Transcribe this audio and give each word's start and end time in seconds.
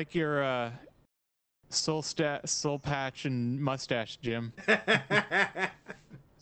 like 0.00 0.14
your 0.14 0.42
uh, 0.42 0.70
soul 1.68 2.00
stat, 2.00 2.48
soul 2.48 2.78
patch 2.78 3.26
and 3.26 3.60
mustache, 3.60 4.16
Jim. 4.16 4.50
I 4.66 4.78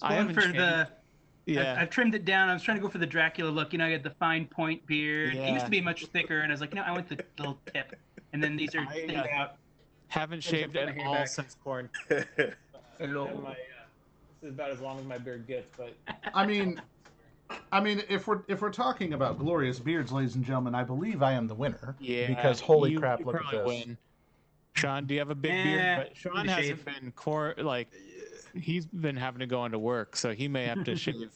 Going 0.00 0.12
haven't 0.12 0.34
for 0.34 0.40
changed. 0.42 0.58
the. 0.58 0.88
Yeah. 1.46 1.72
I've, 1.72 1.78
I've 1.78 1.90
trimmed 1.90 2.14
it 2.14 2.24
down. 2.24 2.48
I 2.48 2.52
was 2.52 2.62
trying 2.62 2.76
to 2.76 2.80
go 2.80 2.88
for 2.88 2.98
the 2.98 3.06
Dracula 3.06 3.50
look. 3.50 3.72
You 3.72 3.80
know, 3.80 3.86
I 3.86 3.90
had 3.90 4.04
the 4.04 4.10
fine 4.10 4.46
point 4.46 4.86
beard. 4.86 5.34
It 5.34 5.52
used 5.52 5.64
to 5.64 5.70
be 5.72 5.80
much 5.80 6.06
thicker, 6.06 6.42
and 6.42 6.52
I 6.52 6.54
was 6.54 6.60
like, 6.60 6.72
no, 6.72 6.82
I 6.82 6.92
want 6.92 7.08
the 7.08 7.18
little 7.36 7.58
tip. 7.74 7.96
And 8.32 8.40
then 8.40 8.56
these 8.56 8.76
are 8.76 8.86
I, 8.88 8.92
thinned 8.92 9.16
uh, 9.16 9.24
out. 9.34 9.56
haven't 10.06 10.44
shaved 10.44 10.74
put 10.74 10.82
at 10.82 10.98
all 11.04 11.14
back. 11.14 11.26
since 11.26 11.56
corn. 11.64 11.90
Hello. 13.00 13.24
My, 13.42 13.50
uh, 13.50 13.54
this 14.40 14.50
is 14.50 14.54
about 14.54 14.70
as 14.70 14.80
long 14.80 15.00
as 15.00 15.04
my 15.04 15.18
beard 15.18 15.48
gets, 15.48 15.66
but 15.76 15.94
I 16.32 16.46
mean, 16.46 16.80
I 17.72 17.80
mean, 17.80 18.02
if 18.08 18.26
we're 18.26 18.40
if 18.48 18.60
we're 18.62 18.70
talking 18.70 19.12
about 19.12 19.38
glorious 19.38 19.78
beards, 19.78 20.12
ladies 20.12 20.34
and 20.36 20.44
gentlemen, 20.44 20.74
I 20.74 20.84
believe 20.84 21.22
I 21.22 21.32
am 21.32 21.46
the 21.46 21.54
winner. 21.54 21.96
yeah. 22.00 22.26
Because 22.26 22.60
holy 22.60 22.92
you- 22.92 22.98
crap, 23.00 23.20
you 23.20 23.26
look 23.26 23.36
at 23.36 23.42
probably 23.42 23.58
this. 23.78 23.86
win. 23.86 23.98
Sean, 24.74 25.06
do 25.06 25.14
you 25.14 25.20
have 25.20 25.30
a 25.30 25.34
big 25.34 25.50
Eh, 25.52 25.62
beard? 25.64 26.06
But 26.08 26.16
Sean 26.16 26.46
hasn't 26.46 26.64
shave. 26.66 26.84
been 26.84 27.12
core 27.12 27.54
like 27.58 27.88
he's 28.54 28.86
been 28.86 29.16
having 29.16 29.40
to 29.40 29.46
go 29.46 29.64
into 29.64 29.78
work, 29.78 30.14
so 30.16 30.32
he 30.32 30.46
may 30.48 30.66
have 30.66 30.84
to 30.84 30.94
shave 30.96 31.30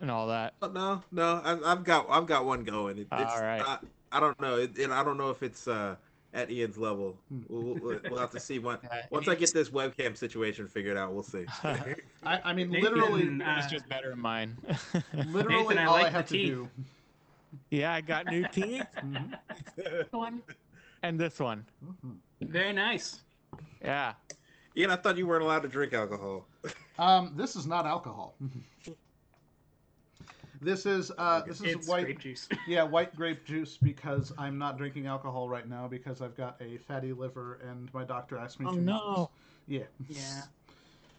and 0.00 0.10
all 0.10 0.26
that. 0.28 0.54
Oh, 0.62 0.68
no, 0.68 1.02
no, 1.12 1.40
I've, 1.44 1.62
I've 1.64 1.84
got 1.84 2.06
I've 2.10 2.26
got 2.26 2.44
one 2.44 2.64
going. 2.64 2.98
It, 2.98 3.06
it's, 3.12 3.32
All 3.32 3.40
right. 3.42 3.60
not- 3.60 3.84
I 4.14 4.20
don't 4.20 4.38
know. 4.40 4.56
It, 4.58 4.78
it, 4.78 4.90
I 4.90 5.02
don't 5.04 5.16
know 5.16 5.30
if 5.30 5.42
it's 5.42 5.66
uh, 5.68 5.96
at 6.34 6.50
Ian's 6.50 6.78
level. 6.78 7.16
Hmm. 7.28 7.40
We'll, 7.48 7.74
we'll, 7.74 8.00
we'll 8.10 8.18
have 8.20 8.30
to 8.30 8.40
see 8.40 8.58
when, 8.58 8.78
once 9.10 9.28
I 9.28 9.34
get 9.34 9.52
this 9.52 9.70
webcam 9.70 10.16
situation 10.16 10.66
figured 10.66 10.96
out. 10.96 11.12
We'll 11.12 11.22
see. 11.22 11.44
I, 11.64 12.40
I 12.44 12.52
mean, 12.52 12.70
Nathan, 12.70 12.94
literally, 12.94 13.42
uh, 13.42 13.58
It's 13.58 13.70
just 13.70 13.88
better 13.88 14.10
than 14.10 14.20
mine. 14.20 14.56
literally, 15.14 15.62
Nathan, 15.74 15.78
I 15.78 15.84
all 15.84 15.94
I 15.96 16.02
like 16.02 16.12
the 16.12 16.18
have 16.18 16.28
to 16.28 16.32
teeth. 16.34 16.46
do. 16.48 16.68
yeah, 17.70 17.92
I 17.92 18.00
got 18.00 18.26
new 18.26 18.46
teeth. 18.52 18.86
Mhm, 18.98 19.36
one 20.12 20.42
and 21.02 21.18
this 21.18 21.38
one. 21.38 21.64
mhm. 21.84 22.16
Very 22.40 22.72
nice. 22.72 23.20
Yeah. 23.82 24.14
Ian, 24.76 24.90
I 24.90 24.96
thought 24.96 25.18
you 25.18 25.26
weren't 25.26 25.42
allowed 25.44 25.62
to 25.62 25.68
drink 25.68 25.92
alcohol. 25.92 26.46
Um, 26.98 27.34
this 27.36 27.56
is 27.56 27.66
not 27.66 27.84
alcohol. 27.86 28.34
This 30.62 30.86
is 30.86 31.10
uh, 31.18 31.42
this 31.46 31.60
is 31.60 31.74
It's 31.74 31.88
white. 31.88 32.04
grape 32.04 32.20
juice. 32.20 32.48
Yeah, 32.68 32.84
white 32.84 33.14
grape 33.16 33.44
juice 33.44 33.76
because 33.76 34.32
I'm 34.38 34.56
not 34.58 34.78
drinking 34.78 35.06
alcohol 35.06 35.48
right 35.48 35.68
now 35.68 35.88
because 35.88 36.22
I've 36.22 36.36
got 36.36 36.56
a 36.60 36.78
fatty 36.78 37.12
liver 37.12 37.58
and 37.68 37.92
my 37.92 38.04
doctor 38.04 38.38
asked 38.38 38.60
me 38.60 38.66
Oh 38.68 38.74
to. 38.74 38.80
not. 38.80 39.04
no. 39.16 39.30
Yeah. 39.66 39.82
Yeah. 40.08 40.42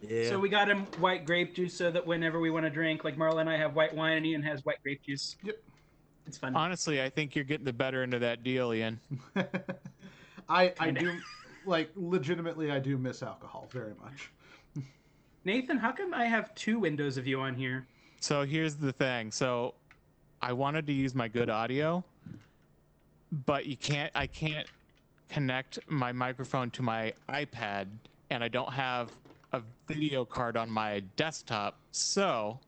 Yeah. 0.00 0.28
So 0.28 0.38
we 0.38 0.48
got 0.48 0.68
him 0.68 0.84
white 0.98 1.24
grape 1.24 1.54
juice 1.54 1.74
so 1.76 1.90
that 1.90 2.06
whenever 2.06 2.40
we 2.40 2.50
want 2.50 2.64
to 2.64 2.70
drink, 2.70 3.04
like 3.04 3.16
Marla 3.16 3.40
and 3.40 3.48
I 3.50 3.56
have 3.56 3.74
white 3.74 3.94
wine 3.94 4.16
and 4.18 4.26
Ian 4.26 4.42
has 4.42 4.64
white 4.64 4.82
grape 4.82 5.02
juice. 5.02 5.36
Yep. 5.42 5.56
It's 6.26 6.38
fun. 6.38 6.54
Honestly, 6.56 7.02
I 7.02 7.08
think 7.10 7.34
you're 7.34 7.44
getting 7.44 7.64
the 7.66 7.72
better 7.72 8.02
end 8.02 8.14
of 8.14 8.20
that 8.22 8.42
deal, 8.42 8.72
Ian. 8.72 8.98
I 9.36 9.44
I 10.48 10.68
Kinda. 10.86 11.00
do 11.00 11.18
like 11.66 11.90
legitimately 11.96 12.70
I 12.70 12.78
do 12.78 12.96
miss 12.98 13.22
alcohol 13.22 13.66
very 13.70 13.92
much. 14.02 14.30
Nathan, 15.46 15.76
how 15.76 15.92
come 15.92 16.14
I 16.14 16.24
have 16.24 16.54
two 16.54 16.78
windows 16.78 17.18
of 17.18 17.26
you 17.26 17.40
on 17.40 17.54
here? 17.54 17.86
So 18.24 18.42
here's 18.46 18.76
the 18.76 18.90
thing. 18.90 19.30
So 19.30 19.74
I 20.40 20.54
wanted 20.54 20.86
to 20.86 20.94
use 20.94 21.14
my 21.14 21.28
good 21.28 21.50
audio, 21.50 22.02
but 23.44 23.66
you 23.66 23.76
can't 23.76 24.10
I 24.14 24.26
can't 24.26 24.66
connect 25.28 25.78
my 25.90 26.10
microphone 26.10 26.70
to 26.70 26.82
my 26.82 27.12
iPad 27.28 27.86
and 28.30 28.42
I 28.42 28.48
don't 28.48 28.72
have 28.72 29.12
a 29.52 29.60
video 29.86 30.24
card 30.24 30.56
on 30.56 30.70
my 30.70 31.00
desktop. 31.16 31.76
So 31.92 32.58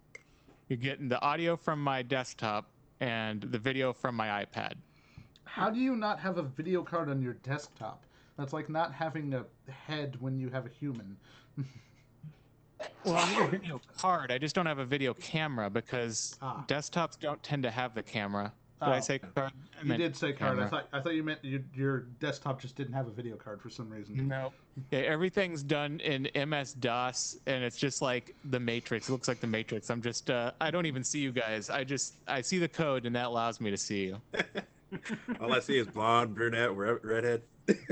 you're 0.68 0.76
getting 0.76 1.08
the 1.08 1.22
audio 1.22 1.56
from 1.56 1.82
my 1.82 2.02
desktop 2.02 2.66
and 3.00 3.40
the 3.40 3.58
video 3.58 3.94
from 3.94 4.14
my 4.14 4.44
iPad. 4.44 4.74
How 5.44 5.70
do 5.70 5.80
you 5.80 5.96
not 5.96 6.20
have 6.20 6.36
a 6.36 6.42
video 6.42 6.82
card 6.82 7.08
on 7.08 7.22
your 7.22 7.32
desktop? 7.32 8.04
That's 8.36 8.52
like 8.52 8.68
not 8.68 8.92
having 8.92 9.32
a 9.32 9.46
head 9.70 10.18
when 10.20 10.38
you 10.38 10.50
have 10.50 10.66
a 10.66 10.68
human. 10.78 11.16
Well, 13.04 13.16
I 13.16 13.30
need 13.30 13.40
a 13.40 13.48
video 13.48 13.80
card. 13.96 14.30
I 14.32 14.38
just 14.38 14.54
don't 14.54 14.66
have 14.66 14.78
a 14.78 14.84
video 14.84 15.14
camera 15.14 15.70
because 15.70 16.36
Ah. 16.42 16.64
desktops 16.68 17.18
don't 17.18 17.42
tend 17.42 17.62
to 17.62 17.70
have 17.70 17.94
the 17.94 18.02
camera. 18.02 18.52
Did 18.80 18.88
I 18.90 18.98
Oh. 18.98 19.00
say 19.00 19.18
card? 19.18 19.52
I 19.80 19.86
You 19.86 19.96
did 19.96 20.14
say 20.16 20.32
card. 20.34 20.58
I 20.58 20.68
thought 20.68 20.88
I 20.92 21.00
thought 21.00 21.14
you 21.14 21.22
meant 21.22 21.42
your, 21.42 21.60
your 21.74 22.00
desktop 22.20 22.60
just 22.60 22.76
didn't 22.76 22.92
have 22.92 23.06
a 23.06 23.10
video 23.10 23.36
card 23.36 23.62
for 23.62 23.70
some 23.70 23.88
reason. 23.88 24.28
No. 24.28 24.52
Yeah, 24.90 24.98
everything's 25.00 25.62
done 25.62 26.00
in 26.00 26.28
MS 26.34 26.74
DOS, 26.74 27.38
and 27.46 27.64
it's 27.64 27.78
just 27.78 28.02
like 28.02 28.34
the 28.44 28.60
Matrix. 28.60 29.08
It 29.08 29.12
looks 29.12 29.28
like 29.28 29.40
the 29.40 29.46
Matrix. 29.46 29.88
I'm 29.88 30.02
just, 30.02 30.28
uh, 30.28 30.52
I 30.60 30.70
don't 30.70 30.84
even 30.84 31.02
see 31.04 31.20
you 31.20 31.32
guys. 31.32 31.70
I 31.70 31.84
just, 31.84 32.16
I 32.28 32.42
see 32.42 32.58
the 32.58 32.68
code, 32.68 33.06
and 33.06 33.16
that 33.16 33.26
allows 33.26 33.60
me 33.62 33.70
to 33.70 33.78
see 33.78 34.04
you. 34.06 34.20
All 35.40 35.54
I 35.54 35.60
see 35.60 35.78
is 35.78 35.86
blonde, 35.86 36.34
brunette, 36.34 36.74
redhead. 36.76 37.42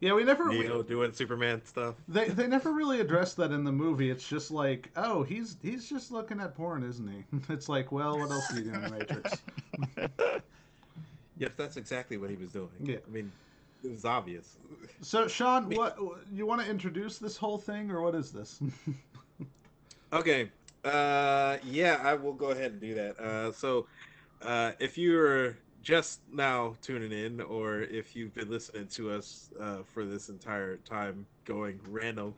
Yeah, 0.00 0.14
we 0.14 0.24
never 0.24 0.48
we- 0.48 0.60
Neo 0.60 0.82
doing 0.82 1.12
Superman 1.12 1.62
stuff. 1.64 1.94
they 2.08 2.28
they 2.28 2.46
never 2.56 2.72
really 2.72 3.00
addressed 3.00 3.36
that 3.36 3.52
in 3.52 3.64
the 3.64 3.72
movie. 3.72 4.10
It's 4.10 4.26
just 4.26 4.50
like, 4.50 4.90
oh, 4.96 5.22
he's 5.22 5.56
he's 5.62 5.88
just 5.88 6.10
looking 6.10 6.40
at 6.40 6.54
porn, 6.56 6.82
isn't 6.82 7.06
he? 7.08 7.24
It's 7.52 7.68
like, 7.68 7.92
well, 7.92 8.18
what 8.18 8.30
else 8.30 8.50
are 8.52 8.56
you 8.56 8.64
doing 8.64 8.76
in 8.76 8.82
the 8.82 8.90
Matrix? 8.90 9.42
Yes, 11.40 11.52
that's 11.56 11.78
exactly 11.78 12.18
what 12.18 12.28
he 12.28 12.36
was 12.36 12.52
doing. 12.52 12.68
Yeah. 12.84 12.96
I 13.06 13.10
mean, 13.10 13.32
it 13.82 13.90
was 13.90 14.04
obvious. 14.04 14.58
So, 15.00 15.26
Sean, 15.26 15.70
what 15.70 15.96
you 16.30 16.44
want 16.44 16.60
to 16.60 16.68
introduce 16.68 17.16
this 17.16 17.34
whole 17.38 17.56
thing, 17.56 17.90
or 17.90 18.02
what 18.02 18.14
is 18.14 18.30
this? 18.30 18.60
Okay. 20.12 20.50
Uh, 20.84 21.56
yeah, 21.64 21.98
I 22.02 22.12
will 22.12 22.34
go 22.34 22.50
ahead 22.50 22.72
and 22.72 22.80
do 22.82 22.92
that. 22.92 23.18
Uh, 23.18 23.52
so, 23.52 23.86
uh, 24.42 24.72
if 24.80 24.98
you're 24.98 25.56
just 25.82 26.20
now 26.32 26.74
tuning 26.82 27.12
in, 27.12 27.40
or 27.40 27.82
if 27.82 28.14
you've 28.14 28.34
been 28.34 28.50
listening 28.50 28.86
to 28.88 29.10
us 29.10 29.50
uh, 29.60 29.78
for 29.84 30.04
this 30.04 30.28
entire 30.28 30.76
time, 30.78 31.26
going 31.44 31.80
random 31.88 32.34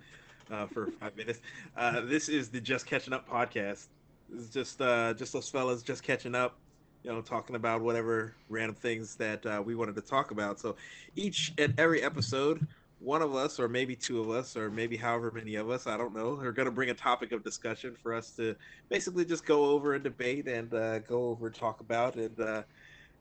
uh, 0.50 0.66
for 0.66 0.86
five 1.00 1.16
minutes, 1.16 1.40
uh, 1.76 2.00
this 2.02 2.28
is 2.28 2.48
the 2.48 2.60
Just 2.60 2.86
Catching 2.86 3.12
Up 3.12 3.28
podcast. 3.28 3.88
It's 4.34 4.48
just 4.48 4.80
uh, 4.80 5.14
just 5.14 5.34
us 5.34 5.48
fellas 5.50 5.82
just 5.82 6.02
catching 6.02 6.34
up, 6.34 6.56
you 7.02 7.12
know, 7.12 7.20
talking 7.20 7.56
about 7.56 7.82
whatever 7.82 8.34
random 8.48 8.76
things 8.76 9.16
that 9.16 9.44
uh, 9.44 9.62
we 9.64 9.74
wanted 9.74 9.96
to 9.96 10.02
talk 10.02 10.30
about. 10.30 10.60
So, 10.60 10.76
each 11.16 11.52
and 11.58 11.74
every 11.78 12.02
episode, 12.02 12.66
one 13.00 13.20
of 13.22 13.34
us, 13.34 13.58
or 13.58 13.68
maybe 13.68 13.96
two 13.96 14.20
of 14.20 14.30
us, 14.30 14.56
or 14.56 14.70
maybe 14.70 14.96
however 14.96 15.32
many 15.34 15.56
of 15.56 15.68
us, 15.68 15.86
I 15.86 15.96
don't 15.96 16.14
know, 16.14 16.36
are 16.36 16.52
going 16.52 16.66
to 16.66 16.72
bring 16.72 16.90
a 16.90 16.94
topic 16.94 17.32
of 17.32 17.42
discussion 17.42 17.96
for 18.00 18.14
us 18.14 18.30
to 18.36 18.54
basically 18.88 19.24
just 19.24 19.44
go 19.44 19.66
over 19.66 19.94
and 19.94 20.04
debate 20.04 20.46
and 20.46 20.72
uh, 20.72 21.00
go 21.00 21.28
over 21.28 21.48
and 21.48 21.54
talk 21.54 21.80
about 21.80 22.14
and 22.14 22.40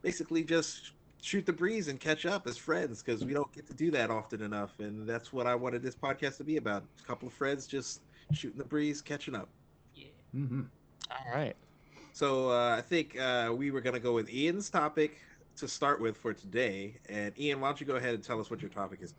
basically 0.01 0.43
just 0.43 0.93
shoot 1.21 1.45
the 1.45 1.53
breeze 1.53 1.87
and 1.87 1.99
catch 1.99 2.25
up 2.25 2.47
as 2.47 2.57
friends 2.57 3.01
because 3.03 3.25
we 3.25 3.33
don't 3.33 3.51
get 3.53 3.67
to 3.67 3.73
do 3.73 3.91
that 3.91 4.09
often 4.09 4.41
enough. 4.41 4.79
And 4.79 5.07
that's 5.07 5.31
what 5.33 5.47
I 5.47 5.55
wanted 5.55 5.83
this 5.83 5.95
podcast 5.95 6.37
to 6.37 6.43
be 6.43 6.57
about. 6.57 6.83
A 6.99 7.03
couple 7.07 7.27
of 7.27 7.33
friends 7.33 7.67
just 7.67 8.01
shooting 8.31 8.57
the 8.57 8.65
breeze, 8.65 9.01
catching 9.01 9.35
up. 9.35 9.49
Yeah. 9.93 10.07
hmm 10.31 10.61
All 11.11 11.33
right. 11.33 11.55
So 12.11 12.49
uh, 12.51 12.75
I 12.77 12.81
think 12.81 13.19
uh, 13.19 13.53
we 13.55 13.71
were 13.71 13.81
going 13.81 13.93
to 13.93 13.99
go 13.99 14.13
with 14.13 14.29
Ian's 14.31 14.69
topic 14.69 15.19
to 15.57 15.67
start 15.67 16.01
with 16.01 16.17
for 16.17 16.33
today. 16.33 16.99
And 17.09 17.37
Ian, 17.39 17.59
why 17.61 17.67
don't 17.69 17.79
you 17.79 17.85
go 17.87 17.95
ahead 17.95 18.13
and 18.15 18.23
tell 18.23 18.39
us 18.39 18.49
what 18.49 18.61
your 18.61 18.69
topic 18.69 18.99
is? 19.01 19.13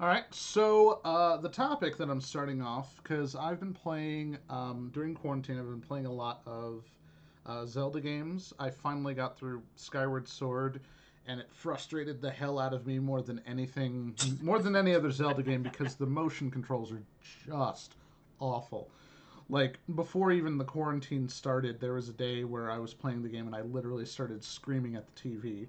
All 0.00 0.06
right. 0.08 0.24
So 0.32 1.00
uh, 1.04 1.36
the 1.38 1.48
topic 1.48 1.96
that 1.98 2.08
I'm 2.10 2.20
starting 2.20 2.62
off 2.62 2.96
because 3.02 3.34
I've 3.34 3.60
been 3.60 3.74
playing 3.74 4.38
um, 4.48 4.90
during 4.92 5.14
quarantine. 5.14 5.58
I've 5.58 5.64
been 5.66 5.80
playing 5.80 6.06
a 6.06 6.12
lot 6.12 6.42
of 6.46 6.84
uh, 7.48 7.66
Zelda 7.66 8.00
games. 8.00 8.52
I 8.58 8.70
finally 8.70 9.14
got 9.14 9.38
through 9.38 9.62
Skyward 9.74 10.28
Sword, 10.28 10.80
and 11.26 11.40
it 11.40 11.48
frustrated 11.52 12.20
the 12.20 12.30
hell 12.30 12.58
out 12.58 12.74
of 12.74 12.86
me 12.86 12.98
more 12.98 13.22
than 13.22 13.40
anything, 13.46 14.14
more 14.42 14.58
than 14.58 14.76
any 14.76 14.94
other 14.94 15.10
Zelda 15.10 15.42
game 15.42 15.62
because 15.62 15.94
the 15.94 16.06
motion 16.06 16.50
controls 16.50 16.92
are 16.92 17.02
just 17.46 17.94
awful. 18.38 18.90
Like 19.50 19.78
before 19.94 20.30
even 20.30 20.58
the 20.58 20.64
quarantine 20.64 21.28
started, 21.28 21.80
there 21.80 21.94
was 21.94 22.10
a 22.10 22.12
day 22.12 22.44
where 22.44 22.70
I 22.70 22.78
was 22.78 22.92
playing 22.92 23.22
the 23.22 23.30
game 23.30 23.46
and 23.46 23.56
I 23.56 23.62
literally 23.62 24.04
started 24.04 24.44
screaming 24.44 24.94
at 24.94 25.04
the 25.06 25.28
TV. 25.28 25.66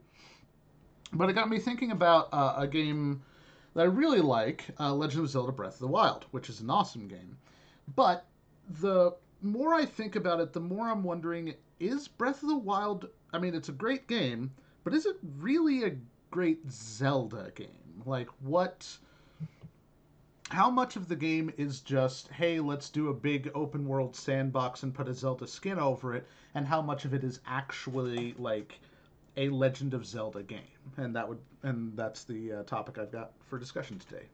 But 1.14 1.30
it 1.30 1.34
got 1.34 1.50
me 1.50 1.60
thinking 1.60 1.92
about 1.92 2.28
uh, 2.34 2.56
a 2.58 2.68
game 2.68 3.22
that 3.74 3.82
I 3.82 3.86
really 3.86 4.20
like, 4.20 4.66
uh, 4.80 4.94
Legend 4.94 5.24
of 5.24 5.30
Zelda: 5.30 5.52
Breath 5.52 5.76
of 5.76 5.80
the 5.80 5.88
Wild, 5.88 6.26
which 6.32 6.50
is 6.50 6.60
an 6.60 6.70
awesome 6.70 7.08
game. 7.08 7.38
But 7.96 8.26
the 8.82 9.16
more 9.42 9.74
I 9.74 9.86
think 9.86 10.16
about 10.16 10.40
it, 10.40 10.54
the 10.54 10.60
more 10.60 10.90
I'm 10.90 11.04
wondering: 11.04 11.56
Is 11.80 12.10
Breath 12.10 12.44
of 12.44 12.50
the 12.50 12.58
Wild? 12.58 13.08
I 13.32 13.40
mean, 13.40 13.56
it's 13.56 13.70
a 13.70 13.74
great 13.74 14.08
game, 14.08 14.52
but 14.84 14.94
is 14.94 15.06
it 15.06 15.16
really 15.38 15.84
a 15.84 15.96
great 16.30 16.70
Zelda 16.70 17.52
game? 17.56 18.04
Like, 18.06 18.28
what? 18.42 18.86
How 20.50 20.70
much 20.70 20.96
of 20.96 21.08
the 21.08 21.16
game 21.16 21.54
is 21.58 21.80
just, 21.80 22.28
hey, 22.30 22.60
let's 22.60 22.90
do 22.90 23.10
a 23.10 23.14
big 23.14 23.52
open 23.54 23.88
world 23.88 24.16
sandbox 24.16 24.84
and 24.84 24.94
put 24.94 25.08
a 25.08 25.14
Zelda 25.14 25.48
skin 25.48 25.80
over 25.80 26.16
it, 26.16 26.28
and 26.54 26.68
how 26.68 26.82
much 26.82 27.06
of 27.06 27.14
it 27.14 27.24
is 27.24 27.40
actually 27.48 28.34
like 28.38 28.80
a 29.38 29.48
Legend 29.50 29.94
of 29.94 30.06
Zelda 30.06 30.44
game? 30.44 30.60
And 30.98 31.16
that 31.16 31.30
would, 31.30 31.40
and 31.64 31.96
that's 31.96 32.24
the 32.24 32.54
uh, 32.54 32.64
topic 32.64 32.98
I've 32.98 33.12
got 33.12 33.32
for 33.48 33.58
discussion 33.58 34.00
today. 34.00 34.26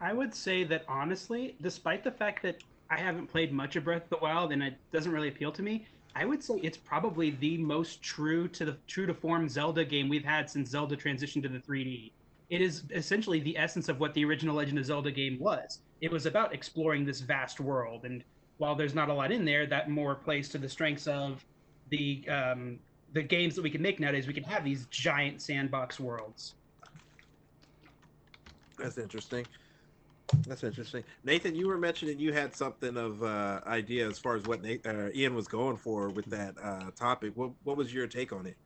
I 0.00 0.12
would 0.12 0.34
say 0.34 0.64
that 0.64 0.84
honestly, 0.88 1.56
despite 1.60 2.04
the 2.04 2.12
fact 2.12 2.42
that 2.44 2.62
I 2.88 2.98
haven't 2.98 3.26
played 3.26 3.52
much 3.52 3.76
of 3.76 3.84
Breath 3.84 4.04
of 4.04 4.10
the 4.10 4.18
Wild 4.22 4.52
and 4.52 4.62
it 4.62 4.74
doesn't 4.92 5.10
really 5.10 5.28
appeal 5.28 5.50
to 5.52 5.62
me, 5.62 5.86
I 6.18 6.24
would 6.24 6.42
say 6.42 6.54
it's 6.62 6.78
probably 6.78 7.30
the 7.30 7.58
most 7.58 8.02
true 8.02 8.48
to 8.48 8.64
the 8.64 8.76
true 8.86 9.04
to 9.04 9.12
form 9.12 9.50
Zelda 9.50 9.84
game 9.84 10.08
we've 10.08 10.24
had 10.24 10.48
since 10.48 10.70
Zelda 10.70 10.96
transitioned 10.96 11.42
to 11.42 11.48
the 11.48 11.58
3D. 11.58 12.10
It 12.48 12.62
is 12.62 12.84
essentially 12.90 13.38
the 13.40 13.58
essence 13.58 13.90
of 13.90 14.00
what 14.00 14.14
the 14.14 14.24
original 14.24 14.56
Legend 14.56 14.78
of 14.78 14.86
Zelda 14.86 15.10
game 15.10 15.38
was. 15.38 15.80
It 16.00 16.10
was 16.10 16.24
about 16.24 16.54
exploring 16.54 17.04
this 17.04 17.20
vast 17.20 17.60
world, 17.60 18.06
and 18.06 18.24
while 18.56 18.74
there's 18.74 18.94
not 18.94 19.10
a 19.10 19.12
lot 19.12 19.30
in 19.30 19.44
there, 19.44 19.66
that 19.66 19.90
more 19.90 20.14
plays 20.14 20.48
to 20.50 20.58
the 20.58 20.68
strengths 20.68 21.06
of 21.06 21.44
the 21.90 22.26
um, 22.30 22.78
the 23.12 23.22
games 23.22 23.54
that 23.54 23.62
we 23.62 23.70
can 23.70 23.82
make 23.82 24.00
nowadays. 24.00 24.26
We 24.26 24.32
can 24.32 24.44
have 24.44 24.64
these 24.64 24.86
giant 24.86 25.42
sandbox 25.42 26.00
worlds. 26.00 26.54
That's 28.78 28.96
interesting. 28.96 29.44
That's 30.46 30.64
interesting. 30.64 31.04
Nathan, 31.24 31.54
you 31.54 31.68
were 31.68 31.78
mentioning 31.78 32.18
you 32.18 32.32
had 32.32 32.54
something 32.54 32.96
of 32.96 33.22
uh, 33.22 33.60
idea 33.66 34.08
as 34.08 34.18
far 34.18 34.36
as 34.36 34.42
what 34.44 34.62
Nate, 34.62 34.84
uh, 34.86 35.08
Ian 35.14 35.34
was 35.34 35.46
going 35.46 35.76
for 35.76 36.08
with 36.08 36.24
that 36.26 36.54
uh, 36.60 36.90
topic. 36.96 37.32
What 37.36 37.50
what 37.64 37.76
was 37.76 37.94
your 37.94 38.06
take 38.06 38.32
on 38.32 38.46
it? 38.46 38.56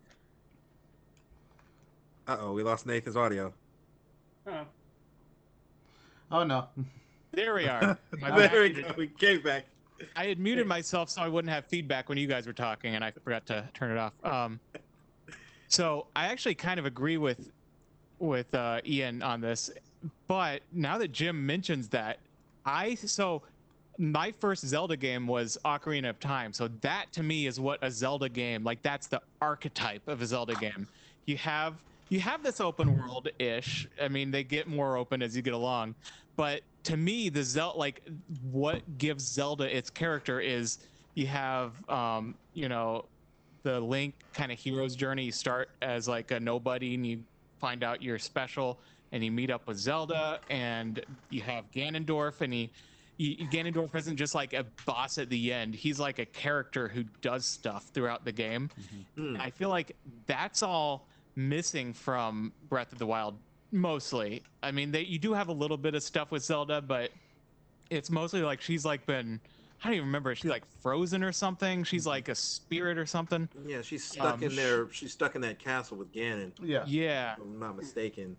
Uh 2.27 2.37
oh, 2.41 2.53
we 2.53 2.63
lost 2.63 2.87
Nathan's 2.87 3.17
audio. 3.17 3.53
Oh, 4.47 4.65
Oh 6.31 6.45
no. 6.45 6.67
There 7.33 7.55
we 7.55 7.67
are. 7.67 7.99
My 8.21 8.49
there 8.49 8.63
we 8.63 8.71
go. 8.71 8.95
We 8.97 9.09
came 9.09 9.43
back. 9.43 9.67
I 10.17 10.27
had 10.27 10.39
muted 10.39 10.67
myself 10.67 11.11
so 11.11 11.21
I 11.21 11.29
wouldn't 11.29 11.53
have 11.53 11.67
feedback 11.67 12.09
when 12.09 12.17
you 12.17 12.27
guys 12.27 12.47
were 12.47 12.53
talking, 12.53 12.95
and 12.95 13.05
I 13.05 13.11
forgot 13.11 13.47
to 13.47 13.69
turn 13.75 13.91
it 13.91 13.99
off. 13.99 14.13
Um, 14.25 14.61
so 15.69 16.07
I 16.17 16.27
actually 16.27 16.55
kind 16.55 16.81
of 16.81 16.87
agree 16.87 17.19
with 17.19 17.51
with 18.19 18.55
uh, 18.55 18.81
Ian 18.87 19.23
on 19.23 19.41
this, 19.41 19.71
but 20.27 20.63
now 20.73 20.99
that 20.99 21.13
Jim 21.13 21.45
mentions 21.45 21.89
that, 21.89 22.19
I 22.65 22.95
so 22.95 23.43
my 23.99 24.33
first 24.41 24.67
Zelda 24.67 24.97
game 24.97 25.27
was 25.27 25.59
Ocarina 25.65 26.09
of 26.09 26.19
Time. 26.21 26.53
So 26.53 26.69
that 26.81 27.13
to 27.13 27.23
me 27.23 27.47
is 27.47 27.61
what 27.61 27.79
a 27.83 27.91
Zelda 27.91 28.29
game 28.29 28.65
like. 28.65 28.83
That's 28.83 29.07
the 29.07 29.21
archetype 29.43 30.07
of 30.09 30.23
a 30.23 30.27
Zelda 30.27 30.55
game. 30.55 30.89
You 31.27 31.37
have 31.37 31.75
you 32.09 32.21
have 32.21 32.43
this 32.43 32.61
open 32.61 32.99
world 32.99 33.29
ish. 33.39 33.89
I 34.01 34.09
mean, 34.09 34.31
they 34.31 34.43
get 34.43 34.67
more 34.67 34.97
open 34.97 35.23
as 35.23 35.37
you 35.37 35.43
get 35.43 35.55
along, 35.55 35.95
but 36.37 36.63
to 36.85 36.97
me, 36.97 37.29
the 37.29 37.43
Zelda 37.43 37.79
like 37.79 38.03
what 38.51 38.81
gives 38.99 39.25
Zelda 39.25 39.77
its 39.77 39.91
character 39.91 40.41
is 40.41 40.79
you 41.15 41.27
have 41.27 41.73
um, 41.91 42.35
you 42.55 42.69
know 42.69 43.05
the 43.63 43.79
Link 43.81 44.15
kind 44.33 44.51
of 44.51 44.59
hero's 44.59 44.97
journey. 44.97 45.25
You 45.25 45.33
start 45.33 45.71
as 45.83 46.09
like 46.09 46.31
a 46.31 46.41
nobody, 46.41 46.95
and 46.95 47.07
you 47.07 47.23
find 47.61 47.85
out 47.85 48.03
you're 48.03 48.19
special, 48.19 48.79
and 49.13 49.25
you 49.25 49.31
meet 49.33 49.51
up 49.51 49.67
with 49.67 49.77
Zelda, 49.79 50.41
and 50.49 51.01
you 51.31 51.43
have 51.43 51.71
Ganondorf, 51.73 52.41
and 52.41 52.53
he. 52.53 52.71
he- 53.19 53.47
Ganondorf 53.51 53.95
isn't 53.95 54.17
just 54.17 54.35
like 54.35 54.53
a 54.55 54.65
boss 54.87 55.19
at 55.19 55.29
the 55.29 55.53
end. 55.53 55.75
He's 55.75 55.99
like 56.01 56.19
a 56.19 56.25
character 56.27 56.89
who 56.89 57.05
does 57.21 57.45
stuff 57.45 57.85
throughout 57.93 58.25
the 58.25 58.33
game. 58.33 58.71
Hmm. 59.17 59.37
I 59.39 59.51
feel 59.51 59.69
like 59.69 59.95
that's 60.27 60.63
all 60.63 61.07
missing 61.37 61.93
from 61.93 62.53
Breath 62.69 62.93
of 62.93 62.99
the 62.99 63.07
Wild 63.07 63.37
mostly. 63.73 64.43
I 64.63 64.71
mean, 64.73 64.91
they, 64.91 65.03
you 65.03 65.19
do 65.19 65.33
have 65.33 65.49
a 65.49 65.53
little 65.53 65.77
bit 65.77 65.95
of 65.95 66.03
stuff 66.03 66.31
with 66.31 66.43
Zelda, 66.43 66.81
but 66.81 67.11
it's 67.91 68.11
mostly 68.11 68.43
like 68.43 68.61
she's 68.61 68.85
like 68.85 69.05
been 69.07 69.41
I 69.83 69.87
don't 69.89 69.95
even 69.95 70.07
remember. 70.07 70.35
She's 70.35 70.51
like 70.51 70.65
frozen 70.83 71.23
or 71.23 71.33
something. 71.33 71.85
She's 71.85 72.07
like 72.07 72.29
a 72.29 72.35
spirit 72.35 72.99
or 72.99 73.07
something. 73.07 73.49
Yeah, 73.67 73.81
she's 73.83 74.05
stuck 74.05 74.35
Um, 74.35 74.43
in 74.43 74.55
there. 74.57 74.91
She's 74.93 75.13
stuck 75.13 75.35
in 75.37 75.41
that 75.43 75.59
castle 75.59 75.97
with 75.97 76.13
Ganon. 76.13 76.53
Yeah. 76.63 76.85
Yeah. 76.87 77.33
If 77.35 77.41
I'm 77.43 77.59
not 77.59 77.77
mistaken. 77.77 78.37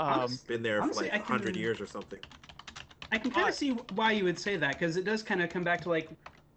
Um, 0.00 0.38
Been 0.46 0.62
there 0.62 0.82
honestly, 0.82 1.08
for 1.08 1.14
I 1.14 1.18
like 1.18 1.26
hundred 1.26 1.56
years 1.56 1.80
or 1.80 1.86
something. 1.86 2.20
I 3.12 3.18
can 3.18 3.30
kind 3.30 3.48
of 3.48 3.54
see 3.54 3.70
why 3.94 4.12
you 4.12 4.24
would 4.24 4.38
say 4.38 4.56
that 4.56 4.78
because 4.78 4.96
it 4.96 5.04
does 5.04 5.22
kind 5.22 5.42
of 5.42 5.50
come 5.50 5.64
back 5.64 5.80
to 5.82 5.88
like, 5.88 6.08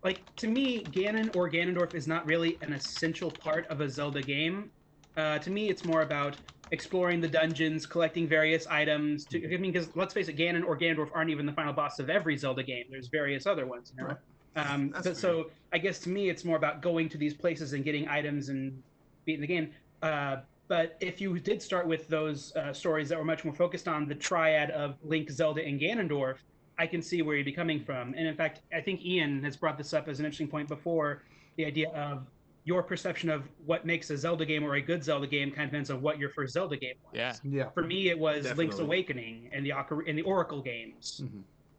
like 0.03 0.21
to 0.37 0.47
me, 0.47 0.83
Ganon 0.83 1.35
or 1.35 1.49
Ganondorf 1.49 1.93
is 1.93 2.07
not 2.07 2.25
really 2.25 2.57
an 2.61 2.73
essential 2.73 3.29
part 3.29 3.67
of 3.67 3.81
a 3.81 3.89
Zelda 3.89 4.21
game. 4.21 4.71
Uh, 5.17 5.39
to 5.39 5.49
me, 5.49 5.69
it's 5.69 5.83
more 5.83 6.03
about 6.03 6.37
exploring 6.71 7.21
the 7.21 7.27
dungeons, 7.27 7.85
collecting 7.85 8.27
various 8.27 8.65
items. 8.67 9.25
To, 9.25 9.53
I 9.53 9.57
mean, 9.57 9.71
because 9.71 9.89
let's 9.95 10.13
face 10.13 10.27
it, 10.27 10.37
Ganon 10.37 10.65
or 10.65 10.77
Ganondorf 10.77 11.09
aren't 11.13 11.29
even 11.29 11.45
the 11.45 11.51
final 11.51 11.73
boss 11.73 11.99
of 11.99 12.09
every 12.09 12.37
Zelda 12.37 12.63
game. 12.63 12.85
There's 12.89 13.07
various 13.07 13.45
other 13.45 13.65
ones. 13.65 13.91
You 13.95 14.03
know? 14.03 14.09
Right. 14.09 14.17
Um, 14.55 14.91
That's 14.91 15.07
but 15.07 15.17
so 15.17 15.49
I 15.71 15.79
guess 15.79 15.99
to 15.99 16.09
me, 16.09 16.29
it's 16.29 16.45
more 16.45 16.57
about 16.57 16.81
going 16.81 17.09
to 17.09 17.17
these 17.17 17.33
places 17.33 17.73
and 17.73 17.83
getting 17.83 18.07
items 18.07 18.49
and 18.49 18.81
beating 19.25 19.41
the 19.41 19.47
game. 19.47 19.71
Uh, 20.01 20.37
but 20.73 20.97
if 21.01 21.21
you 21.21 21.37
did 21.37 21.61
start 21.61 21.85
with 21.87 22.07
those 22.07 22.55
uh, 22.55 22.73
stories 22.73 23.07
that 23.09 23.15
were 23.15 23.23
much 23.23 23.45
more 23.45 23.53
focused 23.53 23.87
on 23.87 24.07
the 24.07 24.15
triad 24.15 24.71
of 24.71 24.95
Link, 25.03 25.29
Zelda, 25.29 25.63
and 25.63 25.79
Ganondorf, 25.79 26.37
I 26.79 26.87
can 26.87 26.99
see 26.99 27.21
where 27.21 27.35
you'd 27.35 27.45
be 27.45 27.51
coming 27.51 27.79
from. 27.79 28.15
And 28.17 28.25
in 28.27 28.35
fact, 28.35 28.61
I 28.75 28.81
think 28.81 29.05
Ian 29.05 29.43
has 29.43 29.55
brought 29.55 29.77
this 29.77 29.93
up 29.93 30.07
as 30.07 30.17
an 30.19 30.25
interesting 30.25 30.47
point 30.47 30.67
before 30.67 31.21
the 31.57 31.65
idea 31.65 31.89
of 31.91 32.25
your 32.65 32.81
perception 32.81 33.29
of 33.29 33.43
what 33.67 33.85
makes 33.85 34.09
a 34.09 34.17
Zelda 34.17 34.47
game 34.47 34.63
or 34.63 34.73
a 34.73 34.81
good 34.81 35.03
Zelda 35.03 35.27
game 35.27 35.51
kind 35.51 35.65
of 35.65 35.69
depends 35.69 35.91
on 35.91 36.01
what 36.01 36.17
your 36.17 36.29
first 36.31 36.53
Zelda 36.53 36.75
game 36.75 36.95
was. 37.03 37.11
yeah. 37.13 37.35
Yeah. 37.43 37.69
For 37.69 37.83
me, 37.83 38.09
it 38.09 38.17
was 38.17 38.51
Link's 38.57 38.79
Awakening 38.79 39.51
and 39.53 39.63
the 39.63 39.69
Ocar- 39.69 40.09
and 40.09 40.17
the 40.17 40.23
Oracle 40.23 40.63
games. 40.63 41.21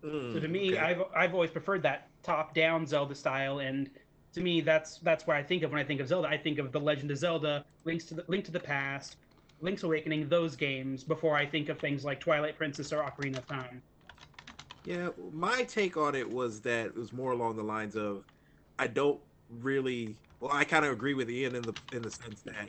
Mm, 0.04 0.32
So 0.34 0.38
to 0.38 0.46
me, 0.46 0.74
okay. 0.74 0.78
I've 0.78 1.02
I've 1.16 1.34
always 1.34 1.50
preferred 1.50 1.82
that 1.82 2.10
top-down 2.22 2.86
Zelda 2.86 3.16
style, 3.16 3.58
and 3.58 3.90
to 4.34 4.40
me, 4.40 4.60
that's 4.60 4.98
that's 4.98 5.26
where 5.26 5.36
I 5.36 5.42
think 5.42 5.62
of 5.62 5.70
when 5.70 5.80
I 5.80 5.84
think 5.84 6.00
of 6.00 6.08
Zelda. 6.08 6.28
I 6.28 6.36
think 6.36 6.58
of 6.58 6.72
the 6.72 6.80
Legend 6.80 7.10
of 7.10 7.18
Zelda, 7.18 7.64
Links 7.84 8.04
to 8.06 8.14
the 8.14 8.24
Link 8.28 8.44
to 8.44 8.50
the 8.50 8.60
Past, 8.60 9.16
Link's 9.60 9.82
Awakening, 9.82 10.28
those 10.28 10.56
games 10.56 11.04
before 11.04 11.36
I 11.36 11.46
think 11.46 11.68
of 11.68 11.78
things 11.78 12.04
like 12.04 12.20
Twilight 12.20 12.56
Princess 12.56 12.92
or 12.92 13.02
Ocarina 13.02 13.38
of 13.38 13.46
Time. 13.46 13.80
Yeah, 14.84 15.08
my 15.32 15.62
take 15.62 15.96
on 15.96 16.14
it 16.14 16.28
was 16.28 16.60
that 16.60 16.86
it 16.86 16.96
was 16.96 17.12
more 17.12 17.32
along 17.32 17.56
the 17.56 17.62
lines 17.62 17.96
of 17.96 18.24
I 18.78 18.88
don't 18.88 19.20
really 19.60 20.16
well 20.40 20.52
I 20.52 20.64
kind 20.64 20.84
of 20.84 20.92
agree 20.92 21.14
with 21.14 21.30
Ian 21.30 21.54
in 21.54 21.62
the 21.62 21.74
in 21.92 22.02
the 22.02 22.10
sense 22.10 22.42
that 22.42 22.68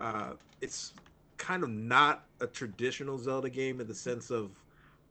uh 0.00 0.32
it's 0.60 0.94
kind 1.36 1.62
of 1.62 1.70
not 1.70 2.24
a 2.40 2.46
traditional 2.46 3.18
Zelda 3.18 3.50
game 3.50 3.80
in 3.80 3.86
the 3.86 3.94
sense 3.94 4.30
of 4.30 4.50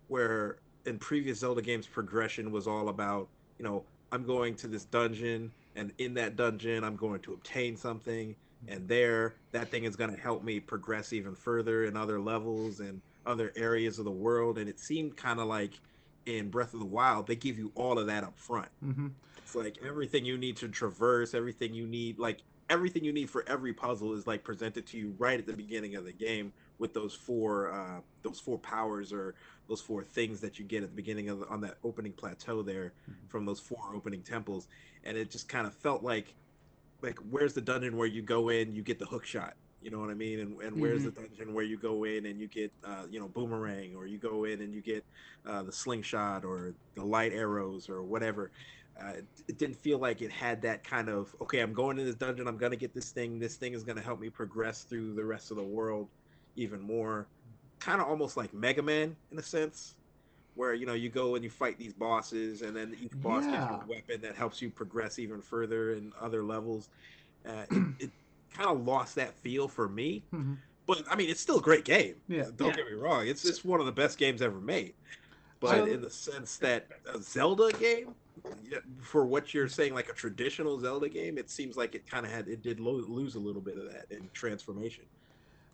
where 0.08 0.58
in 0.86 0.98
previous 0.98 1.40
Zelda 1.40 1.62
games 1.62 1.86
progression 1.86 2.52
was 2.52 2.68
all 2.68 2.90
about, 2.90 3.28
you 3.58 3.64
know, 3.64 3.84
I'm 4.12 4.26
going 4.26 4.56
to 4.56 4.68
this 4.68 4.86
dungeon 4.86 5.52
and 5.76 5.92
in 5.98 6.14
that 6.16 6.36
dungeon 6.36 6.84
I'm 6.84 6.96
going 6.96 7.22
to 7.22 7.34
obtain 7.34 7.78
something 7.78 8.36
and 8.68 8.88
there 8.88 9.36
that 9.52 9.70
thing 9.70 9.86
is 9.86 9.96
going 9.96 10.14
to 10.14 10.20
help 10.20 10.44
me 10.44 10.60
progress 10.60 11.14
even 11.14 11.36
further 11.36 11.86
in 11.86 11.98
other 11.98 12.20
levels 12.20 12.80
and 12.80 13.02
other 13.26 13.52
areas 13.56 14.00
of 14.00 14.06
the 14.06 14.12
world 14.12 14.58
and 14.58 14.70
it 14.70 14.80
seemed 14.80 15.16
kind 15.16 15.40
of 15.40 15.48
like 15.48 15.80
in 16.26 16.50
Breath 16.50 16.74
of 16.74 16.80
the 16.80 16.86
Wild 16.86 17.28
they 17.28 17.36
give 17.36 17.58
you 17.58 17.72
all 17.76 17.98
of 17.98 18.08
that 18.08 18.24
up 18.24 18.38
front. 18.38 18.70
Mm-hmm. 18.84 19.08
It's 19.38 19.56
like 19.56 19.78
everything 19.86 20.24
you 20.24 20.38
need 20.38 20.58
to 20.58 20.70
traverse, 20.70 21.34
everything 21.34 21.74
you 21.74 21.86
need, 21.86 22.20
like 22.20 22.40
everything 22.72 23.04
you 23.04 23.12
need 23.12 23.30
for 23.30 23.44
every 23.48 23.74
puzzle 23.74 24.14
is 24.14 24.26
like 24.26 24.44
presented 24.44 24.88
to 24.88 24.98
you 24.98 25.14
right 25.20 25.38
at 25.38 25.46
the 25.46 25.54
beginning 25.54 25.96
of 25.96 26.06
the 26.06 26.12
game 26.12 26.54
with 26.80 26.94
those 26.94 27.14
four 27.14 27.70
uh 27.72 28.00
those 28.24 28.40
four 28.40 28.58
powers 28.58 29.12
or 29.12 29.36
those 29.68 29.82
four 29.82 30.04
things 30.04 30.40
that 30.40 30.58
you 30.58 30.66
get 30.66 30.82
at 30.82 30.90
the 30.90 30.96
beginning 30.96 31.30
of 31.30 31.40
the, 31.40 31.48
on 31.48 31.62
that 31.62 31.78
opening 31.84 32.12
plateau 32.14 32.62
there 32.62 32.94
from 33.30 33.46
those 33.46 33.60
four 33.60 33.80
opening 33.94 34.22
temples. 34.22 34.68
And 35.06 35.18
it 35.18 35.30
just 35.30 35.48
kind 35.48 35.68
of 35.68 35.74
felt 35.74 36.02
like 36.02 36.34
like 37.02 37.20
where's 37.30 37.54
the 37.54 37.62
dungeon 37.62 37.98
where 37.98 38.08
you 38.08 38.22
go 38.22 38.50
in 38.50 38.74
you 38.74 38.82
get 38.82 39.00
the 39.00 39.06
hook 39.06 39.26
shot 39.26 39.56
you 39.82 39.90
know 39.90 40.00
what 40.00 40.12
i 40.12 40.14
mean? 40.14 40.40
And, 40.40 40.62
and 40.62 40.80
where's 40.80 41.06
the 41.06 41.12
dungeon 41.12 41.54
where 41.56 41.66
you 41.66 41.78
go 41.78 42.04
in 42.04 42.28
and 42.28 42.40
you 42.40 42.48
get 42.48 42.72
uh, 42.84 43.06
you 43.10 43.20
know 43.20 43.28
boomerang 43.28 43.96
or 43.96 44.06
you 44.06 44.20
go 44.20 44.44
in 44.44 44.62
and 44.62 44.74
you 44.74 44.82
get 44.82 45.04
uh, 45.48 45.64
the 45.64 45.72
slingshot 45.72 46.46
or 46.46 46.74
the 46.96 47.04
light 47.04 47.34
arrows 47.34 47.90
or 47.90 48.04
whatever 48.04 48.52
uh, 49.04 49.10
it, 49.14 49.26
it 49.48 49.58
didn't 49.58 49.76
feel 49.76 49.98
like 49.98 50.22
it 50.22 50.32
had 50.32 50.62
that 50.62 50.84
kind 50.84 51.10
of 51.10 51.36
okay 51.42 51.60
i'm 51.60 51.74
going 51.74 51.98
to 51.98 52.04
this 52.04 52.16
dungeon 52.16 52.48
i'm 52.48 52.58
gonna 52.58 52.76
get 52.76 52.94
this 52.94 53.12
thing 53.12 53.40
this 53.40 53.56
thing 53.56 53.74
is 53.74 53.84
gonna 53.84 54.02
help 54.02 54.20
me 54.20 54.30
progress 54.30 54.84
through 54.84 55.14
the 55.14 55.24
rest 55.24 55.52
of 55.52 55.58
the 55.58 55.64
world 55.64 56.08
even 56.56 56.80
more 56.82 57.28
kind 57.80 58.00
of 58.02 58.08
almost 58.08 58.38
like 58.38 58.54
mega 58.54 58.82
man 58.82 59.16
in 59.32 59.40
a 59.40 59.44
sense 59.44 59.96
where 60.56 60.74
you 60.74 60.86
know 60.86 60.94
you 60.94 61.10
go 61.10 61.36
and 61.36 61.44
you 61.44 61.50
fight 61.50 61.78
these 61.78 61.94
bosses 61.94 62.62
and 62.62 62.76
then 62.76 62.96
each 63.02 63.20
boss 63.22 63.44
gives 63.46 63.58
you 63.58 63.62
a 63.76 63.86
weapon 63.88 64.22
that 64.22 64.36
helps 64.36 64.62
you 64.62 64.70
progress 64.70 65.18
even 65.18 65.42
further 65.42 65.94
in 65.94 66.12
other 66.20 66.44
levels 66.44 66.90
uh, 67.48 67.64
it, 67.72 67.84
it 68.00 68.12
kind 68.54 68.70
of 68.70 68.86
lost 68.86 69.16
that 69.16 69.34
feel 69.40 69.68
for 69.68 69.88
me 69.88 70.22
Mhm. 70.34 70.58
but 70.86 71.04
i 71.10 71.16
mean 71.16 71.30
it's 71.30 71.40
still 71.42 71.58
a 71.58 71.62
great 71.62 71.86
game 71.86 72.16
Yeah. 72.28 72.46
don't 72.58 72.70
Yeah. 72.70 72.76
get 72.76 72.86
me 72.88 72.94
wrong 72.94 73.28
it's 73.28 73.46
it's 73.46 73.64
one 73.64 73.80
of 73.80 73.86
the 73.86 73.92
best 73.94 74.18
games 74.18 74.42
ever 74.42 74.60
made 74.60 74.94
but 75.62 75.70
So- 75.72 75.86
in 75.86 76.02
the 76.02 76.10
sense 76.10 76.58
that 76.58 76.88
a 77.12 77.20
zelda 77.22 77.72
game 77.80 78.08
yeah, 78.08 78.14
for 79.02 79.26
what 79.26 79.54
you're 79.54 79.68
saying 79.68 79.94
like 79.94 80.10
a 80.10 80.14
traditional 80.14 80.80
zelda 80.80 81.10
game 81.10 81.38
it 81.38 81.50
seems 81.50 81.76
like 81.78 81.96
it 81.96 82.08
kind 82.10 82.26
of 82.26 82.32
had 82.32 82.48
it 82.48 82.62
did 82.62 82.80
lo- 82.80 83.04
lose 83.08 83.36
a 83.36 83.40
little 83.40 83.62
bit 83.62 83.78
of 83.78 83.86
that 83.92 84.06
in 84.12 84.30
transformation 84.34 85.06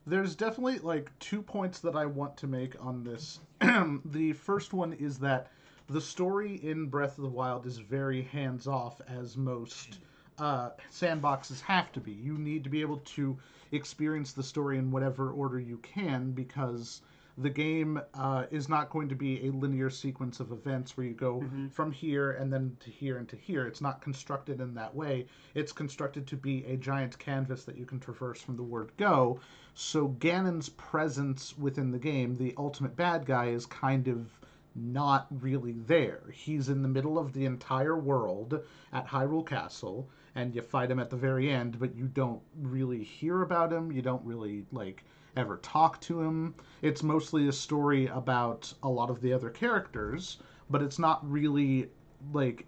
There's 0.06 0.36
definitely 0.36 0.80
like 0.80 1.12
two 1.20 1.42
points 1.44 1.80
that 1.82 1.96
I 1.96 2.06
want 2.06 2.38
to 2.38 2.48
make 2.48 2.76
on 2.84 3.04
this. 3.04 3.42
the 4.06 4.34
first 4.34 4.74
one 4.74 4.94
is 4.94 5.20
that 5.20 5.52
the 5.88 6.02
story 6.02 6.56
in 6.56 6.88
Breath 6.88 7.18
of 7.18 7.24
the 7.24 7.30
Wild 7.30 7.66
is 7.66 7.78
very 7.78 8.24
hands 8.24 8.68
off, 8.68 9.02
as 9.08 9.38
most 9.38 10.00
uh, 10.40 10.72
sandboxes 10.92 11.62
have 11.62 11.92
to 11.94 12.00
be. 12.02 12.12
You 12.14 12.38
need 12.38 12.64
to 12.64 12.70
be 12.70 12.82
able 12.82 12.98
to 13.00 13.38
experience 13.72 14.34
the 14.34 14.44
story 14.44 14.78
in 14.78 14.92
whatever 14.92 15.32
order 15.32 15.60
you 15.60 15.78
can 15.80 16.32
because 16.32 17.02
the 17.38 17.50
game 17.50 18.01
uh, 18.15 18.46
is 18.50 18.67
not 18.67 18.89
going 18.89 19.08
to 19.10 19.15
be 19.15 19.48
a 19.48 19.51
linear 19.51 19.89
sequence 19.91 20.39
of 20.39 20.51
events 20.51 20.98
where 20.98 21.06
you 21.06 21.13
go 21.13 21.41
Mhm. 21.41 21.72
from 21.72 21.91
here 21.91 22.32
and 22.32 22.51
then 22.51 22.75
to 22.79 22.89
here 22.89 23.17
and 23.17 23.29
to 23.29 23.36
here. 23.36 23.67
It's 23.67 23.82
not 23.82 24.01
constructed 24.01 24.60
in 24.60 24.74
that 24.74 24.96
way. 24.96 25.27
It's 25.53 25.72
constructed 25.72 26.25
to 26.27 26.36
be 26.36 26.65
a 26.65 26.77
giant 26.77 27.20
canvas 27.20 27.63
that 27.65 27.77
you 27.77 27.86
can 27.86 28.00
traverse 28.00 28.41
from 28.41 28.56
the 28.56 28.63
word 28.63 28.91
go. 28.98 29.39
So 29.75 30.08
Ganon's 30.20 30.70
presence 30.70 31.56
within 31.58 31.91
the 31.91 32.00
game, 32.00 32.36
the 32.36 32.56
ultimate 32.58 32.96
bad 32.96 33.25
guy, 33.27 33.50
is 33.50 33.67
kind 33.67 34.08
of 34.08 34.39
not 34.74 35.27
really 35.41 35.74
there. 35.74 36.22
He's 36.32 36.70
in 36.70 36.82
the 36.82 36.88
middle 36.88 37.17
of 37.20 37.34
the 37.34 37.46
entire 37.46 37.98
world 37.98 38.60
at 38.94 39.08
Hyrule 39.08 39.46
Castle, 39.46 40.10
and 40.36 40.56
you 40.56 40.62
fight 40.62 40.89
him 40.91 41.00
at 41.00 41.10
the 41.10 41.15
very 41.17 41.50
end, 41.51 41.79
but 41.79 41.96
you 41.96 42.08
don't 42.08 42.41
really 42.62 43.03
hear 43.03 43.41
about 43.41 43.72
him. 43.74 43.91
You 43.91 44.01
don't 44.01 44.24
really 44.25 44.65
like 44.72 45.03
ever 45.38 45.58
talk 45.58 46.01
to 46.01 46.22
him. 46.22 46.56
It's 46.82 47.03
mostly 47.03 47.48
a 47.48 47.53
story 47.53 48.08
about 48.08 48.74
a 48.84 48.89
lot 48.89 49.10
of 49.10 49.22
the 49.22 49.32
other 49.32 49.50
characters, 49.50 50.38
but 50.70 50.82
it's 50.82 51.00
not 51.00 51.29
really 51.29 51.89
like 52.34 52.65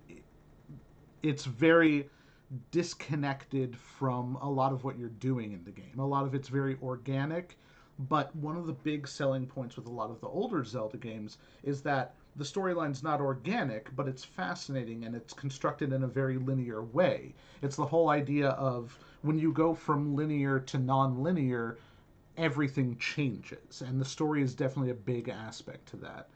it's 1.23 1.45
very 1.45 2.09
disconnected 2.71 3.75
from 3.77 4.38
a 4.41 4.49
lot 4.49 4.71
of 4.71 4.83
what 4.83 4.97
you're 4.97 5.09
doing 5.09 5.51
in 5.51 5.63
the 5.63 5.71
game. 5.71 5.99
A 5.99 6.05
lot 6.05 6.25
of 6.25 6.33
it's 6.33 6.47
very 6.47 6.77
organic, 6.81 7.57
but 8.07 8.33
one 8.35 8.55
of 8.55 8.65
the 8.65 8.73
big 8.73 9.07
selling 9.07 9.45
points 9.45 9.75
with 9.75 9.88
a 9.88 9.91
lot 9.91 10.09
of 10.09 10.21
the 10.21 10.27
older 10.27 10.63
Zelda 10.63 10.97
games 10.97 11.38
is 11.63 11.81
that 11.81 12.15
the 12.35 12.45
storyline's 12.45 13.03
not 13.03 13.19
organic, 13.19 13.93
but 13.95 14.07
it's 14.07 14.23
fascinating 14.23 15.03
and 15.03 15.15
it's 15.15 15.33
constructed 15.33 15.91
in 15.91 16.03
a 16.03 16.07
very 16.07 16.38
linear 16.38 16.83
way. 16.83 17.33
It's 17.61 17.75
the 17.75 17.85
whole 17.85 18.09
idea 18.09 18.49
of 18.51 18.97
when 19.21 19.38
you 19.38 19.51
go 19.51 19.73
from 19.73 20.15
linear 20.15 20.59
to 20.59 20.77
non-linear, 20.77 21.77
everything 22.39 22.98
changes, 22.98 23.81
and 23.81 24.00
the 24.00 24.05
story 24.05 24.41
is 24.41 24.55
definitely 24.55 24.91
a 24.91 24.96
big 24.96 25.29
aspect 25.29 25.88
to 25.89 25.98
that. 25.98 26.29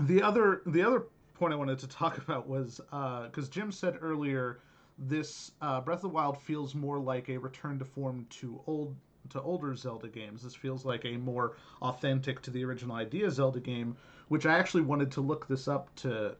The 0.00 0.22
other 0.22 0.62
the 0.66 0.82
other 0.82 1.04
point 1.34 1.52
I 1.52 1.56
wanted 1.56 1.78
to 1.80 1.88
talk 2.02 2.18
about 2.18 2.48
was 2.48 2.80
because 3.26 3.48
Jim 3.48 3.70
said 3.70 3.98
earlier, 4.00 4.60
this 4.98 5.52
uh, 5.60 5.80
Breath 5.80 5.98
of 5.98 6.02
the 6.02 6.08
Wild 6.08 6.40
feels 6.40 6.74
more 6.74 6.98
like 6.98 7.28
a 7.28 7.36
return 7.36 7.78
to 7.78 7.84
form 7.84 8.26
to 8.30 8.60
old 8.66 8.96
to 9.30 9.40
older 9.42 9.74
Zelda 9.74 10.08
games. 10.08 10.42
This 10.42 10.54
feels 10.54 10.84
like 10.84 11.04
a 11.04 11.16
more 11.16 11.56
authentic 11.82 12.40
to 12.42 12.50
the 12.50 12.64
original 12.64 12.96
idea 12.96 13.30
Zelda 13.30 13.60
game, 13.60 13.96
which 14.28 14.46
I 14.46 14.58
actually 14.58 14.82
wanted 14.82 15.10
to 15.12 15.20
look 15.20 15.46
this 15.46 15.68
up 15.68 15.94
to 15.96 16.36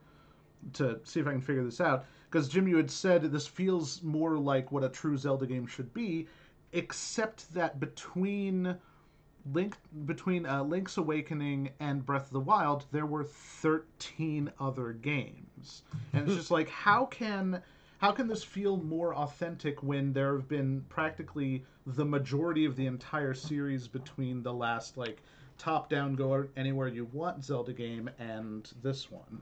to 0.73 0.99
see 1.05 1.21
if 1.21 1.27
I 1.27 1.33
can 1.33 1.41
figure 1.41 1.65
this 1.65 1.81
out. 1.81 2.07
Because 2.31 2.49
Jim, 2.49 2.67
you 2.67 2.77
had 2.77 2.91
said 2.91 3.23
this 3.23 3.47
feels 3.47 4.03
more 4.03 4.37
like 4.37 4.73
what 4.73 4.85
a 4.85 4.89
true 4.89 5.17
Zelda 5.17 5.47
game 5.47 5.67
should 5.67 5.93
be, 5.95 6.27
except 6.77 7.53
that 7.55 7.81
between 7.81 8.77
Link 9.53 9.77
between 10.07 10.45
uh, 10.45 10.63
Link's 10.65 10.97
Awakening 10.97 11.71
and 11.79 12.05
Breath 12.05 12.27
of 12.27 12.33
the 12.33 12.41
Wild, 12.41 12.85
there 12.91 13.07
were 13.07 13.25
thirteen 13.25 14.51
other 14.59 14.93
games, 14.93 15.83
and 16.13 16.27
it's 16.27 16.37
just 16.37 16.51
like 16.59 16.69
how 16.69 17.07
can 17.07 17.63
how 17.99 18.11
can 18.11 18.27
this 18.27 18.43
feel 18.43 18.77
more 18.77 19.15
authentic 19.15 19.83
when 19.83 20.13
there 20.13 20.35
have 20.35 20.49
been 20.49 20.85
practically 20.89 21.65
the 21.87 22.05
majority 22.05 22.65
of 22.65 22.77
the 22.77 22.87
entire 22.87 23.35
series 23.35 23.87
between 23.89 24.43
the 24.43 24.53
last 24.53 24.97
like 24.97 25.23
top 25.59 25.89
down 25.89 26.15
go 26.15 26.47
anywhere 26.57 26.89
you 26.89 27.09
want 27.13 27.45
Zelda 27.45 27.73
game 27.73 28.11
and 28.19 28.71
this 28.83 29.11
one? 29.11 29.41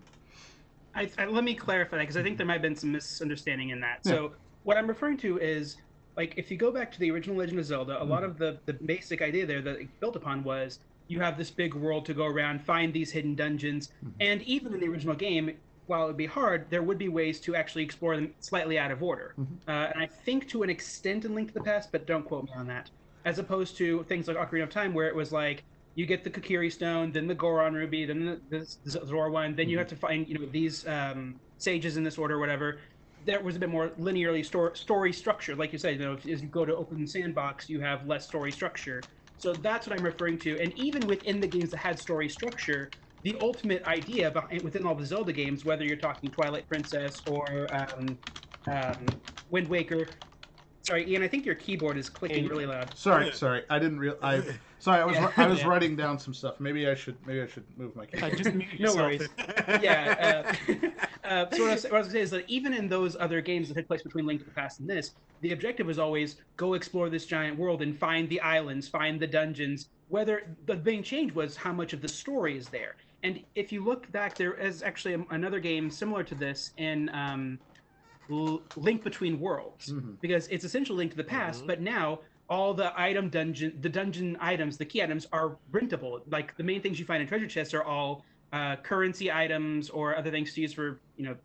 I, 0.94 1.10
I, 1.18 1.24
let 1.24 1.42
me 1.42 1.54
clarify 1.54 1.96
that 1.96 2.02
because 2.02 2.16
I 2.16 2.22
think 2.22 2.36
there 2.36 2.46
might 2.46 2.54
have 2.54 2.62
been 2.62 2.76
some 2.76 2.92
misunderstanding 2.92 3.70
in 3.70 3.80
that. 3.80 4.04
So 4.04 4.32
what 4.62 4.76
I'm 4.76 4.86
referring 4.86 5.16
to 5.18 5.38
is 5.40 5.76
like 6.16 6.34
if 6.36 6.50
you 6.50 6.56
go 6.56 6.70
back 6.70 6.92
to 6.92 7.00
the 7.00 7.10
original 7.10 7.36
Legend 7.36 7.58
of 7.58 7.64
Zelda, 7.64 8.02
a 8.02 8.04
lot 8.04 8.24
of 8.24 8.38
the 8.38 8.58
the 8.66 8.72
basic 8.72 9.22
idea 9.22 9.46
there 9.46 9.62
that 9.62 9.80
it 9.80 10.00
built 10.00 10.16
upon 10.16 10.44
was 10.44 10.78
you 11.08 11.20
have 11.20 11.36
this 11.36 11.50
big 11.50 11.74
world 11.74 12.06
to 12.06 12.14
go 12.14 12.24
around, 12.24 12.62
find 12.62 12.92
these 12.92 13.10
hidden 13.10 13.34
dungeons, 13.34 13.90
and 14.20 14.42
even 14.42 14.72
in 14.72 14.80
the 14.80 14.88
original 14.88 15.14
game, 15.14 15.54
while 15.86 16.04
it 16.04 16.06
would 16.06 16.16
be 16.16 16.26
hard, 16.26 16.66
there 16.70 16.82
would 16.82 16.96
be 16.98 17.08
ways 17.08 17.40
to 17.40 17.54
actually 17.54 17.82
explore 17.82 18.16
them 18.16 18.32
slightly 18.40 18.78
out 18.78 18.90
of 18.90 19.02
order. 19.02 19.34
Uh, 19.68 19.70
and 19.92 20.02
I 20.02 20.06
think 20.06 20.48
to 20.48 20.62
an 20.62 20.70
extent 20.70 21.24
in 21.24 21.34
Link 21.34 21.48
to 21.48 21.54
the 21.54 21.62
Past, 21.62 21.92
but 21.92 22.06
don't 22.06 22.24
quote 22.24 22.44
me 22.44 22.52
on 22.56 22.66
that. 22.68 22.90
As 23.26 23.38
opposed 23.38 23.76
to 23.78 24.02
things 24.04 24.28
like 24.28 24.36
Ocarina 24.36 24.62
of 24.62 24.70
Time, 24.70 24.94
where 24.94 25.08
it 25.08 25.14
was 25.14 25.30
like 25.32 25.62
you 25.94 26.06
get 26.06 26.24
the 26.24 26.30
Kokiri 26.30 26.72
Stone, 26.72 27.12
then 27.12 27.26
the 27.26 27.34
Goron 27.34 27.74
Ruby, 27.74 28.06
then 28.06 28.40
the, 28.48 28.58
the 28.84 28.90
Zora 28.90 29.30
one, 29.30 29.54
then 29.54 29.68
you 29.68 29.78
have 29.78 29.88
to 29.88 29.96
find 29.96 30.26
you 30.28 30.38
know 30.38 30.46
these 30.46 30.86
um, 30.86 31.38
sages 31.58 31.96
in 31.96 32.04
this 32.04 32.18
order, 32.18 32.36
or 32.36 32.40
whatever. 32.40 32.78
There 33.24 33.40
was 33.40 33.56
a 33.56 33.58
bit 33.58 33.70
more 33.70 33.88
linearly 34.00 34.44
story, 34.44 34.76
story 34.76 35.12
structure, 35.12 35.54
like 35.56 35.72
you 35.72 35.78
said. 35.78 35.98
You 35.98 36.04
know, 36.06 36.12
if, 36.14 36.26
as 36.26 36.42
you 36.42 36.48
go 36.48 36.64
to 36.64 36.74
open 36.76 37.06
sandbox, 37.06 37.68
you 37.68 37.80
have 37.80 38.06
less 38.06 38.26
story 38.26 38.52
structure. 38.52 39.00
So 39.38 39.52
that's 39.54 39.86
what 39.86 39.98
I'm 39.98 40.04
referring 40.04 40.38
to. 40.40 40.58
And 40.60 40.72
even 40.78 41.06
within 41.06 41.40
the 41.40 41.46
games 41.46 41.70
that 41.70 41.78
had 41.78 41.98
story 41.98 42.28
structure, 42.28 42.90
the 43.22 43.36
ultimate 43.40 43.82
idea 43.84 44.30
behind, 44.30 44.62
within 44.62 44.86
all 44.86 44.94
the 44.94 45.06
Zelda 45.06 45.32
games, 45.32 45.64
whether 45.64 45.84
you're 45.84 45.96
talking 45.96 46.30
Twilight 46.30 46.68
Princess 46.68 47.22
or 47.26 47.66
um, 47.74 48.18
um, 48.70 49.06
Wind 49.50 49.68
Waker. 49.68 50.06
Sorry, 50.82 51.10
Ian. 51.10 51.22
I 51.22 51.28
think 51.28 51.46
your 51.46 51.54
keyboard 51.54 51.96
is 51.96 52.10
clicking 52.10 52.46
really 52.46 52.66
loud. 52.66 52.94
Sorry, 52.94 53.32
sorry, 53.32 53.62
I 53.70 53.78
didn't 53.78 53.98
real. 53.98 54.18
I 54.22 54.42
sorry, 54.78 55.00
I 55.00 55.04
was 55.06 55.16
Yeah. 55.16 55.30
I 55.38 55.46
was 55.46 55.60
Yeah. 55.62 55.68
writing 55.68 55.96
down 55.96 56.18
some 56.18 56.34
stuff. 56.34 56.60
Maybe 56.60 56.86
I 56.86 56.94
should 56.94 57.16
maybe 57.26 57.40
I 57.40 57.46
should 57.46 57.64
move 57.78 57.96
my 57.96 58.02
I 58.02 58.06
keyboard. 58.06 58.36
just 58.36 58.52
mute 58.54 58.68
No 58.80 58.92
yourself. 58.94 58.98
worries. 58.98 59.28
yeah. 59.82 60.44
Uh, 60.68 60.74
uh, 61.24 61.46
so 61.50 61.62
what 61.62 61.70
I, 61.70 61.74
was, 61.74 61.84
what 61.84 61.92
I 61.94 61.98
was 61.98 62.06
going 62.08 62.08
to 62.08 62.10
say 62.12 62.20
is 62.20 62.30
that 62.30 62.44
even 62.48 62.74
in 62.74 62.88
those 62.88 63.16
other 63.18 63.40
games 63.40 63.68
that 63.68 63.74
took 63.74 63.86
place 63.88 64.02
between 64.02 64.26
Link 64.26 64.40
to 64.40 64.44
the 64.46 64.52
Past 64.52 64.80
and 64.80 64.88
this, 64.88 65.12
the 65.40 65.52
objective 65.52 65.86
was 65.86 65.98
always 65.98 66.36
go 66.56 66.74
explore 66.74 67.08
this 67.10 67.26
giant 67.26 67.58
world 67.58 67.82
and 67.82 67.98
find 67.98 68.28
the 68.28 68.40
islands, 68.40 68.88
find 68.88 69.18
the 69.20 69.26
dungeons. 69.26 69.88
Whether 70.08 70.46
the 70.66 70.76
main 70.76 71.02
change 71.02 71.32
was 71.34 71.56
how 71.56 71.72
much 71.72 71.92
of 71.92 72.00
the 72.02 72.08
story 72.08 72.56
is 72.56 72.68
there. 72.68 72.96
And 73.22 73.40
if 73.54 73.72
you 73.72 73.82
look 73.82 74.10
back, 74.12 74.36
there 74.36 74.52
is 74.54 74.82
actually 74.82 75.14
a, 75.14 75.24
another 75.30 75.60
game 75.60 75.90
similar 75.90 76.22
to 76.24 76.34
this 76.34 76.72
in 76.76 77.08
um, 77.14 77.58
L- 78.30 78.62
Link 78.76 79.02
Between 79.02 79.40
Worlds, 79.40 79.92
Mhm. 79.92 80.20
because 80.20 80.46
it's 80.48 80.64
essentially 80.64 80.98
Link 80.98 81.10
to 81.12 81.16
the 81.16 81.24
Past, 81.24 81.66
but 81.66 81.80
now 81.80 82.20
all 82.50 82.74
the 82.74 82.92
item 83.00 83.30
dungeon, 83.30 83.76
the 83.80 83.88
dungeon 83.88 84.36
items, 84.40 84.76
the 84.76 84.84
key 84.84 85.02
items 85.02 85.26
are 85.32 85.56
rentable. 85.72 86.20
Like 86.30 86.54
the 86.58 86.62
main 86.62 86.82
things 86.82 86.98
you 86.98 87.06
find 87.06 87.22
in 87.22 87.28
treasure 87.28 87.46
chests 87.46 87.72
are 87.72 87.82
all 87.82 88.24
uh, 88.54 88.76
currency 88.76 89.32
items 89.32 89.90
or 89.90 90.16
other 90.16 90.30
things 90.30 90.54
to 90.54 90.60
use 90.60 90.72
for 90.72 91.00
you 91.16 91.24
know 91.26 91.36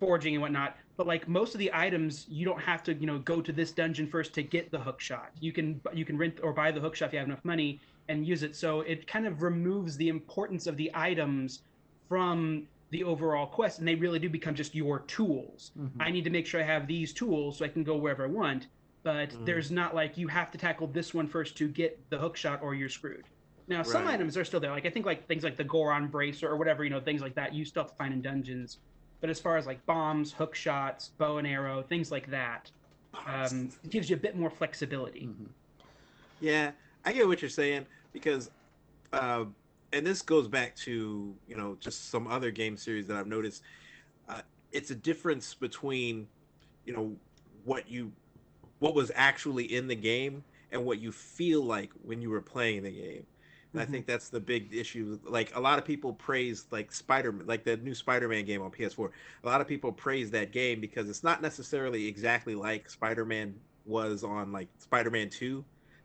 forging 0.00 0.34
and 0.34 0.42
whatnot. 0.42 0.76
But 0.96 1.06
like 1.06 1.28
most 1.28 1.54
of 1.54 1.58
the 1.58 1.70
items, 1.74 2.26
you 2.28 2.46
don't 2.46 2.60
have 2.60 2.82
to 2.84 2.94
you 2.94 3.06
know 3.06 3.18
go 3.18 3.42
to 3.42 3.52
this 3.52 3.70
dungeon 3.72 4.06
first 4.06 4.32
to 4.34 4.42
get 4.42 4.70
the 4.70 4.78
hook 4.78 5.00
shot. 5.00 5.30
You 5.40 5.52
can 5.52 5.80
you 5.92 6.04
can 6.06 6.16
rent 6.16 6.40
or 6.42 6.52
buy 6.54 6.72
the 6.72 6.80
hook 6.80 6.96
shot 6.96 7.06
if 7.08 7.12
you 7.12 7.18
have 7.18 7.28
enough 7.28 7.44
money 7.44 7.80
and 8.08 8.26
use 8.26 8.42
it. 8.42 8.56
So 8.56 8.80
it 8.80 9.06
kind 9.06 9.26
of 9.26 9.42
removes 9.42 9.96
the 9.96 10.08
importance 10.08 10.66
of 10.66 10.76
the 10.78 10.90
items 10.94 11.60
from 12.08 12.66
the 12.92 13.04
overall 13.04 13.46
quest, 13.46 13.80
and 13.80 13.86
they 13.86 13.96
really 13.96 14.20
do 14.20 14.30
become 14.30 14.54
just 14.54 14.74
your 14.74 15.00
tools. 15.00 15.72
Mhm. 15.76 15.90
I 16.00 16.10
need 16.10 16.24
to 16.24 16.30
make 16.30 16.46
sure 16.46 16.60
I 16.60 16.64
have 16.64 16.86
these 16.86 17.12
tools 17.12 17.58
so 17.58 17.64
I 17.64 17.68
can 17.68 17.82
go 17.84 17.96
wherever 17.96 18.24
I 18.24 18.28
want. 18.28 18.68
But 19.02 19.30
Mm. 19.30 19.44
there's 19.44 19.70
not 19.70 19.94
like 19.94 20.16
you 20.16 20.28
have 20.28 20.50
to 20.52 20.58
tackle 20.58 20.86
this 20.86 21.12
one 21.12 21.26
first 21.26 21.56
to 21.58 21.68
get 21.68 22.08
the 22.10 22.18
hook 22.18 22.36
shot 22.36 22.62
or 22.62 22.74
you're 22.74 22.88
screwed. 22.88 23.26
Now 23.68 23.82
some 23.82 24.04
Right. 24.04 24.14
items 24.14 24.36
are 24.36 24.44
still 24.44 24.60
there. 24.60 24.70
Like 24.70 24.86
I 24.86 24.90
think 24.90 25.06
like 25.06 25.26
things 25.26 25.42
like 25.44 25.56
the 25.56 25.64
Goron 25.64 26.08
bracer 26.08 26.48
or 26.48 26.56
whatever, 26.56 26.84
you 26.84 26.90
know, 26.90 27.00
things 27.00 27.20
like 27.20 27.34
that 27.34 27.52
you 27.54 27.64
still 27.64 27.82
have 27.82 27.90
to 27.90 27.96
find 27.96 28.14
in 28.14 28.22
dungeons. 28.22 28.78
But 29.20 29.30
as 29.30 29.40
far 29.40 29.56
as 29.56 29.66
like 29.66 29.84
bombs, 29.86 30.32
hook 30.32 30.54
shots, 30.54 31.10
bow 31.18 31.38
and 31.38 31.46
arrow, 31.46 31.82
things 31.82 32.10
like 32.10 32.30
that, 32.30 32.70
um, 33.26 33.70
it 33.82 33.90
gives 33.90 34.08
you 34.10 34.16
a 34.16 34.20
bit 34.20 34.36
more 34.36 34.50
flexibility. 34.50 35.26
Mhm. 35.26 35.48
Yeah, 36.38 36.72
I 37.04 37.12
get 37.12 37.26
what 37.26 37.40
you're 37.42 37.48
saying 37.48 37.86
because, 38.12 38.50
uh, 39.12 39.46
and 39.92 40.06
this 40.06 40.22
goes 40.22 40.48
back 40.48 40.76
to 40.76 41.40
you 41.46 41.56
know 41.56 41.76
just 41.76 42.10
some 42.10 42.26
other 42.26 42.50
game 42.50 42.76
series 42.76 43.06
that 43.08 43.16
I've 43.16 43.26
noticed. 43.26 43.62
Uh, 44.28 44.42
it's 44.72 44.90
a 44.90 44.94
difference 44.94 45.54
between, 45.54 46.28
you 46.84 46.92
know, 46.92 47.16
what 47.64 47.88
you, 47.88 48.12
what 48.80 48.94
was 48.94 49.10
actually 49.14 49.64
in 49.72 49.86
the 49.86 49.94
game 49.96 50.44
and 50.70 50.84
what 50.84 50.98
you 50.98 51.12
feel 51.12 51.62
like 51.62 51.92
when 52.02 52.20
you 52.20 52.30
were 52.30 52.42
playing 52.42 52.82
the 52.82 52.90
game. 52.90 53.26
And 53.76 53.82
I 53.82 53.84
mm-hmm. 53.84 53.92
think 53.92 54.06
that's 54.06 54.30
the 54.30 54.40
big 54.40 54.74
issue. 54.74 55.18
Like 55.22 55.54
a 55.54 55.60
lot 55.60 55.78
of 55.78 55.84
people 55.84 56.14
praise 56.14 56.64
like 56.70 56.90
Spider, 56.90 57.30
Man 57.30 57.46
like 57.46 57.62
the 57.62 57.76
new 57.76 57.94
Spider-Man 57.94 58.46
game 58.46 58.62
on 58.62 58.70
PS4. 58.70 59.10
A 59.44 59.46
lot 59.46 59.60
of 59.60 59.68
people 59.68 59.92
praise 59.92 60.30
that 60.30 60.50
game 60.50 60.80
because 60.80 61.10
it's 61.10 61.22
not 61.22 61.42
necessarily 61.42 62.06
exactly 62.06 62.54
like 62.54 62.88
Spider-Man 62.88 63.54
was 63.84 64.24
on 64.24 64.50
like 64.50 64.68
Spider-Man 64.78 65.28
2 65.28 65.62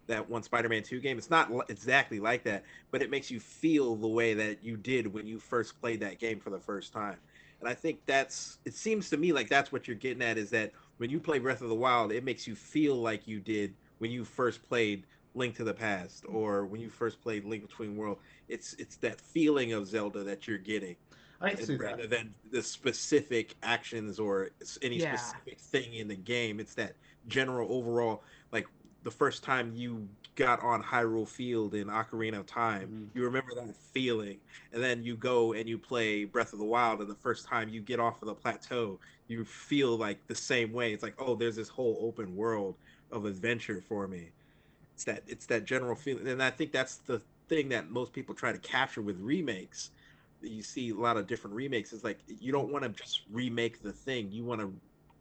that 0.07 0.29
one 0.29 0.43
Spider-Man 0.43 0.83
2 0.83 0.99
game. 0.99 1.17
It's 1.17 1.29
not 1.29 1.49
exactly 1.69 2.19
like 2.19 2.43
that, 2.43 2.65
but 2.91 3.01
it 3.01 3.09
makes 3.09 3.31
you 3.31 3.39
feel 3.39 3.95
the 3.95 4.07
way 4.07 4.33
that 4.33 4.61
you 4.61 4.75
did 4.75 5.13
when 5.13 5.25
you 5.25 5.39
first 5.39 5.79
played 5.79 6.01
that 6.01 6.19
game 6.19 6.41
for 6.41 6.49
the 6.49 6.59
first 6.59 6.91
time. 6.91 7.15
And 7.61 7.69
I 7.69 7.73
think 7.73 8.01
that's 8.05 8.57
it 8.65 8.73
seems 8.73 9.09
to 9.11 9.17
me 9.17 9.31
like 9.31 9.47
that's 9.47 9.71
what 9.71 9.87
you're 9.87 9.95
getting 9.95 10.23
at 10.23 10.37
is 10.37 10.49
that 10.49 10.73
when 10.97 11.09
you 11.09 11.21
play 11.21 11.39
Breath 11.39 11.61
of 11.61 11.69
the 11.69 11.75
Wild, 11.75 12.11
it 12.11 12.25
makes 12.25 12.45
you 12.45 12.53
feel 12.53 12.97
like 12.97 13.29
you 13.29 13.39
did 13.39 13.73
when 13.99 14.11
you 14.11 14.25
first 14.25 14.61
played 14.67 15.05
Link 15.33 15.55
to 15.55 15.63
the 15.63 15.73
Past 15.73 16.25
or 16.27 16.65
when 16.67 16.81
you 16.81 16.89
first 16.89 17.21
played 17.21 17.45
Link 17.45 17.63
Between 17.63 17.95
World. 17.95 18.21
It's 18.47 18.73
it's 18.73 18.97
that 18.97 19.21
feeling 19.21 19.73
of 19.73 19.87
Zelda 19.87 20.23
that 20.23 20.47
you're 20.47 20.57
getting 20.57 20.97
I 21.41 21.55
see 21.55 21.75
rather 21.77 22.07
that. 22.07 22.07
than 22.07 22.35
the 22.43 22.61
specific 22.63 23.55
actions 23.63 24.19
or 24.19 24.51
any 24.81 24.99
Yeah. 24.99 24.99
specific 24.99 25.59
thing 25.59 25.93
in 25.95 26.07
the 26.07 26.15
game. 26.15 26.59
It's 26.59 26.75
that 26.75 26.97
general 27.27 27.71
overall, 27.73 28.23
like 28.51 28.67
the 29.03 29.11
first 29.11 29.43
time 29.43 29.73
you 29.73 30.15
got 30.35 30.61
on 30.61 30.83
Hyrule 30.83 31.27
Field 31.27 31.73
in 31.75 31.87
Ocarina 31.87 32.39
of 32.39 32.45
Time. 32.45 32.89
Mhm. 32.89 33.11
You 33.13 33.23
remember 33.23 33.53
that 33.55 33.75
feeling, 33.77 34.41
and 34.71 34.81
then 34.83 35.03
you 35.03 35.17
go 35.17 35.53
and 35.53 35.67
you 35.67 35.77
play 35.79 36.23
Breath 36.25 36.53
of 36.53 36.59
the 36.59 36.65
Wild, 36.65 37.01
and 37.01 37.09
the 37.09 37.15
first 37.15 37.45
time 37.45 37.69
you 37.69 37.81
get 37.81 37.99
off 37.99 38.21
of 38.21 38.27
the 38.27 38.35
plateau, 38.35 38.99
you 39.27 39.43
feel 39.45 39.97
like 39.97 40.27
the 40.27 40.35
same 40.35 40.71
way. 40.71 40.93
It's 40.93 41.03
like, 41.03 41.15
oh, 41.17 41.35
there's 41.35 41.55
this 41.57 41.69
whole 41.69 41.97
open 42.01 42.35
world 42.35 42.77
of 43.11 43.25
adventure 43.25 43.81
for 43.81 44.07
me. 44.07 44.33
It's 45.01 45.05
that 45.05 45.23
it's 45.25 45.45
that 45.47 45.65
general 45.65 45.95
feeling, 45.95 46.27
and 46.27 46.43
I 46.43 46.51
think 46.51 46.71
that's 46.71 46.97
the 46.97 47.21
thing 47.49 47.69
that 47.69 47.89
most 47.89 48.13
people 48.13 48.35
try 48.35 48.51
to 48.51 48.59
capture 48.59 49.01
with 49.01 49.19
remakes. 49.19 49.89
You 50.41 50.61
see 50.61 50.89
a 50.91 50.95
lot 50.95 51.17
of 51.17 51.25
different 51.25 51.55
remakes. 51.55 51.91
It's 51.91 52.03
like 52.03 52.19
you 52.27 52.51
don't 52.51 52.71
want 52.71 52.83
to 52.83 52.89
just 52.89 53.21
remake 53.31 53.81
the 53.81 53.93
thing. 53.93 54.31
You 54.31 54.45
want 54.45 54.61
to 54.61 54.73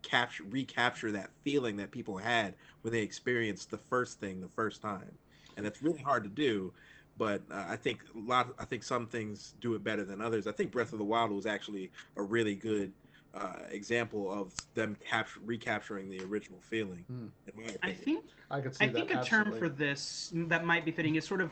capture 0.03 0.45
recapture 0.45 1.13
that 1.13 1.31
feeling 1.45 1.77
that 1.77 1.91
people 1.91 2.19
had 2.19 2.55
when 2.83 2.93
they 2.93 3.01
experienced 3.03 3.71
the 3.71 3.79
first 3.79 4.19
thing 4.21 4.41
the 4.41 4.49
first 4.49 4.81
time 4.81 5.19
and 5.59 5.67
it's 5.67 5.83
really 5.83 6.01
hard 6.01 6.25
to 6.25 6.31
do 6.31 6.73
but 7.19 7.43
uh, 7.53 7.67
i 7.69 7.77
think 7.77 8.01
a 8.17 8.19
lot 8.19 8.49
i 8.59 8.65
think 8.65 8.83
some 8.83 9.07
things 9.07 9.53
do 9.61 9.75
it 9.75 9.85
better 9.85 10.03
than 10.03 10.23
others 10.23 10.47
i 10.47 10.53
think 10.53 10.71
breath 10.73 10.95
of 10.95 10.99
the 10.99 11.05
wild 11.05 11.31
was 11.31 11.45
actually 11.45 11.91
a 12.17 12.23
really 12.23 12.55
good 12.55 12.95
uh, 13.35 13.53
example 13.71 14.31
of 14.33 14.53
them 14.75 14.97
capture 15.09 15.41
recapturing 15.45 16.11
the 16.11 16.21
original 16.25 16.61
feeling 16.61 17.05
Hmm. 17.09 17.27
in 17.47 17.65
my 17.65 17.71
I 17.83 17.93
think 17.93 18.25
I 18.51 18.61
could 18.61 18.75
see 18.75 18.85
I 18.87 18.89
that. 18.89 19.09
think 19.09 19.11
a 19.15 19.25
term 19.25 19.53
for 19.53 19.69
this 19.69 20.33
that 20.49 20.65
might 20.65 20.85
be 20.85 20.91
fitting 20.91 21.15
is 21.15 21.25
sort 21.27 21.41
of 21.41 21.51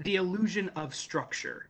the 0.00 0.16
illusion 0.16 0.68
of 0.76 0.94
structure. 0.94 1.68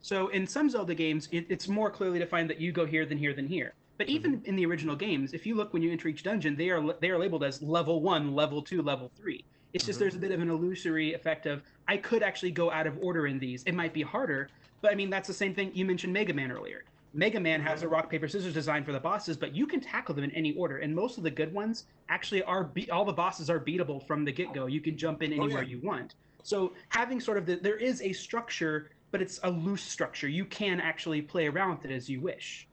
So 0.00 0.28
in 0.28 0.46
some 0.46 0.68
Zelda 0.70 0.94
games, 0.94 1.28
it, 1.32 1.46
it's 1.48 1.68
more 1.68 1.90
clearly 1.90 2.18
defined 2.18 2.48
that 2.50 2.60
you 2.60 2.72
go 2.72 2.86
here, 2.86 3.04
then 3.06 3.18
here, 3.18 3.34
then 3.34 3.46
here. 3.46 3.72
But 3.98 4.08
even 4.08 4.42
in 4.44 4.56
the 4.56 4.66
original 4.66 4.94
games, 4.94 5.32
if 5.32 5.46
you 5.46 5.54
look 5.54 5.72
when 5.72 5.82
you 5.82 5.90
enter 5.90 6.08
each 6.08 6.22
dungeon, 6.22 6.54
they 6.56 6.70
are 6.70 6.82
they 7.00 7.10
are 7.10 7.18
labeled 7.18 7.44
as 7.44 7.62
level 7.62 8.02
one, 8.02 8.34
level 8.34 8.62
two, 8.62 8.82
level 8.82 9.10
three. 9.16 9.44
It's 9.72 9.84
just 9.86 9.98
Mhm. 9.98 10.00
there's 10.00 10.14
a 10.16 10.18
bit 10.18 10.32
of 10.32 10.40
an 10.40 10.50
illusory 10.50 11.14
effect 11.14 11.46
of 11.46 11.62
I 11.88 11.96
could 11.96 12.22
actually 12.22 12.50
go 12.50 12.70
out 12.70 12.86
of 12.86 12.98
order 13.00 13.26
in 13.26 13.38
these. 13.38 13.62
It 13.64 13.74
might 13.74 13.94
be 13.94 14.02
harder, 14.02 14.48
but 14.82 14.92
I 14.92 14.94
mean 14.96 15.08
that's 15.10 15.28
the 15.28 15.34
same 15.34 15.54
thing 15.54 15.70
you 15.74 15.84
mentioned 15.84 16.12
Mega 16.12 16.34
Man 16.34 16.50
earlier. 16.50 16.82
Mega 17.16 17.40
Man 17.40 17.62
has 17.62 17.82
a 17.82 17.88
rock 17.88 18.10
paper 18.10 18.28
scissors 18.28 18.52
design 18.52 18.84
for 18.84 18.92
the 18.92 19.00
bosses, 19.00 19.38
but 19.38 19.54
you 19.56 19.66
can 19.66 19.80
tackle 19.80 20.14
them 20.14 20.22
in 20.22 20.30
any 20.32 20.54
order, 20.54 20.78
and 20.78 20.94
most 20.94 21.16
of 21.16 21.24
the 21.24 21.30
good 21.30 21.50
ones 21.52 21.86
actually 22.10 22.42
are 22.42 22.64
be- 22.64 22.90
all 22.90 23.06
the 23.06 23.12
bosses 23.12 23.48
are 23.48 23.58
beatable 23.58 24.06
from 24.06 24.22
the 24.22 24.30
get 24.30 24.52
go. 24.52 24.66
You 24.66 24.82
can 24.82 24.98
jump 24.98 25.22
in 25.22 25.32
Oh, 25.32 25.44
anywhere 25.44 25.62
yeah. 25.62 25.70
you 25.70 25.80
want. 25.82 26.14
So 26.42 26.74
having 26.90 27.18
sort 27.18 27.38
of 27.38 27.46
the 27.46 27.56
there 27.56 27.78
is 27.78 28.02
a 28.02 28.12
structure, 28.12 28.90
but 29.12 29.22
it's 29.22 29.40
a 29.44 29.50
loose 29.50 29.82
structure. 29.82 30.28
You 30.28 30.44
can 30.44 30.78
actually 30.78 31.22
play 31.22 31.46
around 31.46 31.70
with 31.78 31.86
it 31.86 31.90
as 31.90 32.06
you 32.08 32.20
wish. 32.20 32.68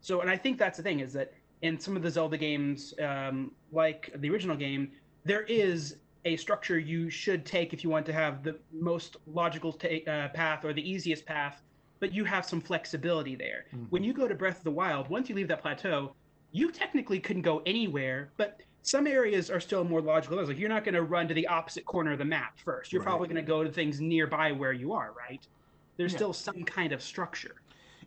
So, 0.00 0.20
and 0.20 0.30
I 0.30 0.36
think 0.36 0.58
that's 0.58 0.76
the 0.76 0.84
thing 0.84 1.00
is 1.00 1.12
that 1.14 1.32
in 1.62 1.80
some 1.80 1.96
of 1.96 2.02
the 2.04 2.10
Zelda 2.10 2.38
games, 2.38 2.94
um, 3.02 3.50
like 3.72 4.12
the 4.18 4.30
original 4.30 4.56
game, 4.56 4.92
there 5.24 5.42
is 5.42 5.96
a 6.24 6.36
structure 6.36 6.78
you 6.78 7.10
should 7.10 7.44
take 7.44 7.72
if 7.72 7.82
you 7.82 7.90
want 7.90 8.06
to 8.06 8.12
have 8.12 8.44
the 8.44 8.60
most 8.72 9.16
logical 9.26 9.72
ta- 9.72 10.04
uh, 10.06 10.28
path 10.28 10.64
or 10.64 10.72
the 10.72 10.88
easiest 10.88 11.26
path, 11.26 11.62
but 12.00 12.12
you 12.12 12.24
have 12.24 12.44
some 12.46 12.60
flexibility 12.60 13.34
there. 13.34 13.66
Mhm. 13.74 13.86
When 13.90 14.04
you 14.04 14.12
go 14.12 14.28
to 14.28 14.34
Breath 14.34 14.58
of 14.58 14.64
the 14.64 14.70
Wild, 14.70 15.08
once 15.08 15.28
you 15.28 15.34
leave 15.34 15.48
that 15.48 15.62
plateau, 15.62 16.14
you 16.52 16.70
technically 16.70 17.20
couldn't 17.20 17.42
go 17.42 17.62
anywhere, 17.66 18.30
but 18.36 18.60
some 18.82 19.06
areas 19.06 19.50
are 19.50 19.60
still 19.60 19.84
more 19.84 20.00
logical. 20.00 20.42
Like 20.42 20.58
you're 20.58 20.68
not 20.68 20.84
going 20.84 20.94
to 20.94 21.02
run 21.02 21.28
to 21.28 21.34
the 21.34 21.46
opposite 21.46 21.84
corner 21.84 22.12
of 22.12 22.18
the 22.18 22.24
map 22.24 22.58
first. 22.58 22.92
You're 22.92 23.00
Right. 23.02 23.08
probably 23.08 23.28
going 23.28 23.36
to 23.36 23.42
go 23.42 23.62
to 23.62 23.70
things 23.70 24.00
nearby 24.00 24.52
where 24.52 24.72
you 24.72 24.92
are, 24.92 25.12
right? 25.12 25.46
There's 25.96 26.12
Yeah. 26.12 26.18
still 26.18 26.32
some 26.32 26.62
kind 26.64 26.92
of 26.92 27.02
structure. 27.02 27.56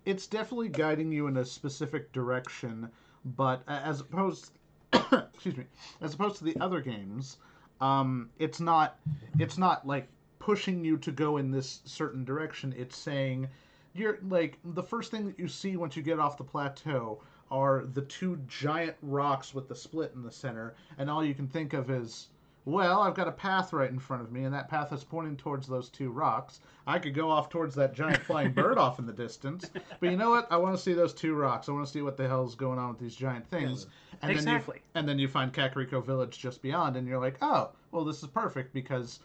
it's 0.03 0.25
definitely 0.25 0.67
guiding 0.69 1.11
you 1.11 1.27
in 1.27 1.37
a 1.37 1.45
specific 1.45 2.11
direction, 2.11 2.89
but 3.23 3.61
as 3.67 3.99
opposed, 3.99 4.57
excuse 4.93 5.55
me, 5.55 5.65
as 6.01 6.15
opposed 6.15 6.37
to 6.37 6.43
the 6.43 6.57
other 6.59 6.81
games, 6.81 7.37
um, 7.81 8.31
it's 8.39 8.59
not, 8.59 8.97
it's 9.37 9.59
not 9.59 9.85
like 9.85 10.07
pushing 10.39 10.83
you 10.83 10.97
to 10.97 11.11
go 11.11 11.37
in 11.37 11.51
this 11.51 11.81
certain 11.85 12.25
direction. 12.25 12.73
It's 12.75 12.97
saying, 12.97 13.47
you're 13.93 14.19
like 14.29 14.57
the 14.63 14.83
first 14.83 15.11
thing 15.11 15.25
that 15.25 15.39
you 15.39 15.47
see 15.47 15.75
once 15.77 15.95
you 15.95 16.03
get 16.03 16.19
off 16.19 16.37
the 16.37 16.43
plateau 16.43 17.21
are 17.49 17.83
the 17.93 18.01
two 18.03 18.37
giant 18.47 18.95
rocks 19.01 19.53
with 19.53 19.67
the 19.67 19.75
split 19.75 20.13
in 20.15 20.23
the 20.23 20.31
center, 20.31 20.73
and 20.97 21.09
all 21.09 21.23
you 21.23 21.33
can 21.35 21.47
think 21.47 21.73
of 21.73 21.89
is. 21.89 22.27
Well, 22.63 23.01
I've 23.01 23.15
got 23.15 23.27
a 23.27 23.31
path 23.31 23.73
right 23.73 23.89
in 23.89 23.97
front 23.97 24.21
of 24.21 24.31
me, 24.31 24.43
and 24.43 24.53
that 24.53 24.69
path 24.69 24.93
is 24.93 25.03
pointing 25.03 25.35
towards 25.35 25.65
those 25.65 25.89
two 25.89 26.11
rocks. 26.11 26.59
I 26.85 26.99
could 26.99 27.15
go 27.15 27.27
off 27.27 27.49
towards 27.49 27.73
that 27.73 27.95
giant 27.95 28.19
flying 28.21 28.51
bird 28.53 28.77
off 28.77 28.99
in 28.99 29.07
the 29.07 29.13
distance, 29.13 29.71
but 29.99 30.11
you 30.11 30.15
know 30.15 30.29
what? 30.29 30.47
I 30.51 30.57
want 30.57 30.75
to 30.75 30.81
see 30.81 30.93
those 30.93 31.11
two 31.15 31.33
rocks. 31.33 31.67
I 31.67 31.71
want 31.71 31.87
to 31.87 31.91
see 31.91 32.03
what 32.03 32.17
the 32.17 32.27
hell's 32.27 32.53
going 32.53 32.77
on 32.77 32.89
with 32.89 32.99
these 32.99 33.15
giant 33.15 33.47
things. 33.49 33.87
And 34.21 34.29
then 34.29 34.37
Exactly. 34.37 34.75
you 34.77 34.81
and 34.93 35.09
then 35.09 35.17
you 35.17 35.27
find 35.27 35.51
Kakariko 35.51 36.05
Village 36.05 36.37
just 36.37 36.61
beyond, 36.61 36.97
and 36.97 37.07
you're 37.07 37.19
like, 37.19 37.37
oh, 37.41 37.71
well, 37.91 38.05
this 38.05 38.21
is 38.21 38.29
perfect 38.29 38.73
because 38.75 39.21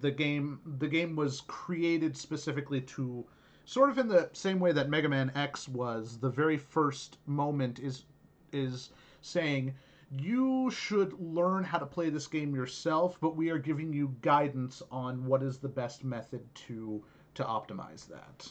the 0.00 0.10
game 0.10 0.58
the 0.78 0.88
game 0.88 1.14
was 1.14 1.42
created 1.42 2.16
specifically 2.16 2.80
to 2.80 3.24
sort 3.70 3.88
of 3.88 3.98
in 3.98 4.08
the 4.08 4.28
same 4.32 4.58
way 4.58 4.72
that 4.72 4.88
Mega 4.88 5.08
Man 5.08 5.30
X 5.36 5.68
was, 5.68 6.18
the 6.18 6.28
very 6.28 6.58
first 6.58 7.18
moment 7.26 7.78
is 7.78 8.04
is 8.52 8.90
saying 9.22 9.72
you 10.18 10.72
should 10.72 11.12
learn 11.20 11.62
how 11.62 11.78
to 11.78 11.86
play 11.86 12.10
this 12.10 12.26
game 12.26 12.52
yourself, 12.52 13.16
but 13.20 13.36
we 13.36 13.48
are 13.48 13.58
giving 13.58 13.92
you 13.92 14.12
guidance 14.22 14.82
on 14.90 15.24
what 15.24 15.40
is 15.40 15.58
the 15.58 15.68
best 15.68 16.02
method 16.02 16.42
to 16.66 17.00
to 17.34 17.44
optimize 17.44 18.08
that. 18.08 18.50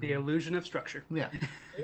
The 0.00 0.12
illusion 0.12 0.54
of 0.54 0.64
structure. 0.64 1.04
Yeah. 1.10 1.28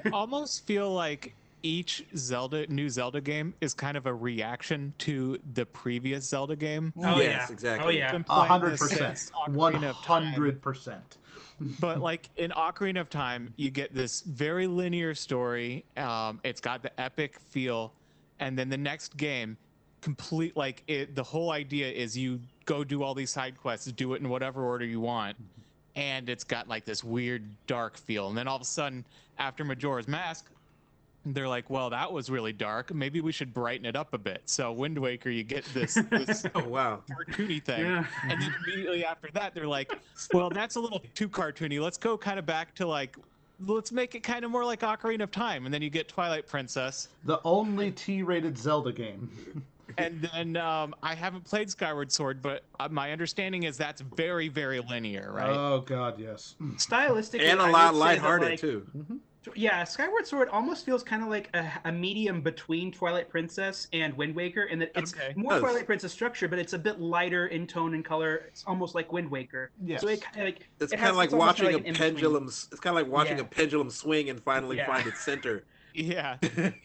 I 0.06 0.08
almost 0.10 0.66
feel 0.66 0.90
like 0.90 1.34
each 1.62 2.06
Zelda 2.16 2.66
new 2.68 2.88
Zelda 2.88 3.20
game 3.20 3.52
is 3.60 3.74
kind 3.74 3.98
of 3.98 4.06
a 4.06 4.14
reaction 4.14 4.94
to 4.98 5.38
the 5.52 5.66
previous 5.66 6.26
Zelda 6.26 6.56
game. 6.56 6.94
Oh 6.96 7.20
yes, 7.20 7.48
yeah. 7.48 7.52
exactly. 7.52 7.86
Oh 7.86 7.90
yeah. 7.90 8.12
100%. 8.12 9.30
100% 9.50 11.16
but 11.80 12.00
like 12.00 12.28
in 12.36 12.50
Ocarina 12.50 13.00
of 13.00 13.10
Time, 13.10 13.52
you 13.56 13.70
get 13.70 13.94
this 13.94 14.20
very 14.22 14.66
linear 14.66 15.14
story. 15.14 15.84
Um, 15.96 16.40
it's 16.44 16.60
got 16.60 16.82
the 16.82 17.00
epic 17.00 17.38
feel, 17.38 17.92
and 18.40 18.58
then 18.58 18.68
the 18.68 18.76
next 18.76 19.16
game, 19.16 19.56
complete 20.00 20.56
like 20.56 20.82
it. 20.86 21.14
The 21.14 21.22
whole 21.22 21.50
idea 21.50 21.90
is 21.90 22.16
you 22.16 22.40
go 22.64 22.84
do 22.84 23.02
all 23.02 23.14
these 23.14 23.30
side 23.30 23.58
quests, 23.58 23.90
do 23.92 24.14
it 24.14 24.20
in 24.20 24.28
whatever 24.28 24.64
order 24.64 24.84
you 24.84 25.00
want, 25.00 25.36
and 25.96 26.28
it's 26.28 26.44
got 26.44 26.68
like 26.68 26.84
this 26.84 27.04
weird 27.04 27.44
dark 27.66 27.96
feel. 27.96 28.28
And 28.28 28.36
then 28.36 28.48
all 28.48 28.56
of 28.56 28.62
a 28.62 28.66
sudden, 28.66 29.04
after 29.38 29.64
Majora's 29.64 30.08
Mask. 30.08 30.46
They're 31.24 31.48
like, 31.48 31.70
well, 31.70 31.90
that 31.90 32.12
was 32.12 32.30
really 32.30 32.52
dark. 32.52 32.92
Maybe 32.92 33.20
we 33.20 33.30
should 33.32 33.54
brighten 33.54 33.86
it 33.86 33.94
up 33.94 34.12
a 34.12 34.18
bit. 34.18 34.42
So 34.46 34.72
Wind 34.72 34.98
Waker, 34.98 35.30
you 35.30 35.44
get 35.44 35.64
this 35.66 35.94
this 36.10 36.44
oh 36.54 36.66
wow 36.68 37.02
cartoony 37.10 37.62
thing 37.62 37.80
Yeah. 37.80 38.04
and 38.28 38.40
then 38.42 38.54
immediately 38.66 39.04
after 39.04 39.28
that 39.34 39.54
they're 39.54 39.66
like 39.66 39.92
well 40.32 40.50
that's 40.50 40.76
a 40.76 40.80
little 40.80 41.00
too 41.14 41.28
cartoony 41.28 41.80
let's 41.80 41.96
go 41.98 42.16
kind 42.18 42.38
of 42.38 42.46
back 42.46 42.74
to 42.76 42.86
like 42.86 43.16
let's 43.66 43.92
make 43.92 44.14
it 44.14 44.22
kind 44.22 44.44
of 44.44 44.50
more 44.50 44.64
like 44.64 44.80
ocarina 44.80 45.22
of 45.22 45.30
time 45.30 45.64
and 45.64 45.72
then 45.74 45.82
you 45.82 45.90
get 45.90 46.08
twilight 46.08 46.46
princess 46.46 47.08
The 47.24 47.38
only 47.44 47.90
T-rated 47.92 48.58
Zelda 48.58 48.92
game. 48.92 49.30
and 49.98 50.22
then 50.32 50.56
um, 50.56 50.94
i 51.02 51.14
haven't 51.14 51.44
played 51.44 51.70
skyward 51.70 52.10
sword 52.10 52.40
but 52.42 52.62
uh, 52.80 52.88
my 52.90 53.12
understanding 53.12 53.64
is 53.64 53.76
that's 53.76 54.00
very 54.00 54.48
very 54.48 54.80
linear 54.80 55.30
right 55.32 55.50
Oh 55.50 55.80
God, 55.80 56.18
yes. 56.18 56.54
Stylistically, 56.76 57.42
and 57.50 57.60
a 57.60 57.66
lot 57.66 57.72
would 57.72 57.76
say 57.76 57.82
that, 57.82 57.94
lighthearted 57.94 58.50
like, 58.50 58.60
too 58.60 58.86
Yeah, 59.54 59.82
Skyward 59.84 60.26
Sword 60.26 60.48
almost 60.50 60.84
feels 60.86 61.02
kind 61.02 61.22
of 61.22 61.28
like 61.28 61.50
a, 61.54 61.68
a 61.86 61.92
medium 61.92 62.40
between 62.42 62.92
Twilight 62.92 63.28
Princess 63.28 63.88
and 63.92 64.14
Wind 64.16 64.34
Waker, 64.36 64.64
in 64.64 64.78
that 64.78 64.92
it's 64.94 65.12
Okay. 65.14 65.32
more 65.36 65.52
Does. 65.54 65.62
Twilight 65.62 65.86
Princess 65.86 66.12
structure, 66.12 66.46
but 66.48 66.58
it's 66.58 66.74
a 66.74 66.78
bit 66.78 67.00
lighter 67.00 67.48
in 67.48 67.66
tone 67.66 67.94
and 67.94 68.04
color. 68.04 68.44
It's 68.48 68.62
almost 68.66 68.94
like 68.94 69.12
Wind 69.12 69.30
Waker. 69.30 69.70
Yeah. 69.84 69.98
So 69.98 70.08
it 70.08 70.22
kind 70.22 70.38
of 70.40 70.44
like 70.44 70.68
it's 70.80 70.92
it 70.92 70.96
kind 70.96 71.10
of 71.10 71.16
like 71.16 71.32
watching 71.32 71.66
like 71.66 71.74
a 71.74 71.78
an 71.78 71.84
in-between. 71.86 72.12
pendulum 72.14 72.44
it's 72.46 72.68
kind 72.80 72.96
of 72.96 73.02
like 73.04 73.12
watching 73.12 73.38
Yeah. 73.38 73.42
a 73.44 73.46
pendulum 73.46 73.90
swing 73.90 74.30
and 74.30 74.40
finally 74.42 74.76
Yeah. 74.76 74.86
find 74.86 75.06
its 75.06 75.20
center 75.20 75.64
yeah 75.94 76.38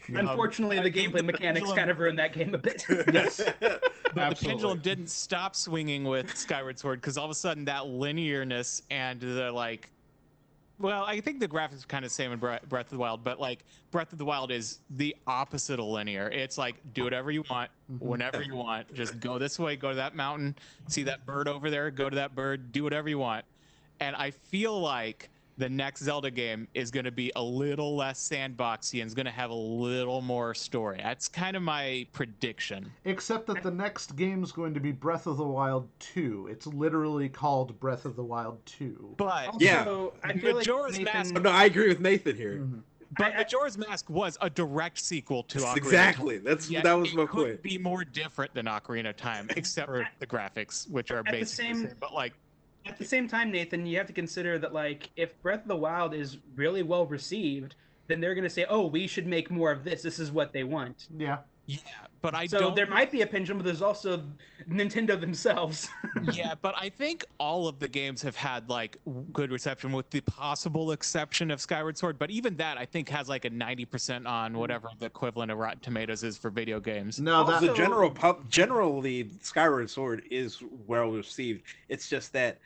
Unfortunately, 0.08 0.78
um, 0.78 0.86
I 0.86 0.90
the 0.90 0.92
think 0.94 1.14
gameplay 1.14 1.18
the 1.18 1.24
mechanics 1.24 1.60
pendulum- 1.62 1.78
kind 1.78 1.92
of 1.92 2.00
ruined 2.00 2.20
that 2.20 2.34
game 2.34 2.54
a 2.54 2.58
bit. 2.58 2.84
Yes. 3.14 3.42
but 3.62 3.82
the 4.14 4.36
pendulum 4.48 4.80
didn't 4.80 5.10
stop 5.10 5.56
swinging 5.56 6.04
with 6.06 6.36
skyward 6.36 6.78
sword 6.80 7.00
because 7.02 7.18
all 7.18 7.26
of 7.26 7.32
a 7.32 7.36
sudden 7.36 7.66
that 7.66 7.84
linearness 7.84 8.82
and 8.90 9.20
the 9.22 9.52
like 9.52 9.90
well 10.80 11.04
i 11.06 11.20
think 11.20 11.40
the 11.40 11.48
graphics 11.48 11.84
are 11.84 11.88
kind 11.88 12.06
of 12.06 12.12
same 12.12 12.32
in 12.32 12.40
breath 12.40 12.64
of 12.72 12.90
the 12.90 12.98
wild 12.98 13.24
but 13.24 13.40
like 13.40 13.64
breath 13.92 14.12
of 14.12 14.18
the 14.20 14.26
wild 14.26 14.52
is 14.52 14.80
the 14.92 15.16
opposite 15.26 15.80
of 15.80 15.86
linear. 15.86 16.30
It's 16.30 16.58
like 16.58 16.76
do 16.94 17.04
whatever 17.06 17.32
you 17.32 17.44
want 17.50 17.72
Mhm. 17.92 18.02
whenever 18.02 18.42
you 18.44 18.56
want. 18.56 18.94
Just 18.94 19.20
go 19.20 19.40
this 19.40 19.58
way 19.58 19.76
go 19.78 19.90
to 19.90 19.96
that 19.96 20.14
mountain 20.16 20.56
see 20.88 21.04
that 21.04 21.26
bird 21.26 21.48
over 21.48 21.70
there 21.70 21.90
go 21.90 22.10
to 22.10 22.16
that 22.18 22.36
bird 22.36 22.72
do 22.72 22.84
whatever 22.84 23.08
you 23.10 23.18
want. 23.20 23.46
And 24.00 24.16
i 24.16 24.32
feel 24.32 24.80
like 24.80 25.30
the 25.58 25.68
next 25.70 26.02
zelda 26.04 26.30
game 26.30 26.68
is 26.74 26.92
going 26.92 27.04
to 27.06 27.12
be 27.12 27.32
a 27.36 27.42
little 27.42 27.96
less 27.96 28.20
sandboxy 28.30 29.02
and 29.02 29.08
is 29.08 29.14
going 29.14 29.26
to 29.26 29.32
have 29.32 29.50
a 29.50 29.54
little 29.56 30.22
more 30.22 30.54
story 30.54 31.00
that's 31.02 31.28
kind 31.28 31.56
of 31.58 31.64
my 31.64 32.06
prediction 32.14 32.92
Except 33.06 33.48
that 33.48 33.64
the 33.64 33.72
next 33.72 34.16
game's 34.16 34.52
going 34.52 34.74
to 34.74 34.80
be 34.80 34.92
Breath 34.92 35.28
of 35.28 35.38
the 35.38 35.44
Wild 35.46 35.88
2. 36.00 36.48
It's 36.52 36.68
literally 36.68 37.30
called 37.30 37.80
Breath 37.80 38.06
of 38.06 38.16
the 38.16 38.24
Wild 38.24 38.64
2. 38.66 39.16
but 39.18 39.48
Also, 39.48 39.60
Yeah. 39.60 39.84
I 40.24 40.34
feel 40.38 40.56
Majora's 40.56 40.98
like 40.98 41.06
Mask- 41.06 41.30
Nathan, 41.32 41.44
no 41.44 41.50
i 41.50 41.66
agree 41.66 41.88
with 41.88 42.00
nathan 42.00 42.36
here 42.36 42.58
Mhm. 42.58 42.82
But 43.18 43.34
I- 43.34 43.38
Majora's 43.38 43.78
Mask 43.78 44.10
was 44.10 44.38
a 44.42 44.50
direct 44.50 45.00
sequel 45.00 45.44
to 45.44 45.60
Ocarina. 45.60 45.78
exactly. 45.78 46.38
That's 46.40 46.70
Yet 46.70 46.84
that 46.84 46.94
was 46.94 47.10
it 47.14 47.16
my 47.16 47.26
couldn't 47.26 47.46
point. 47.54 47.62
be 47.64 47.78
more 47.78 48.04
different 48.04 48.54
than 48.54 48.66
Ocarina 48.66 49.10
of 49.12 49.16
Time, 49.18 49.48
except 49.56 49.88
for 49.88 50.06
the 50.20 50.28
graphics, 50.28 50.90
which 50.90 51.10
are 51.10 51.24
the 51.24 51.32
basically 51.32 51.40
the 51.74 51.80
same- 51.80 51.88
same. 51.88 51.96
But 52.02 52.14
like, 52.14 52.34
At 52.90 52.98
the 52.98 53.06
same 53.06 53.28
time, 53.28 53.52
Nathan, 53.52 53.86
you 53.86 53.98
have 53.98 54.08
to 54.08 54.14
consider 54.14 54.58
that 54.60 54.74
like 54.74 55.10
if 55.16 55.40
Breath 55.42 55.62
of 55.62 55.68
the 55.68 55.76
Wild 55.76 56.14
is 56.14 56.38
really 56.56 56.84
well 56.84 57.06
received, 57.06 57.76
then 58.08 58.22
they're 58.22 58.36
gonna 58.36 58.50
say, 58.50 58.66
"Oh, 58.70 58.88
we 58.88 59.08
should 59.08 59.28
make 59.28 59.52
more 59.52 59.72
of 59.72 59.84
this. 59.84 60.02
This 60.02 60.20
is 60.20 60.32
what 60.32 60.54
they 60.54 60.64
want." 60.64 61.08
Yeah. 61.18 61.40
yeah, 61.66 61.80
but 62.22 62.34
I 62.34 62.48
so 62.48 62.60
don't. 62.60 62.76
there 62.78 62.88
might 62.88 63.12
be 63.12 63.22
a 63.22 63.28
pendulum, 63.28 63.58
but 63.58 63.66
there's 63.66 63.82
also 63.82 64.24
Nintendo 64.70 65.20
themselves. 65.20 65.90
yeah, 66.32 66.56
but 66.62 66.74
I 66.78 66.88
think 66.88 67.26
all 67.40 67.68
of 67.68 67.80
the 67.80 67.90
games 67.90 68.22
have 68.22 68.38
had 68.38 68.70
like 68.70 68.98
good 69.34 69.52
reception, 69.52 69.92
with 69.92 70.10
the 70.10 70.22
possible 70.22 70.94
exception 70.94 71.52
of 71.52 71.60
Skyward 71.60 71.98
Sword. 71.98 72.18
But 72.18 72.32
even 72.32 72.56
that, 72.56 72.78
I 72.78 72.86
think, 72.86 73.10
has 73.10 73.28
like 73.28 73.44
a 73.44 73.50
ninety 73.50 73.84
percent 73.84 74.26
on 74.26 74.58
whatever 74.58 74.88
the 74.98 75.08
equivalent 75.08 75.52
of 75.52 75.58
Rotten 75.58 75.82
Tomatoes 75.82 76.24
is 76.24 76.38
for 76.38 76.50
video 76.50 76.80
games. 76.80 77.20
No, 77.20 77.44
that 77.44 77.56
Also- 77.56 77.68
the 77.68 77.74
general 77.74 78.10
pub, 78.10 78.50
generally 78.50 79.30
Skyward 79.42 79.90
Sword 79.90 80.24
is 80.32 80.64
well 80.86 81.12
received. 81.12 81.64
It's 81.90 82.08
just 82.08 82.32
that 82.32 82.60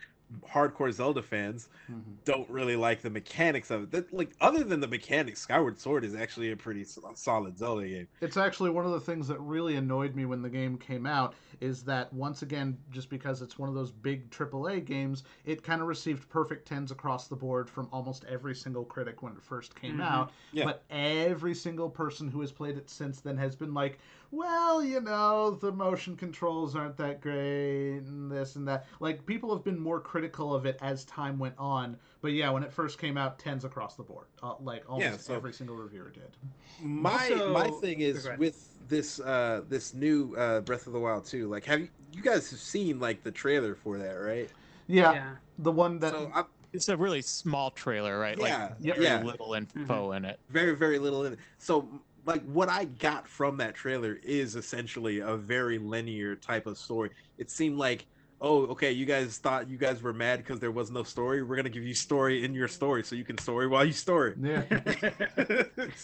hardcore 0.48 0.91
Zelda 0.91 1.22
fans 1.22 1.70
Mhm. 1.89 2.24
don't 2.24 2.50
really 2.50 2.76
like 2.76 3.02
the 3.02 3.10
mechanics 3.10 3.72
of 3.72 3.84
it. 3.84 3.91
That, 3.91 4.13
like 4.13 4.32
other 4.39 4.63
than 4.63 4.80
the 4.80 4.88
mechanics, 4.88 5.41
Skyward 5.41 5.80
Sword 5.80 6.06
is 6.06 6.15
actually 6.15 6.52
a 6.52 6.58
pretty 6.58 6.86
solid 7.15 7.58
Zelda 7.58 7.88
game. 7.88 8.08
It's 8.22 8.38
actually 8.38 8.70
one 8.70 8.86
of 8.86 8.91
the 8.91 9.00
things 9.00 9.28
that 9.28 9.39
really 9.39 9.76
annoyed 9.76 10.15
me 10.15 10.26
when 10.26 10.41
the 10.41 10.50
game 10.50 10.78
came 10.78 11.06
out 11.06 11.36
is 11.60 11.84
that 11.84 12.12
once 12.13 12.41
again, 12.41 12.78
just 12.91 13.10
because 13.10 13.41
it's 13.41 13.58
one 13.60 13.70
of 13.70 13.76
those 13.76 13.91
big 13.91 14.30
AAA 14.30 14.80
games, 14.80 15.24
it 15.46 15.63
kind 15.63 15.82
of 15.82 15.88
received 15.88 16.30
perfect 16.30 16.67
tens 16.67 16.91
across 16.91 17.28
the 17.28 17.36
board 17.36 17.70
from 17.70 17.88
almost 17.91 18.24
every 18.26 18.56
single 18.56 18.86
critic 18.86 19.22
when 19.22 19.34
it 19.34 19.41
first 19.41 19.76
came 19.76 19.98
Mhm. 19.98 20.04
out. 20.04 20.32
Yeah. 20.52 20.65
But 20.65 20.86
every 20.89 21.54
single 21.56 21.89
person 21.89 22.28
who 22.30 22.41
has 22.41 22.52
played 22.52 22.78
it 22.78 22.89
since 22.89 23.22
then 23.22 23.38
has 23.38 23.56
been 23.56 23.74
like, 23.74 24.00
well, 24.32 24.84
you 24.84 25.02
know, 25.02 25.52
the 25.52 25.72
motion 25.72 26.15
controls 26.15 26.76
aren't 26.76 26.98
that 26.98 27.22
great 27.22 28.00
and 28.08 28.32
this 28.32 28.56
and 28.56 28.67
that. 28.67 28.88
Like 29.00 29.26
people 29.26 29.54
have 29.54 29.63
been 29.63 29.80
more 29.80 30.00
critical 30.00 30.54
of 30.56 30.65
it 30.65 30.78
as 30.82 31.04
time 31.06 31.38
went 31.38 31.56
on. 31.58 31.98
But 32.22 32.34
yeah, 32.34 32.50
when 32.52 32.63
it 32.63 32.72
first 32.72 32.98
came 33.00 33.17
out, 33.17 33.39
tens 33.39 33.65
across 33.65 33.96
the 33.96 34.04
board. 34.04 34.28
Uh, 34.41 34.54
like 34.62 34.84
almost 34.89 35.26
so- 35.26 35.36
every 35.36 35.54
single 35.54 35.76
reviewer 35.76 36.12
did. 36.12 36.38
My 36.82 37.30
Also- 37.32 37.54
my 37.54 37.70
thing 37.82 38.00
is 38.00 38.26
Go 38.26 38.36
with 38.38 38.67
this 38.88 39.20
uh 39.20 39.62
this 39.70 39.94
new 39.94 40.36
uh 40.36 40.62
Breath 40.62 40.88
of 40.88 40.94
the 40.94 41.00
Wild 41.00 41.26
2. 41.26 41.48
Like 41.48 41.65
have 41.65 41.80
you 41.80 41.89
you 42.13 42.22
guys 42.22 42.50
have 42.52 42.60
seen 42.60 43.00
like 43.00 43.24
the 43.24 43.32
trailer 43.32 43.76
for 43.76 43.98
that, 43.98 44.13
right? 44.13 44.50
Yeah, 44.88 45.13
yeah. 45.13 45.30
the 45.60 45.72
one 45.72 46.00
that 46.00 46.12
so 46.13 46.32
I'm 46.34 46.46
It's 46.74 46.89
a 46.89 46.98
really 46.98 47.22
small 47.22 47.72
trailer, 47.72 48.20
right? 48.20 48.38
Yeah, 48.38 48.63
like 48.63 48.72
yep. 48.80 48.96
very 48.96 49.08
yeah. 49.08 49.24
little 49.24 49.54
info 49.54 50.12
in 50.13 50.26
it. 50.26 50.39
very 50.50 50.76
very 50.76 51.00
little 51.00 51.26
in 51.26 51.34
it. 51.34 51.39
So 51.58 51.88
like 52.26 52.44
what 52.44 52.70
I 52.70 52.86
got 52.86 53.28
from 53.28 53.58
that 53.58 53.74
trailer 53.76 54.20
is 54.24 54.56
essentially 54.56 55.20
a 55.20 55.36
very 55.36 55.78
linear 55.78 56.36
type 56.36 56.68
of 56.68 56.78
story. 56.78 57.10
It 57.38 57.50
seemed 57.50 57.78
like 57.78 58.06
oh 58.42 58.66
okay 58.68 58.92
you 58.92 59.06
guys 59.06 59.38
thought 59.38 59.70
you 59.70 59.78
guys 59.78 60.02
were 60.02 60.14
mad 60.14 60.40
because 60.40 60.60
there 60.60 60.72
was 60.72 60.92
no 60.92 61.04
story. 61.04 61.44
We're 61.44 61.56
gonna 61.56 61.70
give 61.70 61.84
you 61.84 61.94
story 61.94 62.44
in 62.44 62.54
your 62.54 62.68
story 62.68 63.04
so 63.04 63.16
you 63.16 63.24
can 63.24 63.38
story 63.38 63.68
while 63.68 63.86
you 63.86 63.94
story. 63.94 64.36
yeah. 64.42 64.64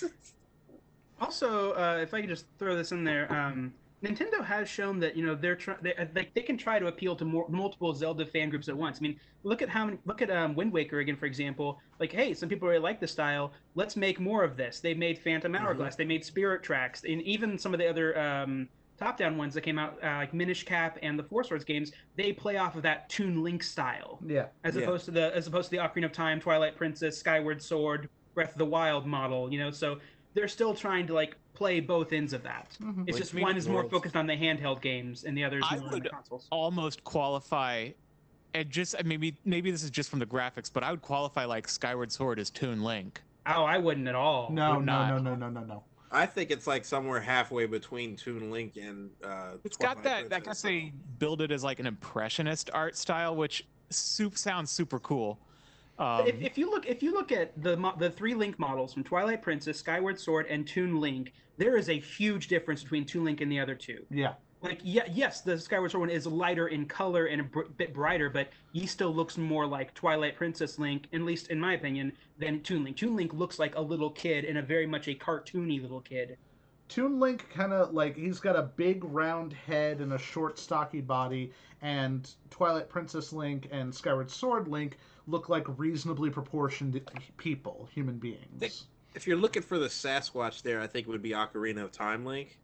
Also, 1.19 1.71
uh, 1.71 1.97
if 1.99 2.13
I 2.13 2.21
could 2.21 2.29
just 2.29 2.45
throw 2.59 2.75
this 2.75 2.91
in 2.91 3.03
there, 3.03 3.31
um, 3.33 3.73
Nintendo 4.03 4.45
has 4.45 4.69
shown 4.69 4.99
that 4.99 5.15
you 5.15 5.25
know 5.25 5.33
they're 5.33 5.55
trying, 5.55 5.79
they, 5.81 5.93
like 6.13 6.33
they 6.35 6.41
can 6.41 6.57
try 6.57 6.77
to 6.77 6.87
appeal 6.87 7.15
to 7.15 7.25
more, 7.25 7.47
multiple 7.49 7.93
Zelda 7.93 8.25
fan 8.25 8.49
groups 8.49 8.69
at 8.69 8.77
once. 8.77 8.99
I 8.99 9.01
mean, 9.01 9.19
look 9.43 9.61
at 9.61 9.69
how 9.69 9.85
many, 9.85 9.97
look 10.05 10.21
at 10.21 10.29
um, 10.29 10.53
Wind 10.55 10.71
Waker 10.71 10.99
again, 10.99 11.15
for 11.15 11.25
example. 11.25 11.79
Like, 11.99 12.11
hey, 12.11 12.33
some 12.33 12.47
people 12.47 12.67
really 12.67 12.79
like 12.79 12.99
the 12.99 13.07
style. 13.07 13.53
Let's 13.73 13.95
make 13.95 14.19
more 14.19 14.43
of 14.43 14.55
this. 14.55 14.79
They 14.79 14.93
made 14.93 15.17
Phantom 15.17 15.53
Hourglass. 15.55 15.95
They 15.95 16.05
made 16.05 16.23
Spirit 16.23 16.61
Tracks, 16.61 17.03
and 17.05 17.21
even 17.23 17.57
some 17.57 17.73
of 17.73 17.79
the 17.79 17.89
other 17.89 18.17
um, 18.19 18.69
top-down 18.99 19.35
ones 19.35 19.55
that 19.55 19.61
came 19.61 19.79
out, 19.79 19.97
uh, 20.03 20.17
like 20.17 20.33
Minish 20.33 20.63
Cap 20.63 20.99
and 21.01 21.17
the 21.17 21.23
Four 21.23 21.43
Swords 21.43 21.63
games. 21.63 21.91
They 22.15 22.31
play 22.31 22.57
off 22.57 22.75
of 22.75 22.83
that 22.83 23.09
Toon 23.09 23.43
Link 23.43 23.63
style 23.63 24.19
Yeah. 24.25 24.47
as 24.63 24.75
Yeah. 24.75 24.83
opposed 24.83 25.05
to 25.05 25.11
the 25.11 25.35
as 25.35 25.47
opposed 25.47 25.71
to 25.71 25.75
the 25.75 25.81
Ocarina 25.81 26.05
of 26.05 26.11
Time, 26.11 26.39
Twilight 26.39 26.75
Princess, 26.75 27.17
Skyward 27.17 27.61
Sword, 27.63 28.09
Breath 28.35 28.51
of 28.51 28.57
the 28.59 28.65
Wild 28.65 29.07
model. 29.07 29.51
You 29.51 29.59
know, 29.59 29.71
so 29.71 29.97
they're 30.33 30.47
still 30.47 30.75
trying 30.75 31.07
to 31.07 31.13
like 31.13 31.35
play 31.57 31.79
both 31.79 32.13
ends 32.13 32.33
of 32.33 32.43
that. 32.43 32.77
Mhm. 32.79 33.07
It's 33.07 33.15
Like 33.17 33.21
just 33.23 33.33
one 33.33 33.57
is 33.57 33.67
more 33.67 33.77
Worlds. 33.77 33.91
focused 33.91 34.15
on 34.15 34.27
the 34.27 34.35
handheld 34.37 34.79
games, 34.81 35.23
and 35.23 35.35
the 35.35 35.43
other 35.43 35.57
is 35.57 35.65
I 35.67 35.77
more 35.77 35.85
on 35.85 35.89
the 35.91 35.95
would- 36.01 36.09
consoles. 36.11 36.47
Almost 36.51 37.03
qualify, 37.03 37.89
and 38.53 38.69
just 38.69 38.95
maybe 39.03 39.35
maybe 39.43 39.71
this 39.71 39.81
is 39.83 39.89
just 39.89 40.09
from 40.11 40.19
the 40.19 40.25
graphics, 40.27 40.71
but 40.71 40.83
I 40.83 40.91
would 40.91 41.01
qualify 41.01 41.45
like 41.45 41.67
Skyward 41.67 42.11
Sword 42.11 42.37
as 42.39 42.51
Toon 42.51 42.83
Link. 42.83 43.21
Oh, 43.47 43.63
I 43.63 43.77
wouldn't 43.79 44.07
at 44.07 44.13
all. 44.15 44.51
No, 44.51 44.75
would 44.75 44.85
no, 44.85 45.07
no, 45.07 45.17
no, 45.17 45.35
no, 45.35 45.49
no, 45.49 45.61
no. 45.63 45.83
I 46.11 46.25
think 46.27 46.51
it's 46.51 46.67
like 46.67 46.85
somewhere 46.85 47.19
halfway 47.19 47.65
between 47.65 48.15
Toon 48.15 48.51
Link 48.51 48.77
and 48.77 49.09
uh 49.23 49.53
It's 49.63 49.77
got 49.77 50.01
Twilight 50.01 50.03
that. 50.03 50.17
I 50.17 50.39
Princess. 50.39 50.45
guess 50.45 50.61
they 50.61 50.93
build 51.17 51.41
it 51.41 51.51
as 51.51 51.63
like 51.63 51.79
an 51.79 51.87
impressionist 51.87 52.69
art 52.73 52.95
style, 52.95 53.35
which 53.35 53.65
soup 53.89 54.37
sounds 54.37 54.69
super 54.69 54.99
cool. 54.99 55.39
Um, 55.99 56.27
if, 56.27 56.41
if 56.41 56.57
you 56.57 56.69
look 56.69 56.85
if 56.85 57.01
you 57.01 57.11
look 57.11 57.31
at 57.31 57.59
the 57.61 57.75
the 57.97 58.09
three 58.09 58.35
Link 58.35 58.59
models 58.59 58.93
from 58.93 59.03
Twilight 59.03 59.41
Princess, 59.41 59.79
Skyward 59.79 60.19
Sword, 60.19 60.45
and 60.47 60.67
Toon 60.67 60.99
Link, 60.99 61.33
there 61.57 61.75
is 61.75 61.89
a 61.89 61.99
huge 61.99 62.47
difference 62.47 62.83
between 62.83 63.05
Toon 63.05 63.23
Link 63.23 63.41
and 63.41 63.51
the 63.51 63.59
other 63.59 63.75
two. 63.75 64.05
Yeah. 64.09 64.33
Like, 64.61 64.79
yeah, 64.83 65.03
yes, 65.11 65.41
the 65.41 65.59
Skyward 65.59 65.91
Sword 65.91 66.01
one 66.01 66.09
is 66.09 66.25
lighter 66.25 66.67
in 66.67 66.87
color 66.87 67.25
and 67.27 67.41
a 67.41 67.43
br- 67.43 67.67
bit 67.77 67.93
brighter, 67.93 68.27
but 68.29 68.49
he 68.73 68.87
still 68.87 69.13
looks 69.13 69.37
more 69.37 69.67
like 69.67 69.93
Twilight 69.93 70.35
Princess 70.35 70.79
Link, 70.79 71.07
at 71.13 71.21
least 71.21 71.49
in 71.49 71.59
my 71.59 71.73
opinion, 71.73 72.11
than 72.39 72.61
Toon 72.61 72.83
Link. 72.83 72.97
Toon 72.97 73.15
Link 73.15 73.33
looks 73.33 73.59
like 73.59 73.75
a 73.75 73.81
little 73.81 74.09
kid 74.09 74.45
and 74.45 74.57
a 74.57 74.63
very 74.63 74.87
much 74.87 75.07
a 75.07 75.13
cartoony 75.13 75.79
little 75.79 76.01
kid. 76.01 76.37
Toon 76.87 77.19
Link 77.19 77.47
kind 77.53 77.71
of 77.71 77.93
like 77.93 78.15
he's 78.15 78.39
got 78.39 78.55
a 78.55 78.63
big 78.63 79.03
round 79.03 79.53
head 79.53 79.99
and 79.99 80.13
a 80.13 80.17
short 80.17 80.57
stocky 80.57 81.01
body, 81.01 81.51
and 81.81 82.33
Twilight 82.49 82.89
Princess 82.89 83.33
Link 83.33 83.67
and 83.71 83.93
Skyward 83.93 84.31
Sword 84.31 84.67
Link 84.67 84.97
look 85.27 85.49
like 85.49 85.65
reasonably 85.77 86.29
proportioned 86.29 86.99
people, 87.37 87.87
human 87.93 88.17
beings. 88.17 88.85
if 89.13 89.27
you're 89.27 89.37
looking 89.37 89.61
for 89.61 89.77
the 89.77 89.87
Sasquatch 89.87 90.61
there, 90.61 90.81
I 90.81 90.87
think 90.87 91.07
it 91.07 91.09
would 91.09 91.21
be 91.21 91.31
Ocarina 91.31 91.83
of 91.83 91.91
Time 91.91 92.25
Link. 92.25 92.57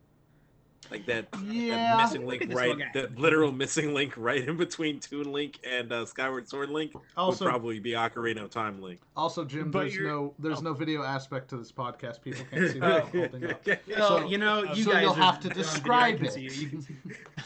Like 0.91 1.05
that, 1.07 1.31
that 1.31 1.97
missing 1.97 2.25
link 2.27 2.45
right, 2.53 2.77
that 2.93 3.17
literal 3.17 3.51
missing 3.51 3.93
link 3.93 4.13
right 4.17 4.47
in 4.47 4.57
between 4.57 4.99
Toon 4.99 5.31
Link 5.31 5.59
and 5.69 5.91
uh, 5.91 6.05
Skyward 6.05 6.47
Sword 6.47 6.69
Link 6.69 6.93
Also, 7.17 7.45
would 7.45 7.51
probably 7.51 7.79
be 7.79 7.91
Ocarina 7.91 8.43
of 8.43 8.49
Time 8.49 8.81
Link. 8.81 8.99
also, 9.15 9.45
Jim, 9.45 9.71
But 9.71 9.83
there's 9.89 9.97
no 9.99 10.33
there's 10.39 10.59
oh. 10.59 10.61
no 10.61 10.73
video 10.73 11.03
aspect 11.03 11.49
to 11.49 11.57
this 11.57 11.71
podcast. 11.71 12.21
People 12.21 12.43
can't 12.51 12.71
see 12.71 12.79
what 12.81 13.05
I'm 13.05 13.07
holding 13.11 13.49
up. 13.51 13.65
Well, 13.87 14.07
So- 14.19 14.27
you 14.27 14.37
know, 14.37 14.63
you 14.73 14.83
so 14.83 14.91
guys 14.91 15.03
you'll 15.03 15.13
have 15.13 15.39
to 15.41 15.49
on 15.49 15.53
video, 15.55 15.63
I 15.69 15.71
describe 15.73 16.17
can 16.17 16.25
it. 16.27 16.37
you. 16.37 16.49
You 16.51 16.83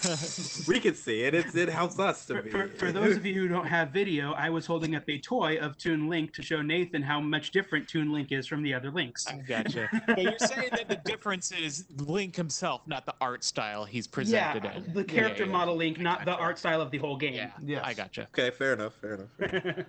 we 0.68 0.80
can 0.80 0.96
see 0.96 1.22
it. 1.24 1.34
It's, 1.34 1.56
it 1.56 1.70
helps 1.70 2.00
us 2.00 2.26
to 2.28 2.36
For, 2.36 2.42
be. 2.42 2.50
for, 2.50 2.68
for 2.70 2.92
those 2.92 3.16
of 3.18 3.26
you 3.26 3.34
who 3.34 3.48
don't 3.48 3.68
have 3.68 3.90
video, 3.90 4.34
I 4.34 4.50
was 4.50 4.66
holding 4.66 4.96
up 4.96 5.04
a 5.10 5.18
toy 5.20 5.58
of 5.58 5.78
Toon 5.78 6.08
Link 6.10 6.34
to 6.34 6.42
show 6.42 6.62
Nathan 6.62 7.02
how 7.02 7.20
much 7.20 7.52
different 7.52 7.88
Toon 7.88 8.12
Link 8.12 8.32
is 8.32 8.48
from 8.48 8.64
the 8.64 8.74
other 8.74 8.92
Links. 8.92 9.28
I 9.28 9.38
gotcha. 9.38 9.90
But 10.08 10.22
you're 10.22 10.38
saying 10.40 10.70
that 10.72 10.88
the 10.90 10.98
difference 11.06 11.52
is 11.52 11.86
Link 11.98 12.36
himself, 12.36 12.82
not 12.88 13.06
the 13.06 13.14
art 13.20 13.27
style 13.44 13.86
he's 13.86 14.08
presented 14.08 14.64
yeah, 14.64 14.78
in. 14.78 14.94
the 14.94 15.04
character 15.04 15.44
yeah, 15.44 15.50
yeah. 15.50 15.58
model 15.58 15.76
Link, 15.76 16.00
not 16.00 16.26
the 16.26 16.36
art 16.36 16.58
style 16.58 16.82
of 16.82 16.92
the 16.92 16.98
whole 16.98 17.18
game. 17.18 17.34
Yeah, 17.34 17.52
Yes. 17.64 17.84
I 17.86 17.94
gotcha. 17.94 18.28
okay, 18.34 18.50
fair 18.52 18.74
enough. 18.74 18.94
Fair 18.96 19.16
enough. 19.16 19.30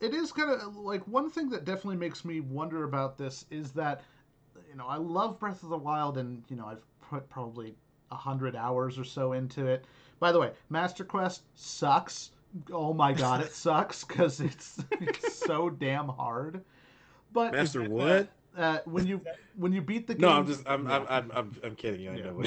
it 0.00 0.14
is 0.14 0.32
kind 0.32 0.50
of 0.50 0.76
like 0.76 1.06
one 1.06 1.30
thing 1.30 1.48
that 1.50 1.64
definitely 1.64 1.96
makes 1.96 2.24
me 2.24 2.40
wonder 2.40 2.84
about 2.84 3.16
this 3.16 3.44
is 3.50 3.70
that 3.72 4.02
you 4.68 4.76
know 4.76 4.86
I 4.86 4.96
love 4.96 5.38
Breath 5.38 5.62
of 5.62 5.68
the 5.68 5.78
Wild 5.78 6.18
and 6.18 6.42
you 6.48 6.56
know 6.56 6.66
I've 6.66 6.82
put 7.00 7.28
probably 7.30 7.74
a 8.10 8.16
hundred 8.16 8.56
hours 8.56 8.98
or 8.98 9.04
so 9.04 9.32
into 9.32 9.66
it. 9.66 9.84
By 10.18 10.32
the 10.32 10.38
way, 10.40 10.50
Master 10.70 11.04
Quest 11.04 11.42
sucks. 11.54 12.30
Oh 12.72 12.92
my 12.92 13.12
god, 13.12 13.40
it 13.42 13.52
sucks 13.54 14.04
because 14.04 14.40
it's 14.40 14.78
it's 15.00 15.34
so 15.38 15.70
damn 15.70 16.08
hard. 16.08 16.62
But 17.32 17.52
Master 17.52 17.88
what? 17.88 18.28
Uh, 18.56 18.78
when 18.84 19.06
you 19.06 19.20
when 19.56 19.72
you 19.72 19.80
beat 19.82 20.06
the 20.06 20.14
game, 20.14 20.22
No, 20.22 20.30
I'm 20.30 20.46
just. 20.46 20.62
I'm. 20.66 20.86
I'm. 20.86 21.06
I'm. 21.08 21.30
I'm, 21.34 21.56
I'm 21.64 21.74
kidding. 21.76 22.08
I 22.08 22.16
Yeah. 22.16 22.24
know. 22.24 22.42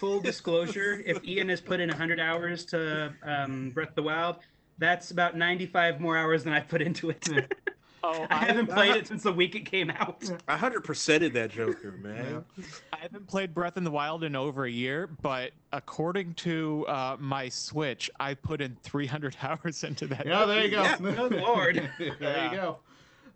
Full 0.00 0.20
disclosure: 0.30 1.02
if 1.04 1.24
Ian 1.24 1.48
has 1.48 1.60
put 1.60 1.80
in 1.80 1.88
100 1.88 2.20
hours 2.20 2.64
to 2.66 3.12
um, 3.22 3.70
Breath 3.70 3.90
of 3.90 3.94
the 3.94 4.02
Wild, 4.02 4.36
that's 4.78 5.10
about 5.10 5.36
95 5.36 6.00
more 6.00 6.16
hours 6.16 6.44
than 6.44 6.52
I 6.52 6.60
put 6.60 6.82
into 6.82 7.10
it. 7.10 7.52
Oh, 8.04 8.24
I 8.30 8.34
I, 8.36 8.44
haven't 8.44 8.68
played 8.68 8.94
it 8.96 9.08
since 9.08 9.24
the 9.24 9.32
week 9.32 9.56
it 9.56 9.64
came 9.64 9.90
out. 9.90 10.30
I 10.46 10.56
hundred 10.56 10.84
percented 10.84 11.32
that 11.32 11.50
Joker, 11.50 11.90
man. 12.00 12.44
I 12.92 12.98
haven't 12.98 13.26
played 13.26 13.52
Breath 13.52 13.76
in 13.76 13.82
the 13.82 13.90
Wild 13.90 14.22
in 14.22 14.36
over 14.36 14.64
a 14.64 14.70
year, 14.70 15.08
but 15.22 15.50
according 15.72 16.34
to 16.34 16.84
uh, 16.86 17.16
my 17.18 17.48
Switch, 17.48 18.08
I 18.20 18.34
put 18.34 18.60
in 18.60 18.76
300 18.84 19.36
hours 19.42 19.82
into 19.82 20.06
that. 20.08 20.24
yeah, 20.24 20.44
there 20.44 20.62
you 20.64 20.70
go. 20.70 20.82
Yeah. 20.84 20.96
Good 20.98 21.32
lord. 21.32 21.90
there 21.98 22.16
Yeah. 22.20 22.50
you 22.52 22.56
go. 22.56 22.78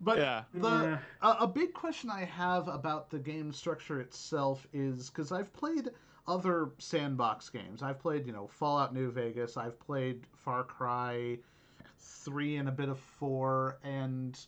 But 0.00 0.18
Yeah. 0.18 0.44
the 0.54 0.68
Yeah. 0.68 0.98
a, 1.22 1.44
a 1.44 1.46
big 1.46 1.74
question 1.74 2.10
I 2.10 2.24
have 2.24 2.68
about 2.68 3.10
the 3.10 3.18
game 3.18 3.52
structure 3.52 4.00
itself 4.00 4.66
is 4.72 5.10
because 5.10 5.32
I've 5.32 5.52
played 5.52 5.90
other 6.26 6.70
sandbox 6.78 7.48
games. 7.50 7.82
I've 7.82 7.98
played, 7.98 8.26
you 8.26 8.32
know, 8.32 8.46
Fallout 8.46 8.94
New 8.94 9.10
Vegas. 9.10 9.56
I've 9.56 9.78
played 9.80 10.26
Far 10.32 10.64
Cry 10.64 11.38
three 11.98 12.56
and 12.56 12.68
a 12.68 12.72
bit 12.72 12.88
of 12.88 12.98
four, 12.98 13.78
and 13.82 14.38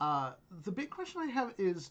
uh, 0.00 0.32
the 0.64 0.72
big 0.72 0.90
question 0.90 1.20
I 1.22 1.26
have 1.26 1.54
is 1.58 1.90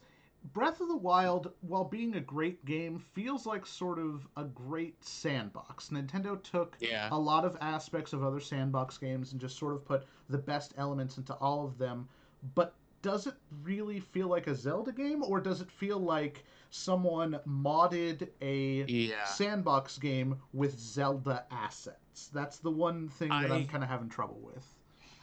Breath 0.53 0.79
of 0.81 0.87
the 0.87 0.95
Wild, 0.95 1.51
while 1.61 1.83
being 1.83 2.15
a 2.15 2.19
great 2.19 2.63
game, 2.65 2.97
feels 2.97 3.45
like 3.45 3.65
sort 3.65 3.99
of 3.99 4.27
a 4.37 4.43
great 4.45 5.03
sandbox. 5.03 5.89
Nintendo 5.89 6.41
took 6.41 6.77
Yeah. 6.79 7.09
a 7.11 7.17
lot 7.19 7.43
of 7.43 7.57
aspects 7.59 8.13
of 8.13 8.23
other 8.23 8.39
sandbox 8.39 8.97
games 8.97 9.31
and 9.31 9.41
just 9.41 9.57
sort 9.57 9.73
of 9.73 9.85
put 9.85 10.05
the 10.29 10.37
best 10.37 10.73
elements 10.77 11.17
into 11.17 11.33
all 11.35 11.65
of 11.65 11.77
them. 11.77 12.07
But 12.55 12.73
does 13.01 13.27
it 13.27 13.33
really 13.63 13.99
feel 13.99 14.27
like 14.27 14.47
a 14.47 14.55
Zelda 14.55 14.91
game, 14.91 15.23
or 15.23 15.39
does 15.39 15.61
it 15.61 15.71
feel 15.71 15.99
like 15.99 16.43
someone 16.71 17.39
modded 17.47 18.29
a 18.41 18.83
Yeah. 18.91 19.23
sandbox 19.25 19.97
game 19.97 20.37
with 20.53 20.77
Zelda 20.79 21.45
assets? 21.51 22.27
That's 22.33 22.59
the 22.59 22.71
one 22.71 23.07
thing 23.09 23.29
that 23.29 23.51
I'm 23.51 23.67
kind 23.67 23.83
of 23.83 23.89
having 23.89 24.09
trouble 24.09 24.39
with. 24.41 24.65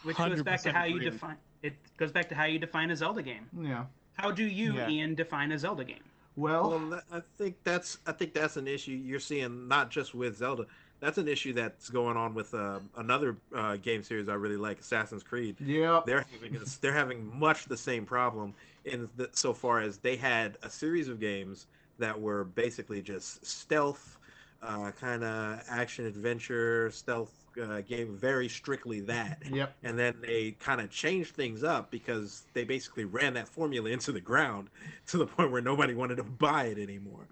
Which 0.03 0.17
goes 0.17 0.43
back 0.43 0.63
to 0.63 0.73
how 0.73 0.85
you 0.85 0.97
agree. 0.97 1.11
define 1.11 1.37
it. 1.63 1.75
Goes 1.97 2.13
back 2.13 2.29
to 2.29 2.35
how 2.35 2.45
you 2.45 2.59
define 2.59 2.91
a 2.91 2.97
Zelda 2.97 3.23
game. 3.23 3.49
Yeah. 3.61 3.87
How 4.15 4.31
do 4.31 4.45
you, 4.45 4.75
Yeah. 4.75 4.89
Ian, 4.89 5.15
define 5.15 5.53
a 5.53 5.59
Zelda 5.59 5.85
game? 5.85 6.03
Well, 6.37 6.71
Well, 6.71 7.03
I 7.11 7.21
think 7.39 7.57
that's 7.65 7.99
I 8.07 8.13
think 8.13 8.35
that's 8.35 8.57
an 8.57 8.69
issue 8.69 8.93
you're 8.93 9.21
seeing 9.21 9.69
not 9.69 9.91
just 9.91 10.15
with 10.15 10.37
Zelda. 10.37 10.67
That's 11.01 11.19
an 11.19 11.29
issue 11.29 11.53
that's 11.53 11.91
going 11.91 12.17
on 12.17 12.35
with 12.35 12.55
uh, 12.55 12.81
another 12.97 13.37
uh, 13.55 13.77
game 13.77 14.03
series 14.03 14.29
I 14.29 14.35
really 14.35 14.57
like, 14.57 14.81
Assassin's 14.81 15.23
Creed. 15.23 15.57
yeah. 15.61 16.01
They're 16.07 16.25
having 16.33 16.57
a- 16.57 16.65
they're 16.81 16.93
having 16.93 17.39
much 17.39 17.67
the 17.67 17.77
same 17.77 18.07
problem 18.07 18.55
in 18.85 19.09
the, 19.17 19.29
so 19.33 19.53
far 19.53 19.81
as 19.81 19.99
they 19.99 20.17
had 20.17 20.57
a 20.63 20.71
series 20.71 21.09
of 21.09 21.21
games 21.21 21.67
that 21.99 22.19
were 22.19 22.45
basically 22.45 23.03
just 23.03 23.45
stealth, 23.45 24.19
uh, 24.63 24.91
kind 24.99 25.23
of 25.23 25.61
action 25.69 26.07
adventure 26.07 26.91
stealth 26.91 27.33
uh, 27.63 27.81
game, 27.83 28.17
very 28.17 28.49
strictly 28.49 29.01
that 29.01 29.43
Yep. 29.51 29.75
and 29.83 29.99
then 29.99 30.15
they 30.21 30.53
kind 30.61 30.81
of 30.81 30.91
changed 30.91 31.35
things 31.35 31.63
up 31.65 31.91
because 31.91 32.43
they 32.53 32.65
basically 32.65 33.05
ran 33.05 33.35
that 33.35 33.49
formula 33.49 33.89
into 33.97 34.13
the 34.13 34.21
ground 34.21 34.69
to 35.09 35.19
the 35.19 35.27
point 35.27 35.51
where 35.51 35.63
nobody 35.63 35.95
wanted 35.95 36.17
to 36.17 36.23
buy 36.25 36.65
it 36.65 36.79
anymore. 36.79 37.27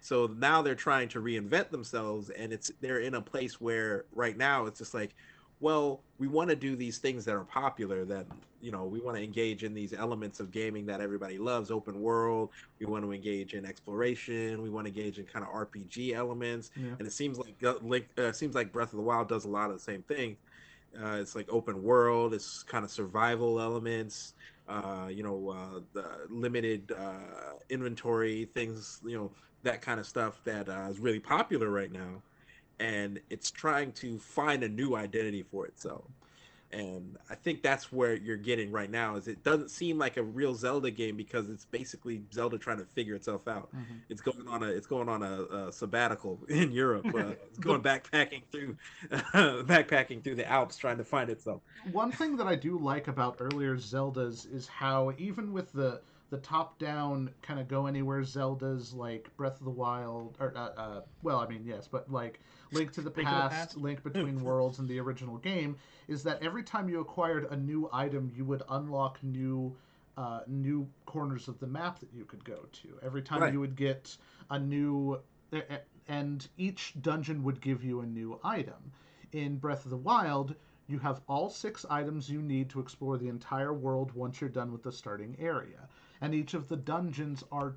So 0.00 0.26
now 0.26 0.62
they're 0.62 0.74
trying 0.74 1.08
to 1.10 1.20
reinvent 1.20 1.70
themselves 1.70 2.30
and 2.30 2.52
it's 2.52 2.70
they're 2.80 3.00
in 3.00 3.14
a 3.14 3.22
place 3.22 3.60
where 3.60 4.04
right 4.12 4.36
now 4.36 4.66
it's 4.66 4.78
just 4.78 4.94
like 4.94 5.14
well, 5.60 6.04
we 6.18 6.28
want 6.28 6.50
to 6.50 6.56
do 6.56 6.76
these 6.76 6.98
things 6.98 7.24
that 7.24 7.34
are 7.34 7.44
popular 7.44 8.04
that 8.04 8.28
you 8.60 8.72
know, 8.72 8.86
we 8.86 9.00
want 9.00 9.16
to 9.16 9.22
engage 9.22 9.62
in 9.62 9.72
these 9.72 9.92
elements 9.92 10.40
of 10.40 10.50
gaming 10.50 10.86
that 10.86 11.00
everybody 11.00 11.38
loves, 11.38 11.70
open 11.70 12.00
world, 12.00 12.50
we 12.80 12.86
want 12.86 13.04
to 13.04 13.12
engage 13.12 13.54
in 13.54 13.64
exploration, 13.64 14.62
we 14.62 14.70
want 14.70 14.84
to 14.84 14.92
engage 14.92 15.18
in 15.20 15.26
kind 15.26 15.44
of 15.44 15.52
RPG 15.52 16.12
elements 16.12 16.70
Yeah. 16.76 16.94
and 16.98 17.06
it 17.06 17.12
seems 17.12 17.38
like 17.38 17.56
uh, 17.64 17.74
Link 17.82 18.06
uh, 18.18 18.32
seems 18.32 18.54
like 18.54 18.72
Breath 18.72 18.92
of 18.92 18.96
the 18.96 19.02
Wild 19.02 19.28
does 19.28 19.44
a 19.44 19.48
lot 19.48 19.70
of 19.70 19.76
the 19.76 19.82
same 19.82 20.02
thing. 20.02 20.36
Uh, 20.98 21.18
it's 21.20 21.34
like 21.36 21.46
open 21.50 21.82
world. 21.82 22.32
It's 22.34 22.62
kind 22.62 22.84
of 22.84 22.90
survival 22.90 23.60
elements. 23.60 24.34
Uh, 24.66 25.08
you 25.10 25.22
know, 25.22 25.50
uh, 25.50 25.80
the 25.92 26.26
limited 26.30 26.90
uh, 26.92 27.54
inventory 27.68 28.46
things. 28.54 28.98
You 29.04 29.16
know, 29.18 29.32
that 29.62 29.82
kind 29.82 30.00
of 30.00 30.06
stuff 30.06 30.40
that 30.44 30.68
uh, 30.68 30.88
is 30.90 30.98
really 30.98 31.20
popular 31.20 31.70
right 31.70 31.92
now, 31.92 32.22
and 32.78 33.20
it's 33.30 33.50
trying 33.50 33.92
to 33.92 34.18
find 34.18 34.62
a 34.62 34.68
new 34.68 34.94
identity 34.96 35.42
for 35.42 35.66
itself. 35.66 36.04
And 36.70 37.16
I 37.30 37.34
think 37.34 37.62
that's 37.62 37.90
where 37.90 38.14
you're 38.14 38.36
getting 38.36 38.70
right 38.70 38.90
now. 38.90 39.16
Is 39.16 39.26
it 39.26 39.42
doesn't 39.42 39.70
seem 39.70 39.96
like 39.98 40.18
a 40.18 40.22
real 40.22 40.54
Zelda 40.54 40.90
game 40.90 41.16
because 41.16 41.48
it's 41.48 41.64
basically 41.64 42.22
Zelda 42.32 42.58
trying 42.58 42.76
to 42.78 42.84
figure 42.84 43.14
itself 43.14 43.48
out 43.48 43.70
Mhm. 43.74 44.02
it's 44.10 44.20
going 44.20 44.46
on 44.48 44.62
a 44.62 44.66
it's 44.66 44.86
going 44.86 45.08
on 45.08 45.22
a, 45.22 45.42
a 45.44 45.72
sabbatical 45.72 46.38
in 46.48 46.70
Europe. 46.70 47.06
Uh, 47.14 47.32
it's 47.48 47.58
going 47.58 47.82
backpacking 47.82 48.42
through 48.50 48.76
backpacking 49.10 50.22
through 50.22 50.34
the 50.34 50.46
Alps 50.46 50.76
trying 50.76 50.98
to 50.98 51.04
find 51.04 51.30
itself. 51.30 51.62
One 51.90 52.12
thing 52.12 52.36
that 52.36 52.46
I 52.46 52.54
do 52.54 52.78
like 52.78 53.08
about 53.08 53.36
earlier 53.40 53.76
Zeldas 53.76 54.46
is 54.52 54.66
how 54.68 55.12
even 55.16 55.52
with 55.52 55.72
the 55.72 56.02
the 56.30 56.38
top 56.38 56.78
down 56.78 57.30
kind 57.42 57.58
of 57.58 57.68
go 57.68 57.86
anywhere 57.86 58.20
Zeldas 58.22 58.94
like 58.94 59.34
Breath 59.36 59.58
of 59.58 59.64
the 59.64 59.70
Wild 59.70 60.36
or 60.40 60.52
uh, 60.56 60.70
uh, 60.76 61.00
well 61.22 61.38
I 61.38 61.48
mean 61.48 61.62
yes 61.64 61.88
but 61.90 62.10
like 62.10 62.40
Link 62.72 62.92
to 62.92 63.00
the 63.00 63.06
Link 63.08 63.16
to 63.16 63.24
the 63.24 63.30
Past, 63.30 63.54
Past. 63.54 63.76
Link 63.78 64.02
Between 64.02 64.40
Worlds 64.44 64.78
and 64.78 64.88
the 64.88 64.98
original 65.00 65.38
game 65.38 65.76
is 66.06 66.22
that 66.24 66.42
every 66.42 66.62
time 66.62 66.88
you 66.88 67.00
acquired 67.00 67.46
a 67.50 67.56
new 67.56 67.88
item 67.92 68.30
you 68.36 68.44
would 68.44 68.62
unlock 68.68 69.22
new 69.22 69.74
uh, 70.18 70.40
new 70.48 70.86
corners 71.06 71.46
of 71.46 71.60
the 71.60 71.66
map 71.66 72.00
that 72.00 72.08
you 72.12 72.24
could 72.24 72.44
go 72.44 72.66
to. 72.72 72.88
Every 73.04 73.22
time 73.22 73.40
Right. 73.40 73.52
you 73.52 73.60
would 73.60 73.76
get 73.76 74.16
a 74.50 74.58
new 74.58 75.20
and 76.08 76.48
each 76.56 76.94
dungeon 77.02 77.42
would 77.44 77.60
give 77.60 77.84
you 77.84 78.00
a 78.00 78.06
new 78.06 78.40
item. 78.42 78.92
In 79.32 79.58
Breath 79.58 79.84
of 79.84 79.90
the 79.90 79.96
Wild, 79.96 80.54
you 80.88 80.98
have 80.98 81.20
all 81.28 81.48
six 81.50 81.84
items 81.88 82.28
you 82.30 82.42
need 82.42 82.68
to 82.70 82.80
explore 82.80 83.16
the 83.18 83.28
entire 83.28 83.72
world 83.72 84.12
once 84.12 84.40
you're 84.40 84.50
done 84.50 84.72
with 84.72 84.82
the 84.82 84.90
starting 84.90 85.36
area. 85.38 85.88
And 86.20 86.34
each 86.34 86.54
of 86.54 86.68
the 86.68 86.76
dungeons 86.76 87.44
are 87.52 87.76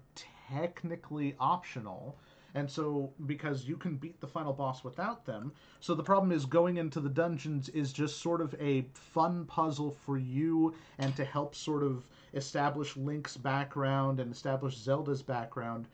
technically 0.49 1.35
optional. 1.39 2.17
And 2.53 2.69
so, 2.69 3.13
because 3.25 3.65
you 3.65 3.77
can 3.77 3.95
beat 3.95 4.19
the 4.19 4.27
final 4.27 4.51
boss 4.51 4.83
without 4.83 5.25
them, 5.25 5.53
so 5.79 5.95
the 5.95 6.03
problem 6.03 6.33
is 6.33 6.45
going 6.45 6.77
into 6.77 6.99
the 6.99 7.09
dungeons 7.09 7.69
is 7.69 7.93
just 7.93 8.19
sort 8.19 8.41
of 8.41 8.53
a 8.59 8.87
fun 8.93 9.45
puzzle 9.45 9.91
for 9.91 10.17
you 10.17 10.75
and 10.97 11.15
to 11.15 11.23
help 11.23 11.55
sort 11.55 11.81
of 11.81 12.05
establish 12.33 12.97
Link's 12.97 13.37
background 13.37 14.19
and 14.19 14.31
establish 14.33 14.77
Zelda's 14.77 15.21
background. 15.21 15.87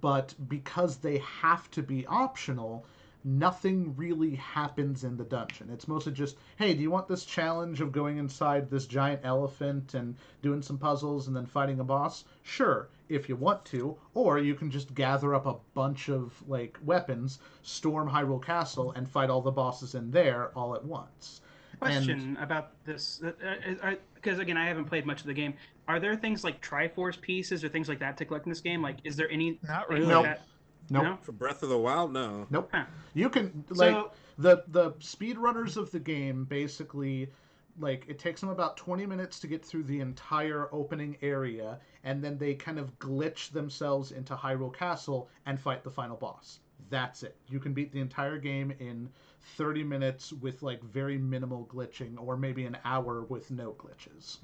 But 0.00 0.34
because 0.48 0.96
they 0.96 1.18
have 1.18 1.70
to 1.72 1.82
be 1.82 2.04
optional, 2.06 2.84
nothing 3.24 3.94
really 3.96 4.34
happens 4.34 5.04
in 5.04 5.16
the 5.16 5.24
dungeon. 5.24 5.70
It's 5.70 5.88
mostly 5.88 6.12
just, 6.12 6.36
hey, 6.56 6.74
do 6.74 6.82
you 6.82 6.90
want 6.90 7.08
this 7.08 7.24
challenge 7.24 7.80
of 7.80 7.92
going 7.92 8.18
inside 8.18 8.70
this 8.70 8.86
giant 8.86 9.20
elephant 9.24 9.94
and 9.94 10.16
doing 10.42 10.62
some 10.62 10.78
puzzles 10.78 11.28
and 11.28 11.36
then 11.36 11.46
fighting 11.46 11.80
a 11.80 11.84
boss? 11.84 12.24
Sure, 12.42 12.88
if 13.08 13.28
you 13.28 13.36
want 13.36 13.64
to. 13.66 13.96
Or 14.14 14.38
you 14.38 14.54
can 14.54 14.70
just 14.70 14.94
gather 14.94 15.34
up 15.34 15.46
a 15.46 15.56
bunch 15.74 16.08
of 16.08 16.32
like 16.48 16.78
weapons, 16.84 17.38
storm 17.62 18.08
Hyrule 18.08 18.42
Castle, 18.42 18.92
and 18.92 19.08
fight 19.08 19.30
all 19.30 19.42
the 19.42 19.50
bosses 19.50 19.94
in 19.94 20.10
there 20.10 20.50
all 20.56 20.74
at 20.74 20.84
once. 20.84 21.40
Question 21.78 22.38
about 22.40 22.70
this, 22.84 23.20
uh, 23.24 23.32
uh, 23.44 23.86
uh, 23.88 23.94
because 24.14 24.38
again, 24.38 24.56
I 24.56 24.68
haven't 24.68 24.84
played 24.84 25.04
much 25.04 25.20
of 25.20 25.26
the 25.26 25.34
game. 25.34 25.54
Are 25.88 25.98
there 25.98 26.14
things 26.14 26.44
like 26.44 26.64
Triforce 26.64 27.20
pieces 27.20 27.64
or 27.64 27.68
things 27.68 27.88
like 27.88 27.98
that 27.98 28.16
to 28.18 28.24
collect 28.24 28.46
in 28.46 28.50
this 28.50 28.60
game? 28.60 28.80
Like, 28.82 28.98
is 29.02 29.16
there 29.16 29.28
any? 29.30 29.58
Not 29.66 29.88
thing 29.88 29.96
really. 29.96 30.08
Nope. 30.08 30.24
Like 30.24 30.36
that? 30.36 30.46
Nope. 30.90 31.02
No? 31.04 31.18
For 31.22 31.32
Breath 31.32 31.62
of 31.62 31.68
the 31.68 31.78
Wild, 31.78 32.12
no. 32.12 32.46
Nope. 32.50 32.70
Huh. 32.72 32.84
You 33.14 33.28
can 33.28 33.64
like 33.70 33.92
So- 33.92 34.12
the 34.38 34.64
the 34.68 34.92
speedrunners 34.92 35.76
of 35.76 35.90
the 35.90 36.00
game 36.00 36.44
basically 36.44 37.30
like 37.78 38.04
it 38.08 38.18
takes 38.18 38.40
them 38.40 38.50
about 38.50 38.76
20 38.76 39.06
minutes 39.06 39.40
to 39.40 39.46
get 39.46 39.64
through 39.64 39.84
the 39.84 40.00
entire 40.00 40.68
opening 40.72 41.16
area 41.22 41.78
and 42.04 42.22
then 42.22 42.36
they 42.36 42.54
kind 42.54 42.78
of 42.78 42.98
glitch 42.98 43.50
themselves 43.50 44.12
into 44.12 44.34
Hyrule 44.34 44.74
Castle 44.74 45.28
and 45.46 45.58
fight 45.58 45.82
the 45.82 45.90
final 45.90 46.16
boss. 46.16 46.60
That's 46.90 47.22
it. 47.22 47.36
You 47.48 47.58
can 47.58 47.72
beat 47.72 47.90
the 47.92 48.00
entire 48.00 48.36
game 48.36 48.74
in 48.78 49.08
30 49.56 49.84
minutes 49.84 50.32
with 50.34 50.62
like 50.62 50.82
very 50.82 51.16
minimal 51.16 51.66
glitching 51.72 52.14
or 52.18 52.36
maybe 52.36 52.66
an 52.66 52.76
hour 52.84 53.22
with 53.22 53.50
no 53.50 53.72
glitches. 53.72 54.38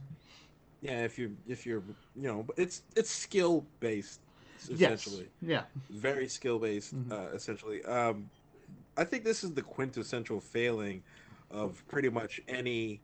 Yeah, 0.81 1.05
if 1.05 1.19
you 1.19 1.37
if 1.47 1.67
you're 1.67 1.83
you 2.15 2.29
know, 2.29 2.45
but 2.45 2.59
it's 2.59 2.83
it's 2.97 3.11
skill 3.11 3.67
based 3.81 4.21
Yes. 4.69 5.07
essentially. 5.07 5.29
Yeah. 5.43 5.65
Very 5.91 6.29
skill 6.29 6.59
based 6.59 6.95
Mhm. 6.95 7.13
uh, 7.13 7.35
essentially. 7.35 7.85
Um, 7.85 8.31
I 8.97 9.05
think 9.05 9.25
this 9.25 9.45
is 9.45 9.53
the 9.55 9.63
quintessential 9.63 10.41
failing 10.41 11.03
of 11.51 11.87
pretty 11.89 12.09
much 12.09 12.41
any 12.49 13.01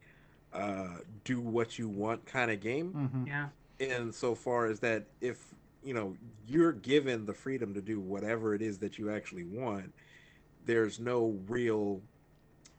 uh, 0.53 0.99
do 1.25 1.40
what 1.40 1.79
you 1.79 1.88
want 1.88 2.25
kind 2.27 2.51
of 2.51 2.61
game. 2.61 2.93
Mhm. 2.95 3.27
Yeah. 3.27 3.49
in 3.81 4.12
so 4.12 4.37
far 4.37 4.67
as 4.67 4.79
that 4.81 5.05
if 5.21 5.53
you 5.83 5.93
know 5.93 6.17
you're 6.47 6.71
given 6.73 7.27
the 7.27 7.35
freedom 7.35 7.75
to 7.75 7.81
do 7.83 7.99
whatever 7.99 8.55
it 8.55 8.62
is 8.62 8.79
that 8.79 8.99
you 8.99 9.11
actually 9.11 9.43
want 9.43 9.93
there's 10.64 11.01
no 11.01 11.37
real 11.49 12.01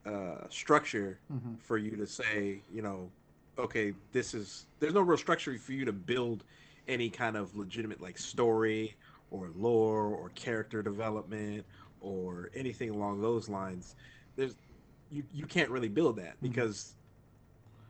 uh, 0.05 0.47
structure 0.49 1.19
Mhm. 1.29 1.59
for 1.59 1.77
you 1.77 1.97
to 1.97 2.07
say 2.07 2.61
you 2.71 2.81
know 2.81 3.11
okay 3.57 3.93
this 4.13 4.33
is 4.33 4.67
there's 4.79 4.93
no 4.93 5.01
real 5.01 5.17
structure 5.17 5.57
for 5.57 5.73
you 5.73 5.83
to 5.83 5.91
build 5.93 6.45
any 6.87 7.09
kind 7.09 7.35
of 7.35 7.55
legitimate 7.55 8.01
like 8.01 8.17
story 8.17 8.95
or 9.31 9.49
lore 9.55 10.05
or 10.07 10.29
character 10.29 10.81
development 10.81 11.65
or 12.01 12.49
anything 12.55 12.89
along 12.89 13.21
those 13.21 13.49
lines 13.49 13.95
there's 14.35 14.55
you 15.09 15.23
you 15.33 15.45
can't 15.45 15.69
really 15.69 15.89
build 15.89 16.17
that 16.17 16.35
Mhm. 16.37 16.41
because 16.41 16.95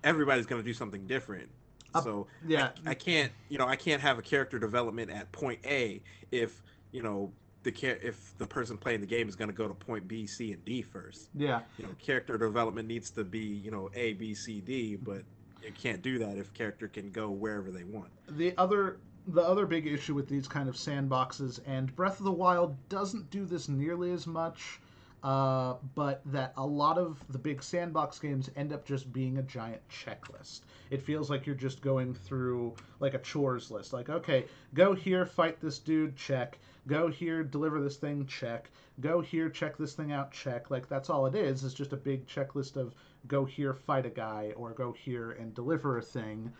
everybody's 0.04 0.46
going 0.46 0.62
to 0.62 0.66
do 0.66 0.74
something 0.74 1.06
different 1.08 1.50
Uh, 1.94 2.02
so 2.02 2.28
Yeah. 2.48 2.72
I, 2.86 2.92
I 2.92 2.94
can't 2.94 3.32
you 3.50 3.58
know 3.58 3.68
i 3.68 3.76
can't 3.76 4.02
have 4.02 4.18
a 4.18 4.22
character 4.22 4.60
development 4.60 5.10
at 5.12 5.32
point 5.32 5.60
a 5.66 6.02
if 6.32 6.62
you 6.92 7.02
know 7.02 7.32
the 7.64 7.72
char- 7.72 8.00
if 8.04 8.38
the 8.38 8.46
person 8.46 8.78
playing 8.78 9.02
the 9.02 9.08
game 9.08 9.28
is 9.28 9.36
going 9.36 9.50
to 9.50 9.56
go 9.56 9.68
to 9.68 9.74
point 9.74 10.08
b 10.08 10.28
c 10.28 10.52
and 10.54 10.64
d 10.66 10.82
first 10.82 11.30
Yeah. 11.34 11.62
you 11.78 11.86
know 11.86 11.92
character 12.00 12.38
development 12.38 12.88
needs 12.88 13.10
to 13.12 13.24
be 13.24 13.40
you 13.40 13.72
know 13.72 13.90
a 13.94 14.14
b 14.14 14.34
c 14.36 14.62
d 14.62 14.96
but 14.96 15.24
you 15.66 15.72
can't 15.74 16.02
do 16.02 16.20
that 16.20 16.38
if 16.38 16.54
character 16.54 16.88
can 16.88 17.12
go 17.12 17.30
wherever 17.30 17.72
they 17.72 17.84
want. 17.84 18.10
The 18.30 18.54
other 18.58 18.98
the 19.28 19.42
other 19.42 19.66
big 19.66 19.88
issue 19.88 20.14
with 20.14 20.30
these 20.30 20.48
kind 20.48 20.70
of 20.70 20.76
sandboxes 20.76 21.60
and 21.66 21.96
Breath 21.96 22.20
of 22.20 22.26
the 22.26 22.32
Wild 22.32 22.76
doesn't 22.90 23.32
do 23.32 23.46
this 23.46 23.68
nearly 23.68 24.12
as 24.12 24.28
much 24.28 24.80
uh, 25.26 25.74
but 25.96 26.22
that 26.24 26.54
a 26.56 26.66
lot 26.66 27.00
of 27.00 27.20
the 27.30 27.40
big 27.40 27.64
sandbox 27.64 28.20
games 28.20 28.52
end 28.56 28.72
up 28.72 28.86
just 28.86 29.12
being 29.12 29.40
a 29.40 29.42
giant 29.42 29.82
checklist. 29.90 30.62
It 30.92 31.02
feels 31.02 31.32
like 31.32 31.48
you're 31.48 31.56
just 31.56 31.82
going 31.82 32.14
through 32.14 32.76
like 33.00 33.16
a 33.16 33.18
chores 33.18 33.72
list. 33.72 33.92
Like, 33.92 34.08
okay, 34.08 34.46
go 34.76 34.94
here, 34.94 35.26
fight 35.26 35.60
this 35.60 35.80
dude, 35.80 36.16
check. 36.16 36.60
Go 36.86 37.08
here, 37.08 37.44
deliver 37.44 37.82
this 37.82 37.98
thing, 37.98 38.28
check. 38.28 38.70
Go 39.00 39.20
here, 39.20 39.50
check 39.50 39.78
this 39.78 39.94
thing 39.94 40.12
out, 40.12 40.32
check. 40.32 40.70
Like, 40.70 40.88
that's 40.88 41.10
all 41.10 41.26
it 41.26 41.34
is, 41.34 41.64
It's 41.64 41.74
just 41.74 41.94
a 41.94 41.98
big 41.98 42.28
checklist 42.28 42.78
of 42.78 42.94
go 43.28 43.46
here, 43.46 43.74
fight 43.74 44.06
a 44.06 44.12
guy, 44.12 44.54
or 44.56 44.74
go 44.74 44.92
here 44.92 45.32
and 45.32 45.56
deliver 45.56 45.98
a 45.98 46.04
thing. 46.04 46.54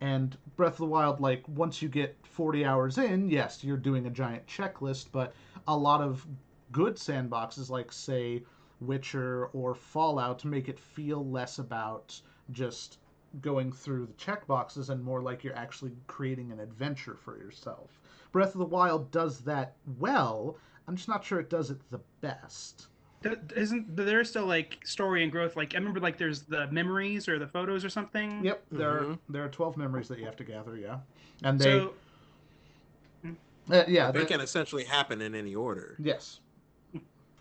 And 0.00 0.36
Breath 0.54 0.74
of 0.74 0.78
the 0.78 0.86
Wild, 0.86 1.20
like, 1.20 1.42
once 1.48 1.82
you 1.82 1.88
get 1.88 2.16
40 2.22 2.64
hours 2.64 2.98
in, 2.98 3.28
yes, 3.28 3.64
you're 3.64 3.76
doing 3.76 4.06
a 4.06 4.10
giant 4.10 4.46
checklist, 4.46 5.06
but 5.10 5.34
a 5.66 5.76
lot 5.76 6.00
of 6.00 6.24
good 6.72 6.96
sandboxes 6.96 7.70
like 7.70 7.92
say 7.92 8.42
Witcher 8.80 9.46
or 9.52 9.74
Fallout 9.74 10.38
to 10.40 10.48
make 10.48 10.68
it 10.68 10.78
feel 10.78 11.24
less 11.24 11.58
about 11.58 12.20
just 12.50 12.98
going 13.40 13.72
through 13.72 14.06
the 14.06 14.12
checkboxes 14.14 14.90
and 14.90 15.02
more 15.02 15.22
like 15.22 15.42
you're 15.42 15.56
actually 15.56 15.92
creating 16.06 16.52
an 16.52 16.60
adventure 16.60 17.16
for 17.16 17.38
yourself. 17.38 18.00
Breath 18.30 18.54
of 18.54 18.58
the 18.58 18.66
Wild 18.66 19.10
does 19.10 19.40
that 19.40 19.74
well. 19.98 20.56
I'm 20.86 20.96
just 20.96 21.08
not 21.08 21.24
sure 21.24 21.40
it 21.40 21.48
does 21.48 21.70
it 21.70 21.78
the 21.90 22.00
best. 22.20 22.88
Isn't 23.54 23.94
there 23.96 24.24
still 24.24 24.46
like 24.46 24.80
story 24.84 25.22
and 25.22 25.30
growth? 25.30 25.56
Like 25.56 25.74
I 25.74 25.78
remember, 25.78 26.00
like 26.00 26.18
there's 26.18 26.42
the 26.42 26.66
memories 26.72 27.28
or 27.28 27.38
the 27.38 27.46
photos 27.46 27.84
or 27.84 27.88
something. 27.88 28.44
Yep, 28.44 28.64
there 28.72 29.00
mm-hmm. 29.00 29.12
are, 29.12 29.18
there 29.28 29.44
are 29.44 29.48
12 29.48 29.76
memories 29.76 30.08
that 30.08 30.18
you 30.18 30.24
have 30.24 30.36
to 30.36 30.44
gather. 30.44 30.76
Yeah, 30.76 30.98
and 31.44 31.58
they. 31.58 31.64
So, 31.64 31.94
uh, 33.70 33.84
yeah, 33.86 34.10
they 34.10 34.24
can 34.24 34.40
essentially 34.40 34.82
happen 34.82 35.20
in 35.20 35.36
any 35.36 35.54
order. 35.54 35.96
Yes. 36.00 36.40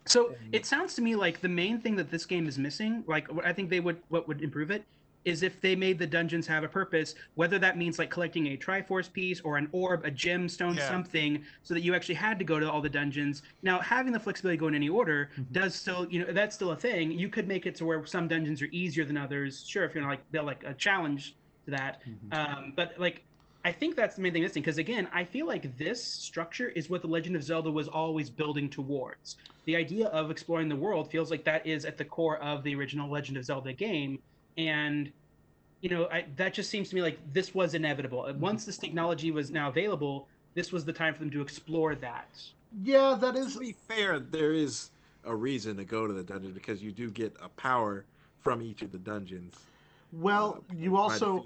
So 0.05 0.35
it 0.51 0.65
sounds 0.65 0.95
to 0.95 1.01
me 1.01 1.15
like 1.15 1.41
the 1.41 1.49
main 1.49 1.79
thing 1.79 1.95
that 1.97 2.09
this 2.09 2.25
game 2.25 2.47
is 2.47 2.57
missing, 2.57 3.03
like 3.07 3.31
what 3.31 3.45
I 3.45 3.53
think 3.53 3.69
they 3.69 3.79
would 3.79 3.97
what 4.09 4.27
would 4.27 4.41
improve 4.41 4.71
it, 4.71 4.83
is 5.25 5.43
if 5.43 5.61
they 5.61 5.75
made 5.75 5.99
the 5.99 6.07
dungeons 6.07 6.47
have 6.47 6.63
a 6.63 6.67
purpose, 6.67 7.15
whether 7.35 7.59
that 7.59 7.77
means 7.77 7.99
like 7.99 8.09
collecting 8.09 8.47
a 8.47 8.57
Triforce 8.57 9.11
piece 9.11 9.39
or 9.41 9.57
an 9.57 9.69
orb, 9.71 10.03
a 10.05 10.11
gemstone, 10.11 10.75
yeah. 10.75 10.89
something, 10.89 11.43
so 11.63 11.73
that 11.73 11.81
you 11.81 11.93
actually 11.93 12.15
had 12.15 12.39
to 12.39 12.45
go 12.45 12.59
to 12.59 12.69
all 12.69 12.81
the 12.81 12.89
dungeons. 12.89 13.43
Now, 13.61 13.79
having 13.79 14.11
the 14.11 14.19
flexibility 14.19 14.57
to 14.57 14.61
go 14.61 14.67
in 14.67 14.75
any 14.75 14.89
order 14.89 15.29
mm-hmm. 15.33 15.53
does 15.53 15.75
still, 15.75 16.07
you 16.09 16.25
know, 16.25 16.33
that's 16.33 16.55
still 16.55 16.71
a 16.71 16.75
thing. 16.75 17.11
You 17.11 17.29
could 17.29 17.47
make 17.47 17.65
it 17.65 17.75
to 17.75 17.85
where 17.85 18.03
some 18.05 18.27
dungeons 18.27 18.61
are 18.61 18.69
easier 18.71 19.05
than 19.05 19.17
others. 19.17 19.63
Sure, 19.67 19.83
if 19.83 19.93
you're 19.93 20.03
like 20.03 20.29
build 20.31 20.47
like 20.47 20.63
a 20.65 20.73
challenge 20.73 21.35
to 21.65 21.71
that, 21.71 22.01
mm-hmm. 22.01 22.33
um, 22.33 22.73
but 22.75 22.93
like 22.97 23.23
I 23.63 23.71
think 23.71 23.95
that's 23.95 24.15
the 24.15 24.21
main 24.21 24.33
thing 24.33 24.41
missing 24.41 24.63
because 24.63 24.79
again, 24.79 25.07
I 25.13 25.23
feel 25.23 25.45
like 25.45 25.77
this 25.77 26.03
structure 26.03 26.69
is 26.69 26.89
what 26.89 27.01
the 27.01 27.07
Legend 27.07 27.35
of 27.35 27.43
Zelda 27.43 27.69
was 27.69 27.87
always 27.87 28.29
building 28.29 28.69
towards. 28.69 29.37
The 29.65 29.75
idea 29.75 30.07
of 30.07 30.31
exploring 30.31 30.67
the 30.67 30.75
world 30.75 31.11
feels 31.11 31.29
like 31.29 31.43
that 31.43 31.65
is 31.65 31.85
at 31.85 31.97
the 31.97 32.05
core 32.05 32.37
of 32.39 32.63
the 32.63 32.73
original 32.73 33.09
Legend 33.09 33.37
of 33.37 33.45
Zelda 33.45 33.73
game, 33.73 34.19
and 34.57 35.11
you 35.81 35.89
know 35.89 36.07
I, 36.11 36.25
that 36.37 36.53
just 36.53 36.71
seems 36.71 36.89
to 36.89 36.95
me 36.95 37.03
like 37.03 37.19
this 37.33 37.53
was 37.53 37.75
inevitable. 37.75 38.23
Mm-hmm. 38.23 38.39
Once 38.39 38.65
this 38.65 38.77
technology 38.77 39.29
was 39.29 39.51
now 39.51 39.69
available, 39.69 40.27
this 40.55 40.71
was 40.71 40.83
the 40.83 40.93
time 40.93 41.13
for 41.13 41.19
them 41.19 41.31
to 41.31 41.41
explore 41.41 41.93
that. 41.95 42.29
Yeah, 42.83 43.15
that 43.19 43.35
is. 43.35 43.53
To 43.53 43.59
be 43.59 43.73
fair, 43.87 44.19
there 44.19 44.53
is 44.53 44.89
a 45.23 45.35
reason 45.35 45.77
to 45.77 45.83
go 45.83 46.07
to 46.07 46.13
the 46.13 46.23
dungeon 46.23 46.51
because 46.53 46.81
you 46.81 46.91
do 46.91 47.11
get 47.11 47.35
a 47.39 47.49
power 47.49 48.05
from 48.39 48.63
each 48.63 48.81
of 48.81 48.91
the 48.91 48.97
dungeons. 48.97 49.55
Well, 50.11 50.63
uh, 50.69 50.73
you 50.75 50.97
also 50.97 51.45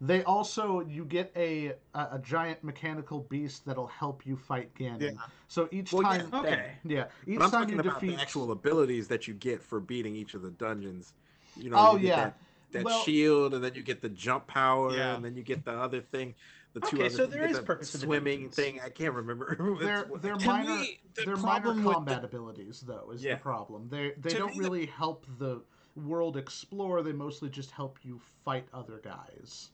they 0.00 0.22
also 0.24 0.80
you 0.80 1.04
get 1.04 1.30
a 1.36 1.74
a, 1.94 1.98
a 2.12 2.20
giant 2.22 2.64
mechanical 2.64 3.20
beast 3.20 3.66
that'll 3.66 3.86
help 3.86 4.24
you 4.24 4.36
fight 4.36 4.74
Ganon. 4.74 5.00
Yeah. 5.00 5.10
So 5.48 5.68
each 5.70 5.92
well, 5.92 6.02
time, 6.02 6.28
yeah, 6.32 6.40
okay, 6.40 6.70
yeah, 6.84 7.04
each 7.26 7.38
but 7.38 7.44
I'm 7.44 7.50
time 7.50 7.60
talking 7.62 7.74
you 7.74 7.80
about 7.80 8.00
defeat 8.00 8.16
the 8.16 8.22
actual 8.22 8.52
abilities 8.52 9.08
that 9.08 9.28
you 9.28 9.34
get 9.34 9.62
for 9.62 9.78
beating 9.80 10.16
each 10.16 10.34
of 10.34 10.42
the 10.42 10.50
dungeons. 10.50 11.12
You 11.56 11.70
know, 11.70 11.76
oh 11.78 11.96
you 11.96 12.08
yeah, 12.08 12.16
that, 12.16 12.38
that 12.72 12.84
well, 12.84 13.02
shield, 13.02 13.52
and 13.52 13.62
then 13.62 13.74
you 13.74 13.82
get 13.82 14.00
the 14.00 14.08
jump 14.08 14.46
power, 14.46 14.96
yeah. 14.96 15.14
and 15.14 15.24
then 15.24 15.36
you 15.36 15.42
get 15.42 15.64
the 15.64 15.72
other 15.72 16.00
thing. 16.00 16.34
The 16.72 16.80
two 16.80 16.98
okay, 16.98 17.06
other, 17.06 17.16
so 17.16 17.26
there 17.26 17.44
is 17.44 17.56
the 17.56 17.64
purpose 17.64 17.90
swimming 17.90 18.48
thing. 18.48 18.80
I 18.80 18.90
can't 18.90 19.12
remember. 19.12 19.76
they're 19.80 20.08
they're 20.20 20.36
minor. 20.36 20.78
We, 20.78 21.00
the 21.14 21.22
they're 21.24 21.36
minor 21.36 21.74
combat 21.74 22.20
the... 22.22 22.28
abilities, 22.28 22.84
though. 22.86 23.10
Is 23.12 23.24
yeah. 23.24 23.34
the 23.34 23.40
problem? 23.40 23.88
They 23.90 24.12
they 24.16 24.30
to 24.30 24.38
don't 24.38 24.56
really 24.56 24.86
the... 24.86 24.92
help 24.92 25.26
the 25.38 25.62
world 25.96 26.36
explore. 26.36 27.02
They 27.02 27.12
mostly 27.12 27.50
just 27.50 27.72
help 27.72 27.98
you 28.02 28.20
fight 28.44 28.66
other 28.72 29.00
guys. 29.02 29.70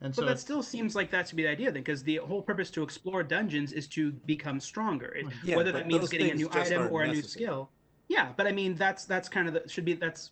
And 0.00 0.14
but 0.14 0.26
that 0.26 0.38
still 0.38 0.62
seems 0.62 0.94
like 0.94 1.10
that 1.10 1.26
should 1.26 1.36
be 1.36 1.42
the 1.42 1.50
idea 1.50 1.72
then, 1.72 1.82
because 1.82 2.04
the 2.04 2.16
whole 2.16 2.40
purpose 2.40 2.70
to 2.70 2.82
explore 2.82 3.22
dungeons 3.22 3.72
is 3.72 3.88
to 3.88 4.12
become 4.12 4.60
stronger. 4.60 5.16
yeah, 5.42 5.56
whether 5.56 5.72
that 5.72 5.88
means 5.88 6.08
getting 6.08 6.30
a 6.30 6.34
new 6.34 6.48
item 6.52 6.88
or 6.92 7.02
a 7.02 7.08
new 7.08 7.22
skill. 7.22 7.70
Yeah, 8.06 8.32
but 8.36 8.46
I 8.46 8.52
mean 8.52 8.74
that's 8.74 9.04
that's 9.04 9.28
kind 9.28 9.48
of 9.48 9.54
the 9.54 9.68
should 9.68 9.84
be 9.84 9.94
that's. 9.94 10.30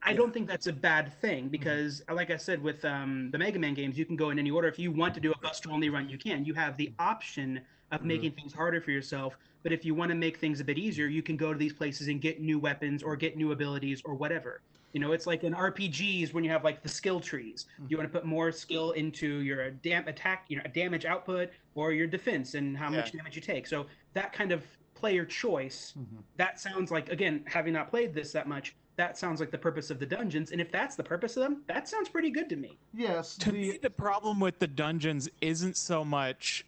I 0.00 0.10
yeah. 0.10 0.16
don't 0.16 0.32
think 0.32 0.48
that's 0.48 0.68
a 0.68 0.72
bad 0.72 1.12
thing 1.20 1.44
mm-hmm. 1.44 1.48
because, 1.48 2.02
mm-hmm. 2.02 2.14
like 2.14 2.30
I 2.30 2.36
said, 2.36 2.62
with 2.62 2.84
um, 2.84 3.30
the 3.32 3.38
Mega 3.38 3.58
Man 3.58 3.74
games, 3.74 3.98
you 3.98 4.04
can 4.04 4.14
go 4.14 4.30
in 4.30 4.38
any 4.38 4.52
order. 4.52 4.68
If 4.68 4.78
you 4.78 4.92
want 4.92 5.12
to 5.14 5.20
do 5.20 5.32
a 5.32 5.38
Buster 5.38 5.72
only 5.72 5.90
run, 5.90 6.08
you 6.08 6.16
can. 6.16 6.44
You 6.44 6.54
have 6.54 6.76
the 6.76 6.92
option 7.00 7.60
of 7.90 7.98
mm-hmm. 7.98 8.08
making 8.08 8.32
things 8.32 8.52
harder 8.52 8.80
for 8.80 8.92
yourself. 8.92 9.36
But 9.64 9.72
if 9.72 9.84
you 9.84 9.96
want 9.96 10.10
to 10.10 10.14
make 10.14 10.36
things 10.36 10.60
a 10.60 10.64
bit 10.64 10.78
easier, 10.78 11.06
you 11.06 11.20
can 11.20 11.36
go 11.36 11.52
to 11.52 11.58
these 11.58 11.72
places 11.72 12.06
and 12.06 12.20
get 12.20 12.40
new 12.40 12.60
weapons 12.60 13.02
or 13.02 13.16
get 13.16 13.36
new 13.36 13.50
abilities 13.50 14.00
or 14.04 14.14
whatever. 14.14 14.62
You 14.92 15.00
know, 15.00 15.12
it's 15.12 15.26
like 15.26 15.44
in 15.44 15.54
RPGs 15.54 16.32
when 16.32 16.44
you 16.44 16.50
have 16.50 16.64
like 16.64 16.82
the 16.82 16.88
skill 16.88 17.20
trees. 17.20 17.66
You 17.88 17.96
want 17.96 18.10
to 18.10 18.18
put 18.18 18.26
more 18.26 18.50
skill 18.50 18.92
into 18.92 19.40
your 19.40 19.70
dam- 19.70 20.08
attack, 20.08 20.46
you 20.48 20.56
know, 20.56 20.62
damage 20.74 21.04
output 21.04 21.50
or 21.74 21.92
your 21.92 22.06
defense 22.06 22.54
and 22.54 22.76
how 22.76 22.90
yeah. 22.90 22.96
much 22.96 23.12
damage 23.12 23.36
you 23.36 23.42
take. 23.42 23.66
So 23.66 23.86
that 24.14 24.32
kind 24.32 24.50
of 24.50 24.64
player 24.94 25.24
choice, 25.24 25.94
mm-hmm. 25.98 26.16
that 26.36 26.58
sounds 26.58 26.90
like 26.90 27.10
again, 27.10 27.44
having 27.46 27.74
not 27.74 27.90
played 27.90 28.14
this 28.14 28.32
that 28.32 28.48
much, 28.48 28.74
that 28.96 29.16
sounds 29.18 29.40
like 29.40 29.50
the 29.50 29.58
purpose 29.58 29.90
of 29.90 30.00
the 30.00 30.06
dungeons. 30.06 30.50
And 30.50 30.60
if 30.60 30.72
that's 30.72 30.96
the 30.96 31.04
purpose 31.04 31.36
of 31.36 31.42
them, 31.42 31.62
that 31.66 31.86
sounds 31.88 32.08
pretty 32.08 32.30
good 32.30 32.48
to 32.48 32.56
me. 32.56 32.78
Yes. 32.94 33.36
To 33.38 33.52
the... 33.52 33.58
me, 33.58 33.78
the 33.80 33.90
problem 33.90 34.40
with 34.40 34.58
the 34.58 34.66
dungeons 34.66 35.28
isn't 35.40 35.76
so 35.76 36.04
much 36.04 36.64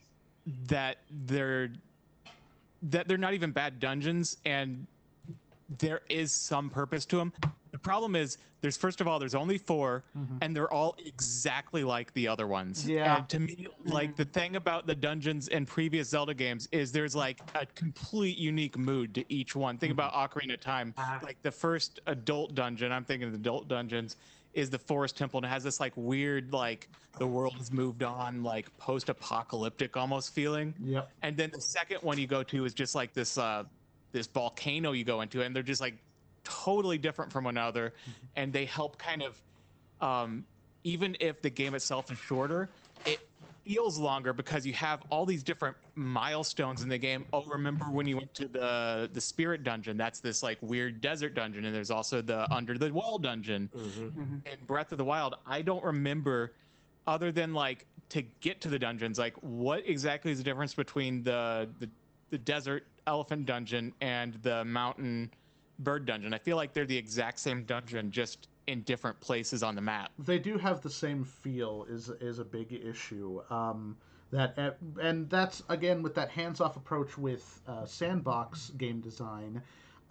that 0.68 0.98
they're 1.26 1.70
that 2.82 3.08
they're 3.08 3.18
not 3.18 3.34
even 3.34 3.50
bad 3.50 3.78
dungeons 3.78 4.38
and 4.46 4.86
there 5.78 6.00
is 6.08 6.32
some 6.32 6.70
purpose 6.70 7.04
to 7.04 7.16
them 7.16 7.32
the 7.42 7.50
problem 7.82 8.16
is 8.16 8.38
there's 8.60 8.76
first 8.76 9.00
of 9.00 9.08
all 9.08 9.18
there's 9.18 9.34
only 9.34 9.58
4 9.58 10.04
mm-hmm. 10.16 10.36
and 10.42 10.54
they're 10.54 10.72
all 10.72 10.96
exactly 11.04 11.84
like 11.84 12.12
the 12.14 12.28
other 12.28 12.46
ones. 12.46 12.86
Yeah. 12.86 13.18
And 13.18 13.28
to 13.30 13.40
me, 13.40 13.66
like 13.84 14.16
the 14.16 14.24
thing 14.24 14.56
about 14.56 14.86
the 14.86 14.94
dungeons 14.94 15.48
in 15.48 15.66
previous 15.66 16.08
Zelda 16.08 16.34
games 16.34 16.68
is 16.72 16.92
there's 16.92 17.16
like 17.16 17.40
a 17.54 17.66
complete 17.66 18.38
unique 18.38 18.78
mood 18.78 19.14
to 19.14 19.32
each 19.32 19.56
one. 19.56 19.78
Think 19.78 19.92
mm-hmm. 19.92 20.00
about 20.00 20.30
Ocarina 20.30 20.54
of 20.54 20.60
Time. 20.60 20.94
Uh, 20.98 21.18
like 21.22 21.40
the 21.42 21.50
first 21.50 22.00
adult 22.06 22.54
dungeon, 22.54 22.92
I'm 22.92 23.04
thinking 23.04 23.26
of 23.26 23.32
the 23.32 23.38
adult 23.38 23.68
dungeons, 23.68 24.16
is 24.52 24.68
the 24.68 24.78
Forest 24.78 25.16
Temple 25.16 25.38
and 25.38 25.46
it 25.46 25.48
has 25.48 25.62
this 25.62 25.78
like 25.78 25.92
weird 25.96 26.52
like 26.52 26.88
the 27.18 27.26
world 27.26 27.54
has 27.54 27.70
moved 27.70 28.02
on 28.02 28.42
like 28.42 28.76
post-apocalyptic 28.78 29.96
almost 29.96 30.34
feeling. 30.34 30.74
Yep. 30.82 31.10
And 31.22 31.36
then 31.36 31.50
the 31.52 31.60
second 31.60 31.98
one 32.02 32.18
you 32.18 32.26
go 32.26 32.42
to 32.42 32.64
is 32.64 32.74
just 32.74 32.94
like 32.94 33.12
this 33.12 33.38
uh 33.38 33.64
this 34.12 34.26
volcano 34.26 34.92
you 34.92 35.04
go 35.04 35.20
into 35.20 35.42
and 35.42 35.54
they're 35.54 35.62
just 35.62 35.80
like 35.80 35.94
totally 36.44 36.98
different 36.98 37.32
from 37.32 37.44
one 37.44 37.56
another, 37.56 37.90
mm-hmm. 37.90 38.26
and 38.36 38.52
they 38.52 38.64
help 38.64 38.98
kind 38.98 39.22
of, 39.22 39.40
um, 40.00 40.44
even 40.84 41.16
if 41.20 41.42
the 41.42 41.50
game 41.50 41.74
itself 41.74 42.10
is 42.10 42.18
shorter, 42.18 42.68
it 43.04 43.20
feels 43.64 43.98
longer 43.98 44.32
because 44.32 44.66
you 44.66 44.72
have 44.72 45.02
all 45.10 45.26
these 45.26 45.42
different 45.42 45.76
milestones 45.94 46.82
in 46.82 46.88
the 46.88 46.98
game. 46.98 47.24
Oh, 47.32 47.44
remember 47.44 47.84
when 47.84 48.06
you 48.06 48.16
went 48.16 48.32
to 48.34 48.48
the 48.48 49.10
the 49.12 49.20
spirit 49.20 49.62
dungeon? 49.62 49.96
That's 49.96 50.20
this 50.20 50.42
like 50.42 50.58
weird 50.60 51.00
desert 51.00 51.34
dungeon, 51.34 51.64
and 51.64 51.74
there's 51.74 51.90
also 51.90 52.22
the 52.22 52.50
under 52.52 52.78
the 52.78 52.92
wall 52.92 53.18
dungeon 53.18 53.70
mm-hmm. 53.76 54.04
Mm-hmm. 54.06 54.34
in 54.46 54.64
Breath 54.66 54.92
of 54.92 54.98
the 54.98 55.04
Wild. 55.04 55.36
I 55.46 55.62
don't 55.62 55.84
remember 55.84 56.52
other 57.06 57.32
than 57.32 57.54
like 57.54 57.86
to 58.10 58.22
get 58.40 58.60
to 58.62 58.68
the 58.68 58.78
dungeons. 58.78 59.18
Like, 59.18 59.34
what 59.40 59.88
exactly 59.88 60.32
is 60.32 60.38
the 60.38 60.44
difference 60.44 60.74
between 60.74 61.22
the 61.22 61.68
the, 61.78 61.88
the 62.30 62.38
desert 62.38 62.86
elephant 63.06 63.46
dungeon 63.46 63.92
and 64.00 64.34
the 64.42 64.64
mountain 64.64 65.30
bird 65.80 66.06
dungeon. 66.06 66.32
I 66.32 66.38
feel 66.38 66.56
like 66.56 66.72
they're 66.72 66.84
the 66.86 66.96
exact 66.96 67.40
same 67.40 67.64
dungeon, 67.64 68.10
just 68.10 68.48
in 68.66 68.82
different 68.82 69.18
places 69.20 69.62
on 69.62 69.74
the 69.74 69.80
map. 69.80 70.12
They 70.18 70.38
do 70.38 70.56
have 70.58 70.80
the 70.80 70.90
same 70.90 71.24
feel. 71.24 71.86
is 71.88 72.10
is 72.20 72.38
a 72.38 72.44
big 72.44 72.72
issue. 72.72 73.42
Um, 73.50 73.96
that 74.30 74.78
and 75.00 75.28
that's 75.28 75.62
again 75.68 76.02
with 76.02 76.14
that 76.14 76.30
hands-off 76.30 76.76
approach 76.76 77.18
with 77.18 77.60
uh, 77.66 77.84
sandbox 77.84 78.70
game 78.70 79.00
design. 79.00 79.62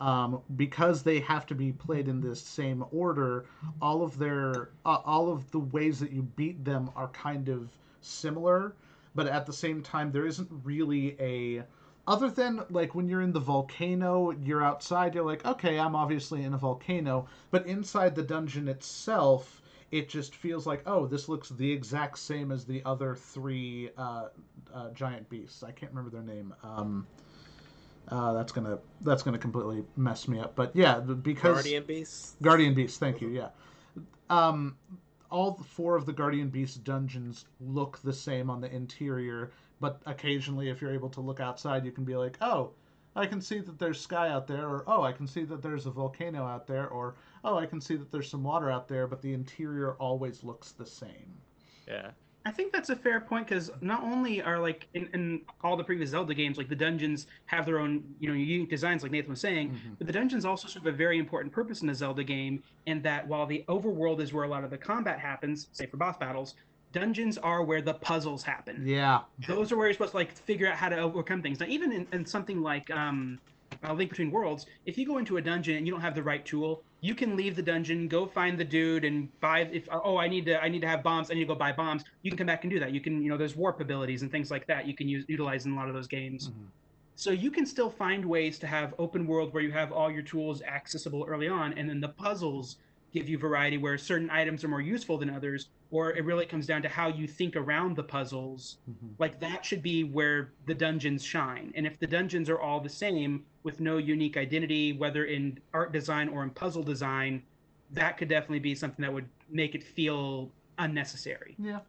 Um, 0.02 0.42
because 0.56 1.04
they 1.04 1.20
have 1.20 1.46
to 1.48 1.56
be 1.56 1.74
played 1.74 2.08
in 2.08 2.22
this 2.22 2.42
same 2.42 2.86
order, 2.92 3.46
all 3.82 4.02
of 4.02 4.18
their 4.18 4.70
uh, 4.86 5.00
all 5.06 5.30
of 5.30 5.52
the 5.52 5.60
ways 5.60 6.00
that 6.00 6.12
you 6.12 6.22
beat 6.22 6.64
them 6.64 6.90
are 6.96 7.10
kind 7.10 7.50
of 7.50 7.70
similar, 8.00 8.76
but 9.14 9.28
at 9.28 9.46
the 9.46 9.52
same 9.52 9.82
time 9.82 10.12
there 10.12 10.26
isn't 10.26 10.50
really 10.64 11.18
a 11.20 11.66
other 12.10 12.30
than 12.30 12.64
like 12.70 12.94
when 12.96 13.08
you're 13.08 13.22
in 13.22 13.32
the 13.32 13.40
volcano, 13.40 14.32
you're 14.32 14.64
outside, 14.64 15.16
you're 15.16 15.24
like, 15.26 15.46
okay, 15.46 15.80
I'm 15.80 15.96
obviously 15.96 16.44
in 16.44 16.54
a 16.54 16.58
volcano. 16.58 17.28
But 17.52 17.68
inside 17.68 18.16
the 18.16 18.24
dungeon 18.24 18.68
itself, 18.68 19.62
it 19.92 20.10
just 20.10 20.36
feels 20.36 20.68
like, 20.68 20.84
oh, 20.86 21.08
this 21.08 21.30
looks 21.30 21.50
the 21.50 21.72
exact 21.72 22.18
same 22.20 22.52
as 22.52 22.66
the 22.66 22.82
other 22.86 23.16
three 23.16 23.92
uh, 23.98 24.30
uh, 24.74 24.90
giant 24.92 25.30
beasts. 25.30 25.64
I 25.64 25.72
can't 25.72 25.92
remember 25.92 26.10
their 26.12 26.24
name. 26.36 26.54
Um, 26.64 27.08
Uh, 28.08 28.34
that's 28.34 28.52
gonna 28.52 28.80
that's 29.02 29.22
gonna 29.22 29.38
completely 29.38 29.84
mess 29.96 30.28
me 30.28 30.40
up. 30.40 30.56
But 30.56 30.76
yeah, 30.76 31.00
because 31.00 31.56
Guardian 31.58 31.84
beasts. 31.84 32.36
Guardian 32.42 32.74
beasts. 32.74 32.98
thank 32.98 33.22
you. 33.22 33.30
Yeah, 33.30 33.50
um, 34.32 34.78
all 35.30 35.58
four 35.58 35.96
of 35.96 36.06
the 36.08 36.14
Guardian 36.14 36.50
Beast 36.50 36.84
dungeons 36.84 37.46
look 37.60 38.00
the 38.04 38.14
same 38.14 38.50
on 38.50 38.62
the 38.62 38.74
interior, 38.74 39.52
but 39.80 40.02
occasionally, 40.06 40.70
if 40.70 40.82
you're 40.82 40.94
able 40.94 41.10
to 41.10 41.22
look 41.22 41.40
outside, 41.40 41.86
you 41.86 41.92
can 41.92 42.04
be 42.04 42.16
like, 42.16 42.38
oh, 42.42 42.72
I 43.16 43.26
can 43.26 43.42
see 43.42 43.60
that 43.60 43.80
there's 43.80 44.00
sky 44.00 44.30
out 44.30 44.48
there, 44.48 44.68
or 44.68 44.84
oh, 44.88 45.04
I 45.04 45.12
can 45.12 45.28
see 45.28 45.44
that 45.44 45.62
there's 45.62 45.86
a 45.86 45.92
volcano 45.92 46.46
out 46.46 46.68
there, 46.68 46.88
or 46.90 47.16
oh, 47.44 47.58
I 47.58 47.66
can 47.66 47.82
see 47.82 47.96
that 47.96 48.12
there's 48.12 48.30
some 48.30 48.44
water 48.44 48.70
out 48.70 48.88
there, 48.88 49.08
but 49.08 49.22
the 49.22 49.34
interior 49.34 49.94
always 49.94 50.44
looks 50.44 50.72
the 50.72 50.86
same. 50.86 51.34
Yeah. 51.88 52.12
I 52.46 52.52
think 52.52 52.72
that's 52.72 52.90
a 52.90 52.96
fair 52.96 53.20
point 53.20 53.48
because 53.48 53.70
not 53.82 54.02
only 54.02 54.42
are 54.42 54.60
like 54.60 54.88
in, 54.94 55.10
in 55.14 55.42
all 55.62 55.76
the 55.76 55.84
previous 55.84 56.12
Zelda 56.12 56.34
games, 56.34 56.58
like 56.58 56.70
the 56.70 56.76
dungeons 56.76 57.28
have 57.46 57.66
their 57.66 57.80
own 57.80 58.04
you 58.20 58.30
know 58.30 58.34
unique 58.34 58.70
designs, 58.70 59.04
like 59.04 59.12
Nathan 59.12 59.32
was 59.32 59.42
saying, 59.42 59.72
Mhm. 59.72 59.98
but 59.98 60.08
the 60.08 60.14
dungeons 60.14 60.46
also 60.46 60.68
serve 60.68 60.86
a 60.88 60.92
very 60.92 61.20
important 61.20 61.54
purpose 61.54 61.82
in 61.82 61.90
a 61.90 61.96
Zelda 61.96 62.24
game. 62.24 62.64
In 62.86 63.02
that 63.02 63.28
while 63.28 63.46
the 63.46 63.66
overworld 63.68 64.22
is 64.22 64.32
where 64.34 64.46
a 64.46 64.48
lot 64.48 64.64
of 64.64 64.70
the 64.70 64.78
combat 64.78 65.20
happens, 65.20 65.68
say 65.74 65.86
for 65.86 65.98
boss 65.98 66.18
battles, 66.18 66.56
dungeons 66.92 67.38
are 67.38 67.64
where 67.64 67.82
the 67.82 67.94
puzzles 67.94 68.44
happen. 68.44 68.84
Yeah, 68.86 69.22
Those 69.48 69.72
are 69.72 69.78
where 69.78 69.88
you're 69.88 69.94
supposed 69.94 70.12
to 70.12 70.18
like 70.18 70.32
figure 70.32 70.68
out 70.68 70.76
how 70.76 70.90
to 70.90 70.98
overcome 70.98 71.42
things. 71.42 71.60
Now, 71.60 71.68
even 71.68 71.92
in, 71.92 72.08
in 72.12 72.26
something 72.26 72.62
like 72.62 72.90
um, 72.92 73.40
uh, 73.88 73.94
Link 73.94 74.10
Between 74.10 74.32
Worlds, 74.32 74.66
if 74.86 74.98
you 74.98 75.06
go 75.06 75.18
into 75.18 75.38
a 75.38 75.42
dungeon 75.42 75.76
and 75.76 75.86
you 75.86 75.94
don't 75.94 76.02
have 76.02 76.16
the 76.16 76.24
right 76.24 76.44
tool, 76.46 76.82
you 77.02 77.16
can 77.16 77.36
leave 77.36 77.56
the 77.56 77.62
dungeon, 77.62 78.08
go 78.08 78.26
find 78.26 78.58
the 78.58 78.66
dude, 78.66 79.06
and 79.06 79.30
buy. 79.40 79.62
If 79.62 79.88
oh, 79.92 80.18
I 80.18 80.28
need 80.28 80.46
to, 80.48 80.62
I 80.62 80.68
need 80.68 80.82
to 80.82 80.88
have 80.88 81.04
bombs. 81.04 81.32
I 81.32 81.36
need 81.36 81.42
to 81.42 81.46
go 81.48 81.56
buy 81.56 81.72
bombs. 81.72 82.04
You 82.24 82.32
can 82.32 82.38
come 82.38 82.48
back 82.48 82.64
and 82.64 82.72
do 82.72 82.80
that. 82.80 82.92
You 82.92 83.00
can, 83.00 83.22
you 83.22 83.30
know, 83.30 83.38
there's 83.38 83.56
warp 83.56 83.80
abilities 83.80 84.22
and 84.22 84.32
things 84.32 84.52
like 84.52 84.68
that. 84.68 84.86
You 84.86 84.96
can 84.96 85.08
use 85.08 85.26
utilize 85.28 85.66
in 85.66 85.74
a 85.74 85.76
lot 85.76 85.88
of 85.88 85.94
those 85.94 86.08
games. 86.08 86.50
Mhm. 86.50 86.68
So 87.16 87.32
you 87.32 87.52
can 87.52 87.66
still 87.66 87.90
find 87.90 88.24
ways 88.24 88.58
to 88.60 88.68
have 88.68 88.94
open 88.98 89.28
world 89.28 89.54
where 89.54 89.62
you 89.62 89.74
have 89.74 89.92
all 89.92 90.10
your 90.10 90.22
tools 90.22 90.62
accessible 90.62 91.26
early 91.28 91.50
on, 91.50 91.74
and 91.74 91.90
then 91.90 92.00
the 92.00 92.10
puzzles 92.10 92.78
give 93.14 93.28
you 93.30 93.38
variety 93.38 93.78
where 93.78 93.98
certain 93.98 94.30
items 94.30 94.64
are 94.64 94.68
more 94.68 94.82
useful 94.82 95.18
than 95.18 95.30
others, 95.30 95.70
or 95.90 96.16
it 96.16 96.24
really 96.26 96.46
comes 96.46 96.68
down 96.68 96.82
to 96.84 96.90
how 96.90 97.08
you 97.08 97.28
think 97.28 97.56
around 97.56 97.96
the 97.96 98.04
puzzles 98.04 98.78
Mhm. 98.90 99.16
like 99.20 99.40
that 99.40 99.66
should 99.66 99.82
be 99.82 100.04
where 100.04 100.54
the 100.66 100.74
dungeons 100.76 101.24
shine 101.24 101.72
and 101.76 101.86
if 101.88 101.98
the 102.00 102.08
dungeons 102.08 102.50
are 102.50 102.60
all 102.60 102.80
the 102.80 102.90
same 102.90 103.46
with 103.64 103.80
no 103.80 103.98
unique 103.98 104.38
identity 104.38 104.94
whether 104.94 105.26
in 105.26 105.58
art 105.74 105.92
design 105.92 106.30
or 106.30 106.44
in 106.44 106.52
puzzle 106.52 106.84
design 106.84 107.44
that 107.90 108.18
could 108.18 108.30
definitely 108.30 108.60
be 108.60 108.76
something 108.76 109.02
that 109.04 109.12
would 109.14 109.30
make 109.50 109.74
it 109.76 109.84
feel 109.84 110.56
unnecessary 110.78 111.56
yeah. 111.58 111.80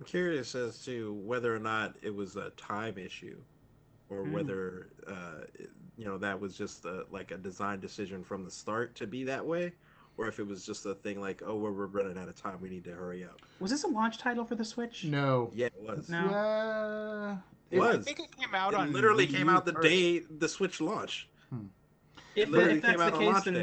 I'm 0.00 0.06
curious 0.06 0.54
as 0.54 0.82
to 0.84 1.14
whether 1.14 1.54
or 1.54 1.58
not 1.58 1.96
it 2.02 2.10
was 2.14 2.36
a 2.36 2.50
time 2.50 2.98
issue, 2.98 3.42
or 4.08 4.24
Hmm. 4.24 4.32
whether 4.32 4.92
uh, 5.06 5.44
you 5.96 6.04
know 6.04 6.18
that 6.18 6.38
was 6.38 6.56
just 6.56 6.84
a, 6.84 7.06
like 7.10 7.30
a 7.30 7.38
design 7.38 7.80
decision 7.80 8.22
from 8.24 8.44
the 8.44 8.50
start 8.50 8.94
to 8.96 9.06
be 9.06 9.24
that 9.24 9.46
way, 9.46 9.72
or 10.18 10.26
if 10.28 10.38
it 10.38 10.46
was 10.46 10.64
just 10.64 10.86
a 10.86 10.94
thing 10.94 11.20
like, 11.20 11.42
oh, 11.46 11.56
we're, 11.56 11.72
we're 11.72 11.86
running 11.86 12.16
out 12.18 12.28
of 12.28 12.34
time, 12.40 12.58
we 12.60 12.68
need 12.68 12.84
to 12.84 12.92
hurry 12.92 13.24
up. 13.24 13.40
was 13.60 13.70
this 13.70 13.84
a 13.84 13.88
launch 13.88 14.18
title 14.18 14.44
for 14.44 14.54
the 14.54 14.64
switch 14.64 15.04
No. 15.04 15.50
Yeah, 15.54 15.66
it 15.66 15.74
was. 15.82 16.08
No. 16.08 16.18
Yeah. 16.30 17.36
It 17.70 17.80
I 17.80 17.96
was. 17.96 18.04
think 18.04 18.20
it 18.20 18.36
came 18.36 18.54
out 18.54 18.72
It 18.74 18.78
on 18.80 18.92
literally 18.92 19.26
Wii 19.26 19.34
came 19.34 19.48
out 19.48 19.64
the 19.66 19.72
first. 19.72 19.88
day 19.88 20.18
the 20.38 20.48
Switch 20.48 20.80
launched. 20.80 21.26
if, 21.52 22.48
It 22.48 22.50
literally 22.50 22.76
if 22.76 22.82
that's 22.82 22.92
came 22.92 22.98
the 22.98 23.04
out 23.04 23.12
on 23.14 23.18
case 23.20 23.32
launch 23.32 23.44
then 23.44 23.54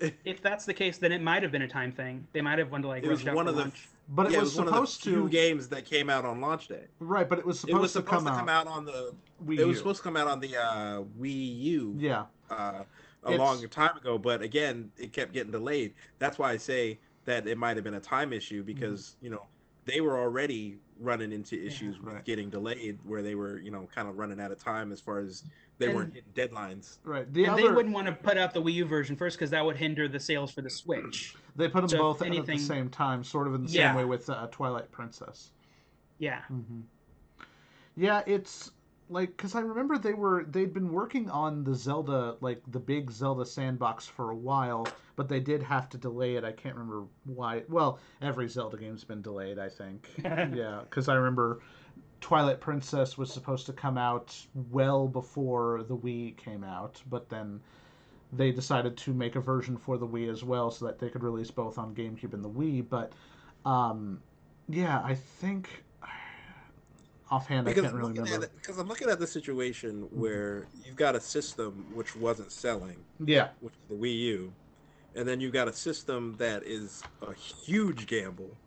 day. 0.00 0.14
if 0.24 0.40
that's 0.40 0.64
the 0.64 0.72
case 0.74 0.98
then 0.98 1.10
it 1.12 1.20
might 1.20 1.42
have 1.42 1.50
been 1.50 1.62
a 1.62 1.68
time 1.68 1.90
thing 1.92 2.26
they 2.32 2.40
might 2.40 2.58
have 2.60 2.70
wanted 2.70 2.82
to 2.82 2.88
like 2.88 3.02
It 3.02 3.08
was 3.08 3.26
out 3.26 3.34
one 3.34 3.46
for 3.46 3.50
of 3.50 3.56
the 3.56 3.62
launch. 3.62 3.88
But 4.12 4.26
it 4.26 4.32
yeah, 4.32 4.40
was 4.40 4.56
one 4.56 4.66
of 4.68 4.72
the 4.72 4.76
supposed 4.78 5.02
few 5.02 5.22
to. 5.24 5.28
games 5.28 5.68
that 5.68 5.84
came 5.84 6.08
out 6.10 6.24
on 6.24 6.40
launch 6.40 6.66
day. 6.68 6.84
Right, 6.98 7.28
but 7.28 7.38
it 7.38 7.46
was 7.46 7.58
It 7.58 7.60
supposed, 7.68 7.92
to, 7.94 8.02
come, 8.02 8.24
to 8.24 8.30
come 8.30 8.48
out. 8.48 8.66
out 8.66 8.72
on 8.72 8.84
the. 8.84 9.14
Wii 9.46 9.58
It 9.60 9.64
was 9.64 9.78
supposed 9.78 9.98
to 9.98 10.02
come 10.02 10.16
out 10.16 10.26
on 10.26 10.40
the 10.40 10.56
uh, 10.56 11.02
Wii 11.20 11.60
U. 11.60 11.94
Yeah. 11.96 12.24
uh, 12.50 12.82
a 13.24 13.32
It's- 13.32 13.38
long 13.38 13.68
time 13.68 13.96
ago, 13.96 14.18
but 14.18 14.42
again, 14.42 14.90
it 14.96 15.12
kept 15.12 15.32
getting 15.32 15.52
delayed. 15.52 15.94
That's 16.18 16.38
why 16.38 16.50
I 16.52 16.56
say 16.56 16.98
that 17.26 17.46
it 17.46 17.58
might 17.58 17.76
have 17.76 17.84
been 17.84 17.94
a 17.94 18.00
time 18.00 18.32
issue 18.32 18.62
because 18.62 19.16
you 19.20 19.30
know 19.30 19.46
they 19.84 20.00
were 20.00 20.18
already 20.18 20.78
running 20.98 21.32
into 21.32 21.58
issues 21.62 21.98
with 21.98 22.14
right. 22.14 22.24
getting 22.24 22.50
delayed, 22.50 22.98
where 23.04 23.22
they 23.22 23.34
were 23.34 23.58
you 23.58 23.70
know 23.70 23.88
kind 23.94 24.08
of 24.08 24.18
running 24.18 24.40
out 24.40 24.52
of 24.52 24.58
time 24.58 24.92
as 24.92 25.00
far 25.00 25.18
as 25.20 25.44
they 25.78 25.86
And- 25.86 25.94
weren't 25.94 26.14
hitting 26.14 26.32
deadlines. 26.34 26.98
Right. 27.04 27.30
The 27.32 27.44
and 27.44 27.52
other 27.54 27.62
they 27.62 27.68
wouldn't 27.68 27.94
want 27.94 28.06
to 28.06 28.12
put 28.12 28.36
out 28.36 28.52
the 28.54 28.62
Wii 28.62 28.74
U 28.74 28.84
version 28.84 29.16
first 29.16 29.36
because 29.38 29.50
that 29.50 29.64
would 29.64 29.76
hinder 29.76 30.08
the 30.08 30.20
sales 30.20 30.50
for 30.50 30.60
the 30.62 30.68
Switch. 30.70 31.34
they 31.56 31.68
put 31.68 31.80
them 31.80 31.88
so 31.88 31.96
if 31.96 32.00
both 32.00 32.22
out 32.22 32.34
at 32.36 32.46
the 32.46 32.58
same 32.58 32.88
time, 32.90 33.24
sort 33.24 33.46
of 33.46 33.54
in 33.54 33.64
the 33.64 33.70
Yeah. 33.70 33.88
same 33.90 33.96
way 33.96 34.04
with 34.04 34.28
uh, 34.30 34.46
Twilight 34.50 34.90
Princess. 34.92 35.52
Yeah. 36.18 36.42
hmm 36.44 36.80
Yeah, 37.96 38.22
it's 38.26 38.70
like 39.10 39.36
because 39.36 39.54
I 39.54 39.60
remember 39.60 39.98
they 39.98 40.14
were 40.14 40.44
they'd 40.44 40.72
been 40.72 40.92
working 40.92 41.28
on 41.28 41.64
the 41.64 41.74
Zelda 41.74 42.36
like 42.40 42.62
the 42.68 42.78
big 42.78 43.10
Zelda 43.10 43.44
sandbox 43.44 44.06
for 44.06 44.30
a 44.30 44.36
while, 44.36 44.86
but 45.16 45.28
they 45.28 45.40
did 45.40 45.62
have 45.62 45.88
to 45.90 45.98
delay 45.98 46.36
it. 46.36 46.44
I 46.44 46.52
can't 46.52 46.76
remember 46.76 47.04
why. 47.24 47.64
Well, 47.68 47.98
every 48.22 48.48
Zelda 48.48 48.76
game's 48.76 49.04
been 49.04 49.20
delayed, 49.20 49.58
I 49.58 49.68
think. 49.68 50.08
yeah, 50.24 50.80
because 50.84 51.08
I 51.08 51.14
remember 51.14 51.60
Twilight 52.20 52.60
Princess 52.60 53.18
was 53.18 53.32
supposed 53.32 53.66
to 53.66 53.72
come 53.72 53.98
out 53.98 54.34
well 54.70 55.08
before 55.08 55.82
the 55.88 55.96
Wii 55.96 56.36
came 56.36 56.62
out, 56.62 57.02
but 57.10 57.28
then 57.28 57.60
they 58.32 58.52
decided 58.52 58.96
to 58.96 59.12
make 59.12 59.34
a 59.34 59.40
version 59.40 59.76
for 59.76 59.98
the 59.98 60.06
Wii 60.06 60.30
as 60.30 60.44
well 60.44 60.70
so 60.70 60.86
that 60.86 61.00
they 61.00 61.08
could 61.08 61.24
release 61.24 61.50
both 61.50 61.78
on 61.78 61.94
GameCube 61.94 62.32
and 62.32 62.44
the 62.44 62.48
Wii. 62.50 62.88
But 62.88 63.12
um, 63.68 64.22
yeah, 64.68 65.00
I 65.02 65.14
think 65.14 65.82
offhand 67.30 67.68
I 67.68 67.72
Because 67.72 67.74
can't 67.74 67.94
I'm, 67.94 67.96
really 67.96 68.12
looking 68.14 68.24
remember. 68.24 68.44
at 68.44 68.54
because 68.54 68.78
I'm 68.78 68.88
looking 68.88 69.10
at 69.10 69.18
the 69.18 69.26
situation 69.26 70.02
where 70.10 70.68
you've 70.72 70.96
got 70.96 71.16
a 71.16 71.20
system 71.20 71.86
which 71.90 72.16
wasn't 72.16 72.52
selling, 72.52 73.06
Yeah, 73.20 73.52
which 73.60 73.74
is 73.82 73.88
the 73.88 73.96
Wii 73.96 74.18
U, 74.20 74.56
and 75.14 75.28
then 75.28 75.40
you've 75.40 75.52
got 75.54 75.68
a 75.68 75.72
system 75.74 76.36
that 76.38 76.64
is 76.64 77.04
a 77.22 77.34
huge 77.34 78.06
gamble, 78.06 78.60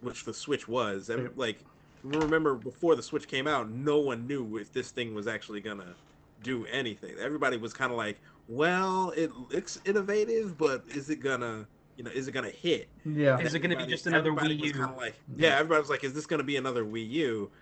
which 0.00 0.24
the 0.24 0.34
Switch 0.34 0.68
was. 0.68 1.08
And 1.10 1.24
Yep. 1.24 1.36
like, 1.36 1.66
remember 2.02 2.56
before 2.56 2.96
the 2.96 3.02
Switch 3.02 3.28
came 3.28 3.46
out, 3.48 3.70
no 3.70 4.00
one 4.00 4.26
knew 4.26 4.56
if 4.58 4.72
this 4.72 4.90
thing 4.92 5.14
was 5.14 5.26
actually 5.28 5.60
gonna 5.60 5.98
do 6.40 6.66
anything. 6.66 7.16
Everybody 7.18 7.56
was 7.58 7.72
kind 7.74 7.92
of 7.92 7.98
like, 7.98 8.22
"Well, 8.46 9.10
it 9.16 9.32
looks 9.32 9.78
innovative, 9.86 10.56
but 10.58 10.84
is 10.88 11.10
it 11.10 11.18
gonna, 11.20 11.68
you 11.96 12.04
know, 12.04 12.10
is 12.12 12.28
it 12.28 12.32
gonna 12.32 12.50
hit?" 12.50 12.90
yeah, 13.04 13.38
Is 13.38 13.54
it 13.54 13.60
gonna 13.60 13.76
be 13.76 13.86
just 13.86 14.06
another 14.06 14.32
Wii 14.32 14.58
U? 14.58 14.72
kinda 14.72 14.94
like, 14.96 15.20
yeah, 15.34 15.56
everybody 15.58 15.80
was 15.80 15.90
like, 15.90 16.04
"Is 16.04 16.14
this 16.14 16.26
gonna 16.26 16.44
be 16.44 16.56
another 16.56 16.84
Wii 16.84 17.08
U?" 17.10 17.52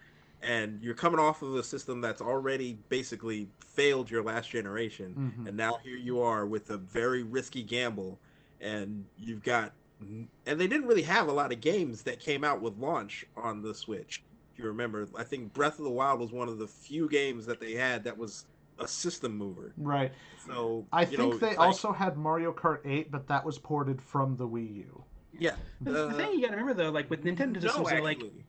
And 0.43 0.83
you're 0.83 0.95
coming 0.95 1.21
off 1.21 1.43
of 1.43 1.55
a 1.55 1.63
system 1.63 2.01
that's 2.01 2.23
already 2.23 2.79
basically 2.89 3.49
failed 3.61 4.11
your 4.11 4.23
last 4.23 4.51
generation, 4.51 5.35
Mhm. 5.39 5.49
and 5.49 5.57
now 5.57 5.79
here 5.83 5.97
you 5.97 6.21
are 6.21 6.47
with 6.47 6.71
a 6.71 6.79
very 6.79 7.23
risky 7.23 7.63
gamble, 7.63 8.19
and 8.61 9.05
you've 9.19 9.43
got, 9.43 9.73
and 10.01 10.29
they 10.47 10.67
didn't 10.67 10.87
really 10.87 11.03
have 11.03 11.29
a 11.29 11.33
lot 11.33 11.53
of 11.53 11.61
games 11.61 12.03
that 12.05 12.21
came 12.21 12.43
out 12.43 12.63
with 12.63 12.79
launch 12.79 13.27
on 13.37 13.61
the 13.63 13.75
Switch. 13.75 14.23
If 14.55 14.59
you 14.59 14.65
remember, 14.67 15.07
I 15.17 15.25
think 15.25 15.53
Breath 15.53 15.79
of 15.79 15.85
the 15.85 15.91
Wild 15.91 16.21
was 16.21 16.33
one 16.33 16.49
of 16.49 16.59
the 16.59 16.67
few 16.67 17.07
games 17.09 17.45
that 17.47 17.61
they 17.61 17.73
had 17.75 18.05
that 18.05 18.17
was 18.17 18.47
a 18.79 18.89
system 18.89 19.37
mover. 19.37 19.75
right. 19.77 20.11
So 20.47 20.87
I 20.91 21.03
you 21.03 21.07
think 21.09 21.19
know, 21.19 21.39
they 21.39 21.49
like- 21.49 21.59
also 21.59 21.93
had 21.93 22.17
Mario 22.17 22.51
Kart 22.51 22.81
8, 22.87 23.11
but 23.11 23.29
that 23.29 23.45
was 23.45 23.59
ported 23.59 24.01
from 24.01 24.37
the 24.39 24.49
Wii 24.49 24.75
U. 24.87 25.05
yeah. 25.39 25.57
But 25.83 25.93
the 25.93 26.07
uh, 26.09 26.13
thing 26.15 26.33
you 26.33 26.41
got 26.41 26.53
to 26.53 26.57
remember 26.57 26.73
though, 26.83 26.91
like 26.91 27.11
with 27.11 27.23
Nintendo 27.25 27.55
No, 27.57 27.61
systems, 27.61 27.91
they're 27.91 28.03
like 28.03 28.17
actually. 28.17 28.45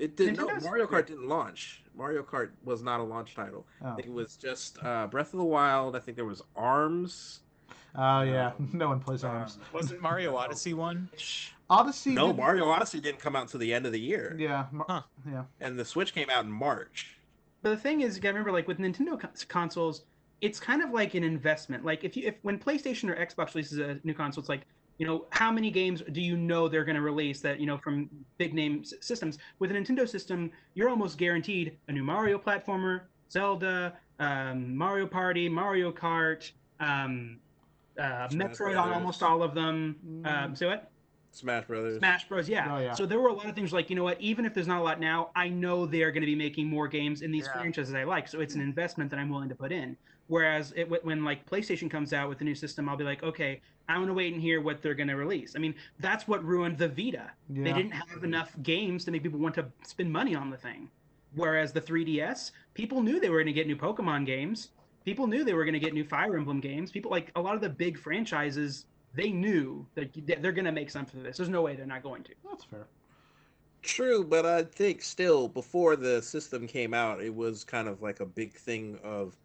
It 0.00 0.16
did 0.16 0.36
no 0.38 0.46
Mario 0.62 0.86
Kart 0.86 1.06
didn't 1.06 1.28
launch. 1.28 1.82
Mario 1.94 2.22
Kart 2.22 2.50
was 2.64 2.82
not 2.82 3.00
a 3.00 3.02
launch 3.02 3.34
title. 3.34 3.66
I 3.84 3.90
Oh, 3.90 3.94
think 3.96 4.08
it 4.08 4.12
was 4.12 4.36
just 4.36 4.82
uh, 4.82 5.06
Breath 5.08 5.34
of 5.34 5.38
the 5.38 5.44
Wild. 5.44 5.94
I 5.94 5.98
think 6.00 6.16
there 6.16 6.24
was 6.24 6.42
Arms. 6.56 7.40
oh 7.94 8.22
yeah, 8.22 8.52
Um, 8.58 8.70
no 8.72 8.88
one 8.88 9.00
plays 9.00 9.24
uh, 9.24 9.28
Arms. 9.28 9.58
Wasn't 9.72 10.00
Mario 10.00 10.34
Odyssey 10.36 10.72
one? 10.74 11.10
Odyssey. 11.68 12.10
no, 12.14 12.28
did- 12.28 12.36
Mario 12.38 12.64
Odyssey 12.68 13.00
didn't 13.00 13.18
come 13.20 13.36
out 13.36 13.42
until 13.42 13.60
the 13.60 13.72
end 13.74 13.84
of 13.86 13.92
the 13.92 14.00
year, 14.00 14.34
Yeah, 14.38 14.66
Mar- 14.72 14.86
Huh. 14.88 15.02
yeah. 15.30 15.44
and 15.60 15.78
the 15.78 15.84
Switch 15.84 16.14
came 16.14 16.30
out 16.30 16.44
in 16.44 16.50
March. 16.50 17.16
But 17.62 17.70
the 17.70 17.76
thing 17.76 18.00
is, 18.00 18.16
you 18.16 18.22
gotta 18.22 18.32
remember, 18.34 18.52
like 18.52 18.66
with 18.66 18.78
Nintendo 18.78 19.20
consoles, 19.48 20.04
it's 20.40 20.58
kind 20.58 20.82
of 20.82 20.90
like 20.92 21.12
an 21.14 21.22
investment. 21.22 21.84
Like 21.84 22.02
if 22.04 22.16
you, 22.16 22.26
if 22.28 22.36
when 22.42 22.58
PlayStation 22.58 23.10
or 23.10 23.16
Xbox 23.26 23.54
releases 23.54 23.78
a 23.78 24.00
new 24.04 24.14
console, 24.14 24.40
it's 24.40 24.48
like, 24.48 24.62
you 25.00 25.06
know, 25.06 25.24
how 25.30 25.50
many 25.50 25.70
games 25.70 26.02
do 26.12 26.20
you 26.20 26.36
know 26.36 26.68
they're 26.68 26.84
going 26.84 26.94
to 26.94 27.00
release 27.00 27.40
that 27.40 27.58
you 27.58 27.64
know 27.64 27.78
from 27.78 28.10
big 28.36 28.52
name 28.52 28.80
s- 28.82 28.92
systems? 29.00 29.38
With 29.58 29.70
a 29.70 29.74
Nintendo 29.74 30.06
system, 30.06 30.52
you're 30.74 30.90
almost 30.90 31.16
guaranteed 31.16 31.78
a 31.88 31.92
new 31.92 32.04
Mario 32.04 32.38
platformer, 32.38 33.00
Zelda, 33.32 33.94
um, 34.18 34.76
Mario 34.76 35.06
Party, 35.06 35.48
Mario 35.48 35.90
Kart, 35.90 36.52
um, 36.80 37.38
uh, 37.98 38.28
Metroid 38.28 38.78
on 38.78 38.92
almost 38.92 39.22
all 39.22 39.42
of 39.42 39.54
them. 39.54 39.96
Mm. 40.06 40.26
Um, 40.44 40.54
so 40.54 40.68
what? 40.68 40.90
Smash 41.30 41.64
Brothers. 41.64 41.96
Smash 41.98 42.28
Bros. 42.28 42.46
Yeah. 42.46 42.76
Oh, 42.76 42.78
yeah. 42.78 42.92
So 42.92 43.06
there 43.06 43.20
were 43.20 43.28
a 43.28 43.32
lot 43.32 43.46
of 43.46 43.54
things 43.54 43.72
like, 43.72 43.88
you 43.88 43.96
know 43.96 44.04
what, 44.04 44.20
even 44.20 44.44
if 44.44 44.52
there's 44.52 44.66
not 44.66 44.80
a 44.80 44.84
lot 44.84 45.00
now, 45.00 45.30
I 45.34 45.48
know 45.48 45.86
they're 45.86 46.10
going 46.10 46.22
to 46.22 46.26
be 46.26 46.34
making 46.34 46.66
more 46.66 46.88
games 46.88 47.22
in 47.22 47.30
these 47.30 47.46
Yeah. 47.46 47.58
franchises 47.58 47.94
I 47.94 48.04
like. 48.04 48.28
So 48.28 48.40
it's 48.40 48.54
an 48.54 48.60
investment 48.60 49.10
that 49.10 49.18
I'm 49.18 49.30
willing 49.30 49.48
to 49.48 49.54
put 49.54 49.72
in. 49.72 49.96
Whereas 50.30 50.72
it, 50.76 50.88
when 51.04 51.24
like 51.24 51.44
PlayStation 51.50 51.90
comes 51.90 52.12
out 52.12 52.28
with 52.28 52.40
a 52.40 52.44
new 52.44 52.54
system, 52.54 52.88
I'll 52.88 52.96
be 52.96 53.02
like, 53.02 53.24
okay, 53.24 53.60
I 53.88 53.98
want 53.98 54.10
to 54.10 54.14
wait 54.14 54.32
and 54.32 54.40
hear 54.40 54.60
what 54.60 54.80
they're 54.80 54.94
going 54.94 55.08
to 55.08 55.16
release. 55.16 55.56
I 55.56 55.58
mean, 55.58 55.74
that's 55.98 56.28
what 56.28 56.44
ruined 56.44 56.78
the 56.78 56.86
Vita. 56.86 57.32
Yeah. 57.48 57.64
They 57.64 57.72
didn't 57.72 57.90
have 57.90 58.22
enough 58.22 58.54
games 58.62 59.04
to 59.06 59.10
make 59.10 59.24
people 59.24 59.40
want 59.40 59.56
to 59.56 59.66
spend 59.84 60.12
money 60.12 60.36
on 60.36 60.48
the 60.48 60.56
thing. 60.56 60.88
Whereas 61.34 61.72
the 61.72 61.80
3DS, 61.80 62.52
people 62.74 63.02
knew 63.02 63.18
they 63.18 63.28
were 63.28 63.38
going 63.38 63.46
to 63.46 63.52
get 63.52 63.66
new 63.66 63.74
Pokemon 63.74 64.24
games. 64.24 64.68
people 65.04 65.26
knew 65.26 65.42
they 65.42 65.54
were 65.54 65.64
going 65.64 65.74
to 65.74 65.80
get 65.80 65.94
new 65.94 66.04
Fire 66.04 66.36
Emblem 66.36 66.60
games. 66.60 66.92
People 66.92 67.10
like 67.10 67.32
a 67.34 67.40
lot 67.40 67.54
of 67.56 67.60
the 67.60 67.68
big 67.68 67.98
franchises, 67.98 68.86
they 69.14 69.30
knew 69.30 69.84
that 69.96 70.12
they're 70.40 70.52
going 70.52 70.64
to 70.64 70.72
make 70.72 70.90
something 70.90 71.18
of 71.18 71.26
this. 71.26 71.36
There's 71.36 71.48
no 71.48 71.62
way 71.62 71.74
they're 71.74 71.86
not 71.86 72.02
going 72.02 72.22
to. 72.24 72.34
That's 72.48 72.64
fair. 72.64 72.86
True, 73.82 74.22
but 74.22 74.46
I 74.46 74.62
think 74.62 75.02
still 75.02 75.48
before 75.48 75.96
the 75.96 76.22
system 76.22 76.68
came 76.68 76.94
out, 76.94 77.20
it 77.22 77.34
was 77.34 77.64
kind 77.64 77.88
of 77.88 78.02
like 78.02 78.20
a 78.20 78.26
big 78.26 78.52
thing 78.52 78.98
of 79.02 79.36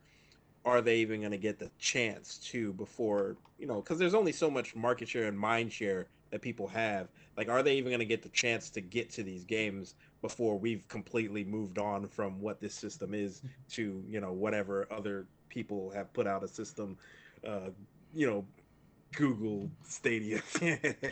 are 0.66 0.82
they 0.82 0.98
even 0.98 1.20
going 1.22 1.32
to 1.32 1.38
get 1.38 1.60
the 1.60 1.70
chance 1.78 2.38
to 2.40 2.74
before, 2.74 3.38
you 3.60 3.68
know, 3.68 3.76
because 3.76 4.00
there's 4.00 4.16
only 4.16 4.32
so 4.32 4.50
much 4.50 4.76
market 4.76 5.08
share 5.08 5.28
and 5.28 5.38
mind 5.38 5.72
share 5.72 6.08
that 6.32 6.42
people 6.42 6.68
have. 6.68 7.08
Like, 7.38 7.50
are 7.50 7.62
they 7.62 7.76
even 7.76 7.92
going 7.92 8.00
to 8.00 8.06
get 8.06 8.24
the 8.24 8.30
chance 8.30 8.70
to 8.72 8.82
get 8.82 9.12
to 9.12 9.24
these 9.24 9.44
games 9.44 9.96
before 10.22 10.58
we've 10.58 10.88
completely 10.88 11.44
moved 11.44 11.78
on 11.78 12.08
from 12.08 12.42
what 12.42 12.60
this 12.60 12.74
system 12.74 13.14
is 13.14 13.42
to, 13.72 14.04
you 14.10 14.20
know, 14.20 14.32
whatever 14.32 14.88
other 14.92 15.28
people 15.50 15.92
have 15.92 16.12
put 16.14 16.26
out 16.26 16.44
a 16.44 16.48
system, 16.48 16.98
uh, 17.48 17.70
you 18.14 18.26
know, 18.26 18.44
Google 19.16 19.70
Stadia. 19.84 20.42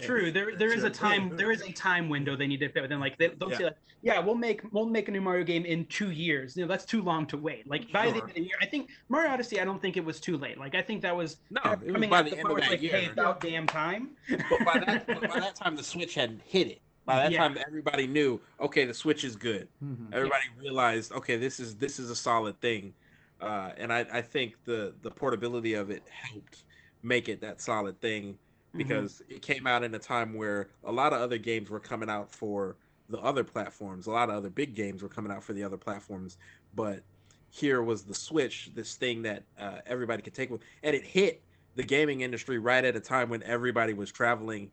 True. 0.01 0.31
There 0.31 0.55
there 0.55 0.73
is 0.73 0.83
a 0.83 0.89
time 0.89 1.35
there 1.37 1.51
is 1.51 1.61
a 1.61 1.71
time 1.71 2.09
window 2.09 2.35
they 2.35 2.47
need 2.47 2.59
to 2.59 2.69
fit 2.69 2.81
within. 2.81 2.99
Like 2.99 3.17
they 3.17 3.29
don't 3.29 3.51
Yeah. 3.51 3.57
say 3.57 3.63
like, 3.65 3.77
yeah, 4.01 4.19
we'll 4.19 4.35
make 4.35 4.61
we'll 4.73 4.85
make 4.85 5.07
a 5.07 5.11
new 5.11 5.21
Mario 5.21 5.43
game 5.43 5.65
in 5.65 5.85
two 5.85 6.11
years. 6.11 6.57
You 6.57 6.63
know, 6.63 6.67
that's 6.67 6.85
too 6.85 7.01
long 7.01 7.25
to 7.27 7.37
wait. 7.37 7.67
Like 7.67 7.91
by 7.91 8.07
the 8.11 8.19
end 8.19 8.29
of 8.29 8.33
the 8.33 8.41
year, 8.41 8.55
I 8.61 8.65
think 8.65 8.89
Mario 9.09 9.31
Odyssey. 9.31 9.59
I 9.61 9.65
don't 9.65 9.81
think 9.81 9.97
it 9.97 10.03
was 10.03 10.19
too 10.19 10.37
late. 10.37 10.57
Like 10.57 10.75
I 10.75 10.81
think 10.81 11.01
that 11.01 11.15
was 11.15 11.37
No, 11.49 11.61
kind 11.61 11.75
of 11.75 11.81
it 11.83 11.85
was 11.87 11.93
coming 11.93 12.09
by 12.09 12.19
out 12.19 12.25
the 12.25 12.31
the 12.31 12.37
end 12.39 12.47
point 12.47 12.63
of 12.63 12.69
that 12.69 12.73
it's 12.73 12.83
like, 12.83 12.91
hey, 13.03 13.09
about 13.11 13.39
damn 13.39 13.67
time. 13.67 14.09
but 14.29 14.65
by 14.65 14.79
that 14.85 15.07
but 15.07 15.21
by 15.29 15.39
that 15.39 15.55
time 15.55 15.75
the 15.75 15.83
Switch 15.83 16.13
had 16.15 16.41
hit 16.45 16.67
it. 16.67 16.81
By 17.05 17.15
that 17.17 17.31
Yeah. 17.31 17.39
time 17.39 17.57
everybody 17.65 18.07
knew, 18.07 18.39
okay, 18.61 18.85
the 18.85 18.93
Switch 18.93 19.23
is 19.23 19.35
good. 19.35 19.67
Mhm. 19.83 20.13
Everybody 20.13 20.45
realized, 20.57 21.11
okay, 21.13 21.35
this 21.37 21.59
is 21.59 21.75
this 21.75 21.99
is 21.99 22.09
a 22.09 22.15
solid 22.15 22.59
thing. 22.61 22.93
Uh, 23.41 23.71
and 23.77 23.91
I, 23.91 24.05
I 24.11 24.21
think 24.21 24.55
the 24.63 24.93
the 25.01 25.11
portability 25.11 25.73
of 25.73 25.89
it 25.89 26.03
helped 26.09 26.63
make 27.03 27.29
it 27.29 27.41
that 27.41 27.61
solid 27.61 27.99
thing 28.01 28.39
Mm-hmm. 28.75 29.05
because 29.05 29.21
it 29.29 29.41
came 29.43 29.67
out 29.67 29.83
in 29.83 29.93
a 29.93 29.99
time 29.99 30.33
where 30.33 30.71
a 30.83 30.91
lot 30.91 31.13
of 31.13 31.21
other 31.21 31.37
games 31.37 31.69
were 31.69 31.79
coming 31.79 32.09
out 32.09 32.31
for 32.31 32.77
the 33.09 33.19
other 33.19 33.43
platforms. 33.43 34.07
A 34.07 34.11
lot 34.11 34.29
of 34.29 34.35
other 34.35 34.49
big 34.49 34.73
games 34.73 35.03
were 35.03 35.09
coming 35.09 35.31
out 35.31 35.43
for 35.43 35.53
the 35.53 35.63
other 35.63 35.77
platforms, 35.77 36.37
but 36.73 37.03
here 37.51 37.83
was 37.83 38.03
the 38.03 38.15
Switch, 38.15 38.71
this 38.73 38.95
thing 38.95 39.21
that 39.23 39.45
uh, 39.59 39.79
everybody 39.85 40.23
could 40.23 40.33
take 40.33 40.49
with, 40.49 40.63
and 40.81 40.95
it 40.95 41.05
hit 41.05 41.43
the 41.75 41.83
gaming 41.83 42.21
industry 42.21 42.57
right 42.57 42.83
at 42.83 42.95
a 42.95 42.99
time 42.99 43.29
when 43.29 43.43
everybody 43.43 43.93
was 43.93 44.11
traveling. 44.11 44.71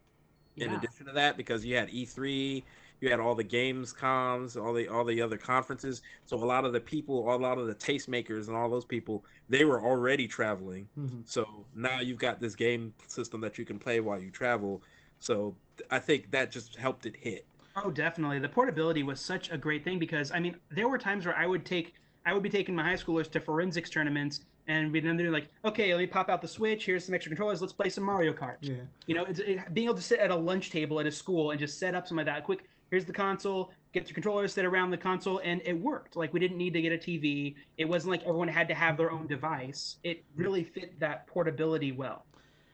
In 0.58 0.72
Yeah. 0.72 0.76
addition 0.78 1.06
to 1.06 1.12
that, 1.12 1.36
because 1.36 1.64
you 1.64 1.76
had 1.76 1.90
E3, 1.90 2.64
you 3.00 3.10
had 3.10 3.20
all 3.20 3.34
the 3.34 3.44
games 3.44 3.92
cons, 3.92 4.56
all 4.56 4.72
the 4.72 4.88
all 4.88 5.04
the 5.04 5.20
other 5.20 5.36
conferences. 5.36 6.02
So 6.26 6.36
a 6.36 6.44
lot 6.44 6.64
of 6.64 6.72
the 6.72 6.80
people, 6.80 7.34
a 7.34 7.36
lot 7.36 7.58
of 7.58 7.66
the 7.66 7.74
tastemakers, 7.74 8.48
and 8.48 8.56
all 8.56 8.68
those 8.68 8.84
people, 8.84 9.24
they 9.48 9.64
were 9.64 9.82
already 9.82 10.28
traveling. 10.28 10.88
Mhm. 10.98 11.26
So 11.26 11.64
now 11.74 12.00
you've 12.00 12.18
got 12.18 12.40
this 12.40 12.54
game 12.54 12.92
system 13.06 13.40
that 13.40 13.58
you 13.58 13.64
can 13.64 13.78
play 13.78 14.00
while 14.00 14.20
you 14.20 14.30
travel. 14.30 14.82
So 15.18 15.54
I 15.90 15.98
think 15.98 16.30
that 16.30 16.50
just 16.50 16.76
helped 16.76 17.06
it 17.06 17.16
hit. 17.16 17.46
Oh, 17.76 17.90
definitely. 17.90 18.38
The 18.38 18.48
portability 18.48 19.02
was 19.02 19.20
such 19.20 19.50
a 19.50 19.56
great 19.56 19.84
thing 19.84 19.98
because 19.98 20.30
I 20.32 20.40
mean, 20.40 20.56
there 20.70 20.88
were 20.88 20.98
times 20.98 21.24
where 21.24 21.36
I 21.36 21.46
would 21.46 21.64
take, 21.64 21.94
I 22.26 22.34
would 22.34 22.42
be 22.42 22.50
taking 22.50 22.74
my 22.74 22.82
high 22.82 22.94
schoolers 22.94 23.30
to 23.30 23.40
forensics 23.40 23.88
tournaments, 23.88 24.44
and 24.66 24.92
we'd 24.92 25.04
then 25.04 25.16
they're 25.16 25.30
like, 25.30 25.48
okay, 25.64 25.92
let 25.94 26.00
me 26.00 26.06
pop 26.06 26.28
out 26.28 26.42
the 26.42 26.48
Switch. 26.48 26.84
Here's 26.84 27.04
some 27.04 27.14
extra 27.14 27.30
controllers. 27.30 27.60
Let's 27.60 27.72
play 27.72 27.88
some 27.88 28.04
Mario 28.04 28.32
Kart. 28.32 28.56
Yeah. 28.60 28.74
You 29.06 29.14
know, 29.14 29.24
it's, 29.24 29.38
it, 29.40 29.72
being 29.72 29.86
able 29.86 29.96
to 29.96 30.02
sit 30.02 30.20
at 30.20 30.30
a 30.30 30.36
lunch 30.36 30.70
table 30.70 31.00
at 31.00 31.06
a 31.06 31.12
school 31.12 31.50
and 31.50 31.58
just 31.58 31.78
set 31.78 31.94
up 31.94 32.06
some 32.06 32.18
of 32.18 32.26
that 32.26 32.44
quick. 32.44 32.68
Here's 32.90 33.04
the 33.04 33.12
console. 33.12 33.72
Get 33.92 34.08
your 34.08 34.14
controllers, 34.14 34.52
sit 34.52 34.64
around 34.64 34.90
the 34.90 34.96
console, 34.96 35.40
and 35.44 35.60
it 35.64 35.72
worked. 35.80 36.16
Like 36.16 36.32
we 36.32 36.40
didn't 36.40 36.58
need 36.58 36.72
to 36.74 36.82
get 36.82 36.92
a 36.92 36.98
TV. 36.98 37.54
It 37.78 37.84
wasn't 37.88 38.10
like 38.10 38.22
everyone 38.22 38.48
had 38.48 38.68
to 38.68 38.74
have 38.74 38.96
their 38.96 39.10
own 39.12 39.26
device. 39.26 39.96
It 40.02 40.24
really 40.36 40.64
fit 40.64 40.98
that 41.00 41.26
portability 41.26 41.92
well. 41.92 42.24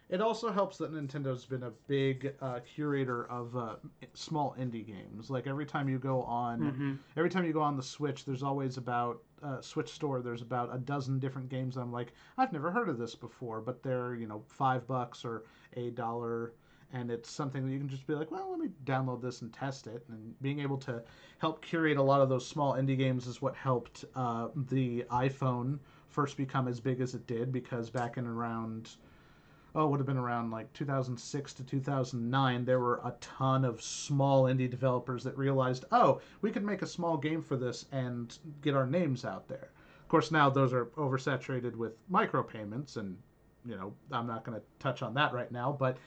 It 0.09 0.21
also 0.21 0.53
helps 0.53 0.79
that 0.79 0.93
Nintendo's 0.93 1.45
been 1.47 1.65
a 1.65 1.73
big 1.89 2.33
uh, 2.41 2.61
curator 2.75 3.25
of 3.29 3.57
uh, 3.57 3.75
small 4.15 4.55
indie 4.59 4.87
games. 4.87 5.31
Like 5.31 5.49
every 5.49 5.67
time 5.67 5.89
you 5.89 5.99
go 5.99 6.23
on, 6.23 6.61
Mhm. 6.61 6.99
every 7.17 7.29
time 7.29 7.45
you 7.45 7.53
go 7.53 7.61
on 7.61 7.77
the 7.77 7.83
Switch, 7.83 8.25
there's 8.25 8.43
always 8.45 8.77
about 8.77 9.23
uh, 9.43 9.61
Switch 9.61 9.91
store. 9.91 10.23
There's 10.23 10.43
about 10.43 10.75
a 10.75 10.79
dozen 10.79 11.19
different 11.19 11.49
games. 11.51 11.75
that 11.75 11.81
I'm 11.83 11.93
like, 11.93 12.13
I've 12.39 12.53
never 12.53 12.71
heard 12.71 12.89
of 12.89 12.99
this 12.99 13.15
before, 13.15 13.61
but 13.61 13.83
they're 13.83 14.15
you 14.15 14.27
know 14.29 14.43
five 14.49 14.87
bucks 14.87 15.25
or 15.25 15.45
a 15.75 15.91
dollar, 15.91 16.53
and 16.93 17.11
it's 17.11 17.31
something 17.31 17.67
that 17.67 17.73
you 17.73 17.79
can 17.79 17.89
just 17.89 18.07
be 18.07 18.15
like, 18.15 18.31
well, 18.31 18.51
let 18.51 18.61
me 18.61 18.69
download 18.85 19.21
this 19.21 19.43
and 19.43 19.53
test 19.53 19.87
it. 19.87 20.05
And 20.09 20.41
being 20.41 20.61
able 20.61 20.79
to 20.79 21.03
help 21.39 21.63
curate 21.63 21.97
a 21.97 22.03
lot 22.03 22.21
of 22.21 22.29
those 22.29 22.47
small 22.47 22.75
indie 22.75 22.97
games 22.97 23.27
is 23.27 23.43
what 23.43 23.55
helped 23.55 24.05
uh, 24.15 24.49
the 24.69 25.05
iPhone 25.11 25.79
first 26.09 26.37
become 26.37 26.69
as 26.69 26.81
big 26.81 27.01
as 27.01 27.15
it 27.15 27.27
did 27.27 27.53
because 27.53 27.91
back 27.91 28.17
in 28.17 28.27
around 28.27 28.97
oh, 29.77 29.87
would 29.87 30.01
have 30.01 30.07
been 30.07 30.17
around 30.17 30.51
like 30.51 30.73
2006 30.73 31.53
to 31.53 31.63
2009, 31.63 32.65
there 32.65 32.81
were 32.81 33.01
a 33.05 33.15
ton 33.21 33.65
of 33.65 33.83
small 33.83 34.45
indie 34.45 34.71
developers 34.71 35.23
that 35.23 35.37
realized, 35.37 35.85
oh, 35.93 36.21
we 36.41 36.51
could 36.51 36.65
make 36.65 36.81
a 36.81 36.87
small 36.87 37.19
game 37.19 37.43
for 37.43 37.57
this 37.57 37.85
and 37.93 38.39
get 38.63 38.75
our 38.75 38.87
names 38.87 39.25
out 39.25 39.47
there. 39.49 39.69
Of 40.01 40.09
course, 40.09 40.31
now 40.31 40.49
those 40.49 40.73
are 40.73 40.87
oversaturated 40.97 41.77
with 41.77 41.93
micropayments, 42.11 42.97
and 42.97 43.19
you 43.67 43.77
know, 43.77 43.93
I'm 44.11 44.27
not 44.27 44.45
going 44.45 44.59
to 44.59 44.65
touch 44.79 45.03
on 45.03 45.13
that 45.15 45.35
right 45.35 45.53
now, 45.53 45.77
but 45.79 45.99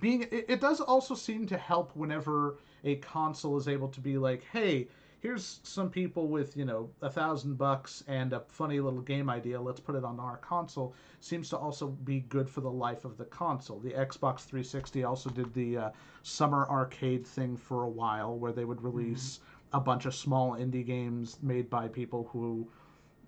being 0.00 0.22
it, 0.22 0.46
it 0.48 0.60
does 0.60 0.80
also 0.80 1.14
seem 1.14 1.46
to 1.46 1.58
help 1.58 1.94
whenever 1.94 2.56
a 2.84 2.96
console 2.96 3.56
is 3.56 3.68
able 3.68 3.88
to 3.88 4.00
be 4.00 4.16
like, 4.16 4.42
hey, 4.52 4.88
here's 5.20 5.60
some 5.62 5.90
people 5.90 6.28
with 6.28 6.56
you 6.56 6.64
know 6.64 6.88
a 7.02 7.10
thousand 7.10 7.58
bucks 7.58 8.02
and 8.08 8.32
a 8.32 8.40
funny 8.48 8.80
little 8.80 9.00
game 9.00 9.28
idea. 9.28 9.60
Let's 9.60 9.80
put 9.80 9.94
it 9.94 10.04
on 10.04 10.18
our 10.18 10.38
console. 10.38 10.94
Seems 11.20 11.50
to 11.50 11.58
also 11.58 11.88
be 11.88 12.20
good 12.20 12.48
for 12.48 12.62
the 12.62 12.70
life 12.70 13.04
of 13.04 13.18
the 13.18 13.26
console. 13.26 13.78
The 13.80 13.92
xbox 13.92 14.40
360 14.40 15.04
also 15.04 15.30
did 15.30 15.52
the 15.52 15.76
uh, 15.76 15.90
summer 16.22 16.66
arcade 16.70 17.26
thing 17.26 17.56
for 17.56 17.82
a 17.82 17.88
while 17.88 18.36
where 18.38 18.52
they 18.52 18.64
would 18.64 18.82
release 18.82 19.40
a 19.72 19.80
bunch 19.80 20.06
of 20.06 20.14
small 20.14 20.52
indie 20.52 20.84
games 20.84 21.38
made 21.42 21.70
by 21.70 21.86
people 21.88 22.28
who 22.32 22.66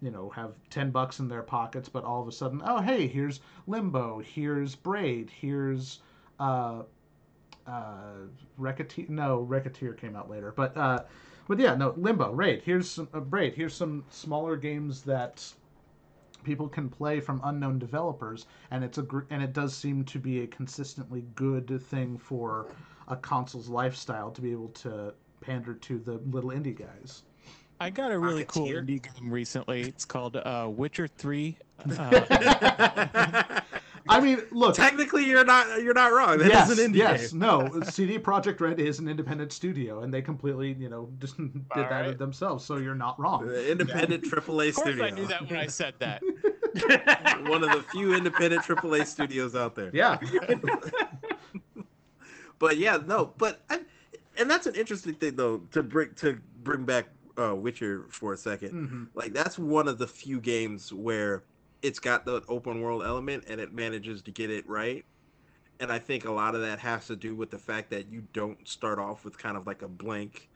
you 0.00 0.10
know 0.10 0.28
have 0.30 0.54
10 0.70 0.90
bucks 0.90 1.20
in 1.20 1.28
their 1.28 1.42
pockets 1.42 1.88
but 1.88 2.04
all 2.04 2.20
of 2.20 2.26
a 2.26 2.32
sudden 2.32 2.60
oh 2.64 2.80
hey 2.80 3.06
here's 3.06 3.40
limbo 3.68 4.18
here's 4.18 4.74
braid 4.74 5.30
here's 5.30 6.00
uh 6.42 6.82
uh 7.66 8.26
Racketeer 8.58 9.06
no 9.08 9.40
Racketeer 9.40 9.94
came 9.94 10.16
out 10.16 10.28
later 10.28 10.52
but 10.56 10.76
uh 10.76 11.00
but 11.46 11.58
yeah 11.58 11.74
no 11.74 11.94
limbo 11.96 12.32
braid 12.32 12.62
here's 12.64 12.90
some 12.90 13.08
uh, 13.14 13.20
braid 13.20 13.54
here's 13.54 13.74
some 13.74 14.04
smaller 14.10 14.56
games 14.56 15.02
that 15.02 15.44
people 16.42 16.68
can 16.68 16.88
play 16.88 17.20
from 17.20 17.40
unknown 17.44 17.78
developers 17.78 18.46
and 18.72 18.82
it's 18.82 18.98
a 18.98 19.02
gr- 19.02 19.20
and 19.30 19.42
it 19.42 19.52
does 19.52 19.76
seem 19.76 20.04
to 20.04 20.18
be 20.18 20.42
a 20.42 20.46
consistently 20.48 21.24
good 21.36 21.80
thing 21.84 22.18
for 22.18 22.66
a 23.06 23.16
console's 23.16 23.68
lifestyle 23.68 24.30
to 24.30 24.40
be 24.40 24.50
able 24.50 24.68
to 24.70 25.14
pander 25.40 25.74
to 25.74 25.98
the 26.00 26.14
little 26.30 26.50
indie 26.50 26.76
guys 26.76 27.22
I 27.80 27.90
got 27.90 28.12
a 28.12 28.18
really 28.18 28.44
cool 28.44 28.68
indie 28.68 29.02
game 29.02 29.28
recently. 29.28 29.80
It's 29.80 30.04
called 30.04 30.36
uh, 30.36 30.68
Witcher 30.70 31.08
Three. 31.08 31.56
Uh, 31.98 33.60
i 34.12 34.20
mean 34.20 34.40
look 34.50 34.74
Technically, 34.74 35.24
you're 35.24 35.44
not 35.44 35.82
you're 35.82 35.94
not 35.94 36.12
wrong. 36.12 36.38
That 36.38 36.46
is 36.46 36.52
yes, 36.52 36.78
an 36.78 36.92
indie 36.92 36.96
yes, 36.96 37.30
game. 37.30 37.40
no. 37.40 37.80
CD 37.82 38.18
Projekt 38.18 38.60
Red 38.60 38.78
is 38.80 38.98
an 38.98 39.08
independent 39.08 39.52
studio, 39.52 40.00
and 40.02 40.12
they 40.12 40.22
completely, 40.22 40.72
you 40.78 40.88
know, 40.88 41.10
just 41.18 41.36
did 41.38 41.52
that 41.74 41.90
Alright. 41.90 42.18
themselves. 42.18 42.64
So 42.64 42.76
you're 42.76 42.94
not 42.94 43.18
wrong. 43.18 43.46
The 43.46 43.70
independent 43.70 44.24
AAA 44.30 44.36
of 44.38 44.46
course, 44.46 44.76
studio. 44.76 45.04
I 45.04 45.10
knew 45.10 45.26
that 45.26 45.48
when 45.48 45.58
I 45.58 45.66
said 45.66 45.94
that. 45.98 46.22
One 47.48 47.62
of 47.64 47.70
the 47.72 47.84
few 47.92 48.14
independent 48.14 48.62
AAA 48.62 49.06
studios 49.06 49.54
out 49.54 49.74
there. 49.74 49.90
Yeah, 49.92 50.18
But 52.58 52.76
yeah, 52.78 52.98
no, 53.04 53.32
but 53.38 53.60
I, 53.68 53.80
and 54.38 54.48
that's 54.50 54.66
an 54.66 54.74
interesting 54.76 55.14
thing 55.14 55.34
though 55.36 55.58
to 55.72 55.82
bring 55.82 56.14
to 56.16 56.38
bring 56.62 56.84
back 56.84 57.06
uh, 57.36 57.54
Witcher 57.56 58.04
for 58.08 58.34
a 58.34 58.36
2nd 58.36 58.70
Mhm. 58.72 59.06
Like 59.14 59.32
that's 59.32 59.58
one 59.58 59.88
of 59.88 59.98
the 59.98 60.06
few 60.06 60.40
games 60.40 60.92
where 60.92 61.42
it's 61.82 61.98
got 61.98 62.24
the 62.24 62.42
open 62.48 62.80
world 62.80 63.02
element 63.04 63.44
and 63.48 63.60
it 63.60 63.72
manages 63.72 64.22
to 64.22 64.30
get 64.30 64.50
it 64.50 64.66
right. 64.68 65.04
And 65.80 65.90
I 65.90 65.98
think 65.98 66.24
a 66.24 66.30
lot 66.30 66.54
of 66.54 66.60
that 66.60 66.78
has 66.78 67.06
to 67.08 67.16
do 67.16 67.34
with 67.34 67.50
the 67.50 67.58
fact 67.58 67.90
that 67.90 68.08
you 68.10 68.22
don't 68.32 68.66
start 68.68 68.98
off 68.98 69.24
with 69.24 69.36
kind 69.36 69.56
of 69.56 69.66
like 69.66 69.82
a 69.82 69.88
blank 69.88 70.48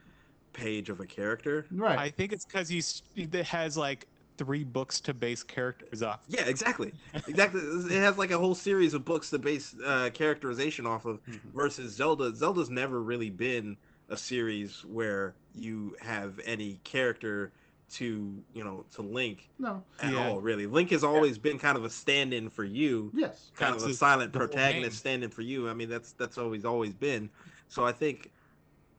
page 0.52 0.88
of 0.88 1.00
a 1.00 1.06
character. 1.06 1.66
right. 1.70 1.98
I 1.98 2.10
think 2.10 2.32
it's 2.32 2.44
because 2.44 2.68
he's 2.68 3.02
it 3.16 3.34
has 3.46 3.76
like 3.76 4.06
three 4.38 4.64
books 4.64 5.00
to 5.00 5.14
base 5.14 5.42
characters 5.42 6.02
off. 6.02 6.20
Yeah, 6.28 6.44
exactly. 6.46 6.92
Exactly. 7.26 7.60
It 7.90 8.00
has 8.00 8.18
like 8.18 8.30
a 8.30 8.38
whole 8.38 8.54
series 8.54 8.94
of 8.94 9.04
books 9.04 9.30
to 9.30 9.38
base 9.38 9.74
uh, 9.84 10.10
characterization 10.14 10.86
off 10.86 11.06
of 11.06 11.20
Mhm. 11.26 11.40
versus 11.54 11.92
Zelda. 11.94 12.34
Zelda's 12.34 12.70
never 12.70 13.02
really 13.02 13.30
been 13.30 13.76
a 14.08 14.16
series 14.16 14.84
where 14.84 15.34
you 15.54 15.96
have 16.00 16.38
any 16.44 16.78
character 16.84 17.50
to, 17.92 18.42
you 18.52 18.64
know, 18.64 18.84
to 18.94 19.02
Link 19.02 19.48
no. 19.58 19.82
at 20.00 20.12
Yeah. 20.12 20.28
all, 20.28 20.40
really. 20.40 20.66
Link 20.66 20.90
has 20.90 21.04
always 21.04 21.38
been 21.38 21.58
kind 21.58 21.76
of 21.78 21.84
a 21.84 21.90
stand-in 21.90 22.50
for 22.50 22.64
you, 22.64 23.10
Yes. 23.14 23.52
kind 23.54 23.72
That's 23.74 23.84
of 23.84 23.88
a 23.88 23.90
his- 23.90 23.98
silent 23.98 24.32
protagonist 24.32 24.90
game. 24.96 24.98
stand-in 24.98 25.30
for 25.30 25.42
you. 25.42 25.68
I 25.68 25.74
mean, 25.74 25.88
that's 25.88 26.12
that's 26.12 26.36
always 26.38 26.64
always 26.64 26.94
been. 26.94 27.30
So 27.68 27.84
I 27.84 27.92
think 27.92 28.32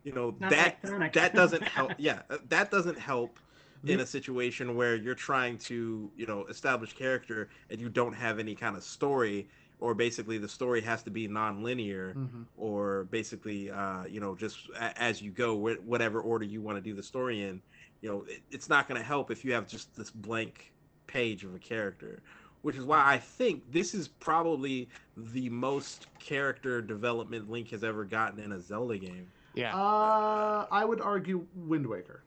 you 0.04 0.14
know 0.14 0.36
Not 0.40 0.52
that 0.52 0.78
like 0.84 0.88
Sonic. 0.88 1.14
that 1.14 1.36
doesn't 1.36 1.64
help. 1.64 1.92
Yeah, 1.98 2.22
uh, 2.30 2.38
that 2.50 2.72
doesn't 2.72 2.98
help 2.98 3.40
in 3.86 4.00
a 4.00 4.06
situation 4.06 4.76
where 4.76 4.96
you're 4.96 5.16
trying 5.16 5.58
to, 5.58 6.12
you 6.18 6.26
know, 6.26 6.46
establish 6.48 6.94
character 6.94 7.48
and 7.70 7.80
you 7.80 7.88
don't 7.90 8.12
have 8.14 8.38
any 8.40 8.54
kind 8.56 8.76
of 8.76 8.84
story, 8.84 9.48
or 9.80 9.94
basically 9.94 10.38
the 10.38 10.48
story 10.48 10.82
has 10.82 11.04
to 11.04 11.12
be 11.12 11.28
non-linear, 11.28 12.14
Mhm. 12.18 12.46
or 12.58 13.06
basically, 13.12 13.70
uh, 13.70 14.04
you 14.06 14.20
know, 14.20 14.36
just 14.36 14.68
a- 14.76 15.00
as 15.02 15.22
you 15.22 15.32
go, 15.32 15.56
wh- 15.56 15.88
whatever 15.88 16.20
order 16.20 16.44
you 16.44 16.60
want 16.60 16.78
to 16.78 16.82
do 16.82 16.94
the 16.96 17.04
story 17.04 17.44
in, 17.44 17.62
you 18.02 18.10
know, 18.10 18.26
it, 18.28 18.42
it's 18.52 18.70
not 18.70 18.88
going 18.88 19.00
to 19.00 19.06
help 19.06 19.32
if 19.32 19.44
you 19.44 19.54
have 19.54 19.68
just 19.68 19.96
this 19.96 20.10
blank 20.10 20.72
page 21.08 21.44
of 21.44 21.56
a 21.56 21.60
character. 21.60 22.22
Which 22.64 22.76
is 22.76 22.86
why 22.86 23.04
I 23.06 23.18
think 23.18 23.72
this 23.72 23.94
is 23.94 24.08
probably 24.08 24.90
the 25.16 25.50
most 25.50 26.08
character 26.20 26.82
development 26.82 27.50
Link 27.50 27.70
has 27.70 27.84
ever 27.84 28.04
gotten 28.04 28.40
in 28.40 28.52
a 28.52 28.60
Zelda 28.60 28.98
game. 28.98 29.28
Yeah. 29.54 29.76
Uh, 29.76 30.66
I 30.70 30.84
would 30.84 31.00
argue 31.00 31.46
Wind 31.56 31.88
Waker. 31.88 32.24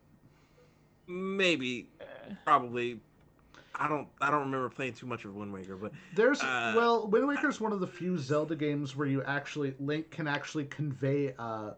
Maybe, 1.07 1.89
probably. 2.45 3.01
I 3.75 3.89
don't. 3.89 4.09
I 4.21 4.31
don't 4.31 4.41
remember 4.41 4.69
playing 4.69 4.95
too 4.95 5.07
much 5.07 5.25
of 5.25 5.35
Wind 5.35 5.53
Waker, 5.53 5.77
but 5.77 5.93
There's 6.15 6.41
Uh, 6.41 6.73
well, 6.77 7.09
Wind 7.09 7.27
Waker 7.27 7.49
is 7.49 7.61
one 7.61 7.73
of 7.73 7.81
the 7.81 7.87
few 7.87 8.17
Zelda 8.17 8.55
games 8.55 8.95
where 8.97 9.09
you 9.09 9.23
actually 9.25 9.75
Link 9.81 10.11
can 10.11 10.27
actually 10.29 10.67
convey 10.67 11.35
uh, 11.39 11.73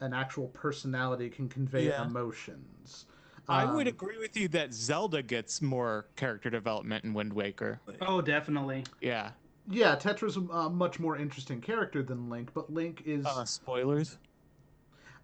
an 0.00 0.14
actual 0.14 0.48
personality, 0.48 1.28
can 1.28 1.48
convey 1.48 1.88
Yeah. 1.88 2.04
emotions. 2.04 3.06
I 3.48 3.64
would 3.64 3.86
Um, 3.86 3.92
agree 3.92 4.18
with 4.18 4.36
you 4.36 4.48
that 4.48 4.74
Zelda 4.74 5.22
gets 5.22 5.62
more 5.62 6.06
character 6.16 6.50
development 6.50 7.04
in 7.04 7.14
Wind 7.14 7.32
Waker. 7.32 7.80
Oh, 8.00 8.20
definitely. 8.20 8.84
Yeah. 9.00 9.30
Yeah, 9.68 9.96
Tetra's 9.96 10.36
a 10.36 10.40
a 10.40 10.70
much 10.70 10.98
more 11.00 11.16
interesting 11.16 11.60
character 11.60 12.02
than 12.02 12.28
Link, 12.30 12.50
but 12.54 12.72
Link 12.72 13.02
is. 13.04 13.24
Uh, 13.26 13.44
spoilers. 13.44 14.18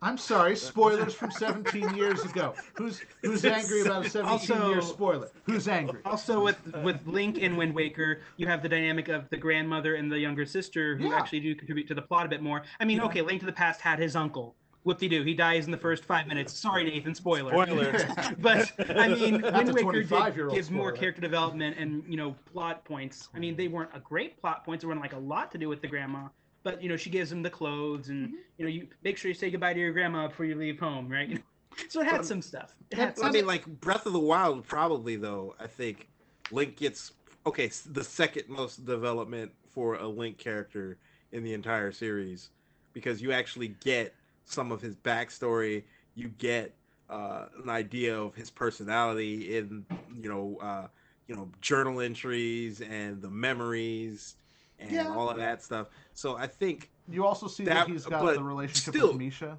I'm 0.05 0.19
sorry, 0.19 0.57
spoilers 0.57 1.15
from 1.15 1.31
17 1.31 1.95
years 1.95 2.25
ago. 2.25 2.55
Who's 2.75 3.03
who's 3.23 3.45
angry 3.45 3.83
about 3.83 4.05
a 4.07 4.11
17 4.11 4.57
year 4.69 4.77
Also- 4.77 4.93
spoiler? 4.93 5.31
Who's 5.45 5.69
angry? 5.69 6.01
Also, 6.05 6.43
with 6.43 6.59
with 6.83 7.07
Link 7.07 7.39
in 7.39 7.57
Wind 7.57 7.73
Waker, 7.73 8.21
you 8.37 8.49
have 8.49 8.63
the 8.65 8.69
dynamic 8.69 9.07
of 9.09 9.31
the 9.31 9.37
grandmother 9.37 9.95
and 9.95 10.11
the 10.11 10.19
younger 10.19 10.45
sister 10.45 10.97
who 10.97 11.09
Yeah. 11.11 11.19
actually 11.19 11.39
do 11.41 11.55
contribute 11.55 11.87
to 11.87 11.95
the 11.95 12.03
plot 12.03 12.27
a 12.27 12.29
bit 12.29 12.43
more. 12.43 12.63
I 12.81 12.85
mean, 12.85 13.01
okay, 13.03 13.23
Link 13.23 13.41
to 13.41 13.47
the 13.47 13.53
Past 13.53 13.81
had 13.81 14.01
his 14.01 14.17
uncle. 14.17 14.57
Whoop-de-doo, 14.85 15.23
he 15.23 15.35
dies 15.35 15.67
in 15.67 15.71
the 15.71 15.77
first 15.79 16.05
five 16.05 16.27
minutes. 16.27 16.53
Sorry, 16.53 16.83
Nathan, 16.83 17.15
spoiler. 17.15 17.53
Spoiler. 17.53 17.93
but 18.41 18.73
I 18.91 19.09
mean, 19.15 19.41
That's 19.41 19.71
Wind 19.73 19.87
Waker 19.87 20.03
did, 20.03 20.51
gives 20.53 20.71
more 20.73 20.91
character 20.91 21.21
development 21.21 21.77
and 21.79 22.03
you 22.09 22.17
know 22.17 22.35
plot 22.53 22.85
points. 22.85 23.29
I 23.35 23.39
mean, 23.39 23.55
they 23.57 23.69
weren't 23.69 23.91
a 23.95 24.01
great 24.01 24.41
plot 24.41 24.65
points. 24.65 24.83
They 24.83 24.89
weren't 24.89 25.01
like 25.01 25.13
a 25.13 25.19
lot 25.19 25.53
to 25.53 25.59
do 25.59 25.69
with 25.69 25.83
the 25.83 25.87
grandma, 25.89 26.27
but 26.65 26.83
you 26.83 26.89
know 26.89 26.97
she 26.97 27.11
gives 27.11 27.31
him 27.31 27.43
the 27.43 27.51
clothes 27.51 28.09
and 28.09 28.29
Mm-hmm. 28.29 28.37
you 28.59 28.65
know 28.65 28.71
you 28.71 28.89
make 29.05 29.17
sure 29.19 29.29
you 29.29 29.35
say 29.35 29.51
goodbye 29.51 29.73
to 29.75 29.79
your 29.81 29.93
grandma 29.93 30.27
before 30.29 30.47
you 30.47 30.57
leave 30.57 30.81
home, 30.81 31.09
right? 31.09 31.41
So 31.89 32.01
it 32.03 32.07
had 32.07 32.19
But- 32.19 32.27
some 32.27 32.43
stuff. 32.43 32.75
It 32.91 32.99
had 32.99 33.09
it's 33.11 33.21
I 33.23 33.27
some 33.27 33.33
mean, 33.33 33.47
like 33.47 33.65
Breath 33.81 34.05
of 34.05 34.13
the 34.13 34.19
Wild, 34.21 34.67
probably 34.67 35.17
though. 35.17 35.55
I 35.59 35.67
think 35.67 36.09
Link 36.51 36.77
gets 36.77 37.13
okay. 37.47 37.71
The 37.93 38.05
second 38.05 38.49
most 38.49 38.85
development 38.85 39.53
for 39.71 39.95
a 39.95 40.07
Link 40.07 40.37
character 40.37 40.99
in 41.33 41.43
the 41.43 41.55
entire 41.55 41.91
series, 41.91 42.51
because 42.93 43.23
you 43.23 43.33
actually 43.33 43.69
get 43.83 44.13
some 44.45 44.73
of 44.73 44.81
his 44.81 44.97
backstory. 44.97 45.85
You 46.15 46.29
get 46.39 46.75
uh, 47.11 47.47
an 47.63 47.69
idea 47.71 48.19
of 48.19 48.35
his 48.35 48.51
personality 48.51 49.57
in 49.57 49.85
you 50.21 50.29
know 50.29 50.59
uh, 50.61 50.87
you 51.27 51.35
know 51.37 51.49
journal 51.61 52.01
entries 52.01 52.81
and 52.81 53.21
the 53.23 53.31
memories 53.31 54.37
and 54.79 54.91
Yeah. 54.91 55.15
all 55.15 55.29
of 55.31 55.37
that 55.37 55.63
stuff. 55.63 55.89
So 56.15 56.37
I 56.37 56.47
think 56.47 56.91
You 57.11 57.27
also 57.27 57.49
see 57.49 57.65
that, 57.65 57.75
That- 57.75 57.89
he's 57.89 58.07
got 58.07 58.35
the 58.35 58.43
relationship 58.43 58.95
still- 58.95 59.13
with 59.13 59.21
Mipha. 59.21 59.59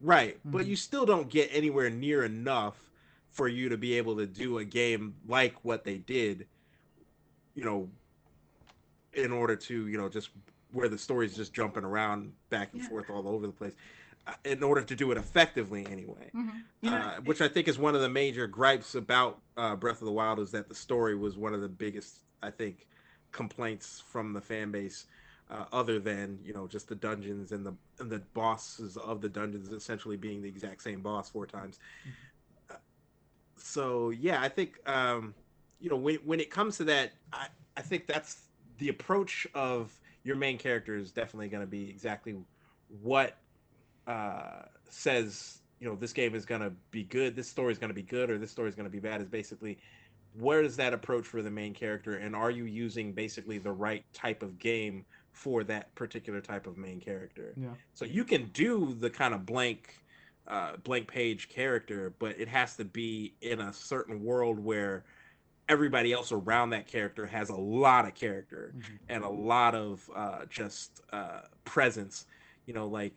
Right, 0.00 0.40
but 0.44 0.64
Mhm. 0.64 0.68
you 0.68 0.76
still 0.76 1.06
don't 1.06 1.28
get 1.28 1.48
anywhere 1.52 1.88
near 1.90 2.24
enough 2.24 2.76
for 3.30 3.46
you 3.46 3.68
to 3.68 3.76
be 3.76 3.94
able 3.98 4.16
to 4.16 4.26
do 4.26 4.58
a 4.58 4.64
game 4.64 5.14
like 5.28 5.54
what 5.64 5.84
they 5.84 5.98
did, 5.98 6.46
you 7.54 7.62
know, 7.62 7.88
in 9.14 9.30
order 9.30 9.54
to, 9.54 9.86
you 9.86 9.96
know, 9.98 10.08
just 10.08 10.30
where 10.72 10.88
the 10.88 10.98
story's 10.98 11.36
just 11.36 11.52
jumping 11.52 11.84
around 11.84 12.32
back 12.50 12.72
and 12.72 12.82
Yeah. 12.82 12.88
forth 12.88 13.10
all 13.10 13.28
over 13.28 13.46
the 13.46 13.52
place, 13.52 13.74
in 14.44 14.62
order 14.62 14.82
to 14.82 14.94
do 14.94 15.10
it 15.10 15.18
effectively 15.18 15.86
anyway. 15.90 16.30
You 16.80 16.90
know, 16.90 16.96
uh, 16.96 17.14
which 17.24 17.40
I 17.40 17.48
think 17.48 17.68
is 17.68 17.78
one 17.78 17.94
of 17.94 18.00
the 18.00 18.08
major 18.08 18.46
gripes 18.46 18.94
about 18.94 19.40
uh, 19.56 19.76
Breath 19.76 20.00
of 20.00 20.06
the 20.06 20.12
Wild 20.12 20.38
is 20.38 20.50
that 20.52 20.68
the 20.68 20.74
story 20.74 21.16
was 21.16 21.36
one 21.36 21.54
of 21.54 21.60
the 21.60 21.68
biggest, 21.68 22.18
I 22.42 22.50
think, 22.50 22.86
complaints 23.32 24.02
from 24.06 24.32
the 24.32 24.40
fan 24.40 24.70
base. 24.70 25.06
Uh, 25.50 25.66
other 25.70 25.98
than 25.98 26.38
you 26.42 26.54
know 26.54 26.66
just 26.66 26.88
the 26.88 26.94
dungeons 26.94 27.52
and 27.52 27.66
the 27.66 27.74
and 27.98 28.08
the 28.08 28.20
bosses 28.32 28.96
of 28.96 29.20
the 29.20 29.28
dungeons 29.28 29.70
essentially 29.70 30.16
being 30.16 30.40
the 30.40 30.48
exact 30.48 30.82
same 30.82 31.02
boss 31.02 31.28
four 31.28 31.46
times. 31.46 31.78
Uh, 32.70 32.76
so 33.58 34.08
yeah, 34.10 34.40
I 34.40 34.48
think 34.48 34.78
um, 34.88 35.34
you 35.78 35.90
know 35.90 35.96
when 35.96 36.14
when 36.24 36.40
it 36.40 36.48
comes 36.48 36.78
to 36.78 36.84
that, 36.84 37.12
I 37.34 37.48
I 37.76 37.82
think 37.82 38.06
that's 38.06 38.44
the 38.78 38.88
approach 38.88 39.46
of 39.54 39.92
your 40.24 40.36
main 40.36 40.56
character 40.56 40.96
is 40.96 41.10
definitely 41.10 41.48
going 41.48 41.62
to 41.62 41.70
be 41.70 41.90
exactly 41.90 42.36
what 43.02 43.36
uh, 44.06 44.62
says 44.88 45.60
you 45.80 45.88
know 45.88 45.96
this 45.96 46.12
game 46.12 46.34
is 46.34 46.44
going 46.44 46.60
to 46.60 46.70
be 46.90 47.02
good 47.04 47.34
this 47.34 47.48
story 47.48 47.72
is 47.72 47.78
going 47.78 47.90
to 47.90 47.94
be 47.94 48.02
good 48.02 48.30
or 48.30 48.38
this 48.38 48.50
story 48.50 48.68
is 48.68 48.74
going 48.74 48.84
to 48.84 48.90
be 48.90 49.00
bad 49.00 49.20
is 49.20 49.28
basically 49.28 49.78
where 50.34 50.62
is 50.62 50.76
that 50.76 50.92
approach 50.94 51.26
for 51.26 51.42
the 51.42 51.50
main 51.50 51.74
character 51.74 52.16
and 52.16 52.34
are 52.34 52.50
you 52.50 52.64
using 52.64 53.12
basically 53.12 53.58
the 53.58 53.70
right 53.72 54.04
type 54.12 54.42
of 54.42 54.58
game 54.58 55.04
for 55.32 55.64
that 55.64 55.94
particular 55.94 56.40
type 56.40 56.66
of 56.66 56.76
main 56.76 57.00
character 57.00 57.54
Yeah. 57.56 57.74
so 57.94 58.04
you 58.04 58.24
can 58.24 58.48
do 58.52 58.94
the 58.94 59.10
kind 59.10 59.34
of 59.34 59.44
blank 59.44 59.94
uh, 60.46 60.76
blank 60.84 61.06
page 61.08 61.48
character 61.48 62.14
but 62.18 62.38
it 62.38 62.48
has 62.48 62.76
to 62.76 62.84
be 62.84 63.34
in 63.40 63.60
a 63.60 63.72
certain 63.72 64.22
world 64.22 64.58
where 64.58 65.04
everybody 65.68 66.12
else 66.12 66.32
around 66.32 66.70
that 66.70 66.86
character 66.86 67.26
has 67.26 67.48
a 67.48 67.56
lot 67.56 68.04
of 68.06 68.14
character 68.14 68.74
Mhm. 68.76 68.98
and 69.08 69.24
a 69.24 69.28
lot 69.28 69.74
of 69.74 70.08
uh, 70.14 70.44
just 70.46 71.00
uh, 71.12 71.42
presence. 71.64 72.26
You 72.66 72.74
know, 72.74 72.86
like 72.88 73.14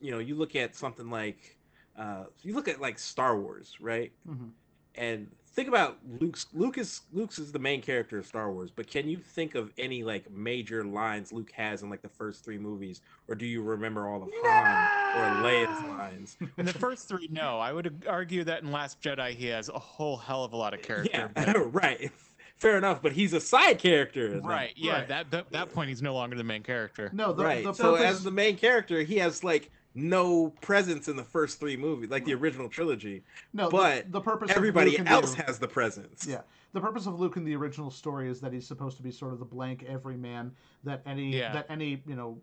you 0.00 0.10
know, 0.10 0.18
you 0.18 0.34
look 0.34 0.56
at 0.56 0.74
something 0.76 1.10
like 1.10 1.56
uh, 1.98 2.24
you 2.42 2.54
look 2.54 2.68
at 2.68 2.80
like 2.80 2.98
Star 2.98 3.38
Wars, 3.38 3.76
right? 3.80 4.12
Mhm. 4.28 4.50
And 4.96 5.30
think 5.54 5.68
about 5.68 5.98
Luke's. 6.20 6.46
Lucas. 6.52 7.02
Luke's 7.12 7.38
is 7.38 7.52
the 7.52 7.58
main 7.58 7.80
character 7.82 8.18
of 8.18 8.26
Star 8.26 8.50
Wars, 8.50 8.70
but 8.74 8.88
can 8.88 9.08
you 9.08 9.18
think 9.18 9.54
of 9.54 9.72
any 9.78 10.02
like 10.02 10.30
major 10.30 10.82
lines 10.84 11.32
Luke 11.32 11.52
has 11.52 11.82
in 11.82 11.90
like 11.90 12.02
the 12.02 12.08
first 12.08 12.44
three 12.44 12.58
movies, 12.58 13.02
or 13.28 13.34
do 13.34 13.46
you 13.46 13.62
remember 13.62 14.08
all 14.08 14.22
of 14.22 14.30
Han 14.42 15.42
or 15.42 15.42
Leia's 15.48 15.82
lines? 15.84 16.36
In 16.58 16.66
the 16.66 16.72
first 16.72 17.06
three, 17.08 17.28
no. 17.30 17.58
I 17.58 17.72
would 17.72 18.04
argue 18.08 18.42
that 18.44 18.62
in 18.62 18.72
Last 18.72 19.00
Jedi, 19.00 19.30
he 19.34 19.46
has 19.46 19.68
a 19.68 19.78
whole 19.78 20.16
hell 20.16 20.42
of 20.44 20.52
a 20.52 20.56
lot 20.56 20.74
of 20.74 20.82
character. 20.82 21.30
Yeah, 21.36 21.52
right. 21.70 22.10
Fair 22.56 22.76
enough, 22.76 23.00
but 23.00 23.12
he's 23.12 23.32
a 23.32 23.40
side 23.40 23.78
character. 23.78 24.28
then. 24.28 24.42
Right. 24.42 24.72
Yeah. 24.76 24.92
Right. 24.92 25.08
That, 25.08 25.30
that 25.30 25.52
that 25.52 25.72
point, 25.72 25.88
he's 25.88 26.02
no 26.02 26.14
longer 26.14 26.36
the 26.36 26.44
main 26.44 26.62
character. 26.62 27.10
No, 27.14 27.32
the, 27.32 27.44
right. 27.44 27.64
the 27.64 27.72
so 27.72 27.94
as 27.94 28.22
the 28.22 28.30
main 28.30 28.56
character, 28.56 29.02
he 29.02 29.16
has 29.18 29.42
like 29.42 29.70
no 29.94 30.50
presence 30.60 31.08
in 31.08 31.16
the 31.16 31.24
first 31.24 31.58
three 31.60 31.76
movies, 31.76 32.10
like 32.10 32.24
the 32.24 32.34
original 32.34 32.68
trilogy. 32.68 33.22
no, 33.52 33.68
but 33.70 34.10
the, 34.12 34.20
purpose. 34.20 34.50
of 34.50 34.56
Everybody 34.56 34.98
Luke 34.98 35.10
else 35.10 35.34
the, 35.34 35.42
has 35.42 35.58
the 35.58 35.68
presence. 35.68 36.26
Yeah. 36.28 36.42
The 36.72 36.80
purpose 36.80 37.06
of 37.06 37.18
Luke 37.18 37.36
in 37.36 37.44
the 37.44 37.56
original 37.56 37.90
story 37.90 38.30
is 38.30 38.40
that 38.40 38.52
he's 38.52 38.66
supposed 38.66 38.96
to 38.98 39.02
be 39.02 39.10
sort 39.10 39.32
of 39.32 39.40
the 39.40 39.44
blank 39.44 39.84
everyman 39.88 40.52
that 40.84 41.02
any 41.06 41.36
Yeah. 41.36 41.52
that 41.52 41.66
any 41.68 42.02
you 42.06 42.14
know. 42.16 42.40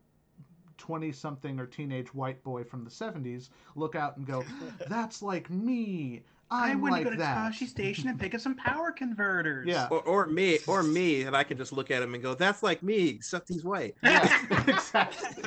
20 0.80 1.12
something 1.12 1.60
or 1.60 1.66
teenage 1.66 2.14
white 2.14 2.43
boy 2.43 2.64
from 2.64 2.84
the 2.84 2.89
70s 2.91 3.50
look 3.76 3.95
out 3.95 4.16
and 4.18 4.28
go 4.28 4.43
that's 4.88 5.24
like 5.24 5.50
me 5.50 6.22
I 6.52 6.70
i'm 6.70 6.82
want 6.82 6.91
like 6.91 7.00
to 7.00 7.06
go 7.06 7.10
to 7.14 7.18
that 7.18 7.52
Tosche 7.52 7.68
Station 7.68 8.08
and 8.10 8.20
pick 8.20 8.36
up 8.36 8.41
some 8.41 8.54
power 8.56 8.91
converters. 8.91 9.66
Yeah. 9.68 9.88
Or, 9.89 10.02
or 10.04 10.28
me, 10.28 10.60
or 10.68 10.84
me, 10.84 11.24
and 11.24 11.36
I 11.36 11.43
can 11.43 11.58
just 11.58 11.74
look 11.74 11.89
at 11.89 12.04
him 12.04 12.14
and 12.14 12.22
go, 12.22 12.36
"That's 12.36 12.62
like 12.62 12.84
me, 12.84 13.10
except 13.10 13.50
he's 13.50 13.64
white." 13.66 13.95
yeah 14.04 14.64
exactly 14.68 15.43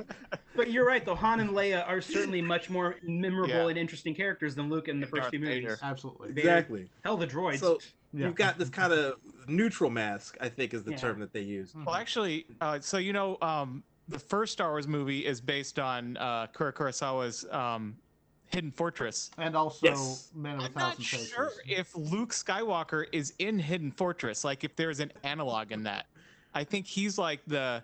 But 0.60 0.70
you're 0.70 0.84
right, 0.86 1.02
though. 1.02 1.14
Han 1.14 1.40
and 1.40 1.50
Leia 1.50 1.88
are 1.88 2.02
certainly 2.02 2.42
much 2.42 2.68
more 2.68 2.96
memorable 3.02 3.48
Yeah. 3.54 3.68
and 3.68 3.78
interesting 3.78 4.14
characters 4.14 4.54
than 4.54 4.68
Luke 4.68 4.88
in 4.88 5.00
the 5.00 5.04
And 5.06 5.10
first 5.10 5.20
Darth 5.22 5.30
few 5.30 5.38
movies. 5.40 5.62
Vader. 5.62 5.78
absolutely 5.82 6.32
Vader. 6.32 6.40
Exactly. 6.48 6.90
Hell, 7.02 7.16
the 7.16 7.26
droids. 7.26 7.60
So 7.60 7.78
yeah 8.12 8.26
you've 8.26 8.34
got 8.34 8.58
this 8.58 8.68
kind 8.68 8.92
of 8.92 9.14
neutral 9.48 9.88
mask. 9.88 10.36
I 10.38 10.50
think 10.50 10.74
is 10.74 10.82
the 10.84 10.90
Yeah. 10.90 10.96
term 10.98 11.18
that 11.20 11.32
they 11.32 11.40
use. 11.40 11.72
Well, 11.74 11.94
actually, 11.94 12.44
uh, 12.60 12.78
so 12.80 12.98
you 12.98 13.14
know, 13.14 13.38
um, 13.40 13.82
the 14.08 14.18
first 14.18 14.52
Star 14.52 14.68
Wars 14.70 14.86
movie 14.86 15.24
is 15.24 15.40
based 15.40 15.78
on 15.78 16.18
uh, 16.18 16.48
Kura 16.48 16.74
Kurosawa's 16.74 17.46
um, 17.50 17.96
Hidden 18.48 18.72
Fortress. 18.72 19.30
and 19.38 19.56
also 19.56 19.86
Yes. 19.86 20.30
man 20.34 20.56
of 20.56 20.60
a 20.60 20.64
I'm 20.66 20.72
not 20.74 20.80
thousand 20.90 21.04
faces 21.04 21.28
sure 21.30 21.52
if 21.66 21.96
Luke 21.96 22.32
Skywalker 22.34 23.06
is 23.12 23.32
in 23.38 23.58
Hidden 23.58 23.92
Fortress. 23.92 24.44
Like, 24.44 24.62
if 24.62 24.76
there's 24.76 25.00
an 25.00 25.10
analog 25.22 25.72
in 25.72 25.84
that, 25.84 26.04
I 26.52 26.64
think 26.64 26.86
he's 26.86 27.16
like 27.16 27.40
the 27.46 27.82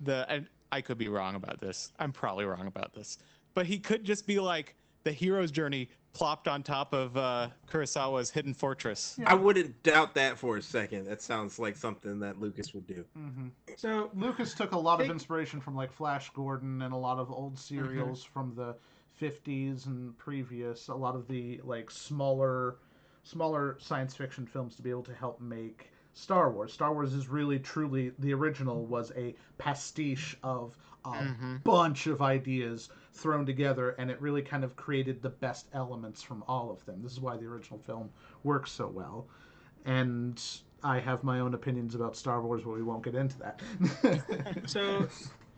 the. 0.00 0.44
And 0.70 0.78
I 0.78 0.80
could 0.80 0.98
be 0.98 1.08
wrong 1.08 1.34
about 1.34 1.60
this. 1.60 1.92
I'm 1.98 2.12
probably 2.12 2.44
wrong 2.44 2.66
about 2.66 2.92
this, 2.94 3.18
but 3.54 3.66
he 3.66 3.78
could 3.78 4.04
just 4.04 4.26
be 4.26 4.38
like 4.38 4.74
the 5.04 5.12
hero's 5.12 5.50
journey 5.50 5.88
plopped 6.12 6.48
on 6.48 6.62
top 6.62 6.92
of 6.92 7.16
uh, 7.16 7.48
Kurosawa's 7.70 8.30
Hidden 8.30 8.54
Fortress. 8.54 9.16
Yeah. 9.18 9.30
I 9.30 9.34
wouldn't 9.34 9.82
doubt 9.82 10.14
that 10.14 10.36
for 10.36 10.56
a 10.56 10.62
second. 10.62 11.04
That 11.04 11.22
sounds 11.22 11.58
like 11.58 11.76
something 11.76 12.18
that 12.20 12.40
Lucas 12.40 12.74
would 12.74 12.86
do. 12.86 13.04
hmm 13.14 13.48
so 13.76 14.10
Lucas 14.14 14.54
took 14.54 14.72
a 14.72 14.78
lot 14.78 15.00
of 15.00 15.08
inspiration 15.08 15.60
from 15.60 15.76
like 15.76 15.92
Flash 15.92 16.30
Gordon 16.30 16.82
and 16.82 16.92
a 16.92 16.96
lot 16.96 17.18
of 17.18 17.30
old 17.30 17.56
serials 17.58 18.24
from 18.24 18.54
the 18.56 18.74
50s 19.20 19.86
and 19.86 20.16
previous. 20.18 20.88
A 20.88 20.94
lot 20.94 21.14
of 21.14 21.28
the 21.28 21.60
like 21.62 21.90
smaller, 21.90 22.78
smaller 23.22 23.76
science 23.80 24.16
fiction 24.16 24.46
films 24.46 24.74
to 24.76 24.82
be 24.82 24.90
able 24.90 25.04
to 25.04 25.14
help 25.14 25.40
make 25.40 25.90
Star 26.18 26.50
Wars. 26.50 26.72
Star 26.72 26.92
Wars 26.92 27.14
is 27.14 27.28
really 27.28 27.60
truly 27.60 28.10
the 28.18 28.34
original 28.34 28.84
was 28.86 29.12
a 29.16 29.34
pastiche 29.56 30.36
of 30.42 30.76
a 31.04 31.10
Mhm. 31.10 31.62
bunch 31.62 32.08
of 32.08 32.20
ideas 32.20 32.88
thrown 33.12 33.46
together 33.46 33.90
and 33.90 34.10
it 34.10 34.20
really 34.20 34.42
kind 34.42 34.64
of 34.64 34.74
created 34.74 35.22
the 35.22 35.30
best 35.30 35.68
elements 35.72 36.20
from 36.20 36.42
all 36.48 36.72
of 36.72 36.84
them. 36.86 37.02
This 37.02 37.12
is 37.12 37.20
why 37.20 37.36
the 37.36 37.46
original 37.46 37.78
film 37.78 38.10
works 38.42 38.72
so 38.72 38.88
well. 38.88 39.28
And 39.84 40.42
I 40.82 40.98
have 40.98 41.22
my 41.22 41.38
own 41.38 41.54
opinions 41.54 41.94
about 41.94 42.16
Star 42.16 42.42
Wars, 42.42 42.62
but 42.64 42.70
we 42.72 42.82
won't 42.82 43.04
get 43.04 43.14
into 43.14 43.38
that. 43.38 43.62
So, 44.68 45.06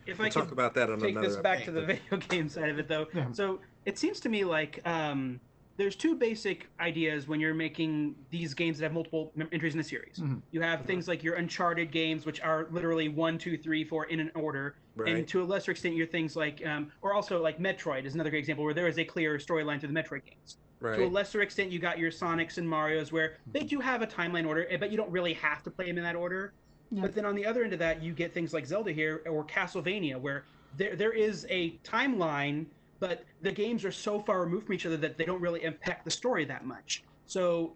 if 0.05 0.19
I 0.19 0.23
We'll 0.23 0.31
could 0.31 0.39
talk 0.41 0.51
about 0.51 0.75
that 0.75 0.91
on 0.91 0.99
take 0.99 1.11
another 1.11 1.27
this 1.27 1.37
back 1.37 1.65
to 1.65 1.71
the 1.71 1.81
video 1.81 2.17
game 2.29 2.49
side 2.49 2.69
of 2.69 2.77
it 2.79 2.87
though 2.87 3.07
Yeah. 3.13 3.31
so 3.31 3.59
it 3.85 3.97
seems 3.99 4.19
to 4.21 4.29
me 4.29 4.43
like 4.43 4.79
um, 4.85 5.39
there's 5.77 5.95
two 5.95 6.15
basic 6.15 6.67
ideas 6.79 7.27
when 7.27 7.39
you're 7.39 7.53
making 7.53 8.15
these 8.29 8.53
games 8.53 8.77
that 8.77 8.85
have 8.85 8.93
multiple 8.93 9.31
entries 9.51 9.73
in 9.73 9.79
a 9.79 9.83
series. 9.83 10.17
Mhm. 10.19 10.41
you 10.51 10.61
have 10.61 10.85
things 10.85 11.07
like 11.07 11.23
your 11.23 11.35
uncharted 11.35 11.91
games 11.91 12.25
which 12.25 12.41
are 12.41 12.67
literally 12.71 13.07
one 13.09 13.37
two 13.37 13.57
three 13.57 13.83
four 13.83 14.05
in 14.05 14.19
an 14.19 14.31
order. 14.35 14.75
And 15.07 15.27
to 15.29 15.41
a 15.41 15.45
lesser 15.45 15.71
extent 15.71 15.95
your 15.95 16.05
things 16.07 16.35
like 16.35 16.65
um, 16.65 16.91
or 17.01 17.13
also 17.13 17.41
like 17.41 17.59
metroid 17.59 18.05
is 18.05 18.13
another 18.15 18.29
great 18.29 18.39
example 18.39 18.65
where 18.65 18.73
there 18.73 18.87
is 18.87 18.99
a 18.99 19.05
clear 19.05 19.37
storyline 19.37 19.79
through 19.79 19.91
the 19.93 19.99
metroid 19.99 20.25
games. 20.25 20.57
To 20.97 21.05
a 21.05 21.07
lesser 21.07 21.41
extent 21.41 21.71
you 21.71 21.79
got 21.79 21.97
your 21.97 22.11
sonics 22.11 22.57
and 22.57 22.67
marios 22.67 23.11
where 23.11 23.37
they 23.51 23.61
do 23.63 23.79
have 23.79 24.01
a 24.01 24.07
timeline 24.07 24.45
order 24.47 24.67
eh, 24.69 24.77
but 24.77 24.91
you 24.91 24.97
don't 24.97 25.11
really 25.11 25.33
have 25.33 25.63
to 25.63 25.71
play 25.71 25.85
them 25.85 25.97
in 25.97 26.03
that 26.03 26.15
order. 26.15 26.53
Yeah. 26.93 27.01
but 27.03 27.13
then 27.15 27.25
on 27.25 27.35
the 27.35 27.45
other 27.45 27.63
end 27.63 27.71
of 27.71 27.79
that, 27.79 28.03
you 28.03 28.11
get 28.13 28.33
things 28.33 28.53
like 28.53 28.65
Zelda 28.65 28.91
here 28.91 29.21
or 29.25 29.45
Castlevania, 29.45 30.19
where 30.19 30.43
there 30.75 30.95
there 30.97 31.13
is 31.13 31.47
a 31.49 31.77
timeline, 31.85 32.65
but 33.01 33.23
the 33.41 33.51
games 33.51 33.83
are 33.83 33.91
so 33.91 34.19
far 34.19 34.39
removed 34.41 34.67
from 34.67 34.75
each 34.75 34.85
other 34.85 34.95
that 34.95 35.17
they 35.17 35.25
don't 35.25 35.41
really 35.41 35.63
impact 35.63 36.05
the 36.05 36.11
story 36.11 36.45
that 36.45 36.65
much. 36.65 37.03
So 37.25 37.75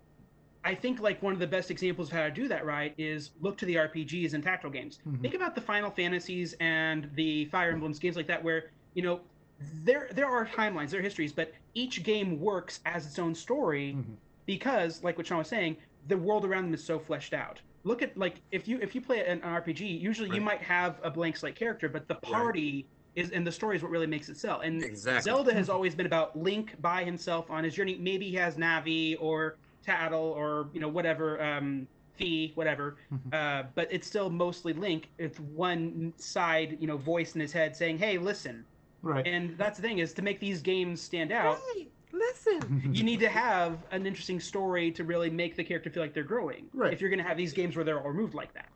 I 0.63 0.75
think 0.75 1.01
like 1.01 1.21
one 1.21 1.33
of 1.33 1.39
the 1.39 1.47
best 1.47 1.71
examples 1.71 2.07
of 2.09 2.13
how 2.13 2.23
to 2.23 2.31
do 2.31 2.47
that 2.47 2.63
right 2.65 2.93
is 2.97 3.31
look 3.41 3.57
to 3.57 3.65
the 3.65 3.75
RPGs 3.75 4.35
and 4.35 4.43
tactile 4.43 4.69
games. 4.69 4.99
Mhm. 5.05 5.21
Think 5.21 5.33
about 5.33 5.55
the 5.55 5.61
Final 5.61 5.89
Fantasies 5.89 6.53
and 6.59 7.09
the 7.15 7.45
Fire 7.45 7.71
Emblems 7.71 7.99
games 7.99 8.15
like 8.15 8.27
that, 8.27 8.41
where 8.43 8.69
you 8.93 9.01
know 9.01 9.19
there 9.83 10.09
there 10.11 10.27
are 10.27 10.45
timelines, 10.45 10.91
there 10.91 10.99
are 10.99 11.03
histories, 11.03 11.33
but 11.33 11.51
each 11.73 12.03
game 12.03 12.39
works 12.39 12.79
as 12.85 13.07
its 13.07 13.17
own 13.17 13.33
story 13.33 13.93
Mhm. 13.97 14.15
because, 14.45 15.03
like 15.03 15.17
what 15.17 15.25
Sean 15.25 15.39
was 15.39 15.47
saying, 15.47 15.75
the 16.07 16.17
world 16.17 16.45
around 16.45 16.65
them 16.65 16.73
is 16.75 16.83
so 16.83 16.99
fleshed 16.99 17.33
out. 17.33 17.61
Look 17.83 18.03
at 18.03 18.15
like 18.15 18.41
if 18.51 18.67
you 18.67 18.77
if 18.79 18.93
you 18.93 19.01
play 19.01 19.25
an 19.25 19.41
RPG, 19.41 19.87
usually 19.99 20.35
you 20.35 20.41
might 20.41 20.61
have 20.61 20.99
a 21.03 21.09
blank 21.09 21.35
slate 21.37 21.55
character, 21.55 21.89
but 21.89 22.07
the 22.07 22.15
party 22.15 22.87
is 23.15 23.31
and 23.31 23.45
the 23.45 23.51
story 23.51 23.75
is 23.75 23.81
what 23.81 23.91
really 23.91 24.07
makes 24.07 24.29
it 24.29 24.37
sell. 24.37 24.61
And 24.61 24.83
Exactly. 24.83 25.21
Zelda 25.21 25.53
has 25.53 25.69
always 25.75 25.95
been 25.95 26.05
about 26.05 26.37
Link 26.37 26.79
by 26.81 27.03
himself 27.03 27.49
on 27.49 27.63
his 27.63 27.73
journey. 27.73 27.97
Maybe 27.99 28.29
he 28.29 28.35
has 28.35 28.55
Navi 28.55 29.17
or 29.19 29.57
Tatl 29.85 30.13
or 30.13 30.69
you 30.73 30.79
know 30.79 30.89
whatever 30.89 31.41
um, 31.41 31.87
Fi, 32.17 32.51
whatever. 32.55 32.97
Uh, 33.33 33.63
but 33.73 33.87
it's 33.91 34.07
still 34.07 34.29
mostly 34.29 34.71
Link 34.71 35.09
with 35.19 35.39
one 35.39 36.13
side, 36.17 36.77
you 36.79 36.87
know, 36.87 36.95
voice 36.95 37.35
in 37.35 37.41
his 37.41 37.51
head 37.51 37.75
saying, 37.75 37.97
"Hey, 37.97 38.17
listen." 38.17 38.63
right. 39.01 39.27
And 39.27 39.57
that's 39.57 39.77
the 39.77 39.81
thing 39.87 39.99
is 39.99 40.13
to 40.13 40.21
make 40.21 40.39
these 40.39 40.61
games 40.61 40.99
stand 40.99 41.31
out 41.31 41.59
listen. 42.15 42.89
you 42.93 43.03
need 43.03 43.19
to 43.19 43.29
have 43.29 43.77
an 43.91 44.05
interesting 44.05 44.39
story 44.39 44.91
to 44.91 45.03
really 45.03 45.29
make 45.29 45.55
the 45.55 45.63
character 45.63 45.89
feel 45.89 46.03
like 46.03 46.13
they're 46.13 46.23
growing. 46.23 46.67
Right. 46.73 46.93
If 46.93 47.01
you're 47.01 47.09
going 47.09 47.21
to 47.21 47.27
have 47.27 47.37
these 47.37 47.53
games 47.53 47.75
where 47.75 47.85
they're 47.85 47.99
all 47.99 48.09
removed 48.09 48.33
like 48.33 48.53
that. 48.53 48.69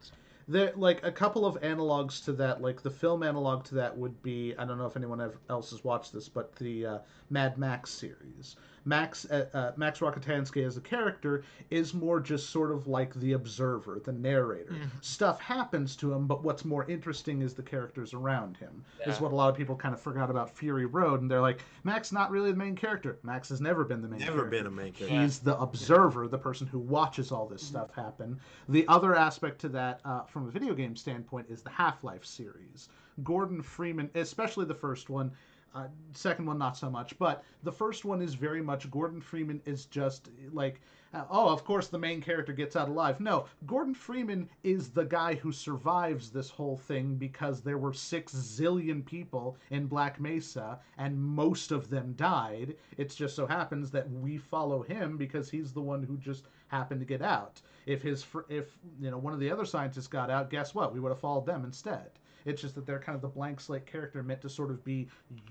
There, 0.49 0.73
like 0.75 1.05
a 1.05 1.11
couple 1.11 1.45
of 1.45 1.61
analogs 1.61 2.25
to 2.25 2.33
that, 2.33 2.59
like 2.59 2.81
the 2.81 2.89
film 2.89 3.21
analog 3.21 3.63
to 3.65 3.75
that 3.75 3.95
would 3.95 4.21
be 4.23 4.55
I 4.57 4.65
don't 4.65 4.79
know 4.79 4.87
if 4.87 4.97
anyone 4.97 5.31
else 5.47 5.69
has 5.69 5.83
watched 5.83 6.11
this, 6.11 6.27
but 6.27 6.55
the 6.55 6.85
uh, 6.85 6.97
Mad 7.29 7.57
Max 7.59 7.91
series. 7.91 8.55
Max 8.85 9.29
uh, 9.29 9.45
uh, 9.53 9.71
Max 9.75 9.99
Rockatansky 9.99 10.65
as 10.65 10.77
a 10.77 10.81
character 10.81 11.43
is 11.69 11.93
more 11.93 12.19
just 12.19 12.49
sort 12.49 12.71
of 12.71 12.87
like 12.87 13.13
the 13.15 13.33
observer, 13.33 14.01
the 14.03 14.11
narrator. 14.11 14.71
Mhm. 14.71 14.89
Stuff 15.01 15.39
happens 15.39 15.95
to 15.97 16.11
him, 16.11 16.25
but 16.25 16.43
what's 16.43 16.65
more 16.65 16.85
interesting 16.89 17.41
is 17.41 17.53
the 17.53 17.61
characters 17.61 18.13
around 18.15 18.57
him. 18.57 18.83
Is 19.05 19.19
what 19.21 19.31
a 19.31 19.35
lot 19.35 19.49
of 19.49 19.55
people 19.55 19.75
kind 19.75 19.93
of 19.93 19.99
forgot 20.01 20.31
about 20.31 20.49
Fury 20.49 20.85
Road, 20.85 21.21
and 21.21 21.29
they're 21.29 21.41
like, 21.41 21.61
Max 21.83 22.11
not 22.11 22.31
really 22.31 22.51
the 22.51 22.57
main 22.57 22.75
character. 22.75 23.19
Max 23.21 23.49
has 23.49 23.61
never 23.61 23.83
been 23.83 24.01
the 24.01 24.07
main. 24.07 24.19
Never 24.21 24.31
character. 24.31 24.49
been 24.57 24.65
a 24.65 24.71
main 24.71 24.93
character. 24.93 25.21
He's 25.21 25.39
the 25.39 25.59
observer, 25.59 26.27
the 26.27 26.37
person 26.37 26.65
who 26.65 26.79
watches 26.79 27.31
all 27.31 27.45
this 27.47 27.61
stuff 27.61 27.93
happen. 27.93 28.39
The 28.69 28.87
other 28.87 29.13
aspect 29.13 29.59
to 29.61 29.69
that, 29.69 29.99
uh, 30.05 30.23
from 30.39 30.47
a 30.47 30.51
video 30.51 30.73
game 30.73 30.95
standpoint, 30.95 31.47
is 31.49 31.61
the 31.61 31.69
Half 31.69 32.01
Life 32.01 32.23
series. 32.23 32.87
Gordon 33.25 33.61
Freeman, 33.61 34.09
especially 34.15 34.63
the 34.63 34.73
first 34.73 35.09
one, 35.09 35.31
uh, 35.75 35.87
second 36.13 36.45
one 36.45 36.57
not 36.57 36.77
so 36.77 36.89
much, 36.89 37.19
but 37.19 37.43
the 37.63 37.71
first 37.73 38.05
one 38.05 38.21
is 38.21 38.35
very 38.35 38.61
much 38.61 38.89
Gordon 38.89 39.19
Freeman 39.19 39.61
is 39.65 39.85
just 39.85 40.29
like, 40.53 40.79
uh, 41.13 41.25
oh, 41.29 41.49
of 41.49 41.65
course 41.65 41.89
the 41.89 41.99
main 41.99 42.21
character 42.21 42.53
gets 42.53 42.77
out 42.77 42.87
alive. 42.87 43.19
No, 43.19 43.47
Gordon 43.67 43.93
Freeman 43.93 44.49
is 44.63 44.91
the 44.91 45.03
guy 45.03 45.35
who 45.35 45.51
survives 45.51 46.29
this 46.29 46.49
whole 46.49 46.77
thing 46.77 47.15
because 47.15 47.59
there 47.59 47.77
were 47.77 47.91
six 47.91 48.33
zillion 48.33 49.05
people 49.05 49.57
in 49.71 49.87
Black 49.87 50.21
Mesa 50.21 50.79
and 50.97 51.21
most 51.21 51.73
of 51.73 51.89
them 51.89 52.13
died. 52.15 52.77
It 52.95 53.13
just 53.13 53.35
so 53.35 53.45
happens 53.45 53.91
that 53.91 54.09
we 54.09 54.37
follow 54.37 54.83
him 54.83 55.17
because 55.17 55.49
he's 55.49 55.73
the 55.73 55.81
one 55.81 56.01
who 56.01 56.15
just 56.15 56.45
happened 56.69 57.01
to 57.01 57.05
get 57.05 57.21
out. 57.21 57.59
If 57.89 58.03
his 58.03 58.21
fr- 58.21 58.41
if 58.49 58.77
you 59.01 59.09
know 59.09 59.17
one 59.17 59.33
of 59.33 59.39
the 59.39 59.49
other 59.49 59.65
scientists 59.65 60.05
got 60.05 60.29
out, 60.29 60.51
guess 60.51 60.75
what? 60.75 60.93
We 60.93 60.99
would 60.99 61.09
have 61.09 61.19
followed 61.19 61.47
them 61.47 61.65
instead. 61.65 62.11
It's 62.45 62.61
just 62.61 62.75
that 62.75 62.85
they're 62.85 62.99
kind 62.99 63.15
of 63.15 63.21
the 63.23 63.27
blank 63.27 63.59
slate 63.59 63.87
character 63.87 64.21
meant 64.21 64.41
to 64.41 64.49
sort 64.49 64.69
of 64.69 64.83
be 64.85 65.07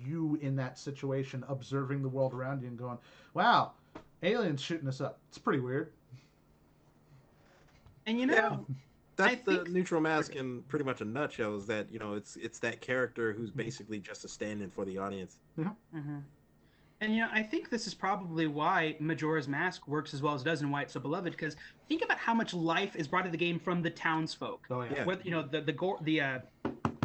you 0.07 0.39
in 0.41 0.55
that 0.55 0.79
situation, 0.79 1.45
observing 1.49 2.01
the 2.01 2.09
world 2.09 2.33
around 2.33 2.63
you 2.63 2.69
and 2.69 2.79
going, 2.79 2.97
"Wow, 3.35 3.73
aliens 4.23 4.61
shooting 4.61 4.87
us 4.87 5.01
up. 5.01 5.19
It's 5.29 5.39
pretty 5.39 5.59
weird." 5.59 5.93
And 8.07 8.21
you 8.21 8.27
know, 8.27 8.35
Yeah. 8.35 8.75
That's 9.17 9.33
I 9.33 9.35
the 9.45 9.57
think- 9.65 9.71
neutral 9.71 10.01
mask 10.01 10.37
in 10.37 10.63
pretty 10.63 10.85
much 10.85 11.01
a 11.01 11.05
nutshell. 11.05 11.57
Is 11.57 11.67
that 11.67 11.91
you 11.91 11.99
know 11.99 12.15
it's 12.15 12.37
it's 12.37 12.61
that 12.61 12.81
character 12.81 13.33
who's 13.33 13.51
basically 13.51 13.99
just 13.99 14.25
a 14.25 14.29
stand-in 14.29 14.71
for 14.71 14.85
the 14.85 14.97
audience. 14.99 15.39
Mhm. 15.59 16.23
And 17.01 17.15
you 17.15 17.21
know, 17.23 17.29
I 17.33 17.43
think 17.43 17.71
this 17.71 17.87
is 17.87 17.95
probably 17.95 18.47
why 18.47 18.97
Majora's 18.99 19.49
Mask 19.49 19.87
works 19.87 20.15
as 20.15 20.23
well 20.23 20.35
as 20.35 20.43
it 20.43 20.45
does 20.45 20.63
and 20.63 20.71
why 20.73 20.83
it's 20.83 20.93
so 20.93 21.01
beloved. 21.01 21.33
Because 21.33 21.57
think 21.89 22.03
about 22.05 22.19
how 22.19 22.35
much 22.35 22.55
life 22.55 22.97
is 22.97 23.07
brought 23.07 23.25
to 23.25 23.31
the 23.31 23.37
game 23.37 23.59
from 23.59 23.83
the 23.83 23.91
townsfolk. 23.91 24.67
Oh 24.71 24.83
yeah. 24.83 24.89
Yeah. 24.97 25.05
Whether 25.05 25.23
you 25.25 25.31
know 25.31 25.43
the 25.43 25.61
the 25.61 25.73
Gor- 25.73 25.99
the 26.03 26.21
uh, 26.21 26.39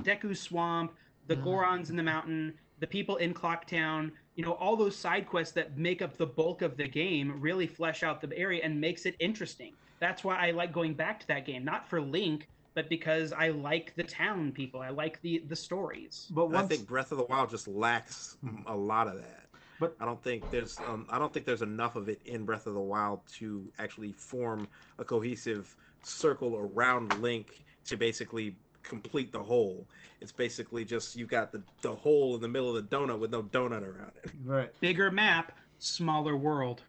Deku 0.01 0.35
Swamp, 0.35 0.93
the 1.27 1.35
Mhm. 1.35 1.43
Gorons 1.43 1.89
in 1.89 1.95
the 1.95 2.03
mountain, 2.03 2.53
the 2.79 2.87
people 2.87 3.17
in 3.17 3.33
Clocktown. 3.33 4.11
You 4.35 4.43
know, 4.43 4.53
all 4.53 4.75
those 4.75 4.95
side 4.95 5.27
quests 5.27 5.53
that 5.53 5.77
make 5.77 6.01
up 6.01 6.17
the 6.17 6.25
bulk 6.25 6.63
of 6.63 6.75
the 6.75 6.87
game 6.87 7.39
really 7.39 7.67
flesh 7.67 8.01
out 8.01 8.19
the 8.19 8.35
area 8.35 8.61
and 8.63 8.81
makes 8.81 9.05
it 9.05 9.15
interesting. 9.19 9.73
That's 9.99 10.23
why 10.23 10.35
I 10.37 10.51
like 10.51 10.73
going 10.73 10.95
back 10.95 11.19
to 11.19 11.27
that 11.27 11.45
game, 11.45 11.63
not 11.63 11.87
for 11.87 12.01
Link, 12.01 12.47
but 12.73 12.89
because 12.89 13.31
I 13.31 13.49
like 13.49 13.93
the 13.95 14.03
town 14.03 14.51
people. 14.51 14.81
I 14.81 14.89
like 14.89 15.21
the 15.21 15.43
the 15.47 15.55
stories. 15.55 16.27
But 16.31 16.47
And 16.47 16.57
I 16.57 16.63
think 16.63 16.87
Breath 16.87 17.11
of 17.11 17.19
the 17.19 17.25
Wild 17.25 17.51
just 17.51 17.67
lacks 17.67 18.37
a 18.65 18.75
lot 18.75 19.07
of 19.07 19.17
that. 19.17 19.42
But- 19.83 19.95
I 19.99 20.05
don't 20.05 20.21
think 20.23 20.49
there's 20.51 20.79
um, 20.87 21.05
I 21.09 21.19
don't 21.19 21.33
think 21.33 21.45
there's 21.45 21.61
enough 21.61 21.95
of 21.95 22.09
it 22.09 22.21
in 22.25 22.45
Breath 22.45 22.67
of 22.67 22.73
the 22.73 22.79
Wild 22.79 23.21
to 23.35 23.67
actually 23.79 24.11
form 24.13 24.67
a 24.97 25.03
cohesive 25.03 25.75
circle 26.03 26.57
around 26.57 27.21
Link 27.21 27.63
to 27.85 27.97
basically 27.97 28.55
complete 28.83 29.31
the 29.31 29.41
whole. 29.43 29.85
It's 30.21 30.31
basically 30.31 30.85
just 30.85 31.15
you 31.15 31.25
got 31.25 31.51
the 31.51 31.61
the 31.81 31.95
hole 31.95 32.35
in 32.35 32.41
the 32.41 32.47
middle 32.47 32.75
of 32.75 32.89
the 32.89 32.95
donut 32.95 33.19
with 33.19 33.31
no 33.31 33.43
donut 33.43 33.83
around 33.83 34.11
it. 34.23 34.31
right. 34.45 34.79
Bigger 34.79 35.11
map, 35.11 35.51
smaller 35.79 36.35
world. 36.35 36.81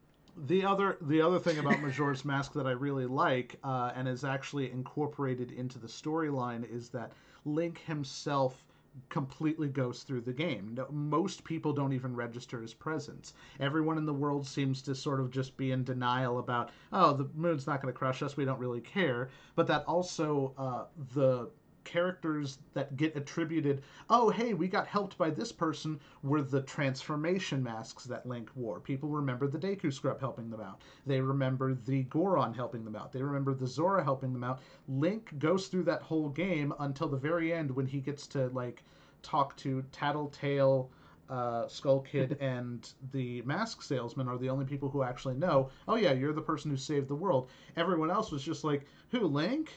The 0.47 0.65
other 0.65 0.99
the 1.01 1.21
other 1.21 1.39
thing 1.39 1.59
about 1.59 1.81
Majora's 1.81 2.25
Mask 2.33 2.53
that 2.55 2.67
I 2.67 2.73
really 2.73 3.07
like 3.07 3.57
uh, 3.63 3.93
and 3.95 4.09
is 4.09 4.25
actually 4.25 4.71
incorporated 4.71 5.53
into 5.53 5.79
the 5.79 5.87
storyline 5.89 6.69
is 6.73 6.89
that 6.91 7.13
Link 7.45 7.81
himself 7.87 8.65
completely 9.09 9.69
goes 9.69 10.03
through 10.03 10.21
the 10.21 10.33
game. 10.33 10.75
No, 10.75 10.87
most 10.91 11.45
people 11.45 11.73
don't 11.73 11.93
even 11.93 12.15
register 12.15 12.61
his 12.61 12.75
presence. 12.75 13.35
Everyone 13.61 13.99
in 13.99 14.07
the 14.07 14.13
world 14.13 14.47
seems 14.47 14.83
to 14.83 14.95
sort 14.95 15.21
of 15.21 15.31
just 15.31 15.57
be 15.57 15.73
in 15.73 15.85
denial 15.85 16.39
about, 16.39 16.71
oh, 16.93 17.13
the 17.13 17.29
moon's 17.35 17.67
not 17.67 17.83
going 17.83 17.93
to 17.93 17.99
crush 17.99 18.23
us. 18.23 18.37
We 18.37 18.45
don't 18.45 18.61
really 18.61 18.81
care. 18.81 19.31
But 19.57 19.67
that 19.69 19.85
also 19.87 20.55
uh, 20.59 20.85
the 21.15 21.51
characters 21.85 22.59
that 22.73 22.97
get 22.97 23.17
attributed, 23.17 23.83
oh, 24.11 24.31
hey, 24.31 24.55
we 24.55 24.67
got 24.69 24.87
helped 24.87 25.17
by 25.17 25.31
this 25.31 25.53
person, 25.53 26.01
were 26.23 26.43
the 26.43 26.63
transformation 26.63 27.63
masks 27.63 28.05
that 28.05 28.27
Link 28.27 28.51
wore. 28.55 28.81
People 28.81 29.09
remember 29.09 29.47
the 29.47 29.59
Deku 29.59 29.93
Scrub 29.93 30.19
helping 30.19 30.51
them 30.51 30.61
out. 30.61 30.83
They 31.07 31.21
remember 31.21 31.75
the 31.75 32.03
Goron 32.05 32.55
helping 32.55 32.85
them 32.85 32.97
out. 32.97 33.13
They 33.13 33.23
remember 33.23 33.55
the 33.55 33.67
Zora 33.67 34.03
helping 34.03 34.33
them 34.33 34.45
out. 34.45 34.61
Link 34.89 35.39
goes 35.39 35.69
through 35.69 35.85
that 35.85 36.03
whole 36.03 36.29
game 36.29 36.75
until 36.81 37.09
the 37.09 37.17
very 37.17 37.53
end 37.53 37.71
when 37.71 37.87
he 37.87 38.01
gets 38.01 38.27
to, 38.29 38.49
like, 38.49 38.83
talk 39.23 39.57
to 39.59 39.83
Tattletale. 39.93 40.91
Uh, 41.31 41.67
Skull 41.69 42.01
Kid 42.01 42.37
and 42.41 42.93
the 43.13 43.41
mask 43.43 43.83
salesman 43.83 44.29
are 44.29 44.37
the 44.37 44.51
only 44.51 44.67
people 44.67 44.91
who 44.91 45.03
actually 45.03 45.37
know. 45.37 45.71
Oh 45.89 45.97
yeah, 45.97 46.13
you're 46.13 46.35
the 46.35 46.43
person 46.43 46.71
who 46.71 46.77
saved 46.77 47.09
the 47.09 47.15
world. 47.15 47.49
Everyone 47.79 48.11
else 48.11 48.31
was 48.31 48.43
just 48.43 48.63
like, 48.63 48.87
"Who, 49.11 49.21
Link? 49.21 49.73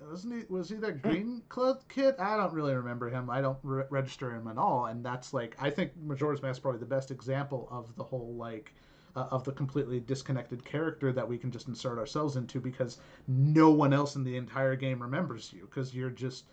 Wasn't 0.00 0.34
he 0.34 0.42
was 0.48 0.68
he 0.68 0.76
that 0.76 1.02
green 1.02 1.42
clothed 1.48 1.88
kid 1.88 2.14
i 2.18 2.36
don't 2.36 2.52
really 2.52 2.74
remember 2.74 3.08
him 3.08 3.30
i 3.30 3.40
don't 3.40 3.58
re- 3.62 3.84
register 3.90 4.30
him 4.34 4.46
at 4.46 4.58
all 4.58 4.86
and 4.86 5.04
that's 5.04 5.32
like 5.32 5.56
i 5.58 5.70
think 5.70 5.92
majora's 5.96 6.42
mask 6.42 6.56
is 6.56 6.58
probably 6.60 6.80
the 6.80 6.86
best 6.86 7.10
example 7.10 7.68
of 7.70 7.94
the 7.96 8.04
whole 8.04 8.34
like 8.34 8.72
uh, 9.16 9.28
of 9.30 9.44
the 9.44 9.52
completely 9.52 9.98
disconnected 10.00 10.64
character 10.64 11.12
that 11.12 11.26
we 11.26 11.38
can 11.38 11.50
just 11.50 11.68
insert 11.68 11.98
ourselves 11.98 12.36
into 12.36 12.60
because 12.60 12.98
no 13.26 13.70
one 13.70 13.92
else 13.92 14.14
in 14.14 14.22
the 14.24 14.36
entire 14.36 14.76
game 14.76 15.00
remembers 15.00 15.52
you 15.52 15.62
because 15.62 15.94
you're 15.94 16.10
just 16.10 16.44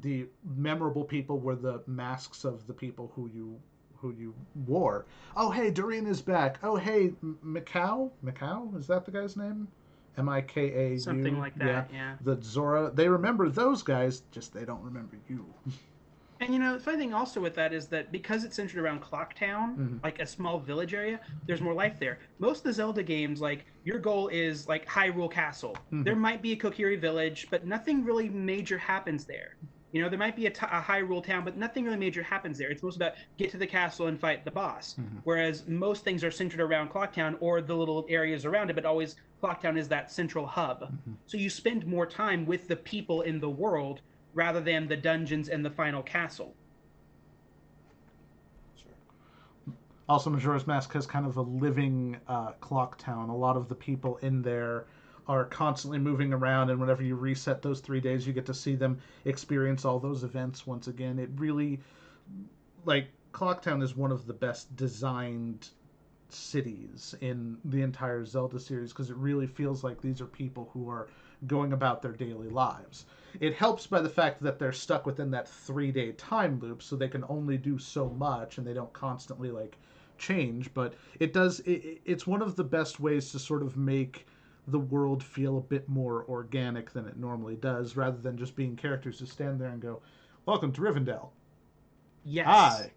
the 0.00 0.26
memorable 0.56 1.04
people 1.04 1.38
were 1.40 1.56
the 1.56 1.82
masks 1.86 2.44
of 2.44 2.66
the 2.66 2.74
people 2.74 3.10
who 3.14 3.28
you 3.28 3.58
who 3.96 4.12
you 4.12 4.32
wore. 4.66 5.06
Oh 5.36 5.50
hey, 5.50 5.70
Doreen 5.70 6.06
is 6.06 6.22
back. 6.22 6.58
Oh 6.62 6.76
hey, 6.76 7.14
M- 7.22 7.38
Mikau, 7.44 8.10
Mikau 8.24 8.78
is 8.78 8.86
that 8.86 9.04
the 9.04 9.10
guy's 9.10 9.36
name? 9.36 9.66
M 10.18 10.28
I 10.28 10.40
K 10.42 10.94
A. 10.94 10.98
Something 10.98 11.38
like 11.38 11.54
that, 11.58 11.88
yeah. 11.92 11.96
yeah. 11.98 12.14
The 12.22 12.42
Zora. 12.42 12.90
They 12.92 13.08
remember 13.08 13.48
those 13.48 13.82
guys, 13.82 14.22
just 14.32 14.52
they 14.52 14.64
don't 14.64 14.82
remember 14.82 15.16
you. 15.28 15.46
And 16.40 16.52
you 16.52 16.60
know, 16.60 16.74
the 16.74 16.80
funny 16.80 16.98
thing 16.98 17.12
also 17.12 17.40
with 17.40 17.56
that 17.56 17.72
is 17.72 17.88
that 17.88 18.12
because 18.12 18.44
it's 18.44 18.54
centered 18.54 18.80
around 18.80 19.02
Clocktown, 19.02 19.76
Mhm. 19.76 20.04
like 20.04 20.20
a 20.20 20.26
small 20.26 20.60
village 20.60 20.94
area, 20.94 21.18
there's 21.48 21.60
more 21.60 21.74
life 21.74 21.98
there. 21.98 22.20
Most 22.38 22.58
of 22.58 22.62
the 22.62 22.72
Zelda 22.74 23.02
games, 23.02 23.40
like 23.40 23.66
your 23.82 23.98
goal 23.98 24.28
is 24.28 24.68
like 24.68 24.86
Hyrule 24.86 25.28
Castle. 25.28 25.76
Mhm. 25.92 26.04
There 26.04 26.14
might 26.14 26.40
be 26.40 26.52
a 26.52 26.56
Kokiri 26.56 26.96
village, 27.00 27.48
but 27.50 27.66
nothing 27.66 28.04
really 28.04 28.28
major 28.28 28.78
happens 28.78 29.24
there. 29.24 29.56
You 29.92 30.02
know, 30.02 30.08
there 30.08 30.18
might 30.18 30.36
be 30.36 30.46
a, 30.46 30.50
t- 30.50 30.66
Hyrule 30.66 31.24
town, 31.24 31.44
but 31.44 31.56
nothing 31.56 31.84
really 31.84 31.96
major 31.96 32.22
happens 32.22 32.58
there. 32.58 32.70
It's 32.70 32.82
most 32.82 32.96
about 32.96 33.12
get 33.38 33.50
to 33.52 33.56
the 33.56 33.66
castle 33.66 34.08
and 34.08 34.20
fight 34.20 34.44
the 34.44 34.50
boss. 34.50 34.94
Mhm. 34.94 35.20
Whereas 35.24 35.66
most 35.66 36.04
things 36.04 36.22
are 36.22 36.30
centered 36.30 36.60
around 36.60 36.90
Clocktown 36.90 37.36
or 37.40 37.62
the 37.62 37.74
little 37.74 38.04
areas 38.08 38.44
around 38.44 38.68
it, 38.68 38.74
but 38.74 38.84
always 38.84 39.16
Clocktown 39.42 39.78
is 39.78 39.88
that 39.88 40.10
central 40.12 40.46
hub. 40.46 40.82
Mhm. 40.82 41.16
So 41.26 41.38
you 41.38 41.48
spend 41.48 41.86
more 41.86 42.04
time 42.04 42.44
with 42.44 42.68
the 42.68 42.76
people 42.76 43.22
in 43.22 43.40
the 43.40 43.48
world 43.48 44.02
rather 44.34 44.60
than 44.60 44.88
the 44.88 44.96
dungeons 44.96 45.48
and 45.48 45.64
the 45.64 45.70
final 45.70 46.02
castle. 46.02 46.54
Also, 50.08 50.30
Majora's 50.30 50.66
Mask 50.66 50.92
has 50.94 51.06
kind 51.06 51.26
of 51.26 51.36
a 51.36 51.42
living 51.42 52.16
uh, 52.28 52.52
clock 52.60 52.96
town. 52.96 53.28
A 53.28 53.36
lot 53.36 53.56
of 53.56 53.68
the 53.68 53.74
people 53.74 54.16
in 54.18 54.40
there 54.40 54.86
are 55.28 55.44
constantly 55.44 55.98
moving 55.98 56.32
around, 56.32 56.70
and 56.70 56.80
whenever 56.80 57.02
you 57.02 57.14
reset 57.14 57.60
those 57.62 57.80
three 57.80 58.00
days, 58.00 58.26
you 58.26 58.32
get 58.32 58.46
to 58.46 58.54
see 58.54 58.74
them 58.74 58.98
experience 59.24 59.84
all 59.84 59.98
those 59.98 60.24
events 60.24 60.66
once 60.66 60.88
again. 60.88 61.18
It 61.18 61.30
really, 61.36 61.80
like, 62.84 63.08
Clocktown 63.32 63.82
is 63.82 63.94
one 63.96 64.10
of 64.10 64.26
the 64.26 64.32
best 64.32 64.74
designed 64.76 65.68
cities 66.30 67.14
in 67.20 67.56
the 67.64 67.82
entire 67.82 68.24
Zelda 68.24 68.58
series 68.58 68.90
because 68.92 69.10
it 69.10 69.16
really 69.16 69.46
feels 69.46 69.84
like 69.84 70.00
these 70.00 70.20
are 70.20 70.26
people 70.26 70.70
who 70.72 70.88
are 70.88 71.08
going 71.46 71.72
about 71.72 72.02
their 72.02 72.12
daily 72.12 72.48
lives. 72.48 73.06
It 73.40 73.54
helps 73.54 73.86
by 73.86 74.00
the 74.00 74.08
fact 74.08 74.42
that 74.42 74.58
they're 74.58 74.72
stuck 74.72 75.06
within 75.06 75.30
that 75.32 75.48
three 75.48 75.92
day 75.92 76.12
time 76.12 76.58
loop, 76.60 76.82
so 76.82 76.96
they 76.96 77.08
can 77.08 77.24
only 77.28 77.56
do 77.58 77.78
so 77.78 78.08
much 78.10 78.58
and 78.58 78.66
they 78.66 78.74
don't 78.74 78.92
constantly, 78.92 79.50
like, 79.50 79.78
change 80.18 80.74
but 80.74 80.94
it 81.20 81.32
does 81.32 81.60
it, 81.60 81.70
it- 81.84 82.00
it's 82.04 82.26
one 82.26 82.42
of 82.42 82.56
the 82.56 82.64
best 82.64 82.98
ways 82.98 83.30
to 83.30 83.38
sort 83.38 83.62
of 83.62 83.76
make 83.76 84.26
the 84.70 84.78
world 84.78 85.22
feel 85.22 85.58
a 85.58 85.60
bit 85.60 85.88
more 85.88 86.24
organic 86.28 86.92
than 86.92 87.06
it 87.06 87.16
normally 87.16 87.56
does 87.56 87.96
rather 87.96 88.18
than 88.18 88.36
just 88.36 88.54
being 88.54 88.76
characters 88.76 89.18
who 89.18 89.26
stand 89.26 89.60
there 89.60 89.68
and 89.70 89.80
go 89.80 90.00
welcome 90.46 90.72
to 90.72 90.80
rivendell 90.80 91.30
Yes. 92.24 92.46
hi 92.46 92.92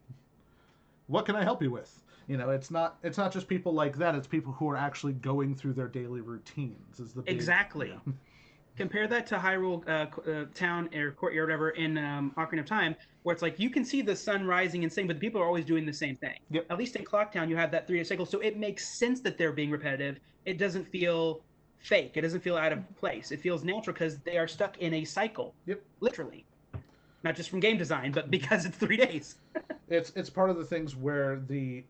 what 1.08 1.26
can 1.26 1.36
i 1.36 1.44
help 1.44 1.62
you 1.62 1.72
with 1.72 2.04
you 2.28 2.38
know 2.38 2.50
it's 2.50 2.72
not 2.72 2.98
it's 3.04 3.18
not 3.18 3.32
just 3.32 3.48
people 3.48 3.74
like 3.74 3.98
that 3.98 4.16
it's 4.16 4.28
people 4.28 4.52
who 4.54 4.70
are 4.70 4.78
actually 4.78 5.14
going 5.14 5.56
through 5.56 5.74
their 5.74 5.88
daily 5.88 6.22
routines 6.22 7.00
is 7.00 7.14
the 7.14 7.22
big, 7.22 7.34
Exactly. 7.34 7.90
yeah. 7.90 8.14
Compare 8.78 9.06
that 9.10 9.28
to 9.28 9.36
Hyrule 9.36 9.86
uh, 9.88 10.32
uh, 10.32 10.46
Town 10.56 10.90
or 10.96 11.12
Courtyard, 11.12 11.50
whatever, 11.50 11.72
in 11.72 11.98
um, 11.98 12.34
Ocarina 12.38 12.62
of 12.62 12.66
Time, 12.66 12.96
where 13.24 13.34
it's 13.34 13.42
like 13.42 13.60
you 13.60 13.70
can 13.70 13.84
see 13.84 14.02
the 14.02 14.16
sun 14.16 14.48
rising 14.48 14.84
and 14.84 14.92
setting, 14.92 15.08
but 15.08 15.18
the 15.18 15.20
people 15.20 15.42
are 15.42 15.46
always 15.46 15.66
doing 15.66 15.86
the 15.86 15.92
same 15.94 16.16
thing. 16.16 16.36
Yep. 16.52 16.68
At 16.70 16.78
least 16.78 16.96
in 16.96 17.04
Clocktown, 17.04 17.50
you 17.50 17.58
have 17.58 17.70
that 17.72 17.86
three-day 17.86 18.06
cycle, 18.06 18.26
so 18.26 18.40
it 18.40 18.58
makes 18.58 18.88
sense 18.88 19.20
that 19.22 19.38
they're 19.38 19.52
being 19.52 19.72
repetitive. 19.72 20.20
It 20.46 20.58
doesn't 20.58 20.86
feel 20.88 21.42
fake. 21.82 22.12
It 22.16 22.22
doesn't 22.22 22.42
feel 22.42 22.58
out 22.58 22.72
of 22.72 22.80
place. 22.98 23.32
It 23.32 23.42
feels 23.42 23.64
natural 23.64 23.94
because 23.94 24.20
they 24.20 24.38
are 24.38 24.48
stuck 24.48 24.78
in 24.80 24.94
a 24.96 25.06
cycle. 25.06 25.54
Yep. 25.66 25.82
Literally. 26.00 26.46
Not 27.24 27.36
just 27.36 27.50
from 27.52 27.60
game 27.60 27.78
design, 27.78 28.12
but 28.12 28.32
because 28.32 28.66
it's 28.66 28.76
three 28.78 28.98
days. 28.98 29.36
it's 29.90 30.12
it's 30.16 30.30
part 30.30 30.50
of 30.50 30.58
the 30.58 30.66
things 30.66 30.96
where 30.96 31.40
the 31.48 31.84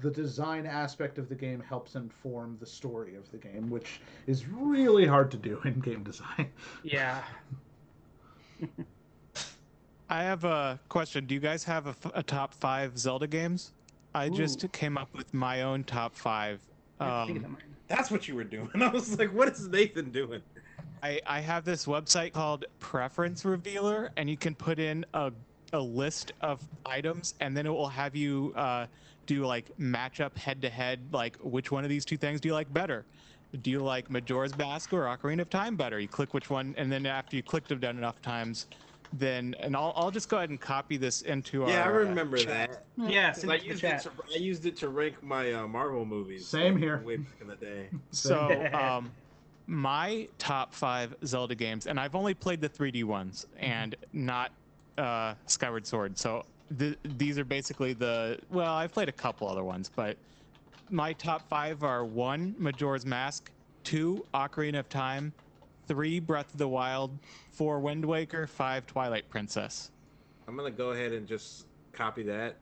the 0.00 0.10
design 0.10 0.64
aspect 0.64 1.18
of 1.18 1.28
the 1.28 1.34
game 1.34 1.60
helps 1.68 1.94
inform 1.94 2.56
the 2.60 2.66
story 2.66 3.16
of 3.16 3.30
the 3.32 3.36
game 3.36 3.68
which 3.68 4.00
is 4.26 4.46
really 4.46 5.04
hard 5.06 5.28
to 5.32 5.36
do 5.36 5.60
in 5.64 5.80
game 5.80 6.02
design 6.04 6.48
Yeah. 6.84 7.20
I 10.10 10.22
have 10.22 10.44
a 10.44 10.80
question. 10.88 11.26
Do 11.26 11.34
you 11.34 11.40
guys 11.40 11.64
have 11.64 11.94
a 12.14 12.22
top 12.22 12.54
five 12.54 12.96
Zelda 12.96 13.26
games? 13.26 13.72
I 14.14 14.30
just 14.30 14.70
came 14.72 14.96
up 14.96 15.12
with 15.14 15.34
my 15.34 15.62
own 15.62 15.84
top 15.84 16.14
five. 16.16 16.60
I 16.98 17.26
think 17.26 17.30
of 17.30 17.36
Um, 17.36 17.42
that 17.42 17.50
mine. 17.50 17.67
That's 17.88 18.10
what 18.10 18.28
you 18.28 18.36
were 18.36 18.44
doing. 18.44 18.70
I 18.80 18.88
was 18.88 19.18
like, 19.18 19.32
what 19.34 19.48
is 19.48 19.66
Nathan 19.68 20.10
doing? 20.10 20.42
I, 21.02 21.20
I 21.26 21.40
have 21.40 21.64
this 21.64 21.86
website 21.86 22.32
called 22.32 22.66
Preference 22.80 23.44
Revealer, 23.44 24.10
and 24.16 24.28
you 24.28 24.36
can 24.36 24.54
put 24.54 24.78
in 24.78 25.04
a, 25.14 25.32
a 25.72 25.80
list 25.80 26.32
of 26.40 26.62
items, 26.84 27.34
and 27.40 27.56
then 27.56 27.66
it 27.66 27.70
will 27.70 27.88
have 27.88 28.14
you 28.14 28.52
uh, 28.56 28.86
do 29.26 29.44
like 29.44 29.66
match 29.78 30.20
up 30.20 30.36
head 30.36 30.60
to 30.62 30.68
head, 30.68 31.00
like 31.12 31.36
which 31.42 31.70
one 31.70 31.84
of 31.84 31.90
these 31.90 32.04
two 32.04 32.16
things 32.16 32.40
do 32.40 32.48
you 32.48 32.54
like 32.54 32.72
better? 32.72 33.04
Do 33.62 33.70
you 33.70 33.78
like 33.80 34.10
Majora's 34.10 34.56
Mask 34.58 34.92
or 34.92 35.04
Ocarina 35.04 35.40
of 35.40 35.50
Time 35.50 35.76
better? 35.76 35.98
You 35.98 36.08
click 36.08 36.34
which 36.34 36.50
one, 36.50 36.74
and 36.76 36.92
then 36.92 37.06
after 37.06 37.36
you 37.36 37.42
clicked 37.42 37.68
them 37.68 37.78
done 37.78 37.96
enough 37.96 38.20
times, 38.20 38.66
then 39.12 39.54
and 39.60 39.76
I'll, 39.76 39.92
I'll 39.96 40.10
just 40.10 40.28
go 40.28 40.36
ahead 40.36 40.50
and 40.50 40.60
copy 40.60 40.96
this 40.96 41.22
into 41.22 41.64
our 41.64 41.70
Yeah, 41.70 41.84
I 41.84 41.86
our, 41.86 42.02
uh, 42.02 42.08
remember 42.08 42.36
chat. 42.36 42.70
that. 42.96 43.10
Yeah, 43.10 43.28
'Cause 43.32 43.40
send 43.40 43.52
I 43.52 43.58
the 43.58 43.64
used 43.66 43.84
it 43.84 43.88
chat. 43.88 44.02
to 44.02 44.10
I 44.34 44.38
used 44.38 44.66
it 44.66 44.76
to 44.78 44.88
rank 44.88 45.22
my 45.22 45.52
uh, 45.52 45.66
Marvel 45.68 46.04
movies. 46.04 46.46
Same 46.46 46.74
like, 46.74 46.82
here. 46.82 47.02
Way 47.04 47.16
back 47.16 47.40
in 47.40 47.46
the 47.46 47.56
day. 47.56 47.88
So, 48.10 48.66
um, 48.74 49.12
my 49.66 50.28
top 50.38 50.72
five 50.72 51.14
Zelda 51.26 51.54
games, 51.54 51.86
and 51.86 52.00
I've 52.00 52.14
only 52.14 52.32
played 52.34 52.60
the 52.60 52.68
3D 52.70 53.04
ones 53.04 53.46
and 53.58 53.94
not 54.12 54.50
uh, 54.96 55.34
Skyward 55.46 55.86
Sword. 55.86 56.16
So 56.18 56.44
th- 56.78 56.98
these 57.04 57.38
are 57.38 57.44
basically 57.44 57.92
the 57.92 58.38
well, 58.50 58.72
I've 58.72 58.92
played 58.92 59.08
a 59.08 59.12
couple 59.12 59.48
other 59.48 59.64
ones, 59.64 59.90
but 59.94 60.16
my 60.90 61.12
top 61.12 61.48
five 61.48 61.82
are 61.82 62.04
one 62.04 62.54
Majora's 62.58 63.04
Mask, 63.04 63.50
two 63.84 64.24
Ocarina 64.34 64.78
of 64.80 64.88
Time, 64.88 65.32
three 65.88 66.20
Breath 66.20 66.52
of 66.52 66.58
the 66.58 66.68
Wild, 66.68 67.18
four 67.50 67.80
Wind 67.80 68.04
Waker, 68.04 68.46
five 68.46 68.86
Twilight 68.86 69.28
Princess. 69.28 69.90
I'm 70.46 70.56
gonna 70.56 70.70
go 70.70 70.90
ahead 70.90 71.12
and 71.12 71.26
just 71.26 71.66
copy 71.92 72.22
that. 72.24 72.56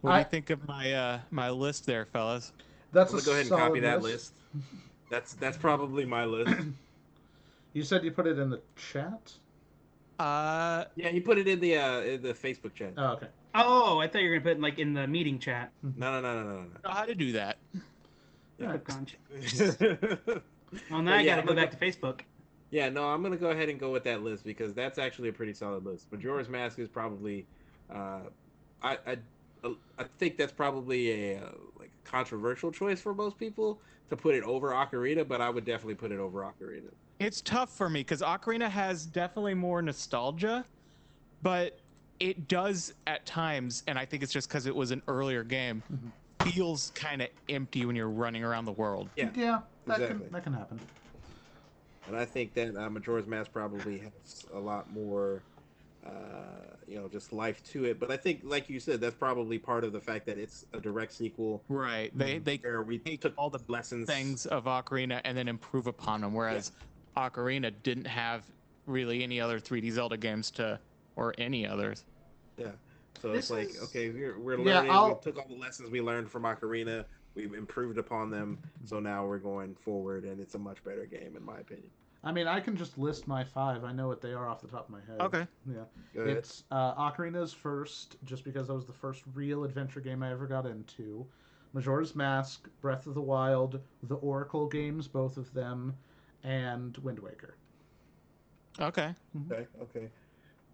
What 0.00 0.12
do 0.12 0.18
you 0.18 0.24
think 0.24 0.50
of 0.50 0.66
my 0.68 0.92
uh, 0.92 1.18
my 1.30 1.50
list 1.50 1.86
there, 1.86 2.04
fellas? 2.04 2.52
that's 2.92 3.12
I'm 3.12 3.18
a 3.18 3.22
gonna 3.22 3.26
go 3.26 3.32
ahead 3.32 3.46
and 3.46 3.50
copy 3.50 3.80
solid 3.80 3.84
that 3.84 4.02
list. 4.02 4.34
That's 5.10 5.34
that's 5.34 5.56
probably 5.56 6.04
my 6.04 6.24
list. 6.24 6.54
you 7.72 7.82
said 7.82 8.04
you 8.04 8.12
put 8.12 8.26
it 8.26 8.38
in 8.38 8.50
the 8.50 8.60
chat 8.76 9.32
Uh, 10.18 10.84
yeah, 10.96 11.08
he 11.08 11.20
put 11.20 11.38
it 11.38 11.48
in 11.48 11.60
the 11.60 11.76
uh, 11.76 12.00
in 12.00 12.22
the 12.22 12.34
Facebook 12.34 12.74
chat. 12.74 12.92
oh, 12.96 13.12
okay 13.12 13.28
Oh, 13.54 13.98
I 13.98 14.06
thought 14.06 14.22
you 14.22 14.30
were 14.30 14.38
gonna 14.38 14.54
put 14.54 14.58
it 14.58 14.60
like 14.60 14.78
in 14.78 14.94
the 14.94 15.06
meeting 15.06 15.38
chat. 15.38 15.72
No, 15.82 16.12
no, 16.12 16.20
no, 16.20 16.42
no, 16.42 16.48
no, 16.48 16.60
no. 16.60 16.66
know 16.84 16.90
how 16.90 17.04
to 17.04 17.14
do 17.14 17.32
that. 17.32 17.58
Yeah. 18.58 18.76
Well, 20.90 21.02
now 21.02 21.12
But 21.12 21.20
I 21.20 21.22
yeah, 21.22 21.36
gotta 21.36 21.46
go 21.46 21.54
back 21.54 21.70
to 21.70 21.76
Facebook. 21.76 22.20
Yeah, 22.70 22.88
no, 22.90 23.04
I'm 23.08 23.22
gonna 23.22 23.36
go 23.36 23.50
ahead 23.50 23.68
and 23.68 23.80
go 23.80 23.90
with 23.90 24.04
that 24.04 24.22
list 24.22 24.44
because 24.44 24.74
that's 24.74 24.98
actually 24.98 25.30
a 25.30 25.32
pretty 25.32 25.54
solid 25.54 25.84
list. 25.84 26.06
Majora's 26.12 26.48
Mask 26.48 26.78
is 26.78 26.88
probably, 26.88 27.46
uh, 27.92 28.20
I, 28.82 28.98
I, 29.06 29.16
I 29.98 30.04
think 30.18 30.36
that's 30.36 30.52
probably 30.52 31.34
a 31.34 31.38
uh, 31.38 31.50
like 31.78 31.90
controversial 32.04 32.70
choice 32.70 33.00
for 33.00 33.14
most 33.14 33.38
people 33.38 33.80
to 34.10 34.16
put 34.16 34.34
it 34.34 34.44
over 34.44 34.70
Ocarina, 34.70 35.26
but 35.26 35.40
I 35.40 35.50
would 35.50 35.64
definitely 35.64 35.94
put 35.94 36.12
it 36.12 36.18
over 36.18 36.42
Ocarina. 36.42 36.90
It's 37.18 37.40
tough 37.40 37.70
for 37.70 37.88
me 37.88 38.00
because 38.00 38.22
Ocarina 38.22 38.68
has 38.68 39.06
definitely 39.06 39.54
more 39.54 39.82
nostalgia, 39.82 40.64
but 41.42 41.80
it 42.20 42.48
does 42.48 42.94
at 43.06 43.26
times, 43.26 43.82
and 43.86 43.98
I 43.98 44.04
think 44.04 44.22
it's 44.22 44.32
just 44.32 44.48
because 44.48 44.66
it 44.66 44.74
was 44.74 44.90
an 44.90 45.02
earlier 45.08 45.42
game, 45.42 45.82
feels 46.42 46.90
kind 46.94 47.22
of 47.22 47.28
empty 47.48 47.84
when 47.86 47.96
you're 47.96 48.08
running 48.08 48.44
around 48.44 48.64
the 48.64 48.72
world. 48.72 49.08
Yeah, 49.16 49.30
yeah 49.34 49.60
that 49.88 50.00
exactly. 50.00 50.24
can 50.26 50.32
that 50.32 50.44
can 50.44 50.52
happen 50.52 50.80
and 52.08 52.16
I 52.16 52.24
think 52.24 52.54
that 52.54 52.74
uh, 52.74 52.88
Majora's 52.88 53.26
Mask 53.26 53.52
probably 53.52 53.98
has 53.98 54.46
a 54.54 54.58
lot 54.58 54.90
more, 54.92 55.42
uh, 56.06 56.10
you 56.86 56.96
know, 56.96 57.06
just 57.06 57.34
life 57.34 57.62
to 57.72 57.84
it. 57.84 58.00
But 58.00 58.10
I 58.10 58.16
think, 58.16 58.40
like 58.44 58.70
you 58.70 58.80
said, 58.80 59.00
that's 59.00 59.14
probably 59.14 59.58
part 59.58 59.84
of 59.84 59.92
the 59.92 60.00
fact 60.00 60.24
that 60.26 60.38
it's 60.38 60.64
a 60.72 60.80
direct 60.80 61.12
sequel. 61.12 61.62
Right. 61.68 62.10
They 62.16 62.38
they 62.38 62.60
we 62.86 62.98
take 62.98 63.20
took 63.20 63.34
all 63.36 63.50
the 63.50 63.60
lessons. 63.68 64.08
things 64.08 64.46
of 64.46 64.64
Ocarina 64.64 65.20
and 65.24 65.36
then 65.36 65.48
improve 65.48 65.86
upon 65.86 66.22
them, 66.22 66.32
whereas 66.32 66.72
Ocarina 67.16 67.72
didn't 67.82 68.06
have 68.06 68.42
really 68.86 69.22
any 69.22 69.38
other 69.38 69.60
3D 69.60 69.92
Zelda 69.92 70.16
games 70.16 70.50
to, 70.52 70.80
or 71.16 71.34
any 71.36 71.66
others. 71.66 72.04
Yeah. 72.56 72.68
So 73.20 73.32
This 73.32 73.38
it's 73.38 73.50
like, 73.50 73.68
is- 73.68 73.82
okay, 73.82 74.08
we're, 74.08 74.38
we're 74.38 74.56
learning. 74.56 74.90
I'll- 74.90 75.08
We 75.08 75.32
took 75.32 75.36
all 75.38 75.48
the 75.48 75.60
lessons 75.60 75.90
we 75.90 76.00
learned 76.00 76.30
from 76.30 76.44
Ocarina. 76.44 77.04
We've 77.38 77.54
improved 77.54 77.98
upon 77.98 78.30
them. 78.30 78.58
So 78.84 78.98
now 78.98 79.24
we're 79.24 79.38
going 79.38 79.76
forward, 79.76 80.24
and 80.24 80.40
it's 80.40 80.56
a 80.56 80.58
much 80.58 80.82
better 80.82 81.06
game, 81.06 81.36
in 81.36 81.44
my 81.44 81.58
opinion. 81.60 81.88
i 82.24 82.32
mean 82.32 82.48
i 82.48 82.58
can 82.58 82.76
just 82.76 82.98
list 82.98 83.28
my 83.28 83.44
five 83.44 83.84
i 83.84 83.92
know 83.92 84.08
what 84.08 84.20
they 84.20 84.32
are 84.32 84.48
off 84.48 84.60
the 84.60 84.66
top 84.66 84.86
of 84.88 84.90
my 84.90 84.98
head 85.08 85.20
Okay. 85.20 85.46
yeah 85.66 85.84
Go. 86.16 86.24
It's 86.24 86.64
uh, 86.72 86.94
Ocarina's 86.96 87.52
first, 87.52 88.16
just 88.24 88.42
because 88.44 88.66
that 88.66 88.74
was 88.74 88.86
the 88.86 88.92
first 88.92 89.22
real 89.34 89.62
adventure 89.62 90.00
game 90.00 90.22
I 90.24 90.32
ever 90.32 90.46
got 90.48 90.66
into. 90.66 91.24
Majora's 91.74 92.16
Mask, 92.16 92.68
Breath 92.80 93.06
of 93.06 93.14
the 93.14 93.22
Wild, 93.22 93.80
the 94.02 94.16
Oracle 94.16 94.66
games, 94.66 95.06
both 95.06 95.36
of 95.36 95.52
them, 95.54 95.94
and 96.42 96.96
Wind 96.98 97.20
Waker. 97.20 97.54
Okay. 98.80 99.14
Okay, 99.52 99.66
okay. 99.82 100.08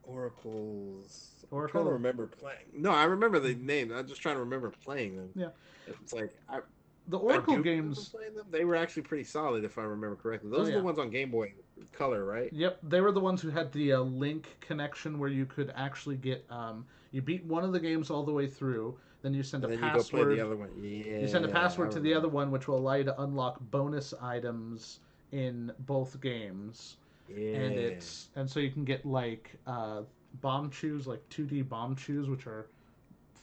Oracles. 0.06 1.30
I'm 1.50 1.56
Oracle. 1.58 1.80
trying 1.82 1.86
to 1.86 1.92
remember 1.92 2.26
playing. 2.26 2.58
No, 2.74 2.90
I 2.90 3.04
remember 3.04 3.38
the 3.38 3.54
name. 3.54 3.92
I'm 3.92 4.06
just 4.06 4.20
trying 4.20 4.36
to 4.36 4.40
remember 4.40 4.70
playing 4.70 5.16
them. 5.16 5.30
Yeah. 5.34 5.48
It's 5.86 6.12
like 6.12 6.32
I, 6.48 6.60
The 7.08 7.18
I 7.18 7.22
Oracle 7.22 7.58
games. 7.58 8.08
Playing 8.08 8.34
them. 8.34 8.46
They 8.50 8.64
were 8.64 8.76
actually 8.76 9.02
pretty 9.02 9.24
solid, 9.24 9.64
if 9.64 9.78
I 9.78 9.82
remember 9.82 10.16
correctly. 10.16 10.50
Those 10.50 10.60
Oh, 10.60 10.64
are 10.64 10.68
yeah. 10.70 10.76
the 10.78 10.82
ones 10.84 10.98
on 10.98 11.10
Game 11.10 11.30
Boy 11.30 11.52
Color, 11.92 12.24
right? 12.24 12.52
Yep, 12.52 12.78
they 12.82 13.00
were 13.00 13.12
the 13.12 13.20
ones 13.20 13.40
who 13.42 13.50
had 13.50 13.72
the 13.72 13.92
uh, 13.94 14.00
link 14.00 14.56
connection 14.60 15.18
where 15.18 15.28
you 15.30 15.44
could 15.46 15.72
actually 15.76 16.16
get. 16.16 16.44
Um, 16.50 16.86
you 17.12 17.22
beat 17.22 17.44
one 17.44 17.62
of 17.64 17.72
the 17.72 17.80
games 17.80 18.10
all 18.10 18.24
the 18.24 18.32
way 18.32 18.46
through, 18.48 18.96
then 19.22 19.32
you 19.34 19.42
send 19.42 19.64
And 19.64 19.72
a 19.74 19.76
then 19.76 19.84
you 19.84 19.90
go 19.94 20.02
play 20.02 20.20
password. 20.20 20.38
the 20.38 20.44
other 20.44 20.56
one. 20.56 20.70
Yeah. 20.80 21.18
You 21.20 21.28
send 21.28 21.44
a 21.44 21.48
password 21.48 21.90
to 21.92 22.00
the 22.00 22.12
other 22.14 22.28
one, 22.28 22.50
which 22.50 22.66
will 22.66 22.78
allow 22.78 22.94
you 22.94 23.04
to 23.04 23.20
unlock 23.22 23.58
bonus 23.70 24.12
items 24.20 25.00
in 25.30 25.72
both 25.80 26.20
games, 26.20 26.96
Yeah. 27.28 27.56
and 27.56 27.74
it's 27.78 28.28
and 28.36 28.48
so 28.48 28.60
you 28.60 28.70
can 28.70 28.84
get 28.84 29.04
like 29.06 29.52
uh, 29.66 30.02
Bombchus, 30.42 31.06
like 31.06 31.26
2D 31.30 31.64
Bombchus, 31.64 32.28
which 32.28 32.46
are 32.46 32.66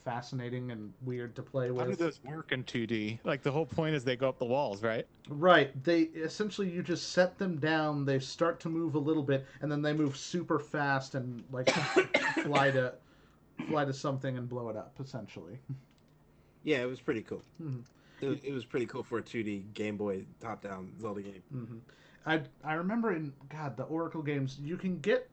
fascinating 0.04 0.72
and 0.72 0.92
weird 1.04 1.36
to 1.36 1.44
play 1.44 1.70
with. 1.72 1.84
How 1.86 1.90
do 1.92 1.96
those 1.96 2.20
work 2.24 2.52
in 2.52 2.64
2D? 2.64 3.20
Like 3.24 3.44
the 3.44 3.52
whole 3.52 3.66
point 3.66 3.96
is 3.96 4.04
they 4.04 4.16
go 4.16 4.28
up 4.30 4.40
the 4.40 4.46
walls, 4.46 4.82
right? 4.84 5.06
Right. 5.30 5.72
They 5.84 6.02
essentially 6.16 6.70
you 6.70 6.82
just 6.82 7.12
set 7.12 7.38
them 7.38 7.58
down, 7.58 8.06
they 8.06 8.20
start 8.20 8.60
to 8.62 8.70
move 8.70 8.96
a 8.96 9.00
little 9.00 9.24
bit, 9.24 9.46
and 9.62 9.72
then 9.72 9.82
they 9.82 9.94
move 9.94 10.18
super 10.18 10.60
fast 10.60 11.16
and 11.16 11.44
like 11.52 11.70
fly 12.44 12.72
to 12.72 12.94
fly 13.68 13.86
to 13.86 13.94
something 13.94 14.38
and 14.38 14.50
blow 14.50 14.70
it 14.70 14.76
up, 14.76 14.94
essentially. 15.00 15.60
Yeah, 16.64 16.82
it 16.82 16.88
was 16.88 17.00
pretty 17.00 17.22
cool. 17.22 17.42
Mhm. 17.62 17.82
It, 18.22 18.28
was- 18.28 18.44
it 18.44 18.52
was 18.54 18.66
pretty 18.66 18.86
cool 18.86 19.04
for 19.04 19.18
a 19.20 19.22
2D 19.24 19.74
Game 19.74 19.98
Boy 19.98 20.24
top-down 20.40 20.92
Zelda 21.00 21.22
game. 21.22 21.44
hmm 21.52 21.78
I 22.26 22.42
I 22.64 22.74
remember 22.74 23.14
in 23.14 23.34
God 23.50 23.76
the 23.78 23.84
Oracle 23.84 24.22
games 24.22 24.60
you 24.60 24.78
can 24.78 25.00
get 25.00 25.30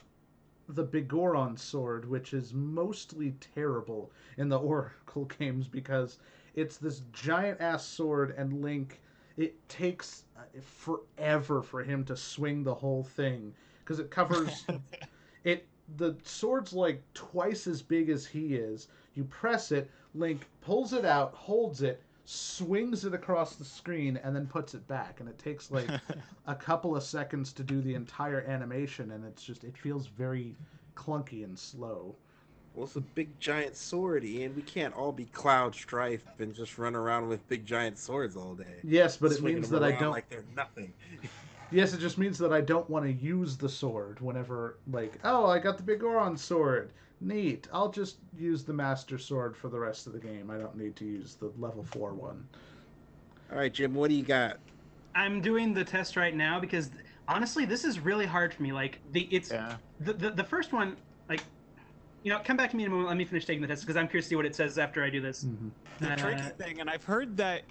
the 0.68 0.84
Biggoron 0.84 1.58
sword, 1.58 2.08
which 2.08 2.34
is 2.34 2.52
mostly 2.52 3.32
terrible 3.54 4.10
in 4.36 4.48
the 4.48 4.58
Oracle 4.58 5.24
games 5.26 5.66
because 5.66 6.18
it's 6.54 6.76
this 6.76 7.02
giant 7.12 7.60
ass 7.60 7.84
sword, 7.84 8.34
and 8.36 8.62
Link. 8.62 9.00
It 9.36 9.68
takes 9.68 10.24
uh, 10.36 10.40
forever 10.60 11.62
for 11.62 11.82
him 11.84 12.04
to 12.06 12.16
swing 12.16 12.64
the 12.64 12.74
whole 12.74 13.04
thing 13.04 13.54
because 13.80 14.00
it 14.00 14.10
covers 14.10 14.66
it. 15.44 15.66
The 15.96 16.16
sword's 16.24 16.72
like 16.72 17.02
twice 17.14 17.66
as 17.66 17.80
big 17.80 18.10
as 18.10 18.26
he 18.26 18.56
is. 18.56 18.88
You 19.14 19.24
press 19.24 19.72
it, 19.72 19.90
Link 20.14 20.46
pulls 20.60 20.92
it 20.92 21.04
out, 21.04 21.32
holds 21.34 21.82
it, 21.82 22.02
swings 22.30 23.06
it 23.06 23.14
across 23.14 23.56
the 23.56 23.64
screen, 23.64 24.18
and 24.22 24.36
then 24.36 24.46
puts 24.46 24.74
it 24.74 24.86
back. 24.86 25.20
And 25.20 25.28
it 25.28 25.38
takes 25.38 25.70
like 25.70 25.88
a 26.46 26.54
couple 26.54 26.94
of 26.94 27.02
seconds 27.02 27.54
to 27.54 27.62
do 27.62 27.80
the 27.80 27.94
entire 27.94 28.42
animation, 28.42 29.12
and 29.12 29.24
it's 29.24 29.42
just 29.42 29.64
it 29.64 29.76
feels 29.78 30.06
very 30.08 30.54
clunky 30.94 31.42
and 31.44 31.58
slow. 31.58 32.14
Well, 32.74 32.84
it's 32.84 32.96
a 32.96 33.00
big 33.00 33.28
giant 33.40 33.76
sword, 33.76 34.24
and 34.24 34.54
We 34.54 34.62
can't 34.62 34.94
all 34.94 35.10
be 35.10 35.24
Cloud 35.24 35.74
Strife 35.74 36.24
and 36.38 36.54
just 36.54 36.76
run 36.76 36.94
around 36.94 37.28
with 37.28 37.48
big 37.48 37.64
giant 37.64 37.98
swords 37.98 38.36
all 38.36 38.54
day. 38.54 38.76
Yes, 38.84 39.16
but 39.16 39.32
it 39.32 39.42
means 39.42 39.70
them 39.70 39.80
that 39.80 39.94
I 39.94 39.98
don't. 39.98 40.12
like 40.12 40.28
they're 40.28 40.44
nothing. 40.54 40.92
Yes, 41.70 41.92
it 41.92 42.00
just 42.00 42.16
means 42.16 42.38
that 42.38 42.50
I 42.50 42.62
don't 42.62 42.88
want 42.88 43.04
to 43.04 43.12
use 43.12 43.58
the 43.58 43.68
sword 43.68 44.20
whenever, 44.20 44.78
like, 44.90 45.18
oh, 45.22 45.44
I 45.44 45.58
got 45.58 45.76
the 45.76 45.82
Biggoron 45.82 46.38
sword. 46.38 46.92
Neat. 47.20 47.68
I'll 47.72 47.90
just 47.90 48.18
use 48.36 48.64
the 48.64 48.72
Master 48.72 49.18
Sword 49.18 49.56
for 49.56 49.68
the 49.68 49.78
rest 49.78 50.06
of 50.06 50.12
the 50.12 50.18
game. 50.20 50.50
I 50.50 50.58
don't 50.58 50.76
need 50.76 50.96
to 50.96 51.04
use 51.04 51.34
the 51.34 51.52
level 51.58 51.82
4 51.84 52.14
one. 52.14 52.48
All 53.50 53.58
right, 53.58 53.72
Jim, 53.72 53.94
what 53.94 54.08
do 54.08 54.14
you 54.14 54.22
got? 54.24 54.58
I'm 55.14 55.40
doing 55.40 55.74
the 55.74 55.84
test 55.84 56.16
right 56.16 56.34
now 56.34 56.60
because 56.60 56.90
honestly, 57.26 57.64
this 57.64 57.84
is 57.84 57.98
really 57.98 58.26
hard 58.26 58.54
for 58.54 58.62
me. 58.62 58.72
Like 58.72 59.00
the 59.12 59.22
it's 59.34 59.50
Yeah. 59.50 59.78
the, 60.00 60.12
the 60.12 60.30
the 60.30 60.44
first 60.44 60.72
one, 60.72 60.96
like 61.28 61.42
you 62.22 62.30
know, 62.32 62.40
come 62.44 62.56
back 62.56 62.70
to 62.70 62.76
me 62.76 62.84
in 62.84 62.88
a 62.88 62.90
moment. 62.90 63.08
Let 63.08 63.16
me 63.16 63.24
finish 63.24 63.46
taking 63.46 63.62
the 63.62 63.68
test 63.68 63.82
because 63.82 63.96
I'm 63.96 64.06
curious 64.06 64.26
to 64.26 64.28
see 64.30 64.36
what 64.36 64.46
it 64.46 64.54
says 64.54 64.78
after 64.78 65.02
I 65.02 65.10
do 65.10 65.20
this. 65.20 65.44
The 65.98 66.12
Uh, 66.12 66.16
tricky 66.16 66.48
thing, 66.62 66.80
and 66.80 66.88
I've 66.88 67.04
heard 67.04 67.36
that 67.38 67.64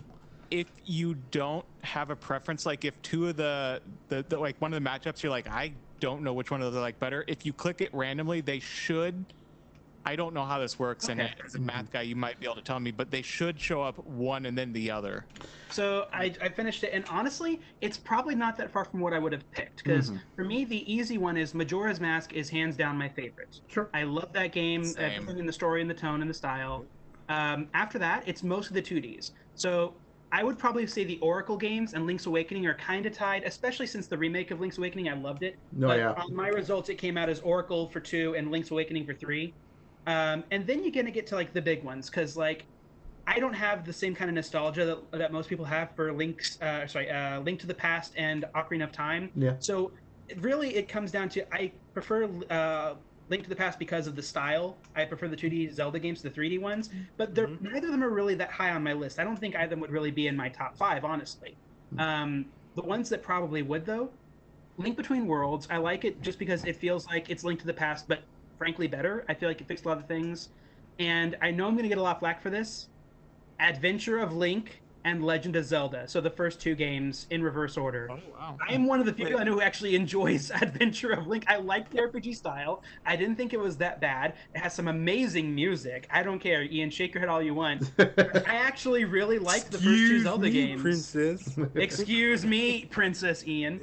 if 0.52 0.68
you 0.86 1.16
don't 1.32 1.66
have 1.84 2.10
a 2.10 2.16
preference, 2.16 2.66
like 2.66 2.86
if 2.86 3.00
two 3.02 3.28
of 3.30 3.38
the, 3.38 3.82
the, 4.10 4.26
the 4.28 4.38
like 4.38 4.60
one 4.62 4.74
of 4.74 4.82
the 4.82 4.90
matchups, 4.90 5.24
you're 5.24 5.30
like, 5.30 5.50
I 5.50 5.74
don't 6.00 6.24
know 6.24 6.34
which 6.34 6.52
one 6.52 6.62
of 6.62 6.72
those 6.72 6.78
I 6.78 6.82
like 6.82 7.00
better. 7.00 7.24
If 7.28 7.46
you 7.46 7.54
click 7.54 7.82
it 7.82 7.94
randomly, 7.94 8.42
they 8.42 8.60
should. 8.60 9.26
I 10.06 10.16
don't 10.16 10.34
know 10.34 10.46
how 10.46 10.58
this 10.58 10.80
works, 10.80 11.10
and 11.10 11.20
as 11.20 11.56
a 11.56 11.60
math 11.60 11.92
guy, 11.92 12.04
you 12.04 12.16
might 12.16 12.40
be 12.40 12.46
able 12.46 12.56
to 12.56 12.62
tell 12.62 12.80
me, 12.80 12.92
but 12.92 13.12
they 13.12 13.22
should 13.22 13.60
show 13.60 13.82
up 13.82 13.98
one 14.06 14.46
and 14.46 14.58
then 14.58 14.72
the 14.72 14.90
other. 14.90 15.26
So 15.70 16.08
I, 16.14 16.34
I 16.42 16.48
finished 16.48 16.86
it, 16.86 16.92
and 16.94 17.04
honestly, 17.10 17.60
it's 17.82 17.98
probably 17.98 18.34
not 18.34 18.58
that 18.58 18.72
far 18.72 18.86
from 18.86 19.02
what 19.02 19.12
I 19.12 19.20
would 19.20 19.34
have 19.34 19.50
picked. 19.52 19.84
Because 19.84 20.12
Mhm. 20.12 20.22
for 20.38 20.46
me, 20.46 20.64
the 20.64 20.90
easy 20.92 21.18
one 21.18 21.36
is 21.36 21.54
Majora's 21.54 22.00
Mask 22.00 22.32
is 22.32 22.50
hands 22.50 22.78
down 22.78 22.98
my 22.98 23.10
favorite. 23.10 23.60
Sure. 23.68 23.90
I 23.94 24.04
love 24.04 24.32
that 24.32 24.54
game, 24.54 24.86
Same. 24.86 25.12
everything 25.12 25.40
in 25.40 25.46
the 25.46 25.52
story 25.52 25.82
and 25.82 25.90
the 25.90 25.94
tone 25.94 26.22
and 26.22 26.30
the 26.30 26.34
style. 26.34 26.86
Um, 27.28 27.68
after 27.74 28.00
that, 28.00 28.24
it's 28.26 28.44
most 28.44 28.70
of 28.70 28.76
the 28.76 28.82
2Ds. 28.82 29.32
So 29.56 29.94
I 30.32 30.44
would 30.44 30.60
probably 30.60 30.86
say 30.88 31.04
the 31.06 31.20
Oracle 31.20 31.58
games 31.58 31.94
and 31.94 32.06
Link's 32.06 32.26
Awakening 32.26 32.66
are 32.66 32.74
kind 32.74 33.06
of 33.06 33.14
tied, 33.14 33.44
especially 33.44 33.88
since 33.88 34.08
the 34.08 34.18
remake 34.18 34.52
of 34.52 34.60
Link's 34.60 34.78
Awakening, 34.78 35.08
I 35.08 35.14
loved 35.14 35.44
it. 35.44 35.58
No, 35.72 35.88
but 35.88 36.00
yeah. 36.00 36.12
on 36.12 36.36
my 36.36 36.50
results, 36.50 36.90
it 36.90 36.96
came 36.96 37.18
out 37.18 37.30
as 37.30 37.40
Oracle 37.40 37.88
for 37.88 38.00
two 38.00 38.36
and 38.36 38.52
Link's 38.52 38.72
Awakening 38.72 39.06
for 39.06 39.14
three. 39.14 39.54
Um, 40.06 40.44
and 40.52 40.68
then 40.68 40.84
you're 40.84 40.92
gonna 40.92 41.12
get 41.12 41.28
to 41.28 41.36
like 41.36 41.54
the 41.54 41.62
big 41.62 41.84
ones, 41.84 42.10
because 42.10 42.36
like 42.36 42.66
I 43.26 43.40
don't 43.40 43.54
have 43.54 43.86
the 43.86 43.94
same 43.94 44.16
kind 44.16 44.30
of 44.30 44.36
nostalgia 44.36 44.86
that, 44.86 45.20
that 45.20 45.34
most 45.34 45.50
people 45.50 45.66
have 45.66 45.92
for 45.96 46.14
Link's, 46.14 46.62
uh, 46.62 46.88
sorry, 46.88 47.10
uh, 47.10 47.42
Link 47.42 47.60
to 47.60 47.68
the 47.68 47.74
Past 47.74 48.14
and 48.18 48.46
Ocarina 48.56 48.86
of 48.86 48.92
Time. 48.92 49.32
Yeah. 49.36 49.54
So 49.60 49.92
really, 50.38 50.76
it 50.76 50.88
comes 50.88 51.12
down 51.12 51.30
to 51.30 51.54
I 51.54 51.72
prefer 51.94 52.30
uh, 52.50 52.96
Link 53.30 53.44
to 53.44 53.50
the 53.50 53.56
Past 53.56 53.78
because 53.80 54.08
of 54.08 54.16
the 54.16 54.22
style. 54.22 54.78
I 54.96 55.06
prefer 55.06 55.28
the 55.28 55.36
2D 55.36 55.72
Zelda 55.74 56.00
games 56.00 56.22
to 56.22 56.30
the 56.30 56.36
3D 56.36 56.60
ones, 56.60 56.90
but 57.18 57.36
they're, 57.36 57.48
Mhm. 57.48 57.62
neither 57.62 57.88
of 57.88 57.92
them 57.92 58.04
are 58.04 58.10
really 58.10 58.36
that 58.36 58.52
high 58.52 58.72
on 58.72 58.84
my 58.84 58.94
list. 58.94 59.20
I 59.20 59.24
don't 59.24 59.38
think 59.38 59.56
either 59.56 59.66
of 59.66 59.70
them 59.72 59.80
would 59.82 59.92
really 59.92 60.12
be 60.12 60.28
in 60.28 60.36
my 60.36 60.50
top 60.50 60.78
five, 60.78 61.04
honestly. 61.04 61.58
Um, 61.98 62.46
the 62.76 62.82
ones 62.84 63.10
that 63.10 63.22
probably 63.24 63.62
would, 63.64 63.86
though, 63.86 64.10
Link 64.78 64.96
Between 64.96 65.26
Worlds. 65.28 65.68
I 65.70 65.78
like 65.78 66.06
it 66.06 66.22
just 66.22 66.40
because 66.40 66.64
it 66.66 66.76
feels 66.76 67.08
like 67.08 67.30
it's 67.30 67.44
Link 67.44 67.60
to 67.62 67.66
the 67.66 67.74
Past, 67.74 68.08
but 68.08 68.20
frankly 68.58 68.88
better. 68.88 69.26
I 69.28 69.34
feel 69.34 69.50
like 69.50 69.60
it 69.62 69.68
fixed 69.68 69.86
a 69.86 69.88
lot 69.88 69.98
of 69.98 70.06
things, 70.06 70.50
and 71.00 71.36
I 71.42 71.52
know 71.52 71.68
I'm 71.68 71.74
going 71.74 71.84
to 71.84 71.90
get 71.90 71.98
a 71.98 72.02
lot 72.02 72.16
of 72.16 72.20
flack 72.20 72.42
for 72.42 72.50
this. 72.50 72.88
Adventure 73.60 74.20
of 74.20 74.36
Link 74.36 74.82
and 75.08 75.24
Legend 75.24 75.56
of 75.56 75.64
Zelda. 75.64 76.06
So 76.08 76.20
the 76.20 76.30
first 76.30 76.60
two 76.60 76.76
games 76.76 77.28
in 77.30 77.42
reverse 77.42 77.78
order. 77.78 78.10
Oh 78.12 78.20
wow! 78.38 78.58
I 78.68 78.74
am 78.74 78.86
one 78.86 79.00
of 79.00 79.06
the 79.06 79.14
few 79.14 79.24
Wait. 79.24 79.30
people 79.30 79.42
I 79.42 79.46
know 79.46 79.54
who 79.54 79.62
actually 79.62 79.96
enjoys 79.96 80.52
Adventure 80.62 81.12
of 81.12 81.28
Link. 81.28 81.46
I 81.48 81.58
like 81.58 81.90
the 81.90 82.00
RPG 82.00 82.36
style. 82.36 82.84
I 83.06 83.16
didn't 83.16 83.38
think 83.38 83.54
it 83.54 83.60
was 83.60 83.78
that 83.78 84.02
bad. 84.02 84.34
It 84.54 84.60
has 84.60 84.74
some 84.74 84.90
amazing 84.90 85.56
music. 85.56 86.08
I 86.12 86.24
don't 86.24 86.40
care, 86.40 86.64
Ian. 86.64 86.90
Shake 86.90 87.14
your 87.14 87.22
head 87.22 87.30
all 87.30 87.42
you 87.42 87.54
want. 87.54 87.92
I 88.00 88.56
actually 88.56 89.06
really 89.06 89.40
liked 89.40 89.72
the 89.72 89.78
first 89.78 89.86
two 89.86 89.92
Excuse 89.92 90.24
Zelda 90.24 90.44
me, 90.44 90.52
games. 90.52 90.82
Princess. 90.82 91.58
Excuse 91.76 92.46
me, 92.46 92.86
Princess 92.86 93.48
Ian. 93.48 93.80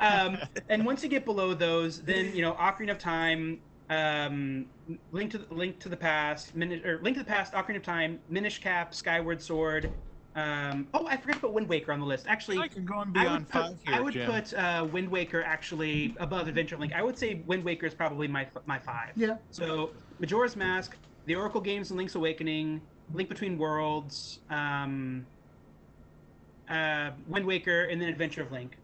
Um, 0.00 0.36
and 0.68 0.84
once 0.84 1.02
you 1.02 1.08
get 1.08 1.24
below 1.24 1.54
those, 1.54 2.02
then 2.02 2.34
you 2.34 2.42
know 2.42 2.52
Ocarina 2.52 2.90
of 2.90 2.98
Time, 2.98 3.58
um, 3.88 4.66
Link 5.12 5.30
to 5.30 5.38
the, 5.38 5.54
Link 5.54 5.78
to 5.80 5.88
the 5.88 5.96
Past, 5.96 6.54
Min- 6.54 6.84
or 6.84 6.98
Link 7.00 7.16
to 7.16 7.22
the 7.22 7.28
Past, 7.28 7.54
Ocarina 7.54 7.76
of 7.76 7.82
Time, 7.82 8.18
Minish 8.28 8.60
Cap, 8.60 8.94
Skyward 8.94 9.40
Sword. 9.40 9.90
Um, 10.36 10.86
oh, 10.92 11.06
I 11.06 11.16
forgot 11.16 11.34
to 11.36 11.40
put 11.40 11.52
Wind 11.54 11.66
Waker 11.66 11.92
on 11.92 11.98
the 12.00 12.04
list. 12.04 12.26
Actually, 12.28 12.58
I 12.58 12.68
could 12.68 12.84
go 12.84 13.00
and 13.00 13.16
I 13.16 13.22
beyond 13.22 13.46
would 13.46 13.48
put, 13.48 13.76
here, 13.86 13.94
I 13.94 14.00
would 14.00 14.12
Jim. 14.12 14.30
put 14.30 14.52
uh, 14.54 14.86
Wind 14.92 15.08
Waker 15.10 15.42
actually 15.42 16.14
above 16.20 16.46
Adventure 16.46 16.76
Link. 16.76 16.92
I 16.92 17.02
would 17.02 17.16
say 17.18 17.42
Wind 17.46 17.64
Waker 17.64 17.86
is 17.86 17.94
probably 17.94 18.28
my 18.28 18.46
my 18.66 18.78
five. 18.78 19.12
yeah. 19.16 19.38
So 19.50 19.92
Majora's 20.18 20.54
Mask, 20.54 20.94
the 21.24 21.34
Oracle 21.34 21.62
games, 21.62 21.90
and 21.90 21.96
Link's 21.96 22.16
Awakening, 22.16 22.82
Link 23.14 23.30
Between 23.30 23.56
Worlds, 23.56 24.40
um, 24.50 25.26
uh, 26.68 27.10
Wind 27.26 27.46
Waker, 27.46 27.84
and 27.84 28.00
then 28.00 28.10
Adventure 28.10 28.42
of 28.42 28.52
Link. 28.52 28.76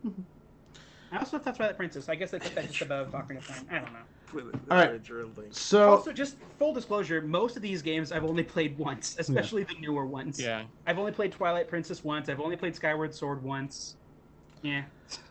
I 1.12 1.18
also 1.18 1.38
thought 1.38 1.56
Twilight 1.56 1.76
Princess. 1.76 2.08
I 2.08 2.14
guess 2.14 2.32
I 2.32 2.38
put 2.38 2.54
that 2.54 2.68
just 2.68 2.80
above 2.80 3.08
Ocarina 3.12 3.38
of 3.38 3.46
Time. 3.46 3.66
I 3.70 3.74
don't 3.74 3.92
know. 3.92 3.98
All 4.70 4.76
right. 4.78 4.86
Adventure 4.86 5.20
of 5.20 5.36
Link. 5.36 5.50
So 5.52 5.90
Also, 5.90 6.12
just 6.12 6.36
full 6.58 6.72
disclosure, 6.72 7.20
most 7.22 7.56
of 7.56 7.62
these 7.62 7.82
games 7.82 8.12
I've 8.12 8.24
only 8.24 8.42
played 8.42 8.76
once, 8.78 9.16
especially 9.18 9.64
the 9.64 9.74
newer 9.80 10.06
ones. 10.06 10.40
Yeah. 10.40 10.64
I've 10.86 10.98
only 10.98 11.12
played 11.12 11.32
Twilight 11.32 11.68
Princess 11.68 12.02
once. 12.04 12.28
I've 12.28 12.40
only 12.40 12.56
played 12.56 12.74
Skyward 12.74 13.14
Sword 13.14 13.42
once. 13.42 13.96
Yeah. 14.62 14.82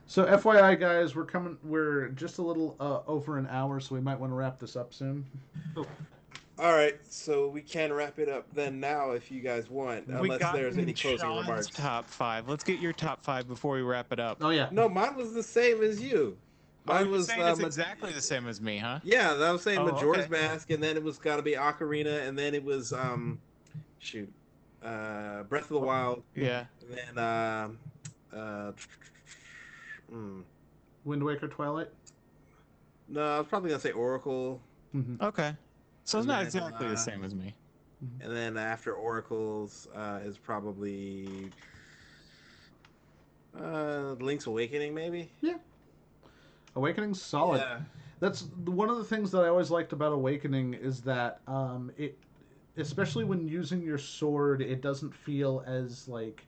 so 0.08 0.26
FYI 0.26 0.78
guys, 0.80 1.16
we're 1.16 1.26
coming 1.26 1.58
we're 1.64 2.10
just 2.10 2.38
a 2.38 2.42
little 2.42 2.76
uh, 2.80 3.00
over 3.08 3.38
an 3.38 3.48
hour, 3.50 3.80
so 3.80 3.96
we 3.96 4.02
might 4.02 4.20
want 4.20 4.32
to 4.32 4.36
wrap 4.36 4.60
this 4.60 4.76
up 4.76 4.94
soon. 4.94 5.26
All 6.60 6.74
right, 6.74 7.00
so 7.10 7.48
we 7.48 7.62
can 7.62 7.92
wrap 7.92 8.20
it 8.20 8.30
up 8.30 8.46
then 8.54 8.80
now 8.80 9.12
if 9.12 9.32
you 9.32 9.42
guys 9.42 9.70
want, 9.70 10.08
we 10.08 10.30
unless 10.30 10.52
there's 10.54 10.78
any 10.78 10.94
Sean's 10.94 11.22
closing 11.22 11.40
remarks. 11.40 11.68
top 11.68 12.08
five. 12.08 12.48
Let's 12.48 12.64
get 12.64 12.80
your 12.80 12.94
top 12.94 13.24
five 13.24 13.48
before 13.48 13.76
we 13.76 13.82
wrap 13.82 14.12
it 14.12 14.20
up. 14.20 14.38
Oh 14.42 14.50
yeah. 14.50 14.68
No, 14.70 14.88
mine 14.88 15.16
was 15.16 15.34
the 15.34 15.42
same 15.42 15.82
as 15.82 16.02
you. 16.02 16.38
Mine 16.86 17.06
you're 17.06 17.12
was 17.12 17.28
saying 17.28 17.42
uh, 17.42 17.52
it's 17.52 17.60
Ma- 17.60 17.66
exactly 17.68 18.12
the 18.12 18.22
same 18.22 18.48
as 18.48 18.60
me, 18.60 18.78
huh? 18.78 19.00
yeah. 19.04 19.34
I 19.34 19.52
was 19.52 19.62
saying 19.62 19.80
Oh, 19.80 19.92
Majora's 19.92 20.22
okay. 20.26 20.30
Mask, 20.30 20.70
and 20.72 20.82
then 20.82 20.98
it 20.98 21.04
was 21.04 21.18
got 21.20 21.36
to 21.38 21.42
be 21.44 21.54
Ocarina, 21.54 22.28
and 22.28 22.38
then 22.38 22.56
it 22.56 22.64
was 22.64 22.92
um, 22.92 23.40
shoot, 24.00 24.32
uh, 24.84 25.44
Breath 25.44 25.64
of 25.64 25.70
the 25.70 25.80
Wild, 25.80 26.24
Yeah. 26.36 26.66
and 26.82 27.18
then 27.18 27.18
um, 27.24 27.80
uh, 28.34 28.72
mm, 30.12 30.44
Wind 31.06 31.24
Waker, 31.24 31.48
Twilight. 31.48 31.90
no, 33.08 33.22
I 33.36 33.38
was 33.40 33.48
probably 33.48 33.70
gonna 33.70 33.82
say 33.82 33.92
Oracle, 33.92 34.60
Mm-hmm. 34.96 35.24
Okay. 35.24 35.56
So 36.04 36.18
it's 36.18 36.24
And 36.24 36.28
not 36.28 36.38
then, 36.40 36.46
exactly 36.48 36.88
uh, 36.88 36.90
the 36.92 36.98
same 36.98 37.24
as 37.24 37.34
me. 37.36 37.54
and 38.22 38.36
then 38.36 38.58
after 38.58 38.94
Oracles 38.94 39.88
uh, 39.96 40.20
is 40.24 40.38
probably 40.38 41.52
uh, 43.58 44.16
Link's 44.20 44.48
Awakening, 44.48 44.94
maybe. 44.94 45.32
Awakening's 46.76 47.22
solid. 47.22 47.60
Yeah. 47.60 47.80
That's 48.20 48.44
one 48.66 48.90
of 48.90 48.98
the 48.98 49.04
things 49.04 49.32
that 49.32 49.40
I 49.44 49.48
always 49.48 49.72
liked 49.72 49.94
about 49.94 50.12
Awakening 50.14 50.76
is 50.76 51.02
that 51.02 51.40
um, 51.48 51.92
it, 51.98 52.18
especially 52.78 53.24
when 53.24 53.48
using 53.48 53.82
your 53.82 53.98
sword, 53.98 54.62
it 54.62 54.82
doesn't 54.82 55.14
feel 55.14 55.64
as 55.66 56.08
like, 56.08 56.46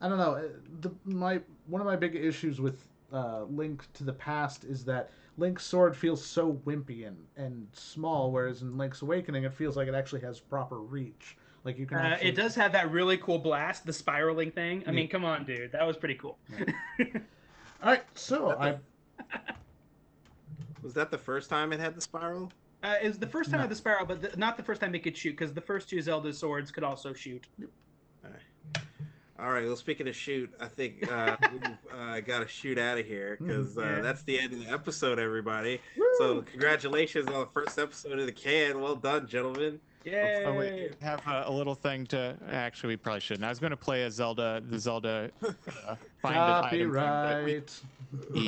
I 0.00 0.08
don't 0.08 0.18
know. 0.18 0.32
uh, 0.34 0.42
The 0.80 0.90
my 1.04 1.40
one 1.68 1.80
of 1.80 1.86
my 1.86 1.96
big 1.96 2.16
issues 2.16 2.60
with 2.60 2.88
uh, 3.12 3.44
Link 3.44 3.84
to 3.94 4.04
the 4.04 4.12
Past 4.12 4.64
is 4.64 4.84
that 4.86 5.10
Link's 5.38 5.64
sword 5.64 5.96
feels 5.96 6.24
so 6.24 6.54
wimpy 6.66 7.06
and, 7.06 7.16
and 7.36 7.66
small, 7.72 8.30
whereas 8.32 8.62
in 8.62 8.76
Link's 8.76 9.02
Awakening, 9.02 9.44
it 9.44 9.54
feels 9.54 9.76
like 9.76 9.86
it 9.88 9.94
actually 9.94 10.20
has 10.22 10.40
proper 10.40 10.78
reach. 10.80 11.36
Like 11.64 11.78
you 11.78 11.86
can. 11.86 11.98
Uh, 11.98 12.00
actually... 12.00 12.28
it 12.30 12.34
does 12.34 12.54
have 12.56 12.72
that 12.72 12.90
really 12.90 13.16
cool 13.18 13.38
blast, 13.38 13.86
the 13.86 13.92
spiraling 13.92 14.50
thing. 14.50 14.82
I 14.86 14.90
Yeah. 14.90 14.96
mean, 14.96 15.08
come 15.08 15.24
on, 15.24 15.44
dude, 15.44 15.70
that 15.72 15.86
was 15.86 15.96
pretty 15.96 16.14
cool. 16.16 16.36
All 17.82 17.90
right, 17.92 18.02
so 18.14 18.50
I 18.58 18.76
Was 20.82 20.94
that 20.94 21.10
the 21.10 21.18
first 21.18 21.50
time 21.50 21.72
it 21.72 21.80
had 21.80 21.94
the 21.94 22.00
spiral? 22.00 22.50
Uh, 22.82 22.94
it 23.02 23.08
was 23.08 23.18
the 23.18 23.26
first 23.26 23.50
time 23.50 23.58
No. 23.58 23.64
with 23.64 23.70
the 23.70 23.76
spiral, 23.76 24.06
but 24.06 24.22
the, 24.22 24.34
not 24.38 24.56
the 24.56 24.62
first 24.62 24.80
time 24.80 24.94
it 24.94 25.00
could 25.02 25.14
shoot, 25.16 25.32
because 25.32 25.52
the 25.52 25.60
first 25.60 25.90
two 25.90 26.00
Zelda 26.00 26.32
swords 26.32 26.70
could 26.70 26.82
also 26.84 27.12
shoot. 27.12 27.46
All 29.38 29.50
right. 29.50 29.64
Well, 29.66 29.76
speaking 29.76 30.06
of 30.08 30.14
shoot, 30.16 30.50
I 30.60 30.66
think 30.66 31.10
uh, 31.10 31.36
we've 31.52 31.62
uh, 31.98 32.20
got 32.20 32.40
to 32.40 32.48
shoot 32.48 32.78
out 32.78 32.98
of 32.98 33.06
here 33.06 33.38
because 33.40 33.76
uh, 33.78 33.82
Yeah. 33.82 34.00
that's 34.00 34.22
the 34.22 34.38
end 34.38 34.52
of 34.52 34.60
the 34.64 34.70
episode, 34.70 35.18
everybody. 35.18 35.80
So 36.18 36.42
congratulations 36.42 37.26
on 37.28 37.40
the 37.40 37.46
first 37.52 37.78
episode 37.78 38.18
of 38.18 38.26
the 38.26 38.32
can. 38.32 38.80
Well 38.80 38.96
done, 38.96 39.26
gentlemen. 39.26 39.80
Yay! 40.04 40.44
Oh 40.46 40.54
we 40.54 40.88
have 41.02 41.20
a, 41.26 41.44
a 41.46 41.52
little 41.52 41.74
thing 41.74 42.06
to. 42.06 42.36
Actually, 42.50 42.94
we 42.94 42.96
probably 42.96 43.20
shouldn't. 43.20 43.44
I 43.44 43.48
was 43.50 43.58
going 43.58 43.70
to 43.70 43.76
play 43.76 44.04
a 44.04 44.10
Zelda, 44.10 44.62
the 44.68 44.78
Zelda 44.78 45.30
uh, 45.42 45.94
find 46.22 46.36
item 46.36 46.70
thing, 46.70 46.90
we- 46.90 46.94
copyright. 46.96 47.80
we, 48.34 48.40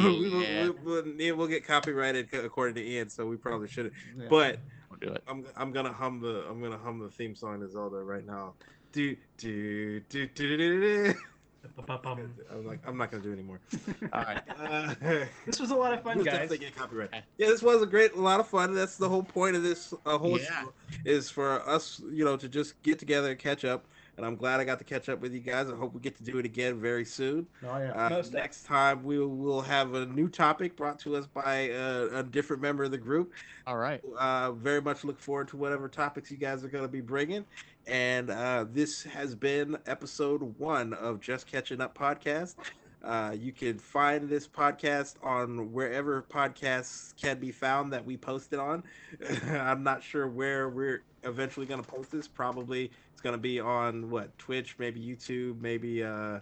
Yeah. 0.44 0.70
we'll, 0.82 1.04
we'll, 1.04 1.36
we'll 1.36 1.46
get 1.46 1.66
copyrighted 1.66 2.32
according 2.32 2.74
to 2.76 2.82
Ian, 2.82 3.08
so 3.10 3.26
we 3.26 3.36
probably 3.36 3.68
shouldn't. 3.68 3.94
Yeah. 4.16 4.26
But 4.30 4.58
We'll. 5.00 5.16
I'm 5.26 5.44
I'm 5.56 5.72
gonna 5.72 5.92
hum 5.92 6.20
the 6.20 6.44
I'm 6.48 6.62
gonna 6.62 6.78
hum 6.78 7.00
the 7.00 7.08
theme 7.08 7.34
song 7.34 7.60
to 7.60 7.68
Zelda 7.68 7.96
right 8.04 8.24
now. 8.24 8.54
Do 8.92 9.16
do 9.36 9.98
do 10.08 10.26
do 10.28 10.56
do 10.56 10.56
do. 10.56 11.14
Do. 11.62 11.68
Ba-ba-bum. 11.76 12.30
I'm 12.50 12.66
like 12.66 12.80
I'm 12.86 12.96
not 12.96 13.10
gonna 13.10 13.22
do 13.22 13.30
it 13.30 13.34
anymore. 13.34 13.60
All 14.12 14.22
right. 14.22 14.42
Uh, 14.58 14.94
This 15.46 15.60
was 15.60 15.70
a 15.70 15.76
lot 15.76 15.92
of 15.92 16.02
fun, 16.02 16.16
We'll 16.16 16.26
guys. 16.26 16.50
get 16.50 16.74
copyright. 16.76 17.10
Yeah, 17.38 17.48
this 17.48 17.62
was 17.62 17.82
a 17.82 17.86
great, 17.86 18.14
a 18.14 18.20
lot 18.20 18.40
of 18.40 18.48
fun. 18.48 18.74
That's 18.74 18.96
the 18.96 19.08
whole 19.08 19.22
point 19.22 19.56
of 19.56 19.62
this 19.62 19.94
uh, 20.06 20.18
whole 20.18 20.38
Yeah. 20.38 20.62
show 20.62 20.72
is 21.04 21.30
for 21.30 21.66
us, 21.68 22.00
you 22.10 22.24
know, 22.24 22.36
to 22.36 22.48
just 22.48 22.80
get 22.82 22.98
together 22.98 23.30
and 23.30 23.38
catch 23.38 23.64
up. 23.64 23.86
And 24.16 24.26
I'm 24.26 24.36
glad 24.36 24.60
I 24.60 24.64
got 24.64 24.78
to 24.78 24.84
catch 24.84 25.08
up 25.08 25.20
with 25.20 25.32
you 25.32 25.40
guys. 25.40 25.70
I 25.70 25.74
hope 25.74 25.94
we 25.94 26.00
get 26.00 26.16
to 26.18 26.22
do 26.22 26.38
it 26.38 26.44
again 26.44 26.80
very 26.80 27.04
soon. 27.04 27.46
Oh 27.64 27.78
yeah. 27.78 27.92
Uh, 27.92 28.10
Most 28.10 28.34
next 28.34 28.64
time 28.64 29.02
we 29.04 29.18
will 29.18 29.62
have 29.62 29.94
a 29.94 30.04
new 30.06 30.28
topic 30.28 30.76
brought 30.76 30.98
to 31.00 31.16
us 31.16 31.26
by 31.26 31.70
uh, 31.70 32.08
a 32.12 32.22
different 32.22 32.60
member 32.60 32.84
of 32.84 32.90
the 32.90 32.98
group. 32.98 33.32
All 33.66 33.78
right. 33.78 34.02
Uh, 34.18 34.52
very 34.52 34.82
much 34.82 35.04
look 35.04 35.18
forward 35.18 35.48
to 35.48 35.56
whatever 35.56 35.88
topics 35.88 36.30
you 36.30 36.36
guys 36.36 36.62
are 36.62 36.68
going 36.68 36.84
to 36.84 36.88
be 36.88 37.00
bringing. 37.00 37.44
And 37.86 38.30
uh, 38.30 38.66
this 38.70 39.02
has 39.04 39.34
been 39.34 39.76
episode 39.86 40.42
one 40.58 40.92
of 40.94 41.20
Just 41.20 41.46
Catching 41.46 41.80
Up 41.80 41.96
podcast. 41.96 42.56
Uh, 43.02 43.34
you 43.36 43.52
can 43.52 43.78
find 43.78 44.28
this 44.28 44.46
podcast 44.46 45.14
on 45.22 45.72
wherever 45.72 46.22
podcasts 46.22 47.16
can 47.20 47.38
be 47.38 47.50
found 47.50 47.92
that 47.92 48.04
we 48.04 48.16
posted 48.16 48.58
on. 48.58 48.84
I'm 49.50 49.82
not 49.82 50.02
sure 50.02 50.28
where 50.28 50.68
we're 50.68 51.02
eventually 51.24 51.66
going 51.66 51.82
to 51.82 51.88
post 51.88 52.12
this. 52.12 52.28
Probably 52.28 52.90
it's 53.12 53.20
going 53.20 53.34
to 53.34 53.40
be 53.40 53.58
on 53.58 54.08
what 54.10 54.36
Twitch, 54.38 54.76
maybe 54.78 55.00
YouTube, 55.00 55.60
maybe 55.60 56.04
uh, 56.04 56.08
uh, 56.08 56.40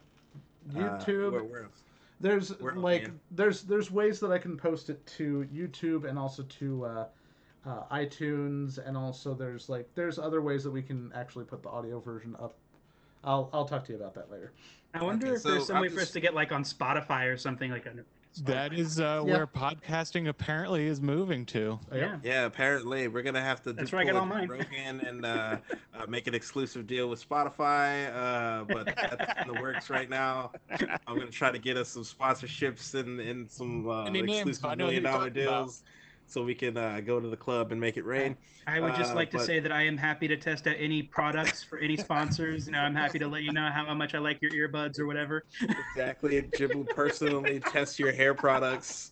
YouTube. 0.75 1.33
where, 1.33 1.45
where 1.45 1.63
else? 1.65 1.83
There's 2.21 2.51
Where 2.61 2.75
like 2.75 3.05
man? 3.05 3.21
there's 3.31 3.63
there's 3.63 3.91
ways 3.91 4.21
that 4.21 4.31
I 4.31 4.39
can 4.39 4.57
post 4.59 4.91
it 4.91 5.05
to 5.07 5.49
YouTube 5.53 6.09
and 6.09 6.19
also 6.19 6.43
to 6.43 6.85
uh, 6.85 7.07
uh, 7.65 7.83
iTunes 7.91 8.79
and 8.87 8.97
also 8.97 9.33
there's 9.33 9.71
like 9.71 9.89
there's 9.95 10.19
other 10.19 10.43
ways 10.43 10.63
that 10.65 10.71
we 10.71 10.83
can 10.83 11.11
actually 11.15 11.47
put 11.47 11.63
the 11.63 11.71
audio 11.71 11.99
version 11.99 12.37
up. 12.39 12.55
I'll 13.25 13.49
I'll 13.55 13.65
talk 13.65 13.85
to 13.87 13.93
you 13.93 13.99
about 13.99 14.15
that 14.15 14.31
later. 14.31 14.53
I 14.95 15.03
wonder 15.05 15.27
Okay, 15.29 15.37
if 15.37 15.43
there's 15.43 15.67
some 15.67 15.77
I'm 15.77 15.83
way 15.83 15.89
for 15.89 16.01
us 16.01 16.11
to 16.13 16.21
get 16.21 16.35
like 16.35 16.53
on 16.53 16.65
Spotify 16.65 17.33
or 17.33 17.37
something 17.37 17.71
like 17.71 17.87
a. 17.87 17.93
That 18.45 18.73
is 18.73 19.01
uh, 19.01 19.25
Yeah. 19.27 19.33
where 19.39 19.47
podcasting 19.47 20.29
apparently 20.29 20.87
is 20.87 21.01
moving 21.01 21.45
to. 21.47 21.81
Yeah. 21.93 22.19
Yeah, 22.23 22.45
apparently 22.45 23.09
we're 23.09 23.23
gonna 23.23 23.41
have 23.41 23.61
to. 23.65 23.73
That's 23.73 23.91
do 23.91 23.97
where 23.97 24.03
I 24.03 24.05
get 24.05 24.13
pull 24.13 24.21
all 24.21 24.27
mine. 24.27 24.49
Rogan 24.49 25.01
and 25.01 25.25
uh, 25.27 25.57
uh, 25.95 26.07
make 26.09 26.27
an 26.29 26.35
exclusive 26.35 26.87
deal 26.87 27.09
with 27.09 27.29
Spotify, 27.29 28.09
uh, 28.15 28.65
but 28.65 28.87
that's 28.87 29.41
in 29.49 29.53
the 29.55 29.61
works 29.61 29.91
right 29.91 30.09
now. 30.09 30.53
I'm 31.07 31.19
gonna 31.19 31.27
try 31.27 31.51
to 31.51 31.59
get 31.59 31.77
us 31.77 31.89
some 31.89 32.05
sponsorships 32.05 32.95
and, 32.95 33.19
and 33.21 33.51
some 33.51 33.89
uh, 33.89 34.05
Any 34.05 34.23
names? 34.23 34.39
exclusive 34.49 34.65
I 34.65 34.75
know 34.77 34.85
who 34.87 34.91
million 34.93 35.03
dollar 35.05 35.31
deals. 35.31 35.83
about. 35.83 36.00
So 36.31 36.45
we 36.45 36.55
can 36.55 36.77
uh, 36.77 37.01
go 37.05 37.19
to 37.19 37.29
the 37.29 37.37
club 37.37 37.73
and 37.73 37.81
make 37.81 37.97
it 37.97 38.05
rain. 38.05 38.37
I 38.67 38.79
would 38.79 38.95
just 38.95 39.13
Uh, 39.13 39.17
like 39.17 39.31
to 39.33 39.39
but- 39.39 39.47
say 39.47 39.59
that 39.59 39.73
I 39.73 39.83
am 39.83 39.97
happy 39.97 40.29
to 40.29 40.37
test 40.37 40.67
out 40.69 40.77
any 40.79 41.03
products 41.03 41.63
for 41.65 41.79
any 41.79 41.97
sponsors. 41.97 42.67
You 42.67 42.73
know, 42.73 42.79
I'm 42.79 42.95
happy 42.95 43.19
to 43.19 43.27
let 43.27 43.43
you 43.43 43.53
know 43.53 43.69
how 43.73 43.93
much 43.95 44.15
I 44.15 44.19
like 44.19 44.41
your 44.41 44.53
earbuds 44.53 44.99
or 45.01 45.07
whatever. 45.07 45.45
Exactly, 45.91 46.49
Jim 46.57 46.71
will 46.75 46.85
personally 46.85 47.59
test 47.67 47.99
your 47.99 48.13
hair 48.13 48.33
products, 48.35 49.11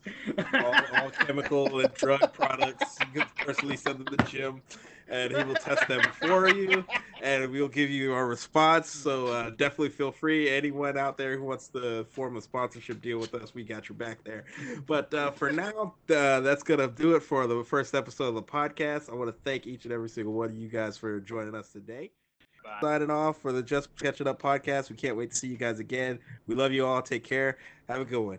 all, 0.54 0.74
all 0.96 1.10
chemical 1.10 1.80
and 1.80 1.92
drug 1.94 2.32
products. 2.32 2.98
You 3.12 3.22
can 3.22 3.30
personally 3.44 3.76
send 3.76 3.98
them 4.06 4.16
to 4.16 4.24
Jim, 4.26 4.62
and 5.10 5.36
he 5.36 5.42
will 5.42 5.54
test 5.54 5.86
them 5.88 6.02
for 6.20 6.48
you, 6.48 6.84
and 7.22 7.50
we'll 7.50 7.68
give 7.68 7.90
you 7.90 8.12
our 8.12 8.26
response. 8.26 8.90
So 8.90 9.28
uh, 9.28 9.50
definitely 9.50 9.90
feel 9.90 10.12
free. 10.12 10.50
Anyone 10.50 10.98
out 10.98 11.16
there 11.16 11.36
who 11.36 11.44
wants 11.44 11.68
to 11.68 12.04
form 12.10 12.36
a 12.36 12.40
sponsorship 12.40 13.00
deal 13.00 13.18
with 13.18 13.34
us, 13.34 13.54
we 13.54 13.64
got 13.64 13.88
your 13.88 13.96
back 13.96 14.22
there. 14.24 14.44
But 14.86 15.12
uh, 15.14 15.30
for 15.30 15.50
now, 15.50 15.94
uh, 16.10 16.40
that's 16.40 16.62
gonna 16.62 16.88
do 16.88 17.14
it 17.16 17.22
for 17.22 17.46
the 17.46 17.64
first 17.64 17.94
episode 17.94 18.28
of 18.28 18.34
the 18.34 18.42
podcast. 18.42 19.10
I 19.10 19.14
want 19.14 19.28
to 19.28 19.42
thank 19.44 19.66
each 19.66 19.84
and 19.84 19.92
every 19.92 20.08
single 20.08 20.32
one 20.32 20.50
of 20.50 20.56
you 20.56 20.68
guys 20.68 20.96
for 20.96 21.20
joining 21.20 21.54
us 21.54 21.70
today. 21.72 22.10
Signing 22.82 23.10
off 23.10 23.38
for 23.38 23.50
the 23.50 23.62
Just 23.62 23.96
Catching 23.96 24.26
Up 24.28 24.40
podcast. 24.40 24.90
We 24.90 24.96
can't 24.96 25.16
wait 25.16 25.30
to 25.30 25.36
see 25.36 25.48
you 25.48 25.56
guys 25.56 25.80
again. 25.80 26.18
We 26.46 26.54
love 26.54 26.70
you 26.72 26.84
all. 26.86 27.00
Take 27.00 27.24
care. 27.24 27.56
Have 27.88 28.02
a 28.02 28.04
good 28.04 28.20
one. 28.20 28.38